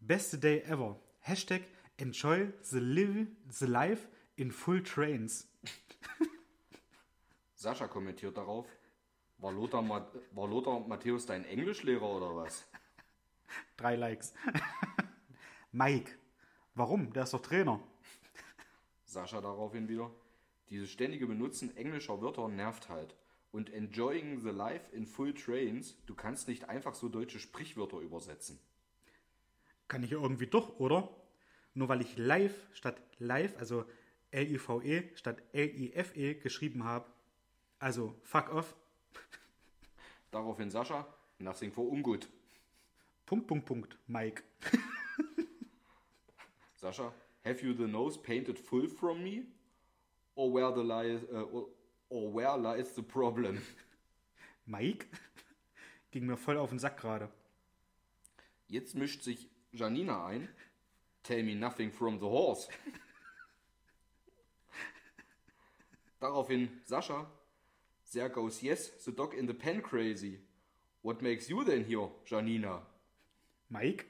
Beste 0.01 0.39
day 0.39 0.62
ever. 0.62 0.99
Hashtag 1.21 1.62
enjoy 1.99 2.53
the, 2.62 2.79
live, 2.79 3.27
the 3.51 3.66
life 3.66 4.09
in 4.37 4.51
full 4.51 4.83
trains. 4.83 5.47
Sascha 7.55 7.87
kommentiert 7.89 8.39
darauf, 8.39 8.66
war 9.37 9.53
Lothar, 9.53 9.83
Ma 9.83 10.11
war 10.33 10.49
Lothar 10.49 10.81
Matthäus 10.81 11.27
dein 11.27 11.45
Englischlehrer 11.45 12.09
oder 12.09 12.35
was? 12.35 12.66
Drei 13.77 13.97
Likes. 13.97 14.33
Mike, 15.73 16.12
warum? 16.75 17.12
Der 17.12 17.25
ist 17.25 17.35
doch 17.35 17.43
Trainer. 17.43 17.81
Sascha 19.05 19.41
daraufhin 19.41 19.89
wieder, 19.89 20.11
dieses 20.71 20.91
ständige 20.91 21.27
Benutzen 21.27 21.77
englischer 21.77 22.23
Wörter 22.23 22.49
nervt 22.49 22.89
halt. 22.89 23.14
Und 23.53 23.70
enjoying 23.70 24.40
the 24.40 24.51
life 24.51 24.92
in 24.92 25.07
full 25.07 25.34
trains, 25.34 25.96
du 26.07 26.14
kannst 26.14 26.46
nicht 26.46 26.68
einfach 26.68 26.94
so 26.94 27.09
deutsche 27.09 27.40
Sprichwörter 27.40 27.98
übersetzen. 27.98 28.61
Kann 29.88 30.05
ich 30.05 30.11
ja 30.11 30.18
irgendwie 30.18 30.46
doch, 30.46 30.78
oder? 30.78 31.09
Nur 31.74 31.88
weil 31.88 32.01
ich 32.01 32.16
live 32.16 32.55
statt 32.72 33.01
live, 33.18 33.57
also 33.59 33.84
L-I-V-E 34.30 35.11
statt 35.16 35.42
L-I-F-E 35.53 36.34
geschrieben 36.34 36.84
habe. 36.84 37.07
Also, 37.80 38.14
fuck 38.22 38.53
off. 38.53 38.76
Daraufhin 40.30 40.70
Sascha, 40.70 41.07
nothing 41.38 41.72
for 41.72 41.90
ungut. 41.90 42.28
Punkt, 43.26 43.48
Punkt, 43.48 43.66
Punkt. 43.66 43.98
Mike. 44.07 44.44
Sascha, 46.80 47.12
have 47.44 47.62
you 47.64 47.74
the 47.74 47.86
nose 47.86 48.16
painted 48.16 48.59
full 48.59 48.88
from 48.88 49.22
me? 49.22 49.44
Or 50.36 50.53
where, 50.53 50.72
the 50.72 50.82
lies, 50.82 51.22
äh, 51.24 51.44
or, 52.11 52.22
or 52.24 52.32
where 52.32 52.56
lies 52.56 52.94
the 52.94 53.02
problem? 53.02 53.62
Mike? 54.66 55.06
Ging 56.11 56.26
mir 56.26 56.36
voll 56.36 56.58
auf 56.58 56.70
den 56.70 56.78
Sack 56.78 56.98
gerade. 56.98 57.28
Jetzt 58.68 58.94
mischt 58.94 59.22
sich 59.22 59.48
Janina 59.72 60.26
ein. 60.26 60.48
Tell 61.22 61.42
me 61.42 61.54
nothing 61.54 61.90
from 61.90 62.18
the 62.18 62.26
horse. 62.26 62.68
Daraufhin 66.20 66.68
Sascha. 66.84 67.26
There 68.12 68.28
goes 68.28 68.62
yes, 68.62 68.90
the 69.04 69.12
dog 69.12 69.34
in 69.34 69.46
the 69.46 69.54
pen 69.54 69.80
crazy. 69.80 70.40
What 71.02 71.22
makes 71.22 71.48
you 71.48 71.64
then 71.64 71.84
here, 71.84 72.11
Janina? 72.26 72.82
Mike? 73.68 74.06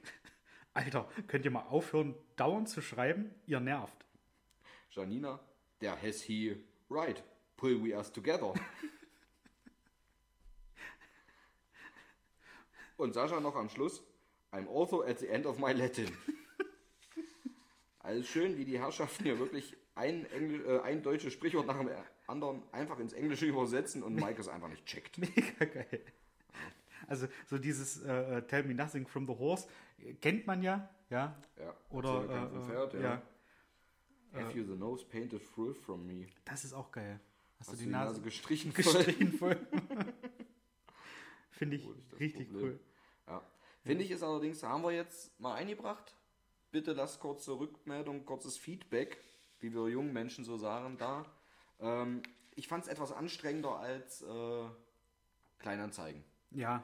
Alter, 0.73 1.07
könnt 1.27 1.45
ihr 1.45 1.51
mal 1.51 1.67
aufhören, 1.69 2.15
dauernd 2.35 2.67
zu 2.67 2.81
schreiben? 2.81 3.33
Ihr 3.45 3.59
nervt. 3.59 4.05
Janina, 4.89 5.39
there 5.79 5.95
has 6.01 6.21
he 6.21 6.55
right. 6.89 7.23
Pull 7.61 7.81
we 7.83 7.95
us 7.95 8.11
together. 8.11 8.53
Und 12.97 13.13
Sascha 13.13 13.39
noch 13.39 13.55
am 13.55 13.69
Schluss. 13.69 14.01
I'm 14.51 14.67
also 14.67 15.03
at 15.03 15.19
the 15.19 15.27
end 15.27 15.45
of 15.45 15.59
my 15.59 15.71
Latin. 15.71 16.09
Alles 17.99 18.27
schön, 18.27 18.57
wie 18.57 18.65
die 18.65 18.79
Herrschaften 18.79 19.25
hier 19.25 19.37
wirklich 19.37 19.77
ein, 19.93 20.25
Engl 20.31 20.65
äh, 20.65 20.79
ein 20.81 21.03
deutsches 21.03 21.33
Sprichwort 21.33 21.67
nach 21.67 21.77
dem 21.77 21.91
anderen 22.25 22.63
einfach 22.71 22.97
ins 22.97 23.13
Englische 23.13 23.45
übersetzen 23.45 24.01
und 24.01 24.15
Mike 24.15 24.41
es 24.41 24.47
einfach 24.47 24.69
nicht 24.69 24.87
checkt. 24.87 25.17
Mega 25.19 25.65
geil. 25.65 26.01
Also, 27.07 27.27
so 27.45 27.59
dieses 27.59 28.03
äh, 28.03 28.37
äh, 28.37 28.41
Tell 28.47 28.63
me 28.63 28.73
nothing 28.73 29.05
from 29.05 29.27
the 29.27 29.37
horse 29.37 29.67
kennt 30.19 30.47
man 30.47 30.63
ja, 30.63 30.89
ja. 31.11 31.39
Ja, 31.59 31.75
Oder, 31.91 32.23
äh, 32.23 32.49
Pferd, 32.65 32.95
äh, 32.95 33.03
ja. 33.03 33.21
Have 34.33 34.57
you 34.57 34.65
the 34.65 34.75
nose 34.75 35.05
painted 35.05 35.43
full 35.43 35.75
from 35.75 36.07
me? 36.07 36.25
Das 36.43 36.63
ist 36.63 36.73
auch 36.73 36.91
geil. 36.91 37.19
Hast, 37.61 37.69
Hast 37.69 37.79
du 37.79 37.83
die 37.85 37.91
Nase, 37.91 38.21
gestrichen? 38.21 38.73
gestrichen 38.73 39.33
voll? 39.33 39.55
Finde 41.51 41.75
ich 41.75 41.87
ist 41.87 42.11
das 42.11 42.19
richtig 42.19 42.47
Problem? 42.49 42.69
cool. 42.69 42.79
Ja. 43.27 43.43
Finde 43.83 44.03
ich 44.03 44.09
es 44.09 44.23
allerdings, 44.23 44.63
haben 44.63 44.81
wir 44.81 44.91
jetzt 44.91 45.39
mal 45.39 45.53
eingebracht. 45.53 46.15
Bitte 46.71 46.93
lasst 46.93 47.19
kurze 47.19 47.51
Rückmeldung, 47.59 48.25
kurzes 48.25 48.57
Feedback, 48.57 49.23
wie 49.59 49.71
wir 49.71 49.87
jungen 49.89 50.11
Menschen 50.11 50.43
so 50.43 50.57
sagen, 50.57 50.97
da. 50.97 51.23
Ähm, 51.79 52.23
ich 52.55 52.67
fand 52.67 52.85
es 52.85 52.89
etwas 52.89 53.11
anstrengender 53.11 53.77
als 53.77 54.23
äh, 54.23 54.63
Kleinanzeigen. 55.59 56.23
Ja, 56.49 56.83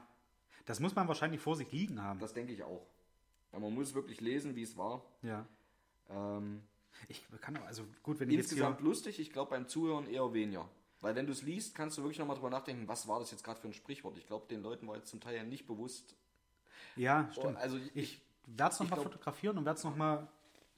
das 0.64 0.78
muss 0.78 0.94
man 0.94 1.08
wahrscheinlich 1.08 1.40
vor 1.40 1.56
sich 1.56 1.72
liegen 1.72 2.00
haben. 2.00 2.20
Das 2.20 2.34
denke 2.34 2.52
ich 2.52 2.62
auch. 2.62 2.86
Ja, 3.52 3.58
man 3.58 3.74
muss 3.74 3.94
wirklich 3.94 4.20
lesen, 4.20 4.54
wie 4.54 4.62
es 4.62 4.76
war. 4.76 5.04
Ja. 5.22 5.44
Ähm, 6.08 6.62
Ich 7.08 7.22
kann 7.40 7.56
auch, 7.56 7.64
also 7.66 7.84
gut, 8.02 8.18
wenn 8.20 8.30
insgesamt 8.30 8.80
lustig, 8.80 9.18
ich 9.20 9.30
glaube 9.32 9.50
beim 9.50 9.68
Zuhören 9.68 10.08
eher 10.08 10.32
weniger. 10.34 10.68
Weil 11.00 11.14
wenn 11.14 11.26
du 11.26 11.32
es 11.32 11.42
liest, 11.42 11.74
kannst 11.76 11.96
du 11.96 12.02
wirklich 12.02 12.18
nochmal 12.18 12.34
drüber 12.36 12.50
nachdenken, 12.50 12.88
was 12.88 13.06
war 13.06 13.20
das 13.20 13.30
jetzt 13.30 13.44
gerade 13.44 13.60
für 13.60 13.68
ein 13.68 13.72
Sprichwort. 13.72 14.18
Ich 14.18 14.26
glaube, 14.26 14.46
den 14.48 14.62
Leuten 14.62 14.88
war 14.88 14.96
jetzt 14.96 15.08
zum 15.10 15.20
Teil 15.20 15.36
ja 15.36 15.44
nicht 15.44 15.66
bewusst. 15.66 16.16
Ja, 16.96 17.28
stimmt. 17.30 17.54
Oh, 17.56 17.58
also 17.60 17.76
ich- 17.76 17.94
ich 17.96 18.20
werde 18.46 18.72
es 18.74 18.80
nochmal 18.80 19.00
fotografieren 19.00 19.56
und 19.58 19.64
werde 19.64 19.78
es 19.78 19.84
nochmal 19.84 20.26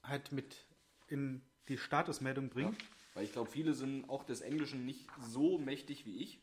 halt 0.03 0.31
mit 0.31 0.55
in 1.07 1.41
die 1.67 1.77
Statusmeldung 1.77 2.49
bringen. 2.49 2.77
Weil 3.15 3.23
ich 3.25 3.31
glaube, 3.31 3.49
viele 3.49 3.73
sind 3.73 4.07
auch 4.09 4.23
des 4.23 4.41
Englischen 4.41 4.85
nicht 4.85 5.07
so 5.19 5.57
mächtig 5.57 6.05
wie 6.05 6.17
ich. 6.17 6.39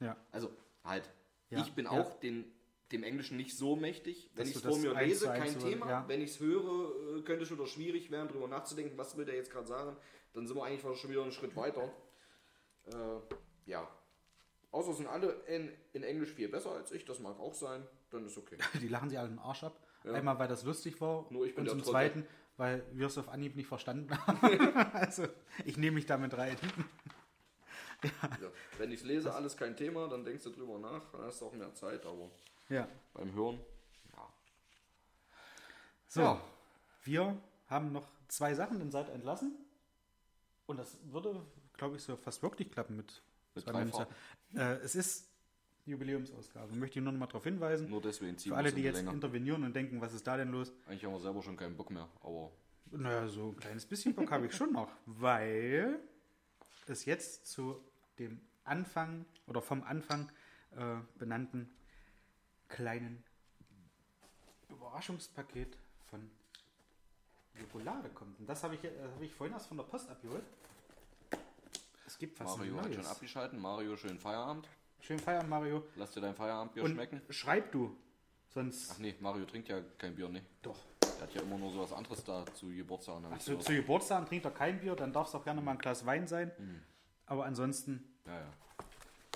Ja. 0.00 0.16
Also 0.32 0.50
halt, 0.84 1.08
Ja, 1.50 1.60
ich 1.60 1.72
bin 1.72 1.84
ja. 1.84 1.92
auch 1.92 2.18
den, 2.20 2.44
dem 2.92 3.02
Englischen 3.02 3.36
nicht 3.36 3.56
so 3.56 3.76
mächtig. 3.76 4.30
Wenn 4.34 4.48
ich 4.48 4.56
es 4.56 4.62
vor 4.62 4.78
mir 4.78 4.94
lese, 4.94 5.26
kein 5.26 5.58
so- 5.58 5.68
Thema. 5.68 5.88
ja. 5.88 6.04
Wenn 6.08 6.20
ich 6.20 6.30
es 6.30 6.40
höre, 6.40 7.18
äh, 7.18 7.22
könnte 7.22 7.44
es 7.44 7.50
wieder 7.50 7.66
schwierig 7.66 8.10
werden, 8.10 8.28
darüber 8.28 8.48
nachzudenken, 8.48 8.98
was 8.98 9.16
will 9.16 9.24
der 9.24 9.36
jetzt 9.36 9.50
gerade 9.50 9.66
sagen. 9.66 9.96
Dann 10.32 10.46
sind 10.46 10.56
wir 10.56 10.64
eigentlich 10.64 10.98
schon 10.98 11.10
wieder 11.10 11.22
einen 11.22 11.32
Schritt 11.32 11.54
weiter. 11.56 11.92
Äh, 12.86 12.94
ja. 13.66 13.88
Außer 14.72 14.94
sind 14.94 15.08
alle 15.08 15.32
in, 15.46 15.72
in 15.92 16.02
Englisch 16.02 16.32
viel 16.32 16.48
besser 16.48 16.72
als 16.72 16.92
ich, 16.92 17.04
das 17.04 17.18
mag 17.18 17.38
auch 17.40 17.54
sein, 17.54 17.84
dann 18.10 18.24
ist 18.24 18.38
okay. 18.38 18.56
Die 18.80 18.88
lachen 18.88 19.08
sich 19.08 19.18
alle 19.18 19.28
den 19.28 19.38
Arsch 19.40 19.64
ab. 19.64 19.80
Einmal, 20.04 20.38
weil 20.38 20.48
das 20.48 20.64
lustig 20.64 21.00
war 21.00 21.26
Nur 21.30 21.44
ich 21.44 21.54
bin 21.54 21.64
und 21.64 21.68
zum 21.68 21.78
Trottel. 21.78 21.92
Zweiten, 21.92 22.26
weil 22.56 22.86
wir 22.92 23.08
es 23.08 23.18
auf 23.18 23.28
Anhieb 23.28 23.56
nicht 23.56 23.66
verstanden 23.66 24.16
haben. 24.26 24.74
also, 24.94 25.26
ich 25.64 25.76
nehme 25.76 25.96
mich 25.96 26.06
damit 26.06 26.36
rein. 26.36 26.56
Ja. 28.02 28.10
Wenn 28.78 28.92
ich 28.92 29.00
es 29.00 29.06
lese, 29.06 29.34
alles 29.34 29.56
kein 29.56 29.76
Thema, 29.76 30.08
dann 30.08 30.24
denkst 30.24 30.44
du 30.44 30.50
drüber 30.50 30.78
nach, 30.78 31.10
dann 31.10 31.22
hast 31.22 31.40
du 31.42 31.46
auch 31.46 31.52
mehr 31.52 31.74
Zeit, 31.74 32.06
aber 32.06 32.30
Ja. 32.70 32.88
beim 33.14 33.32
Hören, 33.34 33.58
ja. 34.16 34.28
So, 36.08 36.20
Ja. 36.22 36.40
wir 37.04 37.36
haben 37.68 37.92
noch 37.92 38.06
zwei 38.28 38.54
Sachen, 38.54 38.90
seid 38.90 39.08
ihr 39.08 39.14
entlassen. 39.14 39.54
Und 40.66 40.78
das 40.78 40.96
würde, 41.04 41.44
glaube 41.74 41.96
ich, 41.96 42.02
so 42.02 42.16
fast 42.16 42.42
wirklich 42.42 42.70
klappen 42.70 42.96
mit, 42.96 43.22
Mit 43.54 43.64
zwei. 43.64 44.06
Äh, 44.54 44.76
es 44.84 44.94
ist 44.94 45.28
Jubiläumsausgabe. 45.86 46.74
Möchte 46.76 46.98
ich 47.00 47.04
nur 47.04 47.12
noch 47.12 47.18
mal 47.20 47.26
darauf 47.26 47.42
hinweisen. 47.44 47.90
Nur 47.90 48.00
deswegen 48.00 48.38
ziehen 48.38 48.52
Für 48.52 48.58
alle, 48.58 48.72
die 48.72 48.78
in 48.80 48.84
jetzt 48.86 48.96
länger. 48.96 49.12
intervenieren 49.12 49.64
und 49.64 49.74
denken, 49.74 50.00
was 50.00 50.12
ist 50.14 50.26
da 50.26 50.36
denn 50.36 50.50
los? 50.52 50.72
Eigentlich 50.86 51.04
haben 51.04 51.12
wir 51.12 51.20
selber 51.20 51.42
schon 51.42 51.56
keinen 51.56 51.76
Bock 51.76 51.90
mehr, 51.90 52.08
aber 52.22 52.52
Naja, 52.92 53.26
so 53.26 53.48
ein 53.48 53.56
kleines 53.56 53.84
bisschen 53.86 54.14
Bock 54.14 54.30
habe 54.30 54.46
ich 54.46 54.54
schon 54.54 54.72
noch, 54.72 54.88
weil 55.06 55.98
es 56.86 57.04
jetzt 57.04 57.46
zu 57.46 57.82
dem 58.18 58.40
Anfang 58.64 59.24
oder 59.46 59.60
vom 59.62 59.82
Anfang 59.82 60.30
äh, 60.76 60.96
benannten 61.18 61.68
kleinen 62.70 63.22
Überraschungspaket 64.70 65.76
von 66.08 66.30
Schokolade 67.58 68.08
kommt. 68.10 68.38
Und 68.40 68.48
das 68.48 68.62
habe 68.64 68.74
ich, 68.76 68.84
äh, 68.84 68.90
habe 69.14 69.24
ich 69.24 69.34
vorhin 69.34 69.52
erst 69.54 69.66
von 69.68 69.76
der 69.76 69.84
Post 69.84 70.08
abgeholt. 70.08 70.44
Es 72.06 72.18
gibt 72.18 72.40
was 72.40 72.56
Mario 72.56 72.76
hat 72.76 72.84
Neues. 72.84 72.96
schon 72.96 73.06
abgeschalten. 73.06 73.58
Mario, 73.60 73.96
schön 73.96 74.18
Feierabend. 74.18 74.68
Schön 75.00 75.18
feiern, 75.18 75.48
Mario. 75.48 75.84
Lass 75.96 76.12
dir 76.12 76.20
dein 76.20 76.34
Feierabendbier 76.34 76.82
Und 76.84 76.92
schmecken. 76.92 77.22
schreib 77.30 77.72
du, 77.72 77.96
sonst 78.50 78.90
Ach 78.92 78.98
nee, 78.98 79.14
Mario 79.20 79.44
trinkt 79.46 79.68
ja 79.68 79.80
kein 79.96 80.14
Bier, 80.14 80.28
ne? 80.28 80.42
doch. 80.62 80.78
Der 81.02 81.22
hat 81.22 81.34
ja 81.34 81.42
immer 81.42 81.58
nur 81.58 81.70
so 81.72 81.80
was 81.80 81.92
anderes 81.92 82.22
da 82.24 82.44
zu 82.54 82.68
Geburtstag. 82.68 83.22
hab 83.24 83.36
ich 83.36 83.42
Zu, 83.42 83.50
gehört. 83.52 83.66
zu 83.66 83.72
Geburtstag 83.74 84.26
trinkt 84.28 84.44
er 84.44 84.50
kein 84.52 84.80
Bier, 84.80 84.94
dann 84.96 85.12
darf 85.12 85.28
es 85.28 85.34
auch 85.34 85.44
gerne 85.44 85.60
mal 85.60 85.72
ein 85.72 85.78
Glas 85.78 86.04
Wein 86.06 86.26
sein. 86.26 86.50
Mhm. 86.58 86.82
Aber 87.26 87.44
ansonsten, 87.46 88.04
Ja, 88.26 88.40
ja. 88.40 88.52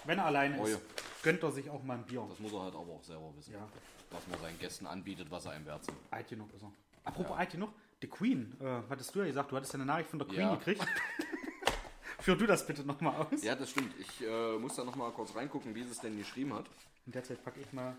Wenn 0.06 0.18
er 0.18 0.26
alleine 0.26 0.56
ja. 0.58 0.64
ist, 0.64 0.80
gönnt 1.22 1.42
er 1.42 1.52
sich 1.52 1.68
auch 1.70 1.82
mal 1.82 1.94
ein 1.94 2.04
Bier. 2.04 2.24
Das 2.28 2.38
muss 2.38 2.52
er 2.52 2.62
halt 2.62 2.74
aber 2.74 2.92
auch 2.92 3.02
selber 3.02 3.32
wissen. 3.36 3.52
Ja. 3.52 3.68
Was 4.10 4.26
man 4.28 4.40
seinen 4.40 4.58
Gästen 4.58 4.86
anbietet, 4.86 5.30
was 5.30 5.44
er 5.46 5.52
einem 5.52 5.66
wert 5.66 5.84
sind. 5.84 5.96
Alt 6.10 6.28
genug 6.28 6.52
ist 6.54 6.62
er. 6.62 6.72
Apropos 7.04 7.36
alt 7.36 7.50
genug, 7.50 7.70
die 8.02 8.08
Queen, 8.08 8.56
äh, 8.60 8.80
hattest 8.88 9.14
du 9.14 9.20
ja 9.20 9.26
gesagt, 9.26 9.50
du 9.50 9.56
hattest 9.56 9.72
ja 9.72 9.78
eine 9.78 9.86
Nachricht 9.86 10.10
von 10.10 10.18
der 10.18 10.28
Queen 10.28 10.40
Ja. 10.40 10.54
gekriegt. 10.54 10.84
Führ 12.20 12.36
du 12.36 12.46
das 12.46 12.66
bitte 12.66 12.82
nochmal 12.84 13.16
aus. 13.16 13.42
Ja, 13.42 13.54
das 13.54 13.70
stimmt. 13.70 13.92
Ich 13.98 14.26
äh, 14.26 14.58
muss 14.58 14.76
da 14.76 14.84
noch 14.84 14.96
mal 14.96 15.10
kurz 15.10 15.34
reingucken, 15.34 15.74
wie 15.74 15.82
sie 15.82 15.90
es 15.90 15.98
denn 15.98 16.16
geschrieben 16.16 16.54
hat. 16.54 16.64
In 17.04 17.12
der 17.12 17.22
Zeit 17.22 17.44
packe 17.44 17.60
ich 17.60 17.70
mal 17.72 17.94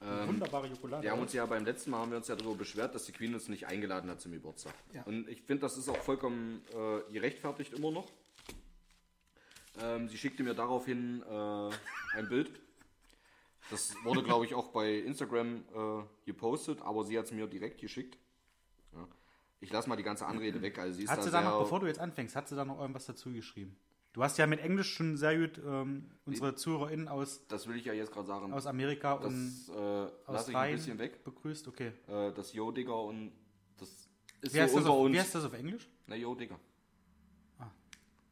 eine 0.00 0.26
wunderbare 0.28 0.66
Jokolade. 0.66 0.96
Ähm, 0.96 1.02
Wir 1.02 1.12
haben 1.12 1.20
uns 1.20 1.32
ja 1.32 1.46
beim 1.46 1.64
letzten 1.64 1.90
Mal 1.90 1.98
haben 2.00 2.10
wir 2.10 2.18
uns 2.18 2.28
ja 2.28 2.36
darüber 2.36 2.56
beschwert, 2.56 2.94
dass 2.94 3.04
die 3.04 3.12
Queen 3.12 3.32
uns 3.34 3.48
nicht 3.48 3.66
eingeladen 3.66 4.10
hat 4.10 4.20
zum 4.20 4.32
Geburtstag. 4.32 4.74
Ja. 4.92 5.02
Und 5.04 5.28
ich 5.28 5.42
finde, 5.42 5.62
das 5.62 5.76
ist 5.76 5.88
auch 5.88 5.96
vollkommen 5.98 6.62
äh, 6.72 7.12
gerechtfertigt 7.12 7.72
immer 7.74 7.90
noch. 7.90 8.10
Ähm, 9.80 10.08
sie 10.08 10.18
schickte 10.18 10.42
mir 10.42 10.54
daraufhin 10.54 11.22
äh, 11.22 11.70
ein 12.16 12.28
Bild. 12.28 12.50
Das 13.70 13.94
wurde, 14.04 14.22
glaube 14.22 14.44
ich, 14.44 14.54
auch 14.54 14.68
bei 14.68 14.98
Instagram 14.98 15.56
äh, 15.74 16.02
gepostet, 16.26 16.82
aber 16.82 17.04
sie 17.04 17.18
hat 17.18 17.26
es 17.26 17.32
mir 17.32 17.46
direkt 17.46 17.80
geschickt. 17.80 18.18
Ja. 18.92 19.08
Ich 19.60 19.72
lasse 19.72 19.88
mal 19.88 19.96
die 19.96 20.02
ganze 20.02 20.26
Anrede 20.26 20.60
weg. 20.60 20.78
Also 20.78 20.98
sie 20.98 21.04
ist 21.04 21.10
hat 21.10 21.18
da 21.18 21.22
sie 21.22 21.30
da 21.30 21.40
noch, 21.40 21.60
bevor 21.60 21.80
du 21.80 21.86
jetzt 21.86 21.98
anfängst, 21.98 22.36
hat 22.36 22.48
sie 22.48 22.56
da 22.56 22.64
noch 22.64 22.78
irgendwas 22.78 23.06
dazu 23.06 23.32
geschrieben? 23.32 23.76
Du 24.12 24.22
hast 24.22 24.38
ja 24.38 24.46
mit 24.46 24.60
Englisch 24.60 24.94
schon 24.94 25.16
sehr 25.16 25.36
gut 25.36 25.60
ähm, 25.66 26.08
unsere 26.24 26.54
ZuhörerInnen 26.54 27.08
aus, 27.08 27.44
das 27.48 27.66
will 27.66 27.76
ich 27.76 27.84
ja 27.84 27.94
jetzt 27.94 28.12
gerade 28.12 28.28
sagen. 28.28 28.52
aus 28.52 28.66
Amerika 28.66 29.14
und 29.14 29.52
das 29.66 29.74
äh, 29.76 30.32
lasse 30.32 30.50
ich 30.52 30.56
ein 30.56 30.72
bisschen 30.76 30.98
weg. 30.98 31.24
begrüßt. 31.24 31.66
Okay. 31.66 31.90
Äh, 32.06 32.32
das 32.32 32.52
Yo 32.52 32.70
Digger 32.70 33.02
und 33.02 33.32
das 33.76 33.88
ist 34.40 34.54
Wie 34.54 34.60
heißt, 34.60 34.72
so 34.72 34.78
das 34.78 34.86
unter 34.86 34.96
auf, 34.96 35.04
uns. 35.06 35.14
wie 35.14 35.20
heißt 35.20 35.34
das 35.34 35.44
auf 35.44 35.52
Englisch? 35.54 35.88
Na 36.06 36.14
jo, 36.14 36.32
Digga. 36.36 36.60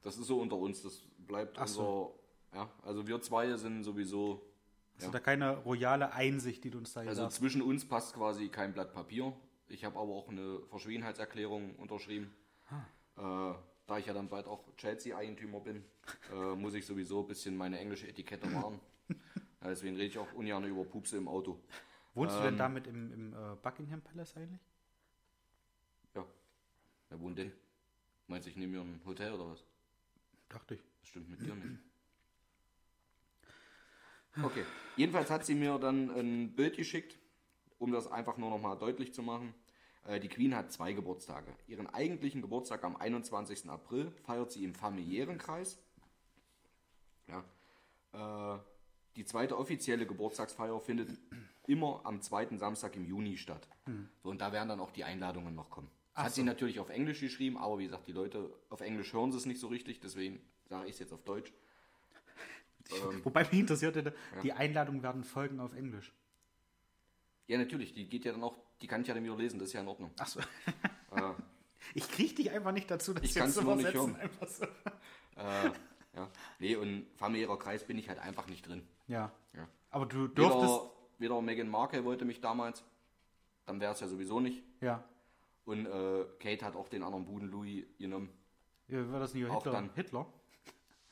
Das 0.02 0.18
ist 0.18 0.26
so 0.26 0.40
unter 0.40 0.56
uns, 0.56 0.82
das 0.82 1.02
bleibt 1.18 1.58
Ach 1.58 1.62
unser. 1.62 1.74
so. 1.74 2.18
Ja, 2.54 2.68
also 2.82 3.06
wir 3.06 3.20
zwei 3.22 3.56
sind 3.56 3.82
sowieso. 3.84 4.42
Hast 4.96 5.06
du 5.06 5.10
da 5.10 5.20
keine 5.20 5.56
royale 5.58 6.12
Einsicht, 6.12 6.62
die 6.64 6.70
du 6.70 6.78
uns 6.78 6.92
da 6.92 7.00
Also 7.00 7.22
sagst? 7.22 7.38
zwischen 7.38 7.62
uns 7.62 7.86
passt 7.86 8.14
quasi 8.14 8.48
kein 8.48 8.72
Blatt 8.72 8.92
Papier. 8.92 9.32
Ich 9.68 9.84
habe 9.84 9.98
aber 9.98 10.12
auch 10.12 10.28
eine 10.28 10.60
Verschwiegenheitserklärung 10.68 11.76
unterschrieben. 11.76 12.32
Ah. 12.68 13.52
Äh, 13.52 13.54
da 13.86 13.98
ich 13.98 14.06
ja 14.06 14.12
dann 14.12 14.28
bald 14.28 14.46
auch 14.46 14.64
Chelsea-Eigentümer 14.76 15.60
bin, 15.60 15.84
äh, 16.32 16.54
muss 16.54 16.74
ich 16.74 16.86
sowieso 16.86 17.20
ein 17.20 17.26
bisschen 17.26 17.56
meine 17.56 17.78
englische 17.78 18.06
Etikette 18.06 18.52
wahren. 18.52 18.80
ja, 19.08 19.68
deswegen 19.68 19.96
rede 19.96 20.08
ich 20.08 20.18
auch 20.18 20.32
ungern 20.34 20.64
über 20.64 20.84
Pupse 20.84 21.16
im 21.16 21.26
Auto. 21.26 21.58
Wohnst 22.14 22.34
du 22.34 22.40
ähm, 22.40 22.44
denn 22.44 22.58
damit 22.58 22.86
im, 22.86 23.12
im 23.12 23.32
äh, 23.32 23.56
Buckingham 23.62 24.02
Palace 24.02 24.36
eigentlich? 24.36 24.60
Ja. 26.14 26.24
Wer 27.08 27.20
wohnt 27.20 27.38
denn? 27.38 27.52
Meinst 28.26 28.46
du, 28.46 28.50
ich 28.50 28.56
nehme 28.56 28.72
mir 28.74 28.80
ein 28.82 29.00
Hotel 29.06 29.32
oder 29.32 29.50
was? 29.50 29.64
Dachte 30.52 30.74
ich. 30.74 30.82
Das 31.00 31.08
stimmt 31.08 31.30
mit 31.30 31.40
dir 31.40 31.54
nicht. 31.54 31.78
Okay. 34.42 34.64
Jedenfalls 34.96 35.30
hat 35.30 35.44
sie 35.44 35.54
mir 35.54 35.78
dann 35.78 36.10
ein 36.10 36.54
Bild 36.54 36.76
geschickt, 36.76 37.18
um 37.78 37.92
das 37.92 38.06
einfach 38.06 38.36
nur 38.38 38.50
nochmal 38.50 38.78
deutlich 38.78 39.12
zu 39.12 39.22
machen. 39.22 39.54
Äh, 40.06 40.20
Die 40.20 40.28
Queen 40.28 40.54
hat 40.54 40.72
zwei 40.72 40.92
Geburtstage. 40.92 41.54
Ihren 41.66 41.86
eigentlichen 41.86 42.40
Geburtstag 42.42 42.84
am 42.84 42.96
21. 42.96 43.68
April 43.68 44.10
feiert 44.24 44.50
sie 44.52 44.64
im 44.64 44.74
familiären 44.74 45.38
Kreis. 45.38 45.78
Ja. 47.28 47.44
Äh, 48.56 48.58
Die 49.16 49.24
zweite 49.26 49.58
offizielle 49.58 50.06
Geburtstagsfeier 50.06 50.80
findet 50.80 51.10
immer 51.66 52.00
am 52.04 52.22
zweiten 52.22 52.58
Samstag 52.58 52.96
im 52.96 53.04
Juni 53.04 53.36
statt. 53.36 53.68
So, 54.22 54.30
und 54.30 54.40
da 54.40 54.52
werden 54.52 54.68
dann 54.70 54.80
auch 54.80 54.90
die 54.92 55.04
Einladungen 55.04 55.54
noch 55.54 55.68
kommen. 55.68 55.90
Das 56.14 56.24
hat 56.24 56.34
sie 56.34 56.42
natürlich 56.42 56.78
auf 56.78 56.90
Englisch 56.90 57.20
geschrieben, 57.20 57.56
aber 57.56 57.78
wie 57.78 57.84
gesagt, 57.84 58.06
die 58.06 58.12
Leute 58.12 58.52
auf 58.68 58.80
Englisch 58.80 59.12
hören 59.12 59.32
sie 59.32 59.38
es 59.38 59.46
nicht 59.46 59.60
so 59.60 59.68
richtig, 59.68 60.00
deswegen 60.00 60.40
sage 60.68 60.86
ich 60.86 60.92
es 60.94 60.98
jetzt 60.98 61.12
auf 61.12 61.22
Deutsch. 61.24 61.52
Ähm, 62.90 63.24
Wobei 63.24 63.44
mich 63.44 63.60
interessiert 63.60 63.94
hätte, 63.94 64.12
die 64.42 64.52
Einladungen 64.52 65.02
werden 65.04 65.22
folgen 65.22 65.60
auf 65.60 65.72
Englisch. 65.72 66.12
Ja, 67.46 67.56
natürlich, 67.56 67.94
die 67.94 68.08
geht 68.08 68.24
ja 68.24 68.32
dann 68.32 68.42
auch, 68.42 68.58
die 68.82 68.88
kann 68.88 69.02
ich 69.02 69.08
ja 69.08 69.14
dann 69.14 69.22
wieder 69.22 69.36
lesen, 69.36 69.58
das 69.60 69.68
ist 69.68 69.74
ja 69.74 69.80
in 69.80 69.88
Ordnung. 69.88 70.10
Achso. 70.18 70.40
Äh, 71.12 71.32
Ich 71.94 72.08
kriege 72.10 72.34
dich 72.34 72.50
einfach 72.50 72.72
nicht 72.72 72.90
dazu, 72.90 73.12
das 73.12 73.24
Ich 73.24 73.32
zu 73.32 73.62
nur 73.62 73.76
nicht 73.76 73.92
übersetzen. 73.94 74.16
hören. 74.16 74.30
So. 74.46 74.64
äh, 75.36 75.70
ja. 76.16 76.28
Nee, 76.58 76.76
und 76.76 77.06
familiärer 77.16 77.58
Kreis 77.58 77.84
bin 77.84 77.98
ich 77.98 78.08
halt 78.08 78.18
einfach 78.18 78.46
nicht 78.46 78.66
drin. 78.66 78.82
Ja. 79.08 79.32
Ja. 79.54 79.68
Aber 79.90 80.06
du 80.06 80.28
dürftest. 80.28 80.62
Weder, 80.62 80.90
weder 81.18 81.42
Meghan 81.42 81.68
Markle 81.68 82.04
wollte 82.04 82.24
mich 82.24 82.40
damals, 82.40 82.84
dann 83.66 83.80
wäre 83.80 83.92
es 83.92 84.00
ja 84.00 84.08
sowieso 84.08 84.40
nicht. 84.40 84.62
Ja. 84.80 85.04
Und 85.64 85.86
äh, 85.86 86.24
Kate 86.40 86.64
hat 86.64 86.74
auch 86.76 86.88
den 86.88 87.02
anderen 87.02 87.24
Buden 87.24 87.48
Louis 87.50 87.84
genommen. 87.98 88.30
Ja, 88.88 89.10
War 89.12 89.20
das 89.20 89.32
nicht 89.34 89.46
Auch 89.48 89.56
Hitler? 89.62 89.72
dann. 89.72 89.90
Hitler? 89.94 90.26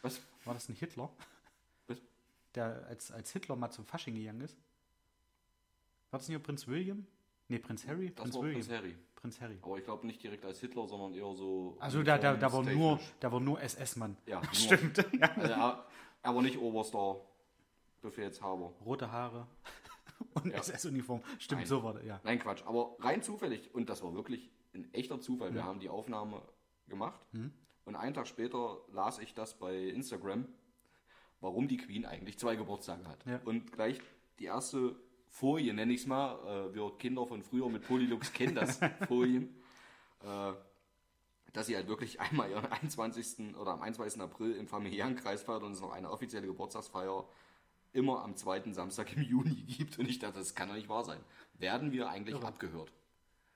Was? 0.02 0.20
War 0.44 0.54
das 0.54 0.68
nicht 0.68 0.80
Hitler? 0.80 1.10
Was? 1.86 1.98
Der 2.54 2.84
als, 2.88 3.12
als 3.12 3.32
Hitler 3.32 3.56
mal 3.56 3.70
zum 3.70 3.84
Fasching 3.84 4.14
gegangen 4.14 4.40
ist? 4.40 4.56
War 6.10 6.18
das 6.18 6.28
nicht 6.28 6.42
Prinz 6.42 6.66
William? 6.66 7.06
Nee, 7.48 7.58
Prinz 7.58 7.86
Harry? 7.86 8.10
Das 8.10 8.22
Prinz 8.24 8.34
war 8.34 8.42
William. 8.42 8.60
Prinz 8.60 8.70
Harry. 8.70 8.96
Prinz 9.14 9.40
Harry. 9.40 9.58
Aber 9.62 9.78
ich 9.78 9.84
glaube 9.84 10.06
nicht 10.06 10.22
direkt 10.22 10.44
als 10.44 10.60
Hitler, 10.60 10.86
sondern 10.88 11.14
eher 11.14 11.34
so. 11.34 11.76
Also 11.78 12.02
da, 12.02 12.18
da, 12.18 12.34
da 12.34 12.52
war 12.52 12.62
nur, 12.62 12.98
da 13.20 13.30
war 13.30 13.40
nur 13.40 13.60
SS-Mann. 13.60 14.16
Ja, 14.26 14.40
nur. 14.42 14.54
Stimmt. 14.54 14.96
Ja. 15.18 15.30
Also 15.36 15.52
er, 15.52 15.86
er 16.22 16.34
war 16.34 16.42
nicht 16.42 16.58
oberster 16.58 17.20
Befehlshaber. 18.02 18.72
Rote 18.84 19.10
Haare 19.12 19.46
und 20.34 20.46
Ja. 20.46 20.58
SS-Uniform. 20.58 21.22
Stimmt, 21.38 21.62
Nein. 21.62 21.68
so 21.68 21.82
war 21.82 21.94
der, 21.94 22.04
ja. 22.04 22.20
Nein, 22.24 22.38
Quatsch. 22.38 22.62
Aber 22.66 22.96
rein 23.00 23.22
zufällig, 23.22 23.74
und 23.74 23.88
das 23.88 24.02
war 24.02 24.14
wirklich 24.14 24.50
ein 24.74 24.92
echter 24.94 25.20
Zufall, 25.20 25.54
wir 25.54 25.64
haben 25.64 25.80
die 25.80 25.88
Aufnahme 25.88 26.42
gemacht. 26.88 27.20
Und 27.84 27.96
einen 27.96 28.14
Tag 28.14 28.26
später 28.28 28.78
las 28.92 29.18
ich 29.18 29.34
das 29.34 29.58
bei 29.58 29.74
Instagram, 29.76 30.46
warum 31.40 31.66
die 31.66 31.76
Queen 31.78 32.04
eigentlich 32.04 32.38
zwei 32.38 32.56
Geburtstage 32.56 33.06
hat. 33.08 33.24
Ja. 33.26 33.40
Und 33.44 33.72
gleich 33.72 34.00
die 34.38 34.44
erste 34.44 34.96
Folie, 35.28 35.72
nenne 35.74 35.92
ich 35.92 36.02
es 36.02 36.06
mal, 36.06 36.68
äh, 36.68 36.74
wir 36.74 36.96
Kinder 36.98 37.26
von 37.26 37.42
früher 37.42 37.68
mit 37.68 37.86
Polylux 37.86 38.32
kennen 38.32 38.54
das, 38.54 38.80
Folien, 39.08 39.54
äh, 40.22 40.52
dass 41.52 41.66
sie 41.66 41.76
halt 41.76 41.88
wirklich 41.88 42.20
einmal 42.20 42.50
ihren 42.50 42.66
21. 42.66 43.56
oder 43.56 43.72
am 43.72 43.82
21. 43.82 44.20
April 44.20 44.54
im 44.56 44.68
familiären 44.68 45.16
Kreis 45.16 45.42
feiert 45.42 45.62
und 45.62 45.72
es 45.72 45.80
noch 45.80 45.92
eine 45.92 46.10
offizielle 46.10 46.46
Geburtstagsfeier 46.46 47.28
immer 47.92 48.22
am 48.22 48.36
zweiten 48.36 48.72
Samstag 48.74 49.14
im 49.16 49.22
Juni 49.22 49.54
gibt. 49.66 49.98
Und 49.98 50.08
ich 50.08 50.18
dachte, 50.18 50.38
das 50.38 50.54
kann 50.54 50.68
doch 50.68 50.76
nicht 50.76 50.88
wahr 50.88 51.04
sein. 51.04 51.20
Werden 51.54 51.92
wir 51.92 52.08
eigentlich 52.08 52.36
abgehört? 52.42 52.92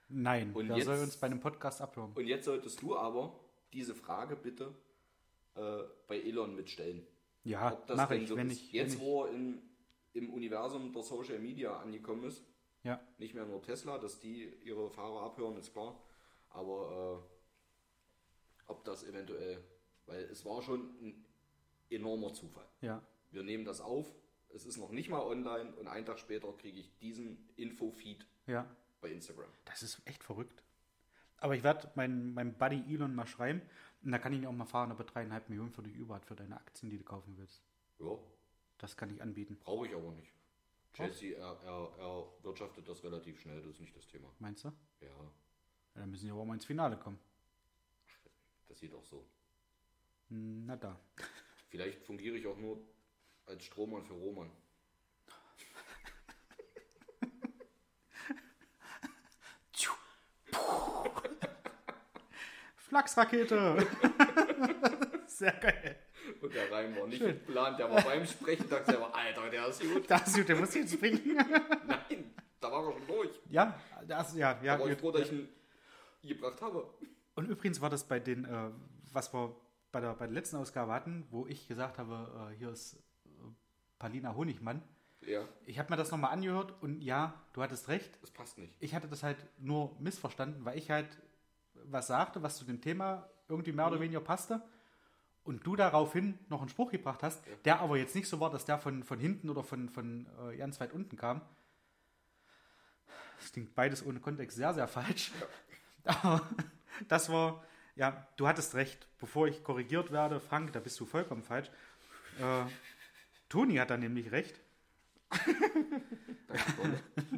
Nein, 0.09 0.53
Und 0.53 0.69
wer 0.69 0.77
jetzt- 0.77 0.87
soll 0.87 0.99
uns 0.99 1.17
bei 1.17 1.27
einem 1.27 1.41
Podcast 1.41 1.81
abhören? 1.81 2.13
Und 2.15 2.27
jetzt 2.27 2.45
solltest 2.45 2.81
du 2.83 2.97
aber 2.97 3.39
diese 3.73 3.95
Frage 3.95 4.37
bitte 4.37 4.75
äh, 5.55 5.83
bei 6.07 6.21
Elon 6.21 6.55
mitstellen. 6.55 7.07
Ja, 7.45 7.73
Ob 7.73 7.87
das 7.87 8.09
denn 8.09 8.23
ich, 8.23 8.29
so 8.29 8.37
wenn 8.37 8.51
ist. 8.51 8.61
ich, 8.61 8.73
Jetzt, 8.73 8.95
wenn 8.99 9.07
wo 9.07 9.25
er 9.25 9.33
in, 9.33 9.63
im 10.15 10.33
Universum 10.33 10.93
der 10.93 11.03
Social 11.03 11.39
Media 11.39 11.77
angekommen 11.79 12.25
ist, 12.25 12.43
ja. 12.83 13.01
nicht 13.19 13.35
mehr 13.35 13.45
nur 13.47 13.63
Tesla, 13.63 13.99
dass 13.99 14.19
die 14.21 14.45
ihre 14.63 14.91
Fahrer 14.91 15.23
abhören, 15.23 15.57
ist 15.57 15.73
klar. 15.73 16.01
Aber 16.51 17.23
äh, 18.67 18.71
ob 18.71 18.85
das 18.85 19.05
eventuell, 19.05 19.63
weil 20.07 20.23
es 20.25 20.45
war 20.45 20.63
schon 20.63 20.81
ein 21.03 21.25
enormer 21.91 22.33
Zufall. 22.33 22.67
Ja, 22.81 23.03
Wir 23.31 23.43
nehmen 23.43 23.65
das 23.65 23.81
auf, 23.81 24.07
es 24.55 24.65
ist 24.67 24.77
noch 24.77 24.91
nicht 24.91 25.09
mal 25.09 25.21
online 25.21 25.73
und 25.75 25.89
einen 25.89 26.07
Tag 26.07 26.19
später 26.19 26.53
kriege 26.53 26.79
ich 26.81 26.97
diesen 26.99 27.49
Infofeed 27.57 28.27
ja. 28.47 28.67
bei 29.01 29.11
Instagram. 29.11 29.51
Das 29.65 29.83
ist 29.83 30.01
echt 30.07 30.23
verrückt. 30.23 30.63
Aber 31.39 31.55
ich 31.57 31.63
werde 31.63 31.91
meinem 31.95 32.33
mein 32.35 32.57
Buddy 32.57 32.83
Elon 32.95 33.15
mal 33.15 33.27
schreiben 33.27 33.61
und 34.03 34.13
da 34.13 34.19
kann 34.19 34.33
ich 34.33 34.39
ihn 34.41 34.47
auch 34.47 34.53
mal 34.53 34.65
fahren, 34.65 34.93
ob 34.93 34.99
er 35.01 35.05
dreieinhalb 35.05 35.49
Millionen 35.49 35.73
für 35.73 35.83
dich 35.83 35.95
über 35.95 36.15
hat 36.15 36.25
für 36.25 36.37
deine 36.37 36.57
Aktien, 36.57 36.91
die 36.91 36.99
du 36.99 37.05
kaufen 37.05 37.37
willst. 37.37 37.63
Ja, 37.99 38.17
Das 38.79 38.97
kann 38.97 39.11
ich 39.11 39.21
anbieten. 39.21 39.59
brauche 39.63 39.87
ich 39.87 39.95
aber 39.95 40.13
nicht. 40.13 40.33
Chelsea, 40.95 41.37
er, 41.37 41.59
er, 41.65 41.91
er 41.99 42.45
wirtschaftet 42.45 42.89
das 42.89 43.03
relativ 43.03 43.41
schnell, 43.41 43.61
das 43.61 43.73
ist 43.73 43.81
nicht 43.81 43.97
das 43.97 44.07
Thema. 44.07 44.29
Meinst 44.39 44.65
du? 44.65 44.69
Ja, 45.01 45.09
Ja, 45.09 46.01
dann 46.01 46.11
müssen 46.11 46.27
die 46.27 46.31
aber 46.31 46.45
mal 46.45 46.55
ins 46.55 46.65
Finale 46.65 46.97
kommen. 46.97 47.19
das 48.69 48.79
sieht 48.79 48.95
auch 48.95 49.05
so. 49.05 49.25
Hm, 50.29 50.65
Na 50.67 50.77
da. 50.77 50.99
Vielleicht 51.69 52.05
fungiere 52.05 52.37
ich 52.37 52.47
auch 52.47 52.57
nur 52.57 52.81
als 53.47 53.65
Strohmann 53.65 54.05
für 54.05 54.15
Roman. 54.15 54.51
Flachsrakete! 62.95 63.89
Sehr 65.27 65.51
geil. 65.51 65.97
Und 66.41 66.55
der 66.55 66.71
Reim 66.71 66.95
war 66.97 67.09
nicht 67.09 67.19
Schön. 67.19 67.33
geplant, 67.33 67.77
der 67.77 67.91
war 67.91 68.01
beim 68.01 68.25
Sprechen, 68.25 68.69
dachte 68.69 68.93
er, 68.93 69.13
Alter, 69.13 69.51
der 69.51 69.67
ist 69.67 69.81
gut. 69.81 70.09
Das 70.09 70.29
ist 70.29 70.37
gut, 70.37 70.49
der 70.49 70.57
muss 70.57 70.73
jetzt 70.75 70.93
springen. 70.93 71.37
Nein, 71.87 72.35
da 72.61 72.71
war 72.71 72.87
er 72.87 72.93
schon 72.93 73.07
durch. 73.09 73.31
Ja, 73.51 73.81
das, 74.07 74.37
ja, 74.37 74.61
ja. 74.63 74.77
Da 74.77 74.85
war 74.85 74.89
ich 74.89 74.99
froh, 74.99 75.11
dass 75.11 75.23
ich 75.23 75.33
ihn 75.33 75.49
gebracht 76.23 76.63
habe. 76.63 76.89
Und 77.35 77.49
übrigens 77.49 77.81
war 77.81 77.91
das 77.91 78.05
bei 78.05 78.21
den, 78.21 78.45
äh, 78.45 78.71
was 79.13 79.35
wir 79.35 79.57
bei 79.91 80.01
der, 80.01 80.15
bei 80.15 80.27
der 80.27 80.35
letzten 80.35 80.57
Ausgabe 80.59 80.93
hatten, 80.93 81.27
wo 81.31 81.49
ich 81.49 81.67
gesagt 81.67 81.99
habe, 81.99 82.53
äh, 82.53 82.57
hier 82.57 82.71
ist 82.71 82.97
Palina 83.99 84.35
Honigmann. 84.35 84.83
Ja, 85.27 85.49
Ich 85.65 85.79
habe 85.79 85.91
mir 85.91 85.97
das 85.97 86.11
nochmal 86.11 86.33
angehört 86.33 86.75
und 86.83 87.01
ja, 87.01 87.33
du 87.55 87.63
hattest 87.63 87.89
recht. 87.89 88.19
das 88.21 88.31
passt 88.31 88.59
nicht. 88.59 88.75
Ich 88.81 88.95
hatte 88.95 89.09
das 89.09 89.23
halt 89.23 89.39
nur 89.59 89.97
missverstanden, 89.99 90.65
weil 90.65 90.77
ich 90.77 90.91
halt 90.91 91.09
was 91.87 92.09
sagte, 92.09 92.43
was 92.43 92.57
zu 92.59 92.65
dem 92.65 92.81
Thema 92.83 93.29
irgendwie 93.49 93.73
mehr 93.73 93.87
oder 93.87 94.01
weniger 94.01 94.21
passte. 94.21 94.63
Und 95.45 95.67
du 95.67 95.77
daraufhin 95.77 96.39
noch 96.49 96.61
einen 96.61 96.69
Spruch 96.71 96.91
gebracht 96.91 97.23
hast, 97.23 97.43
der 97.65 97.81
aber 97.81 97.97
jetzt 97.99 98.15
nicht 98.15 98.29
so 98.29 98.41
war, 98.41 98.51
dass 98.51 98.65
der 98.65 98.79
von, 98.79 99.03
von 99.05 99.19
hinten 99.19 99.51
oder 99.51 99.63
von, 99.63 99.89
von 99.91 100.27
äh, 100.51 100.57
ganz 100.57 100.81
weit 100.81 100.93
unten 100.93 101.17
kam. 101.17 101.43
Das 103.39 103.53
klingt 103.53 103.75
beides 103.75 104.05
ohne 104.05 104.21
Kontext 104.21 104.57
sehr, 104.57 104.73
sehr 104.73 104.89
falsch. 104.89 105.33
Aber 106.05 106.41
das 107.09 107.29
war, 107.31 107.63
ja, 107.95 108.27
du 108.37 108.47
hattest 108.49 108.75
recht. 108.75 109.07
Bevor 109.19 109.47
ich 109.49 109.63
korrigiert 109.63 110.13
werde, 110.13 110.41
Frank, 110.41 110.73
da 110.73 110.81
bist 110.81 110.99
du 111.01 111.05
vollkommen 111.07 111.43
falsch. 111.43 111.71
Äh, 112.41 112.65
Toni 113.55 113.77
hat 113.77 113.91
da 113.91 113.97
nämlich 113.97 114.33
recht. 114.33 114.61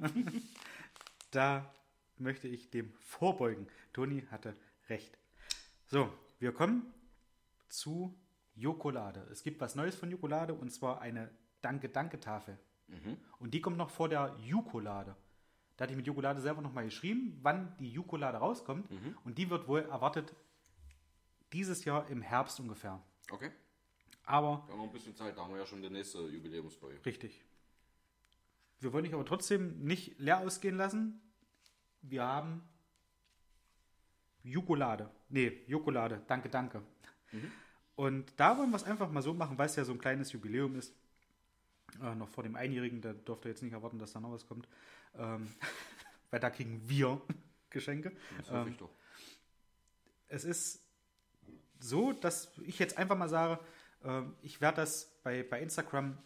Danke. 0.00 0.32
Da 1.30 1.74
möchte 2.16 2.48
ich 2.48 2.70
dem 2.70 2.94
vorbeugen. 3.00 3.66
Toni 3.92 4.22
hatte 4.30 4.56
recht. 4.88 5.18
So, 5.84 6.10
wir 6.38 6.54
kommen 6.54 6.94
zu 7.68 8.18
Jokolade. 8.54 9.28
Es 9.30 9.42
gibt 9.42 9.60
was 9.60 9.74
Neues 9.74 9.94
von 9.94 10.10
Jokolade 10.10 10.54
und 10.54 10.70
zwar 10.70 11.02
eine 11.02 11.30
Danke-Danke-Tafel. 11.60 12.58
Und 13.38 13.52
die 13.52 13.60
kommt 13.60 13.76
noch 13.76 13.90
vor 13.90 14.08
der 14.08 14.34
Jukolade. 14.38 15.14
Da 15.76 15.82
hatte 15.82 15.92
ich 15.92 15.98
mit 15.98 16.06
Jokolade 16.06 16.40
selber 16.40 16.62
nochmal 16.62 16.84
geschrieben, 16.84 17.38
wann 17.42 17.76
die 17.76 17.90
Jukolade 17.90 18.38
rauskommt. 18.38 18.88
Und 19.24 19.36
die 19.36 19.50
wird 19.50 19.68
wohl 19.68 19.82
erwartet 19.82 20.34
dieses 21.52 21.84
Jahr 21.84 22.08
im 22.08 22.22
Herbst 22.22 22.58
ungefähr. 22.58 23.02
Okay, 23.30 23.50
Aber 24.26 24.64
wir 24.66 24.72
haben 24.72 24.78
noch 24.78 24.86
ein 24.86 24.92
bisschen 24.92 25.14
Zeit, 25.14 25.36
da 25.36 25.42
haben 25.42 25.52
wir 25.52 25.60
ja 25.60 25.66
schon 25.66 25.80
die 25.80 25.88
nächste 25.88 26.18
Jubiläumsfolge. 26.18 27.04
Richtig. 27.06 27.42
Wir 28.80 28.92
wollen 28.92 29.04
dich 29.04 29.14
aber 29.14 29.24
trotzdem 29.24 29.84
nicht 29.84 30.18
leer 30.18 30.40
ausgehen 30.40 30.76
lassen. 30.76 31.20
Wir 32.02 32.24
haben 32.24 32.62
Jokolade. 34.42 35.10
Nee, 35.28 35.62
Jokolade. 35.66 36.22
Danke, 36.26 36.48
danke. 36.50 36.82
Und 37.94 38.32
da 38.36 38.58
wollen 38.58 38.70
wir 38.70 38.76
es 38.76 38.84
einfach 38.84 39.10
mal 39.10 39.22
so 39.22 39.32
machen, 39.32 39.56
weil 39.58 39.66
es 39.66 39.76
ja 39.76 39.84
so 39.84 39.92
ein 39.92 39.98
kleines 39.98 40.32
Jubiläum 40.32 40.76
ist. 40.76 40.92
Äh, 42.02 42.14
noch 42.16 42.28
vor 42.28 42.42
dem 42.42 42.56
Einjährigen, 42.56 43.00
da 43.00 43.12
dürft 43.12 43.44
ihr 43.44 43.50
jetzt 43.50 43.62
nicht 43.62 43.72
erwarten, 43.72 43.98
dass 43.98 44.12
da 44.12 44.20
noch 44.20 44.32
was 44.32 44.46
kommt. 44.46 44.68
Ähm, 45.14 45.48
weil 46.30 46.40
da 46.40 46.50
kriegen 46.50 46.82
wir 46.88 47.22
Geschenke. 47.70 48.12
Das 48.38 48.50
hoffe 48.50 48.70
ich 48.70 48.76
doch. 48.76 48.90
Es 50.28 50.44
ist 50.44 50.82
so, 51.78 52.12
dass 52.12 52.50
ich 52.66 52.78
jetzt 52.78 52.98
einfach 52.98 53.16
mal 53.16 53.28
sage, 53.28 53.60
ähm, 54.04 54.34
ich 54.42 54.60
werde 54.60 54.76
das 54.76 55.20
bei, 55.22 55.42
bei 55.42 55.60
Instagram 55.60 56.18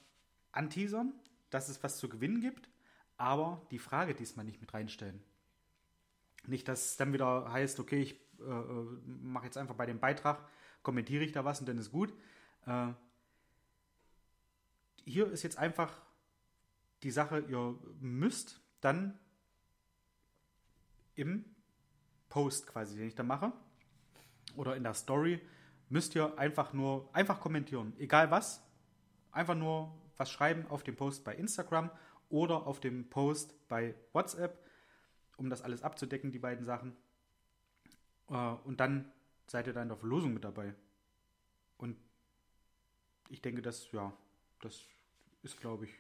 anteasern, 0.53 1.13
dass 1.51 1.69
es 1.69 1.83
was 1.83 1.99
zu 1.99 2.09
gewinnen 2.09 2.41
gibt, 2.41 2.69
aber 3.17 3.63
die 3.71 3.79
Frage 3.79 4.15
diesmal 4.15 4.45
nicht 4.45 4.61
mit 4.61 4.73
reinstellen. 4.73 5.23
Nicht, 6.47 6.69
dass 6.69 6.87
es 6.87 6.97
dann 6.97 7.13
wieder 7.13 7.53
heißt, 7.53 7.81
okay, 7.81 8.01
ich 8.01 8.13
äh, 8.41 8.45
äh, 8.45 8.99
mache 9.07 9.45
jetzt 9.45 9.59
einfach 9.59 9.75
bei 9.75 9.87
dem 9.87 10.01
Beitrag, 10.01 10.47
kommentiere 10.83 11.25
ich 11.25 11.33
da 11.33 11.45
was 11.45 11.61
und 11.61 11.69
dann 11.69 11.79
ist 11.79 11.93
gut. 11.93 12.15
Äh, 12.67 12.93
hier 15.05 15.31
ist 15.31 15.43
jetzt 15.43 15.59
einfach 15.59 16.01
die 17.03 17.11
Sache, 17.11 17.41
ihr 17.49 17.79
müsst 18.01 18.61
dann 18.81 19.19
im 21.15 21.45
Post 22.29 22.67
quasi, 22.67 22.97
den 22.97 23.09
ich 23.09 23.15
da 23.15 23.23
mache, 23.23 23.53
oder 24.57 24.77
in 24.77 24.83
der 24.83 24.95
Story, 24.95 25.41
müsst 25.91 26.15
ihr 26.15 26.39
einfach 26.39 26.73
nur, 26.73 27.09
einfach 27.15 27.41
kommentieren. 27.41 27.93
Egal 27.99 28.31
was, 28.31 28.63
einfach 29.33 29.55
nur 29.55 29.95
was 30.17 30.31
schreiben 30.31 30.67
auf 30.69 30.83
dem 30.83 30.97
Post 30.97 31.25
bei 31.25 31.35
Instagram 31.35 31.91
oder 32.31 32.67
auf 32.67 32.81
dem 32.81 33.09
Post 33.11 33.55
bei 33.69 33.95
WhatsApp, 34.13 34.65
um 35.37 35.51
das 35.51 35.63
alles 35.63 35.83
abzudecken, 35.83 36.31
die 36.33 36.39
beiden 36.39 36.65
Sachen. 36.65 36.97
Äh, 38.29 38.35
Und 38.65 38.81
dann 38.81 39.11
seid 39.47 39.67
ihr 39.67 39.73
dann 39.73 39.85
in 39.85 39.89
der 39.91 39.99
Verlosung 39.99 40.33
mit 40.35 40.45
dabei. 40.45 40.75
Und 41.77 41.97
ich 43.29 43.43
denke, 43.43 43.63
das, 43.63 43.91
ja, 43.93 44.13
das 44.61 44.85
ist, 45.43 45.59
glaube 45.61 45.87
ich, 45.87 45.95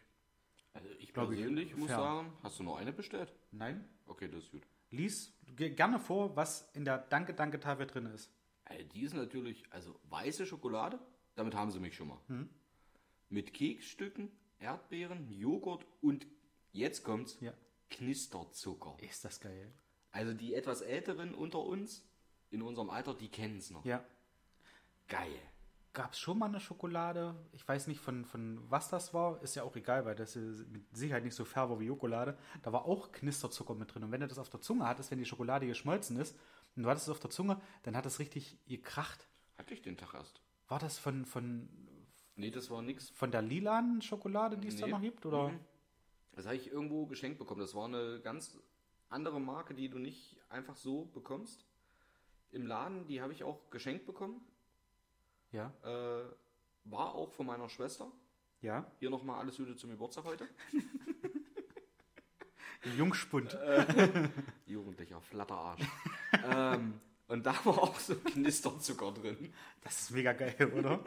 Also 0.75 0.89
ich 0.99 1.13
Glaub 1.13 1.31
ich, 1.33 1.39
persönlich 1.39 1.77
muss 1.77 1.89
fair. 1.89 1.97
sagen, 1.97 2.33
hast 2.43 2.59
du 2.59 2.63
nur 2.63 2.79
eine 2.79 2.93
bestellt? 2.93 3.33
nein. 3.51 3.89
Okay, 4.07 4.29
das 4.29 4.45
ist 4.45 4.51
gut. 4.53 4.63
Lies 4.91 5.33
ge- 5.57 5.71
gerne 5.71 5.99
vor, 6.01 6.35
was 6.37 6.69
in 6.75 6.85
der 6.85 6.99
Danke-Danke-Tafel 6.99 7.87
drin 7.87 8.07
ist. 8.07 8.31
Ey, 8.71 8.85
die 8.85 9.03
ist 9.03 9.15
natürlich, 9.15 9.65
also 9.71 9.99
weiße 10.11 10.47
Schokolade, 10.47 10.99
damit 11.35 11.55
haben 11.55 11.71
sie 11.71 11.81
mich 11.81 11.97
schon 11.97 12.09
mal. 12.09 12.21
Mit 13.29 13.53
Keksstücken, 13.53 14.31
Erdbeeren, 14.61 15.31
Joghurt 15.31 15.85
und 16.01 16.27
jetzt 16.73 17.05
kommt's, 17.05 17.39
Ja. 17.41 17.53
Knisterzucker. 17.91 18.97
Ist 19.01 19.25
das 19.25 19.41
geil. 19.41 19.73
Also 20.13 20.33
die 20.33 20.55
etwas 20.55 20.81
älteren 20.83 21.35
unter 21.35 21.59
uns, 21.61 22.07
in 22.51 22.63
unserem 22.63 22.91
Alter, 22.91 23.15
die 23.15 23.29
kennen 23.29 23.59
es 23.59 23.71
noch. 23.71 23.85
Ja. 23.85 24.05
Geil. 25.09 25.41
Gab 25.93 26.13
es 26.13 26.21
schon 26.21 26.39
mal 26.39 26.47
eine 26.47 26.61
Schokolade? 26.61 27.35
Ich 27.53 27.67
weiß 27.67 27.89
nicht, 27.89 28.01
von, 28.01 28.25
von 28.25 28.61
was 28.71 28.89
das 28.89 29.13
war. 29.13 29.43
Ist 29.43 29.57
ja 29.57 29.65
auch 29.65 29.75
egal, 29.75 30.05
weil 30.05 30.15
das 30.15 30.37
ist 30.37 30.69
mit 30.69 30.85
Sicherheit 30.97 31.25
nicht 31.25 31.35
so 31.35 31.45
fair 31.45 31.69
war 31.69 31.81
wie 31.81 31.89
Schokolade. 31.89 32.39
Da 32.63 32.73
war 32.73 32.85
auch 32.85 33.11
Knisterzucker 33.11 33.75
mit 33.75 33.93
drin. 33.93 34.05
Und 34.05 34.13
wenn 34.13 34.21
du 34.21 34.29
das 34.29 34.39
auf 34.39 34.51
der 34.51 34.61
Zunge 34.61 34.87
hattest, 34.87 35.11
wenn 35.11 35.19
die 35.19 35.25
Schokolade 35.25 35.67
geschmolzen 35.67 36.17
ist, 36.17 36.37
und 36.77 36.83
du 36.85 36.89
hattest 36.91 37.07
es 37.09 37.11
auf 37.11 37.21
der 37.21 37.31
Zunge, 37.31 37.61
dann 37.83 37.97
hat 37.97 38.07
es 38.07 38.19
richtig 38.19 38.59
gekracht. 38.67 39.29
Hatte 39.59 39.75
ich 39.75 39.83
den 39.83 39.97
Tag 39.97 40.15
erst. 40.15 40.41
War 40.69 40.79
das 40.79 40.99
von, 40.99 41.25
von, 41.27 41.69
Nee, 42.37 42.51
das 42.51 42.71
war 42.71 42.81
nix. 42.83 43.11
von 43.11 43.31
der 43.31 43.43
lilanen 43.43 44.01
Schokolade, 44.03 44.57
die 44.57 44.69
es 44.69 44.77
da 44.77 44.87
Nee. 44.87 44.93
noch 44.93 45.01
gibt? 45.03 45.27
Oder? 45.27 45.49
Mhm. 45.49 45.61
Das 46.33 46.47
habe 46.47 46.57
ich 46.57 46.69
irgendwo 46.71 47.07
geschenkt 47.07 47.39
bekommen. 47.39 47.61
Das 47.61 47.75
war 47.75 47.87
eine 47.87 48.21
ganz 48.21 48.57
andere 49.09 49.41
Marke, 49.41 49.75
die 49.75 49.89
du 49.89 49.99
nicht 49.99 50.41
einfach 50.49 50.77
so 50.77 51.07
bekommst. 51.07 51.67
Im 52.53 52.67
Laden, 52.67 53.07
die 53.07 53.21
habe 53.21 53.33
ich 53.33 53.45
auch 53.45 53.69
geschenkt 53.71 54.07
bekommen. 54.07 54.41
Ja. 55.53 55.73
Äh, 55.83 56.25
war 56.85 57.15
auch 57.15 57.33
von 57.33 57.47
meiner 57.47 57.69
Schwester. 57.69 58.11
Ja. 58.61 58.91
Hier 59.01 59.11
nochmal 59.11 59.41
alles 59.41 59.57
Gute 59.57 59.75
zum 59.77 59.91
Geburtstag 59.91 60.25
heute. 60.25 60.49
Jungspund. 62.97 63.57
Jugendlicher 64.67 65.21
Flatterarsch. 65.21 65.83
ähm, 66.53 67.01
und 67.29 67.45
da 67.47 67.55
war 67.65 67.79
auch 67.83 67.99
so 67.99 68.17
Knisterzucker 68.17 69.13
drin. 69.13 69.53
Das 69.83 70.01
ist 70.01 70.11
mega 70.11 70.33
geil, 70.33 70.73
oder? 70.77 71.01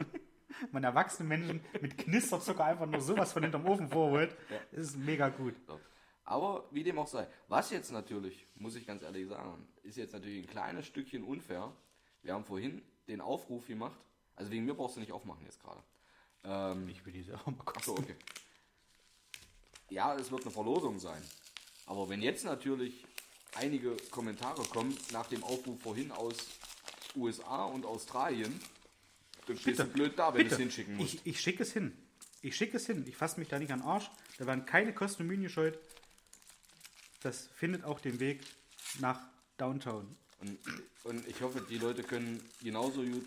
Man 0.70 0.84
erwachsene 0.84 1.28
Menschen 1.28 1.60
mit 1.80 1.98
Knisterzucker 1.98 2.64
einfach 2.64 2.86
nur 2.86 3.00
sowas 3.00 3.32
von 3.32 3.42
hinterm 3.42 3.66
Ofen 3.66 3.88
vorholt. 3.88 4.36
Das 4.70 4.80
ist 4.86 4.96
mega 4.96 5.28
gut. 5.28 5.54
So. 5.66 5.80
Aber 6.24 6.64
wie 6.70 6.82
dem 6.84 6.98
auch 6.98 7.08
sei. 7.08 7.26
Was 7.48 7.70
jetzt 7.70 7.90
natürlich, 7.92 8.46
muss 8.54 8.76
ich 8.76 8.86
ganz 8.86 9.02
ehrlich 9.02 9.28
sagen, 9.28 9.66
ist 9.82 9.96
jetzt 9.96 10.12
natürlich 10.12 10.44
ein 10.44 10.50
kleines 10.50 10.86
Stückchen 10.86 11.24
unfair. 11.24 11.72
Wir 12.22 12.32
haben 12.34 12.44
vorhin 12.44 12.80
den 13.08 13.20
Aufruf 13.20 13.66
gemacht. 13.66 13.98
Also 14.36 14.50
wegen 14.50 14.64
mir 14.64 14.74
brauchst 14.74 14.96
du 14.96 15.00
nicht 15.00 15.12
aufmachen 15.12 15.44
jetzt 15.44 15.60
gerade. 15.60 15.82
Ähm, 16.44 16.88
Ich 16.88 17.04
will 17.04 17.12
die 17.12 17.22
selber 17.22 17.50
mal 17.50 17.64
kosten. 17.64 17.90
okay. 17.90 18.16
Ja, 19.90 20.14
es 20.14 20.30
wird 20.30 20.42
eine 20.42 20.50
Verlosung 20.50 20.98
sein. 20.98 21.22
Aber 21.86 22.08
wenn 22.08 22.22
jetzt 22.22 22.44
natürlich 22.44 23.04
einige 23.54 23.96
Kommentare 24.10 24.62
kommen 24.64 24.96
nach 25.12 25.26
dem 25.26 25.44
Aufruf 25.44 25.80
vorhin 25.82 26.10
aus 26.12 26.36
USA 27.16 27.64
und 27.64 27.84
Australien, 27.84 28.60
dann 29.46 29.58
stehst 29.58 29.80
du 29.80 29.84
blöd 29.84 30.18
da, 30.18 30.34
wenn 30.34 30.48
du 30.48 30.52
es 30.52 30.58
hinschicken 30.58 30.96
musst. 30.96 31.14
ich, 31.14 31.20
ich 31.26 31.40
schicke 31.40 31.62
es 31.62 31.72
hin. 31.72 31.96
Ich 32.42 32.56
schicke 32.56 32.76
es 32.76 32.86
hin. 32.86 33.04
Ich 33.06 33.16
fasse 33.16 33.38
mich 33.38 33.48
da 33.48 33.58
nicht 33.58 33.72
an 33.72 33.80
den 33.80 33.86
Arsch. 33.86 34.10
Da 34.38 34.46
werden 34.46 34.66
keine 34.66 34.92
Kosten 34.92 35.22
und 35.22 35.28
Mühen 35.28 35.42
gescheut. 35.42 35.78
Das 37.22 37.48
findet 37.54 37.84
auch 37.84 38.00
den 38.00 38.20
Weg 38.20 38.42
nach 39.00 39.20
Downtown. 39.56 40.16
Und, 40.40 40.58
und 41.04 41.26
ich 41.28 41.40
hoffe, 41.40 41.64
die 41.68 41.78
Leute 41.78 42.02
können 42.02 42.42
genauso 42.62 43.02
gut 43.02 43.26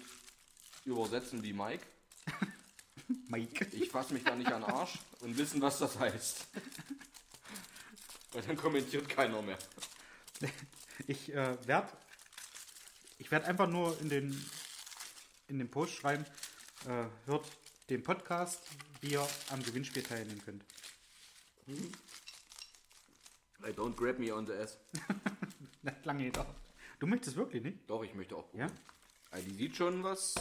übersetzen 0.85 1.43
wie 1.43 1.53
Mike. 1.53 1.83
Mike. 3.27 3.67
Ich 3.71 3.89
fasse 3.89 4.13
mich 4.13 4.23
da 4.23 4.35
nicht 4.35 4.51
an 4.51 4.61
den 4.61 4.69
Arsch 4.69 4.99
und 5.21 5.37
wissen, 5.37 5.61
was 5.61 5.79
das 5.79 5.97
heißt. 5.97 6.47
Weil 8.37 8.45
dann 8.45 8.55
kommentiert 8.57 9.09
keiner 9.09 9.41
mehr. 9.41 9.57
Ich 11.07 11.33
äh, 11.33 11.57
werde 11.67 11.89
ich 13.17 13.31
werd 13.31 13.45
einfach 13.45 13.67
nur 13.67 13.99
in 14.01 14.09
den, 14.09 14.45
in 15.47 15.57
den 15.59 15.69
Post 15.71 15.93
schreiben, 15.95 16.23
äh, 16.87 17.05
hört 17.25 17.45
den 17.89 18.03
Podcast, 18.03 18.61
wie 19.01 19.11
ihr 19.13 19.27
am 19.49 19.63
Gewinnspiel 19.63 20.03
teilnehmen 20.03 20.41
könnt. 20.45 20.63
I 21.67 21.89
don't 23.71 23.95
grab 23.95 24.19
me 24.19 24.31
on 24.33 24.45
the 24.45 24.53
ass. 24.53 24.77
Das 25.83 25.93
lange 26.03 26.25
gedauert. 26.25 26.55
Du 26.99 27.07
möchtest 27.07 27.37
wirklich 27.37 27.63
nicht? 27.63 27.89
Doch, 27.89 28.03
ich 28.03 28.13
möchte 28.13 28.35
auch 28.35 28.45
Ja? 28.53 28.67
probieren. 28.67 28.71
Also 29.31 29.47
die 29.49 29.55
sieht 29.55 29.75
schon 29.77 30.03
was 30.03 30.35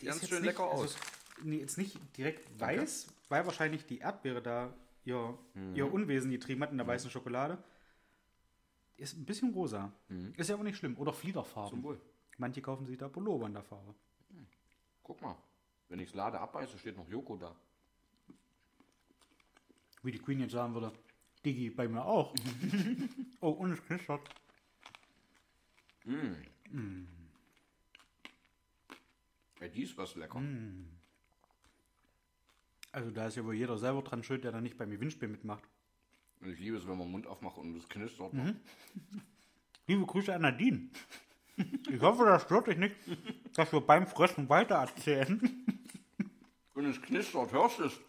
Die 0.00 0.06
ganz 0.06 0.26
schön 0.28 0.40
nicht- 0.42 0.52
lecker 0.52 0.70
also 0.70 0.84
aus. 0.84 0.94
es- 0.94 1.42
nee, 1.44 1.56
jetzt 1.58 1.76
nicht 1.78 1.96
direkt 2.16 2.48
weiß, 2.60 3.06
weil 3.28 3.44
wahrscheinlich 3.46 3.84
die 3.86 3.98
Erdbeere 3.98 4.40
da 4.42 4.72
ihr, 5.04 5.38
ihr 5.74 5.92
Unwesen 5.92 6.30
getrieben 6.30 6.62
hat 6.62 6.70
in 6.70 6.78
der 6.78 6.86
weißen 6.86 7.10
Schokolade. 7.10 7.62
Ist 8.96 9.16
ein 9.16 9.24
bisschen 9.24 9.52
rosa. 9.52 9.92
Ist 10.36 10.48
ja 10.48 10.54
aber 10.54 10.64
nicht 10.64 10.76
schlimm. 10.76 10.96
Oder 10.98 11.12
Fliederfarben. 11.12 11.70
Zum 11.70 11.82
Wohl. 11.82 12.00
Manche 12.38 12.62
kaufen 12.62 12.86
sich 12.86 12.98
da 12.98 13.08
Pullover 13.08 13.46
in 13.46 13.54
der 13.54 13.62
Farbe. 13.62 13.94
Guck 15.02 15.20
mal. 15.20 15.36
Wenn 15.88 15.98
ich 16.00 16.08
es 16.08 16.14
lade 16.14 16.40
abbeiße, 16.40 16.78
steht 16.78 16.96
noch 16.96 17.08
Joko 17.08 17.36
da. 17.36 17.54
Wie 20.02 20.12
die 20.12 20.18
Queen 20.18 20.40
jetzt 20.40 20.52
sagen 20.52 20.74
würde, 20.74 20.92
Digi, 21.44 21.70
bei 21.70 21.88
mir 21.88 22.04
auch. 22.04 22.34
oh, 23.40 23.50
und 23.50 23.72
es 23.72 23.82
knistert. 23.84 24.28
Ja, 29.60 29.68
die 29.68 29.82
ist 29.82 29.96
was 29.96 30.14
lecker. 30.14 30.42
Also 32.94 33.10
da 33.10 33.26
ist 33.26 33.34
ja 33.34 33.44
wohl 33.44 33.56
jeder 33.56 33.76
selber 33.76 34.02
dran 34.02 34.22
schuld, 34.22 34.44
der 34.44 34.52
da 34.52 34.60
nicht 34.60 34.78
beim 34.78 34.88
Gewinnspiel 34.88 35.26
mitmacht. 35.26 35.64
Und 36.40 36.50
ich 36.50 36.60
liebe 36.60 36.76
es, 36.76 36.86
wenn 36.86 36.96
man 36.96 37.08
den 37.08 37.10
Mund 37.10 37.26
aufmacht 37.26 37.58
und 37.58 37.74
es 37.76 37.88
knistert. 37.88 38.32
Liebe 39.88 40.06
Grüße 40.06 40.32
an 40.32 40.42
Nadine. 40.42 40.90
Ich 41.90 42.00
hoffe, 42.00 42.24
das 42.24 42.42
stört 42.42 42.68
dich 42.68 42.76
nicht, 42.76 42.94
dass 43.54 43.72
wir 43.72 43.80
beim 43.80 44.06
Fressen 44.06 44.48
weiter 44.48 44.76
erzählen. 44.76 45.40
Und 46.74 46.86
es 46.86 47.02
knistert, 47.02 47.50
hörst 47.50 47.80
du 47.80 47.84
es? 47.84 48.00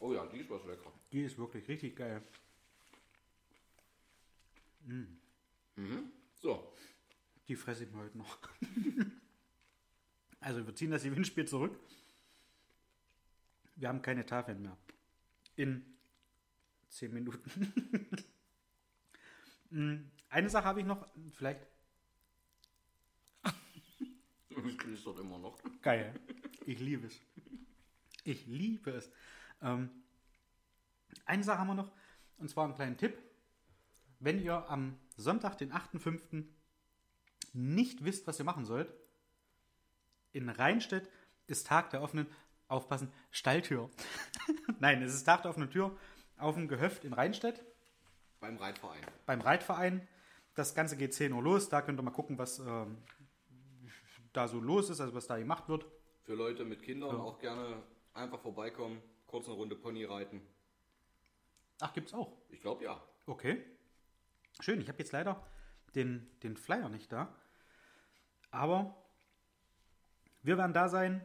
Oh 0.00 0.14
ja, 0.14 0.24
die 0.32 0.38
ist 0.38 0.48
was 0.48 0.64
lecker. 0.64 0.92
Die 1.12 1.24
ist 1.24 1.36
wirklich 1.36 1.68
richtig 1.68 1.94
geil. 1.94 2.22
So, 6.40 6.72
Die 7.48 7.56
fresse 7.56 7.84
ich 7.84 7.90
mir 7.90 7.98
heute 7.98 8.18
noch. 8.18 8.38
Also 10.38 10.64
wir 10.64 10.74
ziehen 10.76 10.92
das 10.92 11.02
Gewinnspiel 11.02 11.48
zurück. 11.48 11.76
Wir 13.74 13.88
haben 13.88 14.00
keine 14.00 14.24
Tafeln 14.24 14.62
mehr. 14.62 14.76
In 15.56 15.84
10 16.88 17.12
Minuten. 17.12 17.72
Mm, 19.70 19.96
Eine 20.28 20.50
Sache 20.50 20.66
habe 20.66 20.80
ich 20.80 20.86
noch, 20.86 21.08
vielleicht 21.36 21.66
es 24.50 24.78
knistert 24.78 25.18
immer 25.18 25.38
noch. 25.38 25.58
Geil. 25.82 26.14
Ich 26.64 26.78
liebe 26.78 27.06
es. 27.06 27.20
Ich 28.22 28.46
liebe 28.46 28.90
es. 28.92 29.10
Ähm, 29.62 29.90
eine 31.24 31.42
Sache 31.42 31.58
haben 31.58 31.68
wir 31.68 31.74
noch, 31.74 31.92
und 32.38 32.48
zwar 32.50 32.64
einen 32.64 32.74
kleinen 32.74 32.96
Tipp. 32.96 33.18
Wenn 34.20 34.40
ihr 34.40 34.68
am 34.70 34.98
Sonntag, 35.16 35.58
den 35.58 35.72
8.5. 35.72 36.44
nicht 37.56 38.04
wisst, 38.04 38.26
was 38.26 38.38
ihr 38.38 38.44
machen 38.44 38.64
sollt, 38.64 38.92
in 40.32 40.48
Rheinstedt 40.48 41.08
ist 41.46 41.66
Tag 41.66 41.90
der 41.90 42.02
offenen, 42.02 42.26
aufpassen, 42.68 43.12
Stalltür. 43.30 43.90
Nein, 44.80 45.02
es 45.02 45.14
ist 45.14 45.24
Tag 45.24 45.42
der 45.42 45.50
offenen 45.50 45.70
Tür 45.70 45.96
auf 46.36 46.54
dem 46.54 46.68
Gehöft 46.68 47.04
in 47.04 47.12
Rheinstedt 47.12 47.64
Beim 48.40 48.56
Reitverein. 48.56 49.00
beim 49.24 49.40
Reitverein. 49.40 50.06
Das 50.54 50.74
Ganze 50.74 50.96
geht 50.96 51.14
10 51.14 51.32
Uhr 51.32 51.42
los. 51.42 51.68
Da 51.68 51.82
könnt 51.82 51.98
ihr 51.98 52.02
mal 52.02 52.10
gucken, 52.10 52.38
was 52.38 52.58
ähm, 52.58 52.98
da 54.32 54.48
so 54.48 54.60
los 54.60 54.90
ist, 54.90 55.00
also 55.00 55.14
was 55.14 55.26
da 55.26 55.38
gemacht 55.38 55.68
wird. 55.68 55.86
Für 56.24 56.34
Leute 56.34 56.64
mit 56.64 56.82
Kindern 56.82 57.16
auch 57.16 57.38
gerne 57.38 57.82
einfach 58.12 58.40
vorbeikommen, 58.40 59.00
kurz 59.26 59.46
eine 59.46 59.54
Runde 59.54 59.76
Pony 59.76 60.04
reiten. 60.04 60.42
Ach, 61.80 61.92
gibt's 61.92 62.12
auch. 62.14 62.36
Ich 62.48 62.60
glaube 62.60 62.84
ja. 62.84 63.00
Okay. 63.26 63.62
Schön, 64.60 64.80
ich 64.80 64.88
habe 64.88 64.98
jetzt 64.98 65.12
leider 65.12 65.46
den, 65.94 66.28
den 66.42 66.56
Flyer 66.56 66.88
nicht 66.88 67.12
da. 67.12 67.34
Aber 68.56 68.96
wir 70.42 70.56
werden 70.56 70.72
da 70.72 70.88
sein. 70.88 71.20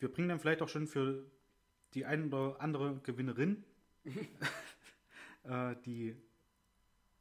Wir 0.00 0.10
bringen 0.10 0.28
dann 0.28 0.40
vielleicht 0.40 0.62
auch 0.62 0.68
schon 0.68 0.88
für 0.88 1.24
die 1.94 2.04
ein 2.04 2.32
oder 2.32 2.60
andere 2.60 2.98
Gewinnerin 3.00 3.64
äh, 5.44 5.76
die 5.84 6.16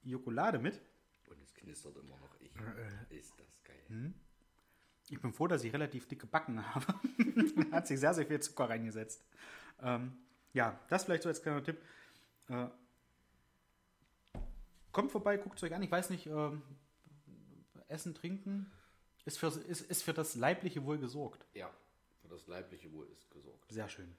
Jokolade 0.01 0.57
mit. 0.57 0.81
Und 1.29 1.39
es 1.43 1.53
knistert 1.53 1.95
immer 1.97 2.17
noch. 2.17 2.35
Ich, 2.39 2.51
ist 3.09 3.39
das 3.39 3.61
geil. 3.63 4.13
Ich 5.09 5.21
bin 5.21 5.31
froh, 5.31 5.47
dass 5.47 5.63
ich 5.63 5.73
relativ 5.73 6.07
dicke 6.07 6.25
Backen 6.25 6.65
habe. 6.75 6.87
Hat 7.71 7.85
sich 7.85 7.99
sehr, 7.99 8.15
sehr 8.15 8.25
viel 8.25 8.39
Zucker 8.39 8.69
reingesetzt. 8.69 9.23
Ähm, 9.81 10.17
ja, 10.53 10.79
das 10.87 11.03
vielleicht 11.03 11.23
so 11.23 11.29
als 11.29 11.43
kleiner 11.43 11.63
Tipp. 11.63 11.77
Äh, 12.47 12.67
kommt 14.91 15.11
vorbei, 15.11 15.37
guckt 15.37 15.57
es 15.57 15.63
euch 15.63 15.75
an. 15.75 15.83
Ich 15.83 15.91
weiß 15.91 16.09
nicht, 16.09 16.25
ähm, 16.25 16.63
Essen, 17.87 18.15
Trinken 18.15 18.71
ist 19.25 19.37
für, 19.37 19.47
ist, 19.47 19.81
ist 19.81 20.03
für 20.03 20.13
das 20.13 20.35
leibliche 20.35 20.83
Wohl 20.85 20.97
gesorgt. 20.97 21.45
Ja, 21.53 21.69
für 22.21 22.27
das 22.27 22.47
leibliche 22.47 22.91
Wohl 22.93 23.07
ist 23.07 23.29
gesorgt. 23.31 23.71
Sehr 23.71 23.89
schön. 23.89 24.15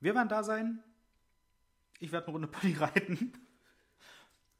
Wir 0.00 0.14
werden 0.14 0.28
da 0.28 0.42
sein. 0.42 0.82
Ich 2.00 2.12
werde 2.12 2.26
eine 2.28 2.32
Runde 2.34 2.48
Pony 2.48 2.74
reiten. 2.78 3.32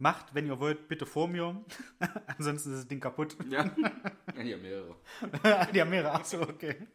Macht, 0.01 0.33
wenn 0.35 0.47
ihr 0.47 0.61
wollt, 0.61 0.87
bitte 0.89 1.07
vor 1.07 1.27
mir. 1.29 1.65
Ansonsten 2.27 2.71
ist 2.73 2.79
das 2.81 2.89
Ding 2.89 3.01
kaputt. 3.01 3.37
Ja, 3.49 3.65
ja 4.43 4.57
mehrere. 4.57 4.97
Die 5.75 5.81
haben 5.81 5.91
mehrere. 5.91 6.13
Achso, 6.13 6.41
okay. 6.43 6.87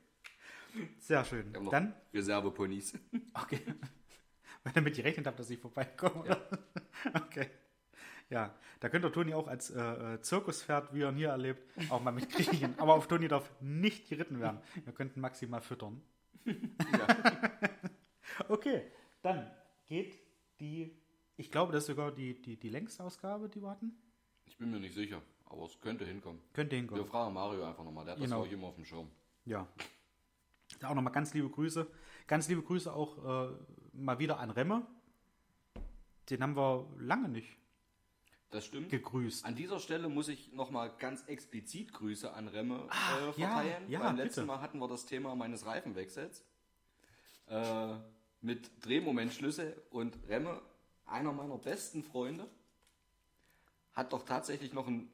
Sehr 0.99 1.23
schön. 1.25 1.53
Haben 1.55 1.69
Dann, 1.69 1.95
Reserveponys. 2.13 2.93
okay. 3.33 3.61
Weil 4.63 4.71
ihr 4.71 4.75
damit 4.75 4.95
gerechnet 4.95 5.27
habt, 5.27 5.37
dass 5.39 5.49
ich 5.49 5.59
vorbeikomme. 5.59 6.21
oder? 6.23 6.47
Okay. 7.13 7.49
Ja, 8.33 8.51
da 8.79 8.89
könnt 8.89 9.05
ihr 9.05 9.11
Toni 9.11 9.33
auch 9.35 9.47
als 9.47 9.69
äh, 9.69 9.79
äh, 10.15 10.21
Zirkuspferd, 10.21 10.91
wie 10.93 11.01
er 11.03 11.09
ihn 11.09 11.17
hier 11.17 11.29
erlebt, 11.29 11.61
auch 11.91 12.01
mal 12.01 12.09
mitkriegen. 12.11 12.73
Aber 12.79 12.95
auf 12.95 13.07
Toni 13.07 13.27
darf 13.27 13.51
nicht 13.61 14.09
geritten 14.09 14.39
werden. 14.39 14.59
Wir 14.83 14.91
könnten 14.91 15.21
maximal 15.21 15.61
füttern. 15.61 16.01
okay, 18.49 18.91
dann 19.21 19.51
geht 19.85 20.17
die, 20.59 20.97
ich 21.37 21.51
glaube, 21.51 21.73
das 21.73 21.83
ist 21.83 21.87
sogar 21.87 22.11
die, 22.11 22.41
die, 22.41 22.57
die 22.57 22.69
längste 22.69 23.03
Ausgabe, 23.03 23.49
die 23.49 23.61
wir 23.61 23.69
hatten. 23.69 23.95
Ich 24.45 24.57
bin 24.57 24.71
mir 24.71 24.79
nicht 24.79 24.95
sicher, 24.95 25.21
aber 25.45 25.65
es 25.65 25.79
könnte 25.79 26.03
hinkommen. 26.05 26.41
Könnte 26.53 26.71
Wir 26.71 26.79
hinkommen. 26.79 27.05
fragen 27.05 27.33
Mario 27.35 27.63
einfach 27.65 27.83
nochmal, 27.83 28.05
der 28.05 28.15
hat 28.15 28.21
Genau. 28.21 28.39
das 28.39 28.47
auch 28.49 28.51
immer 28.51 28.67
auf 28.67 28.75
dem 28.75 28.85
Schirm. 28.85 29.11
Ja. 29.45 29.67
Da 30.79 30.89
auch 30.89 30.95
nochmal 30.95 31.13
ganz 31.13 31.35
liebe 31.35 31.49
Grüße. 31.49 31.85
Ganz 32.25 32.49
liebe 32.49 32.63
Grüße 32.63 32.91
auch 32.91 33.51
äh, 33.51 33.53
mal 33.93 34.17
wieder 34.17 34.39
an 34.39 34.49
Remme. 34.49 34.87
Den 36.29 36.41
haben 36.41 36.55
wir 36.55 36.87
lange 36.97 37.29
nicht 37.29 37.57
Das 38.53 38.65
stimmt. 38.65 38.89
gegrüßt. 38.89 39.43
An 39.45 39.55
dieser 39.55 39.79
Stelle 39.79 40.07
muss 40.09 40.27
ich 40.29 40.53
nochmal 40.53 40.91
ganz 40.99 41.23
explizit 41.27 41.91
Grüße 41.93 42.31
an 42.33 42.47
Remme 42.47 42.87
äh, 42.89 43.25
ja, 43.25 43.31
verteilen. 43.33 43.89
ja, 43.89 43.99
Beim 43.99 44.15
bitte. 44.15 44.27
letzten 44.27 44.45
Mal 44.45 44.61
hatten 44.61 44.79
wir 44.79 44.87
das 44.87 45.05
Thema 45.05 45.35
meines 45.35 45.65
Reifenwechsels 45.65 46.43
äh, 47.47 47.95
mit 48.41 48.71
Drehmomentschlüsse 48.85 49.81
und 49.89 50.17
Remme, 50.27 50.61
einer 51.05 51.33
meiner 51.33 51.57
besten 51.57 52.03
Freunde, 52.03 52.49
hat 53.93 54.13
doch 54.13 54.23
tatsächlich 54.23 54.71
noch 54.73 54.87
einen 54.87 55.11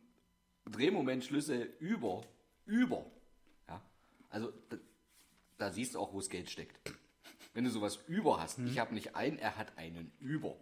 Drehmomentschlüssel 0.65 1.73
über, 1.79 2.21
über. 2.65 3.05
Ja, 3.67 3.81
also 4.29 4.51
da, 4.69 4.77
da 5.57 5.71
siehst 5.71 5.95
du 5.95 5.99
auch, 5.99 6.13
wo 6.13 6.17
das 6.19 6.29
Geld 6.29 6.49
steckt. 6.49 6.79
Wenn 7.53 7.63
du 7.63 7.71
sowas 7.71 7.99
über 8.07 8.39
hast, 8.41 8.59
Mhm. 8.59 8.67
ich 8.67 8.79
habe 8.79 8.93
nicht 8.93 9.15
einen, 9.15 9.37
er 9.39 9.57
hat 9.57 9.77
einen 9.77 10.11
über. 10.19 10.55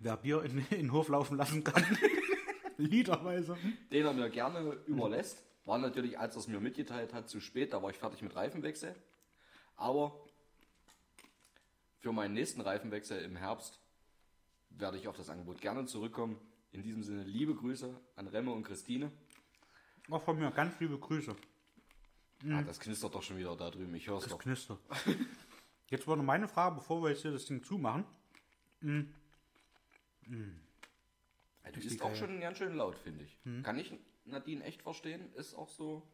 Wer 0.00 0.16
Bier 0.16 0.42
in, 0.42 0.58
in 0.58 0.64
den 0.78 0.92
Hof 0.92 1.08
laufen 1.08 1.36
lassen 1.36 1.64
kann. 1.64 1.84
Liederweise. 2.76 3.56
den 3.92 4.04
er 4.04 4.12
mir 4.12 4.30
gerne 4.30 4.72
überlässt. 4.86 5.42
War 5.64 5.78
natürlich, 5.78 6.18
als 6.18 6.34
er 6.36 6.40
es 6.40 6.48
mir 6.48 6.60
mitgeteilt 6.60 7.14
hat, 7.14 7.28
zu 7.28 7.40
spät. 7.40 7.72
Da 7.72 7.82
war 7.82 7.90
ich 7.90 7.96
fertig 7.96 8.20
mit 8.22 8.34
Reifenwechsel. 8.36 8.94
Aber 9.76 10.14
für 12.00 12.12
meinen 12.12 12.34
nächsten 12.34 12.60
Reifenwechsel 12.60 13.22
im 13.22 13.36
Herbst 13.36 13.80
werde 14.70 14.98
ich 14.98 15.08
auf 15.08 15.16
das 15.16 15.30
Angebot 15.30 15.60
gerne 15.60 15.86
zurückkommen. 15.86 16.38
In 16.72 16.82
diesem 16.82 17.02
Sinne 17.02 17.22
liebe 17.22 17.54
Grüße 17.54 17.94
an 18.16 18.26
Remme 18.26 18.50
und 18.52 18.64
Christine. 18.64 19.10
Auch 20.10 20.22
von 20.22 20.38
mir 20.38 20.50
ganz 20.50 20.78
liebe 20.80 20.98
Grüße. 20.98 21.34
Ah, 22.50 22.62
das 22.62 22.78
knistert 22.80 23.14
doch 23.14 23.22
schon 23.22 23.38
wieder 23.38 23.56
da 23.56 23.70
drüben. 23.70 23.94
Ich 23.94 24.06
höre 24.08 24.18
es 24.18 24.24
Das 24.24 24.32
doch. 24.32 24.38
knistert. 24.40 24.78
Jetzt 25.88 26.06
war 26.06 26.16
noch 26.16 26.24
meine 26.24 26.48
Frage, 26.48 26.74
bevor 26.74 27.02
wir 27.02 27.10
jetzt 27.10 27.22
hier 27.22 27.30
das 27.32 27.46
Ding 27.46 27.62
zumachen. 27.62 28.04
Ja, 30.30 31.70
du 31.70 31.80
ist 31.80 32.02
auch 32.02 32.14
schon 32.14 32.40
ganz 32.40 32.58
schön 32.58 32.74
laut, 32.74 32.98
finde 32.98 33.24
ich. 33.24 33.38
Hm. 33.44 33.62
Kann 33.62 33.78
ich 33.78 33.92
Nadine 34.24 34.64
echt 34.64 34.82
verstehen? 34.82 35.32
Ist 35.34 35.54
auch 35.54 35.68
so. 35.68 36.06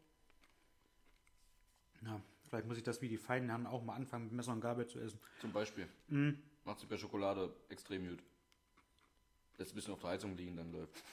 Ja, 2.03 2.21
vielleicht 2.47 2.67
muss 2.67 2.77
ich 2.77 2.83
das 2.83 3.01
wie 3.01 3.09
die 3.09 3.17
feinen 3.17 3.49
Herren 3.49 3.67
auch 3.67 3.83
mal 3.83 3.95
anfangen, 3.95 4.25
mit 4.25 4.33
Messer 4.33 4.53
und 4.53 4.61
Gabel 4.61 4.87
zu 4.87 4.99
essen. 4.99 5.19
Zum 5.39 5.51
Beispiel. 5.51 5.87
Hm. 6.09 6.41
Macht 6.63 6.79
sie 6.79 6.85
bei 6.85 6.97
Schokolade 6.97 7.53
extrem 7.69 8.07
gut. 8.07 8.23
Lässt 9.57 9.73
ein 9.73 9.75
bisschen 9.75 9.93
auf 9.93 9.99
der 9.99 10.11
Heizung 10.11 10.35
liegen, 10.35 10.55
dann 10.55 10.71
läuft. 10.71 11.03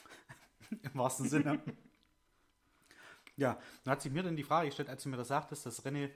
Im 0.82 0.94
wahrsten 0.94 1.28
Sinne. 1.28 1.60
ja, 3.36 3.60
dann 3.84 3.92
hat 3.92 4.02
sich 4.02 4.12
mir 4.12 4.22
dann 4.22 4.36
die 4.36 4.44
Frage 4.44 4.68
gestellt, 4.68 4.88
als 4.88 5.02
du 5.02 5.08
mir 5.08 5.16
das 5.16 5.28
sagtest, 5.28 5.66
dass 5.66 5.84
René 5.84 6.10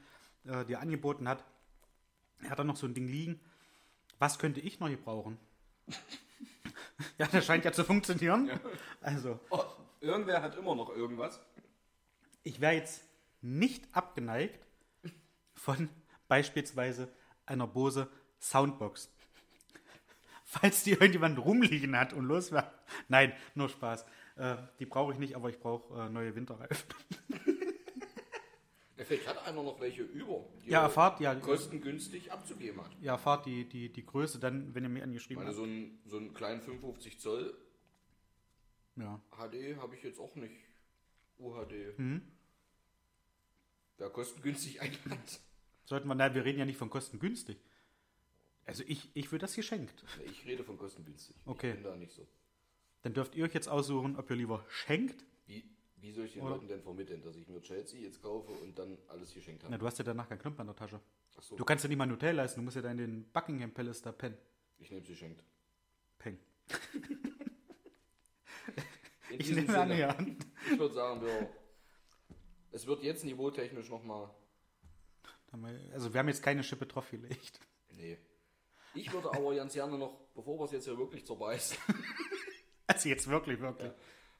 äh, 0.45 0.65
dir 0.65 0.81
angeboten 0.81 1.29
hat, 1.29 1.45
er 2.41 2.51
hat 2.51 2.59
da 2.59 2.65
noch 2.65 2.77
so 2.77 2.87
ein 2.87 2.95
Ding 2.95 3.07
liegen, 3.07 3.41
Was 4.19 4.39
könnte 4.39 4.61
ich 4.61 4.81
noch 4.81 4.89
gebrauchen? 4.89 5.39
ja, 7.19 7.27
das 7.31 7.45
scheint 7.47 7.65
ja 7.65 7.73
zu 7.73 7.85
funktionieren. 7.85 8.51
Also, 9.01 9.39
Oh, 9.51 9.63
irgendwer 10.01 10.43
hat 10.43 10.57
immer 10.57 10.75
noch 10.75 10.91
irgendwas. 10.91 11.41
ich 12.43 12.61
wäre 12.61 12.75
jetzt 12.75 13.05
nicht 13.41 13.85
abgeneigt 13.93 14.67
von 15.55 15.89
beispielsweise 16.29 17.09
einer 17.47 17.67
Bose 17.67 18.09
Soundbox. 18.41 19.11
Falls 20.45 20.83
die 20.85 20.91
irgendjemand 20.93 21.39
rumliegen 21.39 21.97
hat 21.97 22.13
und 22.13 22.25
loswerden. 22.25 22.71
Nein, 23.09 23.33
nur 23.55 23.69
Spaß. 23.69 24.05
Äh, 24.37 24.57
die 24.79 24.87
brauche 24.87 25.13
ich 25.13 25.19
nicht, 25.19 25.35
aber 25.37 25.49
ich 25.51 25.59
brauche 25.61 26.03
äh, 26.03 26.09
neue 26.09 26.35
Winterreifen. 26.35 26.89
Ja, 29.03 29.07
Vielleicht 29.07 29.27
hat 29.29 29.47
einer 29.47 29.63
noch 29.63 29.81
welche 29.81 30.03
über, 30.03 30.45
die 30.65 30.71
Ja, 30.71 30.81
er 30.81 30.85
erfahrt, 30.85 31.21
ja, 31.21 31.35
kostengünstig 31.35 32.31
abzugeben 32.33 32.81
hat. 32.81 32.91
ja, 33.01 33.13
erfahrt 33.13 33.47
die, 33.47 33.69
die, 33.69 33.89
die 33.93 34.07
Größe 34.07 34.39
dann, 34.39 34.75
wenn 34.75 34.85
ihr 34.85 34.89
mir 34.89 35.03
angeschrieben 35.03 35.45
habt. 35.45 35.55
so 35.57 35.65
einen, 35.65 36.01
so 36.07 36.17
einen 36.19 36.33
kleinen 36.35 36.61
55 36.63 37.19
Zoll 37.21 37.55
Ja. 38.97 39.21
HD 39.31 39.77
habe 39.79 39.95
ich 39.97 40.03
jetzt 40.03 40.19
auch 40.21 40.35
nicht. 40.37 40.55
UHD. 41.39 41.99
Mhm. 41.99 42.23
Wer 43.99 44.11
kostengünstig 44.11 44.81
einhat. 44.83 45.41
Sollten 45.85 46.09
wir, 46.09 46.15
na, 46.15 46.35
wir 46.35 46.45
reden 46.45 46.59
ja 46.61 46.65
nicht 46.65 46.77
von 46.79 46.91
kostengünstig. 46.91 47.59
Also 48.65 48.85
ich, 48.87 49.11
ich 49.15 49.33
würde 49.33 49.41
das 49.43 49.55
geschenkt. 49.57 50.05
Ich 50.25 50.45
rede 50.47 50.63
von 50.63 50.77
kostengünstig. 50.79 51.35
Okay. 51.47 51.71
Ich 51.71 51.75
bin 51.75 51.85
da 51.85 51.97
nicht 51.97 52.13
so. 52.13 52.27
Dann 53.03 53.13
dürft 53.15 53.35
ihr 53.35 53.45
euch 53.45 53.55
jetzt 53.55 53.69
aussuchen, 53.69 54.17
ob 54.17 54.31
ihr 54.31 54.37
lieber 54.37 54.65
schenkt. 54.69 55.25
Wie, 55.47 55.65
wie 56.03 56.13
soll 56.13 56.27
ich 56.27 56.35
den 56.35 56.43
Oder- 56.43 56.51
Leuten 56.57 56.69
denn 56.69 56.83
vermitteln, 56.83 57.23
dass 57.23 57.37
ich 57.37 57.49
mir 57.49 57.63
Chelsea 57.63 58.01
jetzt 58.01 58.21
kaufe 58.21 58.53
und 58.53 58.79
dann 58.79 58.99
alles 59.09 59.33
geschenkt 59.33 59.63
habe? 59.63 59.73
Na, 59.73 59.79
du 59.79 59.87
hast 59.87 59.97
ja 59.99 60.05
danach 60.05 60.29
keinen 60.29 60.39
Knopf 60.41 60.61
an 60.61 60.67
der 60.67 60.77
Tasche. 60.77 61.01
Achso, 61.37 61.57
Du 61.57 61.65
kannst 61.65 61.85
ja 61.85 61.89
nicht 61.89 61.97
mal 61.97 62.05
ein 62.05 62.11
Hotel 62.13 62.35
leisten, 62.37 62.61
du 62.61 62.65
musst 62.65 62.77
ja 62.77 62.83
da 62.83 62.91
in 62.91 62.99
den 62.99 63.25
Buckingham 63.33 63.73
Palace 63.73 64.03
da 64.03 64.13
pennen. 64.13 64.37
ich 64.79 64.91
nehme 64.91 65.03
sie 65.07 65.13
geschenkt. 65.13 65.43
Peng. 66.19 66.39
In 69.31 69.41
Ich 69.41 69.51
nehme 69.51 69.79
an, 69.81 69.97
ja. 69.97 70.17
ich 70.71 70.79
würde 70.79 70.95
sagen, 70.95 71.23
wir, 71.23 71.49
es 72.71 72.87
wird 72.87 73.03
jetzt 73.03 73.25
niveautechnisch 73.25 73.89
nochmal. 73.89 74.29
Also 75.93 76.13
wir 76.13 76.19
haben 76.21 76.29
jetzt 76.29 76.43
keine 76.43 76.63
Schippe 76.63 76.87
drauf 76.87 77.11
gelegt. 77.11 77.61
Nee. 77.91 78.19
Ich 78.95 79.13
würde 79.13 79.33
aber 79.33 79.55
ganz 79.55 79.73
gerne 79.75 79.97
noch, 79.99 80.19
bevor 80.35 80.59
wir 80.59 80.65
es 80.65 80.73
jetzt 80.73 80.85
hier 80.85 80.97
wirklich 80.99 81.25
zerbeißen, 81.27 81.77
Also 82.87 83.09
jetzt 83.09 83.27
wirklich, 83.29 83.59
wirklich. 83.61 83.91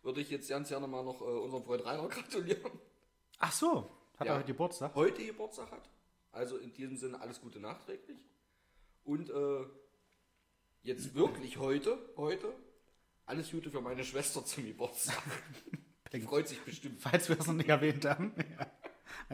Würde 0.03 0.21
ich 0.21 0.31
jetzt 0.31 0.49
ganz 0.49 0.69
gerne 0.69 0.87
mal 0.87 1.05
noch 1.05 1.21
äh, 1.21 1.25
unserem 1.25 1.65
Freund 1.65 1.85
Rainer 1.85 2.09
gratulieren. 2.09 2.73
Ach 3.39 3.53
so, 3.53 3.91
hat 4.19 4.27
Ja. 4.27 4.33
er 4.35 4.39
heute 4.39 4.47
Geburtstag? 4.49 4.95
Heute 4.95 5.25
Geburtstag 5.25 5.71
hat. 5.71 5.89
Also 6.33 6.57
in 6.59 6.73
diesem 6.73 6.97
Sinne 6.97 7.21
alles 7.21 7.41
Gute 7.41 7.61
nachträglich. 7.61 8.19
Und 9.05 9.31
äh, 9.31 9.65
jetzt 10.83 11.15
wirklich 11.15 11.59
heute, 11.59 11.99
heute, 12.17 12.53
alles 13.27 13.51
Gute 13.51 13.71
für 13.71 13.81
meine 13.81 14.05
Schwester 14.05 14.45
zum 14.45 14.65
Geburtstag. 14.67 15.23
Die 16.13 16.21
freut 16.21 16.47
sich 16.49 16.61
bestimmt. 16.63 17.01
Falls 17.01 17.29
wir 17.29 17.39
es 17.41 17.47
noch 17.47 17.55
nicht 17.55 17.69
erwähnt 17.69 18.05
haben. 18.05 18.33
Ja. 18.59 18.67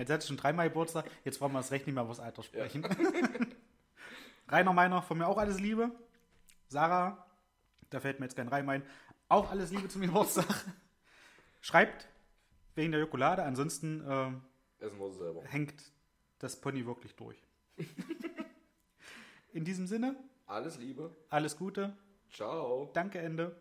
Jetzt 0.03 0.11
hat 0.11 0.25
schon 0.25 0.37
dreimal 0.37 0.69
Geburtstag, 0.69 1.09
jetzt 1.25 1.41
wollen 1.41 1.53
wir 1.53 1.59
das 1.61 1.71
Recht 1.71 1.87
nicht 1.87 1.95
mehr 1.95 2.03
über 2.05 2.13
das 2.13 2.21
Alter 2.21 2.43
sprechen. 2.43 2.85
Rainer 4.49 4.73
Meiner, 4.73 5.03
von 5.03 5.19
mir 5.19 5.27
auch 5.27 5.39
alles 5.39 5.61
Liebe. 5.61 5.91
Sarah, 6.69 7.27
da 7.91 8.01
fällt 8.01 8.19
mir 8.19 8.27
jetzt 8.27 8.37
kein 8.37 8.49
Reim 8.49 8.69
ein, 8.69 8.83
auch 9.29 9.51
alles 9.51 9.71
Liebe 9.71 9.89
zum 9.89 10.03
Geburtstag. 10.03 10.47
Schreibt 11.61 12.09
wegen 12.75 12.93
der 12.93 13.01
Jokolade, 13.01 13.43
ansonsten 13.45 14.05
ähm, 14.09 14.43
Essen 14.79 14.99
wir 14.99 15.13
selber. 15.13 15.43
hängt 15.45 15.75
das 16.39 16.61
Pony 16.61 16.87
wirklich 16.87 17.15
durch. 17.17 17.37
In 19.53 19.65
diesem 19.65 19.87
Sinne, 19.87 20.17
Alles 20.47 20.79
Liebe. 20.79 21.15
alles 21.31 21.57
Gute, 21.57 21.97
Ciao. 22.31 22.91
danke, 22.95 23.19
Ende. 23.19 23.57